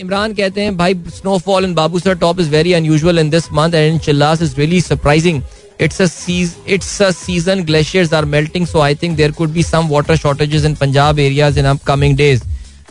इमरान 0.00 0.34
कहते 0.34 0.60
हैं, 0.60 0.76
भाई 0.76 0.94
snowfall 1.14 1.64
in 1.64 1.74
Babusar 1.98 2.14
top 2.18 2.40
is 2.40 2.50
very 2.50 2.72
unusual 2.72 3.18
in 3.18 3.30
this 3.30 3.52
month 3.52 3.74
and 3.74 4.00
Chilas 4.00 4.42
is 4.42 4.56
really 4.58 4.80
surprising 4.80 5.42
it's 5.86 6.00
a 6.00 6.08
season 6.08 6.70
it's 6.76 7.00
a 7.00 7.12
season. 7.12 7.64
Glaciers 7.64 8.12
are 8.12 8.26
melting, 8.26 8.66
so 8.66 8.80
i 8.80 8.94
think 8.94 9.16
there 9.16 9.32
could 9.40 9.52
be 9.54 9.62
some 9.62 9.88
water 9.88 10.16
shortages 10.16 10.64
in 10.64 10.76
punjab 10.76 11.18
areas 11.26 11.60
in 11.62 11.68
upcoming 11.72 12.16
days. 12.22 12.46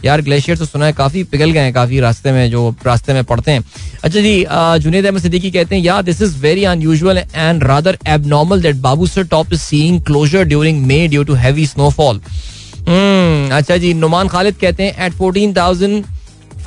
यार 0.05 0.21
glacier 0.21 0.57
तो 0.57 0.65
सुना 0.65 0.85
है, 0.85 0.93
काफ़ी 0.93 1.23
पिघल 1.23 1.51
गए 1.51 1.59
हैं, 1.59 1.73
काफ़ी 1.73 1.99
रास्ते 1.99 2.31
में, 2.31 2.49
जो 2.51 2.75
रास्ते 2.85 3.13
में 3.13 3.23
पड़ते 3.23 3.51
हैं। 3.51 3.63
अच्छा 4.03 4.19
जी 4.19 4.45
जुनेद 4.83 5.05
अहमद 5.05 5.21
सिद्दीकी 5.21 5.51
कहते 5.51 5.75
हैं 5.75 5.83
यार 5.83 6.03
this 6.03 6.21
is 6.21 6.37
very 6.41 6.63
unusual 6.71 7.17
and 7.17 7.63
rather 7.63 7.97
abnormal 8.07 8.61
that 8.61 8.75
Babusar 9.07 9.23
top 9.27 9.53
is 9.53 9.61
seeing 9.61 10.01
closure 10.07 10.43
during 10.47 10.85
May 10.87 11.07
due 11.07 11.23
to 11.23 11.33
heavy 11.45 11.65
snowfall 11.67 12.21
अच्छा 13.57 13.77
जी 13.77 13.93
नुमान 13.93 14.27
खालिद 14.27 14.55
कहते 14.61 14.83
हैं 14.83 15.05
at 15.05 15.13
fourteen 15.13 15.53
thousand 15.53 16.03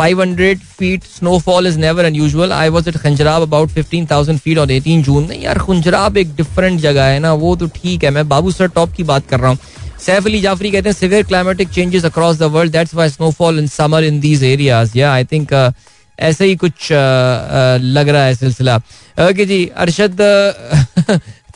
500 0.00 0.54
feet 0.78 1.04
snowfall 1.16 1.66
is 1.66 1.78
never 1.78 2.04
unusual 2.04 2.52
I 2.52 2.68
was 2.68 2.88
at 2.88 2.96
Khunjerab 2.96 3.42
about 3.42 3.70
15000 3.78 4.38
feet 4.38 4.58
और 4.58 4.66
18 4.68 5.02
जून 5.04 5.26
नहीं 5.28 5.42
यार 5.42 5.58
खंजराब 5.58 6.16
एक 6.16 6.34
different 6.36 6.80
जगह 6.80 7.04
है 7.04 7.18
ना 7.18 7.32
वो 7.44 7.54
तो 7.56 7.66
ठीक 7.76 8.04
है। 8.04 8.10
मैं 8.10 8.28
बाबू 8.28 8.50
सर 8.52 8.68
टॉप 8.74 8.92
की 8.96 9.02
बात 9.12 9.28
कर 9.28 9.40
रहा 9.40 9.50
हूँ। 9.50 9.58
सैफ 10.06 10.26
अली 10.26 10.40
जाफरी 10.40 10.70
कहते 10.70 10.88
हैं 10.88 10.96
severe 10.96 11.22
climatic 11.22 11.68
changes 11.68 12.04
across 12.04 12.36
the 12.38 12.42
world 12.52 12.72
that's 12.72 12.94
why 12.94 13.08
snowfall 13.08 13.58
in 13.58 13.66
summer 13.68 14.04
in 14.04 14.20
these 14.20 14.44
areas 14.44 14.98
या 14.98 15.12
आई 15.12 15.24
थिंक 15.32 15.72
ऐसे 16.18 16.44
ही 16.44 16.56
कुछ 16.56 16.72
uh, 16.72 16.78
uh, 16.78 17.80
लग 17.96 18.08
रहा 18.08 18.24
है 18.24 18.34
सिलसिला। 18.34 18.76
ओके 19.20 19.44
जी 19.46 19.64
अरशद 19.76 20.20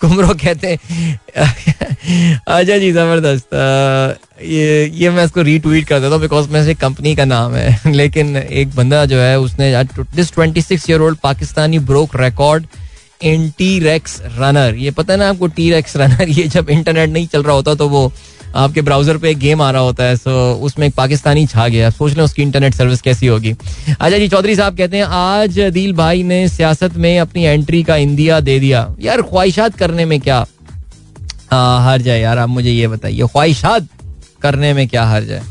कुमरो 0.04 0.34
कहते 0.42 0.68
हैं। 0.68 0.78
अच्छा 2.48 2.78
जी, 2.78 2.90
ज़बरदस्त। 2.92 3.54
ये 4.44 4.86
ये 4.94 5.10
मैं 5.10 5.24
इसको 5.24 5.42
रीट्वीट 5.42 5.88
कर 5.88 6.00
देता 6.00 6.12
हूँ 6.12 6.20
बिकॉज़ 6.20 6.48
मैं 6.50 6.74
कंपनी 6.76 7.14
का 7.16 7.24
नाम 7.24 7.54
है। 7.54 7.92
लेकिन 7.94 8.36
एक 8.36 8.74
बंदा 8.76 9.04
जो 9.06 9.18
है, 9.18 9.38
उसने 9.40 9.72
this 10.16 10.32
twenty 10.32 10.62
six 10.62 10.88
year 10.90 11.00
old 11.00 11.18
Pakistani 11.22 11.78
broke 11.90 12.16
record 12.16 12.66
in 13.22 13.48
T 13.58 13.78
rex 13.78 14.20
runner 14.38 14.74
ये 14.74 14.90
पता 14.90 15.12
है 15.12 15.18
ना 15.18 15.28
आपको 15.28 15.46
टी 15.56 15.70
रेक्स 15.70 15.96
रनर 15.96 16.28
ये 16.28 16.46
जब 16.48 16.70
इंटरनेट 16.70 17.10
नहीं 17.10 17.26
चल 17.26 17.42
रहा 17.42 17.54
होता 17.54 17.74
तो 17.74 17.88
वो 17.88 18.12
आपके 18.54 18.82
ब्राउज़र 18.82 19.16
पे 19.18 19.30
एक 19.30 19.38
गेम 19.38 19.62
आ 19.62 19.70
रहा 19.70 19.82
होता 19.82 20.04
है 20.04 20.16
सो 20.16 20.30
उसमें 20.62 20.86
एक 20.86 20.94
पाकिस्तानी 20.94 21.46
छा 21.46 21.66
गया। 21.68 21.90
सोच 21.90 22.12
लें 22.12 22.22
उसकी 22.24 22.42
इंटरनेट 22.42 22.74
सर्विस 22.74 23.00
कैसी 23.02 23.26
होगी। 23.26 23.52
अच्छा 23.90 24.18
जी, 24.18 24.28
चौधरी 24.28 24.54
साहब 24.56 24.76
कहते 24.78 24.96
हैं, 24.96 25.04
आज 25.04 25.58
दिल 25.72 25.92
भाई 25.94 26.22
ने 26.22 26.48
सियासत 26.48 26.96
में 26.96 27.18
अपनी 27.18 27.44
एंट्री 27.44 27.82
का 27.82 27.96
इंदिया 27.98 28.40
दे 28.40 28.58
दिया। 28.60 28.94
यार, 29.00 29.22
ख्वाहिशात 29.22 29.76
करने 29.76 30.04
में 30.04 30.20
क्या? 30.20 30.44
हर 31.52 32.02
जाए 32.02 32.20
यार, 32.20 32.38
आप 32.38 32.48
मुझे 32.48 32.70
ये 32.70 32.88
बताइए, 32.88 33.22
ख्वाहिशात 33.22 33.88
करने 34.42 34.72
में 34.74 34.86
क्या 34.88 35.04
हर 35.06 35.24
जाए? 35.24 35.42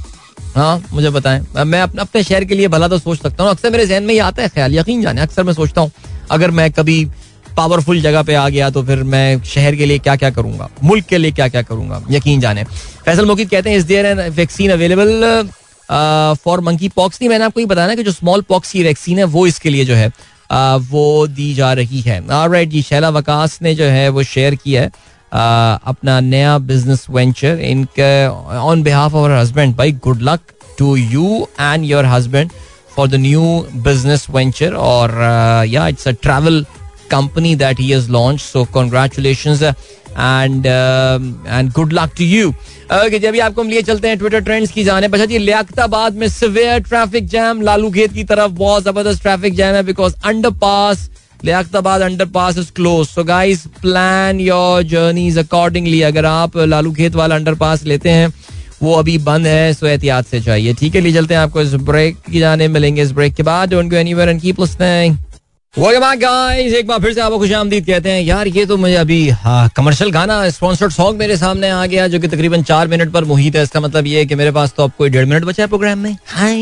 हाँ 0.55 0.83
मुझे 0.93 1.09
बताएँ। 1.09 1.45
मैं 1.57 1.81
अपने 1.81 2.01
अपने 2.01 2.23
शहर 2.23 2.43
के 2.45 2.55
लिए 2.55 2.67
भला 2.67 2.87
तो 2.87 2.97
सोच 2.99 3.19
सकता 3.19 3.43
हूँ। 3.43 3.51
अक्सर 3.51 3.71
मेरे 3.71 3.85
जहन 3.85 4.03
में 4.03 4.13
ये 4.13 4.19
आता 4.21 4.41
है 4.43 4.49
ख्याल, 4.49 4.75
यकीन 4.75 5.01
जाने, 5.01 5.21
अक्सर 5.21 5.43
मैं 5.43 5.53
सोचता 5.53 5.81
हूँ, 5.81 5.91
अगर 6.31 6.51
मैं 6.51 6.71
कभी 6.71 7.05
पावरफुल 7.57 8.01
जगह 8.01 8.23
पे 8.23 8.33
आ 8.35 8.47
गया 8.49 8.69
तो 8.69 8.83
फिर 8.83 9.03
मैं 9.05 9.41
शहर 9.45 9.75
के 9.75 9.85
लिए 9.85 9.99
क्या 9.99 10.15
क्या 10.15 10.29
करूँगा? 10.29 10.69
मुल्क 10.83 11.05
के 11.05 11.17
लिए 11.17 11.31
क्या 11.31 11.47
क्या 11.47 11.61
करूँगा? 11.61 12.01
यकीन 12.11 12.39
जाने। 12.39 12.63
फैसल 13.05 13.25
मुकीद 13.25 13.49
कहते 13.49 13.69
हैं 13.69 13.77
is 13.77 13.83
there 13.85 14.13
vaccine 14.31 14.71
available 14.71 15.49
for 16.43 16.61
monkey 16.61 16.89
pox 16.89 17.21
नहीं 17.21 17.29
मैंने 17.29 17.45
आपको 17.45 17.59
ये 17.59 17.65
बताया 17.65 17.95
कि 17.95 18.03
जो 18.03 18.11
स्मॉल 18.11 18.41
पॉक्स 18.49 18.71
की 18.71 18.83
वैक्सीन 18.83 19.17
है 19.19 19.23
वो 19.23 19.45
इसके 19.47 19.69
लिए 19.69 19.85
जो 19.85 19.95
है 19.95 20.09
uh, 20.09 20.81
वो 20.89 21.27
दी 21.27 21.53
जा 21.53 21.71
रही 21.73 22.01
है। 22.01 22.19
राइट 22.29 22.69
जी 22.69 22.81
शैला 22.81 23.09
वकास 23.09 23.59
ने 23.61 23.73
जो 23.75 23.85
है 23.85 24.07
वो 24.09 24.23
शेयर 24.23 24.55
किया 24.55 24.81
है 24.81 24.89
uh, 24.89 25.87
अपना 25.87 26.19
नया 26.19 26.57
बिज़नेस 26.59 27.05
वेंचर 27.09 27.59
इनके 27.63 28.27
ऑन 28.27 28.83
बिहाफ 28.83 29.15
ऑफ़ 29.15 29.31
हस्बैंड 29.31 29.75
भाई 29.75 29.91
good 30.03 30.21
luck 30.21 30.53
to 30.77 30.95
you 30.95 31.47
and 31.59 31.85
your 31.85 32.05
husband 32.05 32.51
for 32.95 33.07
the 33.07 33.15
new 33.15 33.43
business 33.83 34.25
venture 34.29 34.73
और 34.73 35.11
या 35.69 35.87
it's 35.87 36.07
a 36.07 36.11
travel 36.21 36.65
company 37.09 37.55
that 37.55 37.77
he 37.77 37.91
has 37.91 38.09
launched. 38.09 38.45
So 38.45 38.65
congratulations 38.65 39.61
uh, 39.61 39.73
and 40.15 40.65
and 40.65 41.73
good 41.73 41.93
luck 41.93 42.15
to 42.15 42.25
you. 42.25 42.53
Okay, 42.91 43.19
जब 43.19 43.39
आपको 43.41 43.61
हम 43.61 43.69
लिए 43.69 43.81
चलते 43.81 44.07
हैं 44.07 44.17
Twitter 44.17 44.39
trends 44.41 44.71
की 44.71 44.83
जाने। 44.83 45.07
अच्छा 45.07 45.25
जी 45.25 45.37
लियाकताबाद 45.37 46.15
में 46.15 46.27
सिवियर 46.29 46.79
ट्रैफ़िक 46.81 47.27
जैम 47.27 47.61
लालू 47.61 47.89
खेत 47.91 48.13
की 48.13 48.23
तरफ़ 48.23 48.51
बहुत 48.51 48.83
ज़बरदस्त 48.83 49.21
ट्रैफ़िक 49.21 49.55
जैम 49.55 49.75
है 49.75 49.83
because 49.83 50.15
underpass 50.61 51.09
Liaquatabad 51.45 52.01
underpass 52.35 52.57
is 52.57 52.71
close 52.75 53.07
so 53.07 53.23
guys 53.23 53.65
plan 53.81 54.39
your 54.39 54.83
journeys 54.93 55.37
accordingly 55.37 56.01
अगर 56.11 56.25
आप 56.25 56.57
लालू 56.57 56.91
खेत 56.93 57.15
वाला 57.15 57.35
अंडर 57.35 57.55
पास 57.65 57.83
लेते 57.83 58.09
हैं 58.09 58.31
वो 58.81 58.93
अभी 58.93 59.17
बंद 59.25 59.47
है 59.47 59.73
सो 59.73 59.87
एहतियात 59.87 60.25
से 60.27 60.41
चाहिए 60.41 60.73
ठीक 60.79 60.95
है 60.95 61.01
लिए 61.01 61.13
चलते 61.13 61.33
हैं 61.33 61.41
आपको 61.41 61.61
इस 61.61 61.73
ब्रेक 61.89 62.17
की 62.31 62.39
जाने। 62.39 62.67
मिलेंगे 62.67 63.01
इस 63.01 63.11
ब्रेक 63.11 63.33
के 63.35 63.43
बाद। 63.43 63.69
Don't 63.69 63.89
go 63.91 63.95
anywhere 63.97 64.29
and 64.29 64.41
keep 64.41 64.59
listening 64.59 65.17
guys 65.73 66.73
एक 66.73 66.87
बार 66.87 66.99
फिर 66.99 67.13
से 67.13 67.21
आपको 67.21 67.37
खुश 67.39 67.51
आमदीद 67.51 67.85
कहते 67.85 68.09
हैं, 68.09 68.21
यार, 68.21 68.47
ये 68.47 68.65
तो 68.65 68.75
मुझे 68.77 68.95
अभी 68.95 69.31
कमर्शियल 69.75 70.11
गाना 70.11 70.49
स्पॉन्सर्ड 70.49 70.91
सॉन्ग 70.91 71.19
मेरे 71.19 71.37
सामने 71.37 71.69
आ 71.69 71.85
गया, 71.85 72.07
जो 72.07 72.19
कि 72.19 72.27
तकरीबन 72.27 72.63
चार 72.63 72.87
मिनट 72.87 73.11
पर 73.11 73.23
मुहित 73.23 73.55
है। 73.55 73.63
इसका 73.63 73.79
मतलब 73.79 74.07
ये 74.07 74.19
है 74.19 74.25
कि 74.25 74.35
मेरे 74.35 74.51
पास 74.51 74.73
तो 74.77 74.83
अब 74.83 74.91
कोई 74.97 75.09
डेढ़ 75.09 75.25
मिनट 75.25 75.43
बचा 75.45 75.63
है 75.63 75.67
प्रोग्राम 75.67 75.99
में। 75.99 76.15
हाय, 76.27 76.61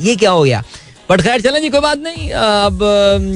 ये 0.00 0.16
क्या 0.16 0.30
हो 0.30 0.42
गया? 0.42 0.62
बट 1.10 1.20
खैर, 1.20 1.40
चलें 1.40 1.60
जी, 1.62 1.68
कोई 1.70 1.80
बात 1.80 1.98
नहीं। 1.98 2.30
अब, 2.30 2.78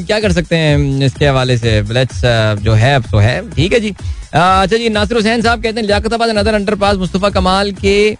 क्या 0.07 0.21
कर 0.21 0.33
सकते 0.33 0.57
हैं 0.57 1.07
इसके 1.07 1.27
हवाले 1.27 1.59
से? 1.59 1.81
लेट्स 1.93 2.21
जो 2.65 2.73
है, 2.73 2.95
अब 2.95 3.11
तो 3.11 3.19
है। 3.19 3.41
ठीक 3.51 3.73
है 3.73 3.81
जी। 3.81 3.91
अच्छा 3.91 4.77
जी, 4.77 4.89
नासिर 4.91 5.17
हुसैन 5.17 5.43
साहब 5.43 5.62
कहते 5.62 5.81
हैं 5.81 5.87
लियाकताबाद 5.87 6.31
नज़र 6.39 6.55
अंडर 6.55 6.75
पास 6.77 6.97
मुस्तफ़ा 6.97 7.31
कमाल 7.31 7.73
के 7.75 8.17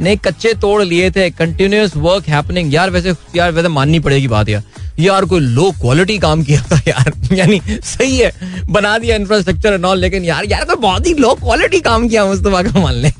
ने 0.00 0.16
कच्चे 0.16 0.54
तोड़ 0.54 0.82
लिए 0.82 1.10
थे। 1.10 1.30
कंटिन्यूस 1.30 1.96
वर्क 1.96 2.28
हैपनिंग 2.28 2.74
यार, 2.74 2.90
वैसे 2.90 3.14
यार, 3.36 3.52
वैसे 3.52 3.68
माननी 3.68 3.98
पड़ेगी 3.98 4.28
बात 4.28 4.48
यार। 4.48 4.62
यार, 4.98 5.24
कोई 5.24 5.40
लो 5.40 5.70
क्वालिटी 5.70 6.18
काम 6.18 6.42
किया 6.42 6.62
था 6.62 6.80
यार। 6.88 7.12
यानी, 7.32 7.60
सही 7.70 8.16
है। 8.16 8.32
बना 8.70 8.98
दिया 8.98 9.16
इंफ्रास्ट्रक्चर 9.16 9.72
एंड 9.72 9.84
ऑल 9.84 9.98
लेकिन 9.98 10.24
यार 10.24 10.44
यार 10.44 10.64
कोई 10.64 10.76
बहुत 10.76 11.06
ही 11.06 11.14
लो 11.14 11.34
क्वालिटी 11.34 11.80
काम 11.80 12.08
किया 12.08 12.24
मुस्तफ़ा 12.26 12.62
का 12.62 12.80
मान 12.80 12.94
लें 12.94 13.12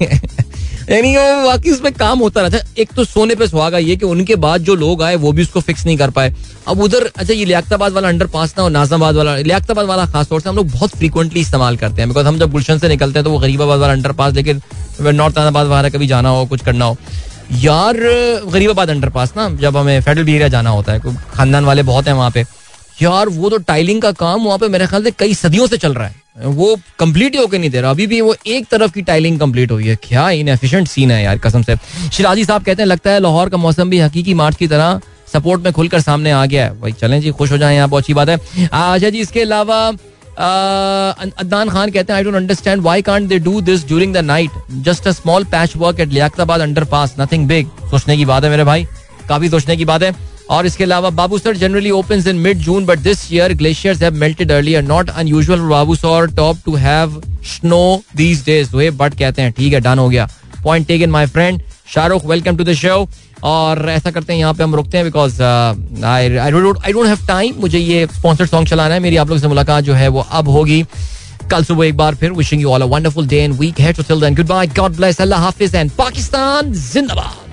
यानी 0.91 1.17
वाकई 1.17 1.71
उसमें 1.71 1.93
काम 1.93 2.19
होता 2.19 2.41
रहता 2.41 2.57
है 2.57 2.65
एक 2.79 2.91
तो 2.97 3.05
सोने 3.05 3.35
पे 3.35 3.47
सुहागा 3.47 3.79
ये 3.79 3.97
कि 3.97 4.07
उनके 4.07 4.35
बाद 4.37 4.61
जो 4.61 4.75
लोग 4.75 5.03
आए, 5.03 5.17
वो 5.17 5.33
भी 5.33 5.43
उसको 5.43 5.61
फिक्स 5.61 5.87
नहीं 5.87 5.97
कर 5.97 6.11
पाए। 6.11 6.35
अब 6.69 6.81
उधर 6.81 7.11
अच्छा 7.17 7.35
ये 7.35 7.45
लियाकताबाद 7.45 7.93
वाला 7.93 8.09
अंडर 8.09 8.27
पास 8.27 8.55
ना 8.59 8.65
और 8.65 8.71
नाजाबाद 8.71 9.15
वाला, 9.15 9.37
लियाकताबाद 9.37 9.87
वाला 9.87 10.07
खासतौर 10.07 10.41
से 10.41 10.49
हम 10.49 10.57
लोग 10.57 10.71
बहुत 10.71 10.91
फ्रीक्वेंटली 10.91 11.41
इस्तेमाल 11.41 11.77
करते 11.77 12.03
हैं। 12.03 12.09
बिकॉज़ 12.09 12.27
हम 12.27 12.39
जब 12.39 12.51
गुलशन 12.51 12.79
से 12.79 12.89
निकलते 12.89 13.19
हैं 13.19 13.25
तो 13.25 13.31
वो 13.31 13.39
गरीबाबाद 13.39 13.81
वाला 13.81 13.93
अंडर 13.93 14.13
पास 14.13 14.35
लेकिन 14.35 14.63
नॉर्थ 15.01 15.39
नाजाबाद 15.39 15.67
वगैरह 15.67 15.89
कभी 15.89 16.07
जाना 16.07 16.29
हो, 16.29 16.47
कुछ 16.47 16.65
करना 16.65 16.85
हो। 16.85 16.97
यार, 17.53 17.97
गरीबाबाद 18.53 18.91
अंडरपास 18.91 19.33
ना, 19.37 19.49
जब 19.51 19.77
हमें 19.77 20.01
फेडरल 20.03 20.29
एरिया 20.29 20.49
जाना 20.49 20.71
होता 20.71 20.93
है 20.93 21.01
खानदान 21.35 21.65
वाले 21.65 21.83
बहुत 21.83 22.07
हैं 22.07 22.15
वहाँ 22.15 22.31
पे। 22.31 22.45
यार, 23.03 23.29
वो 23.29 23.51
तो 23.51 23.59
टाइलिंग 23.59 24.03
का 24.03 24.13
काम 24.13 24.45
वहाँ 24.45 24.59
पे 24.59 24.69
मेरे 24.69 24.87
ख्याल 24.87 25.05
से 25.05 25.11
कई 25.11 25.35
सदियों 25.35 25.67
से 25.67 25.77
चल 25.77 25.95
रहा 25.95 26.07
है। 26.09 26.25
वो 26.45 26.77
कंप्लीट 26.99 27.35
ही 27.35 27.41
होकर 27.41 27.59
नहीं 27.59 27.71
दे 27.71 27.81
रहा। 27.81 27.91
अभी 27.91 28.07
भी 28.07 28.21
वो 28.21 28.35
एक 28.47 28.67
तरफ़ 28.67 28.93
की 28.93 29.03
टाइलिंग 29.03 29.39
कंप्लीट 29.41 29.71
हुई 29.71 29.87
है। 29.87 29.97
क्या 29.97 30.31
इनएफिशिएंट 30.31 30.89
सीन 30.89 31.11
है 31.11 31.23
यार, 31.25 31.39
कसम 31.39 31.63
से। 31.63 31.77
शिराजी 32.13 32.45
साहब 32.45 32.65
कहते 32.65 32.83
हैं, 32.83 32.87
लगता 32.87 33.11
है 33.11 33.21
लाहौर 33.21 33.49
का 33.49 33.57
मौसम 33.57 33.91
भी 33.91 33.99
हकीकी 33.99 34.35
मार्च 34.35 34.57
की 34.57 34.69
तरह 34.69 35.01
सपोर्ट 35.33 35.63
में 35.63 35.73
खुलकर 35.73 36.01
सामने 36.01 36.31
आ 36.31 36.45
गया 36.47 36.65
है। 36.65 36.81
भाई 36.81 36.93
चलें 36.93 37.21
जी, 37.21 37.31
खुश 37.31 37.53
हो 37.53 37.59
जाए 37.59 37.87
बहुत 37.87 38.03
अच्छी 38.03 38.15
बात 38.15 38.29
है। 38.29 38.37
अच्छा 38.37 39.11
जी, 39.11 39.19
इसके 39.19 39.41
अलावा 39.41 39.93
अदनान 40.39 41.69
खान 41.69 41.91
कहते 41.91 42.13
हैं 42.13 42.17
I 42.17 42.25
don't 42.25 42.35
understand 42.37 42.83
why 42.83 43.03
can't 43.03 43.29
they 43.29 43.39
do 43.41 43.61
this 43.63 43.87
during 43.87 44.15
the 44.15 44.19
night 44.27 44.51
just 44.85 45.09
a 45.09 45.13
small 45.13 45.45
patch 45.53 45.77
work 45.77 46.01
at 46.01 46.09
Liaquatabad 46.09 46.61
underpass 46.87 47.15
nothing 47.21 47.47
big 47.49 47.67
सोचने 47.91 48.17
की 48.17 48.25
बात 48.25 48.45
है 48.45 48.51
मेरे 48.51 48.65
भाई, 48.65 48.87
काफ़ी 49.29 49.49
सोचने 49.49 49.77
की 49.77 49.85
बात 49.85 50.03
है। 50.03 50.15
और 50.51 50.67
इसके 50.67 50.85
अलावा 50.85 51.11
Babusar 51.39 51.57
generally 51.57 51.91
open 51.91 52.23
in 52.29 52.37
mid 52.39 52.59
June 52.65 52.85
but 52.87 52.99
this 53.01 53.33
year 53.33 53.53
glaciers 53.55 54.03
have 54.03 54.15
melted 54.15 54.53
earlier 54.53 54.83
not 54.85 55.11
unusual 55.11 55.61
Babusar 55.97 56.27
top 56.37 56.59
to 56.65 56.75
have 56.77 57.21
snow 57.47 58.03
these 58.17 58.45
days 58.47 58.77
but 58.77 59.19
कहते 59.19 59.43
हैं, 59.43 59.53
ठीक 59.53 59.73
है 59.73 59.81
डन 59.81 59.99
हो 59.99 60.09
गया. 60.09 60.29
Point 60.65 60.87
taken 60.87 61.11
my 61.11 61.27
friend 61.27 61.63
Shahrukh 61.95 62.27
welcome 62.27 62.57
to 62.57 62.65
the 62.65 62.73
show 62.75 63.09
और 63.45 63.89
ऐसा 63.91 64.11
करते 64.11 64.33
हैं, 64.33 64.41
यहाँ 64.41 64.55
पे 64.55 64.63
हम 64.63 64.75
रुकते 64.75 64.97
हैं 64.97 65.07
because 65.07 65.43
I 65.43 66.51
don't 66.51 67.07
have 67.07 67.27
time 67.29 67.55
मुझे 67.61 67.79
ये 67.79 68.07
स्पॉन्सर्ड 68.15 68.51
सॉन्ग 68.51 68.69
चलाना 68.69 68.95
है। 68.95 69.01
मेरी 69.01 69.17
आप 69.17 69.31
लोग 69.31 69.39
से 69.39 69.49
मुलाकात 69.49 69.85
जो 69.85 69.95
है 69.95 70.09
वो 70.09 70.27
अब 70.31 70.49
होगी। 70.49 70.85
कल 71.51 71.65
सुबह 71.65 71.87
एक 71.87 71.97
बार 71.97 72.15
फिर 72.15 72.33
wishing 72.33 72.63
you 72.63 72.71
all 72.71 72.83
a 72.83 72.87
wonderful 72.87 73.27
day 73.29 73.39
and 73.39 73.55
week 73.59 73.81
है 73.81 73.93
to 73.93 74.03
till 74.03 74.21
then 74.21 74.35
goodbye 74.47 74.67
God 74.77 74.97
bless 74.97 75.21
अल्लाह 75.21 75.41
हाफिज 75.41 75.75
एंड 75.75 75.91
पाकिस्तान 75.99 76.73
जिंदाबाद। 76.73 77.46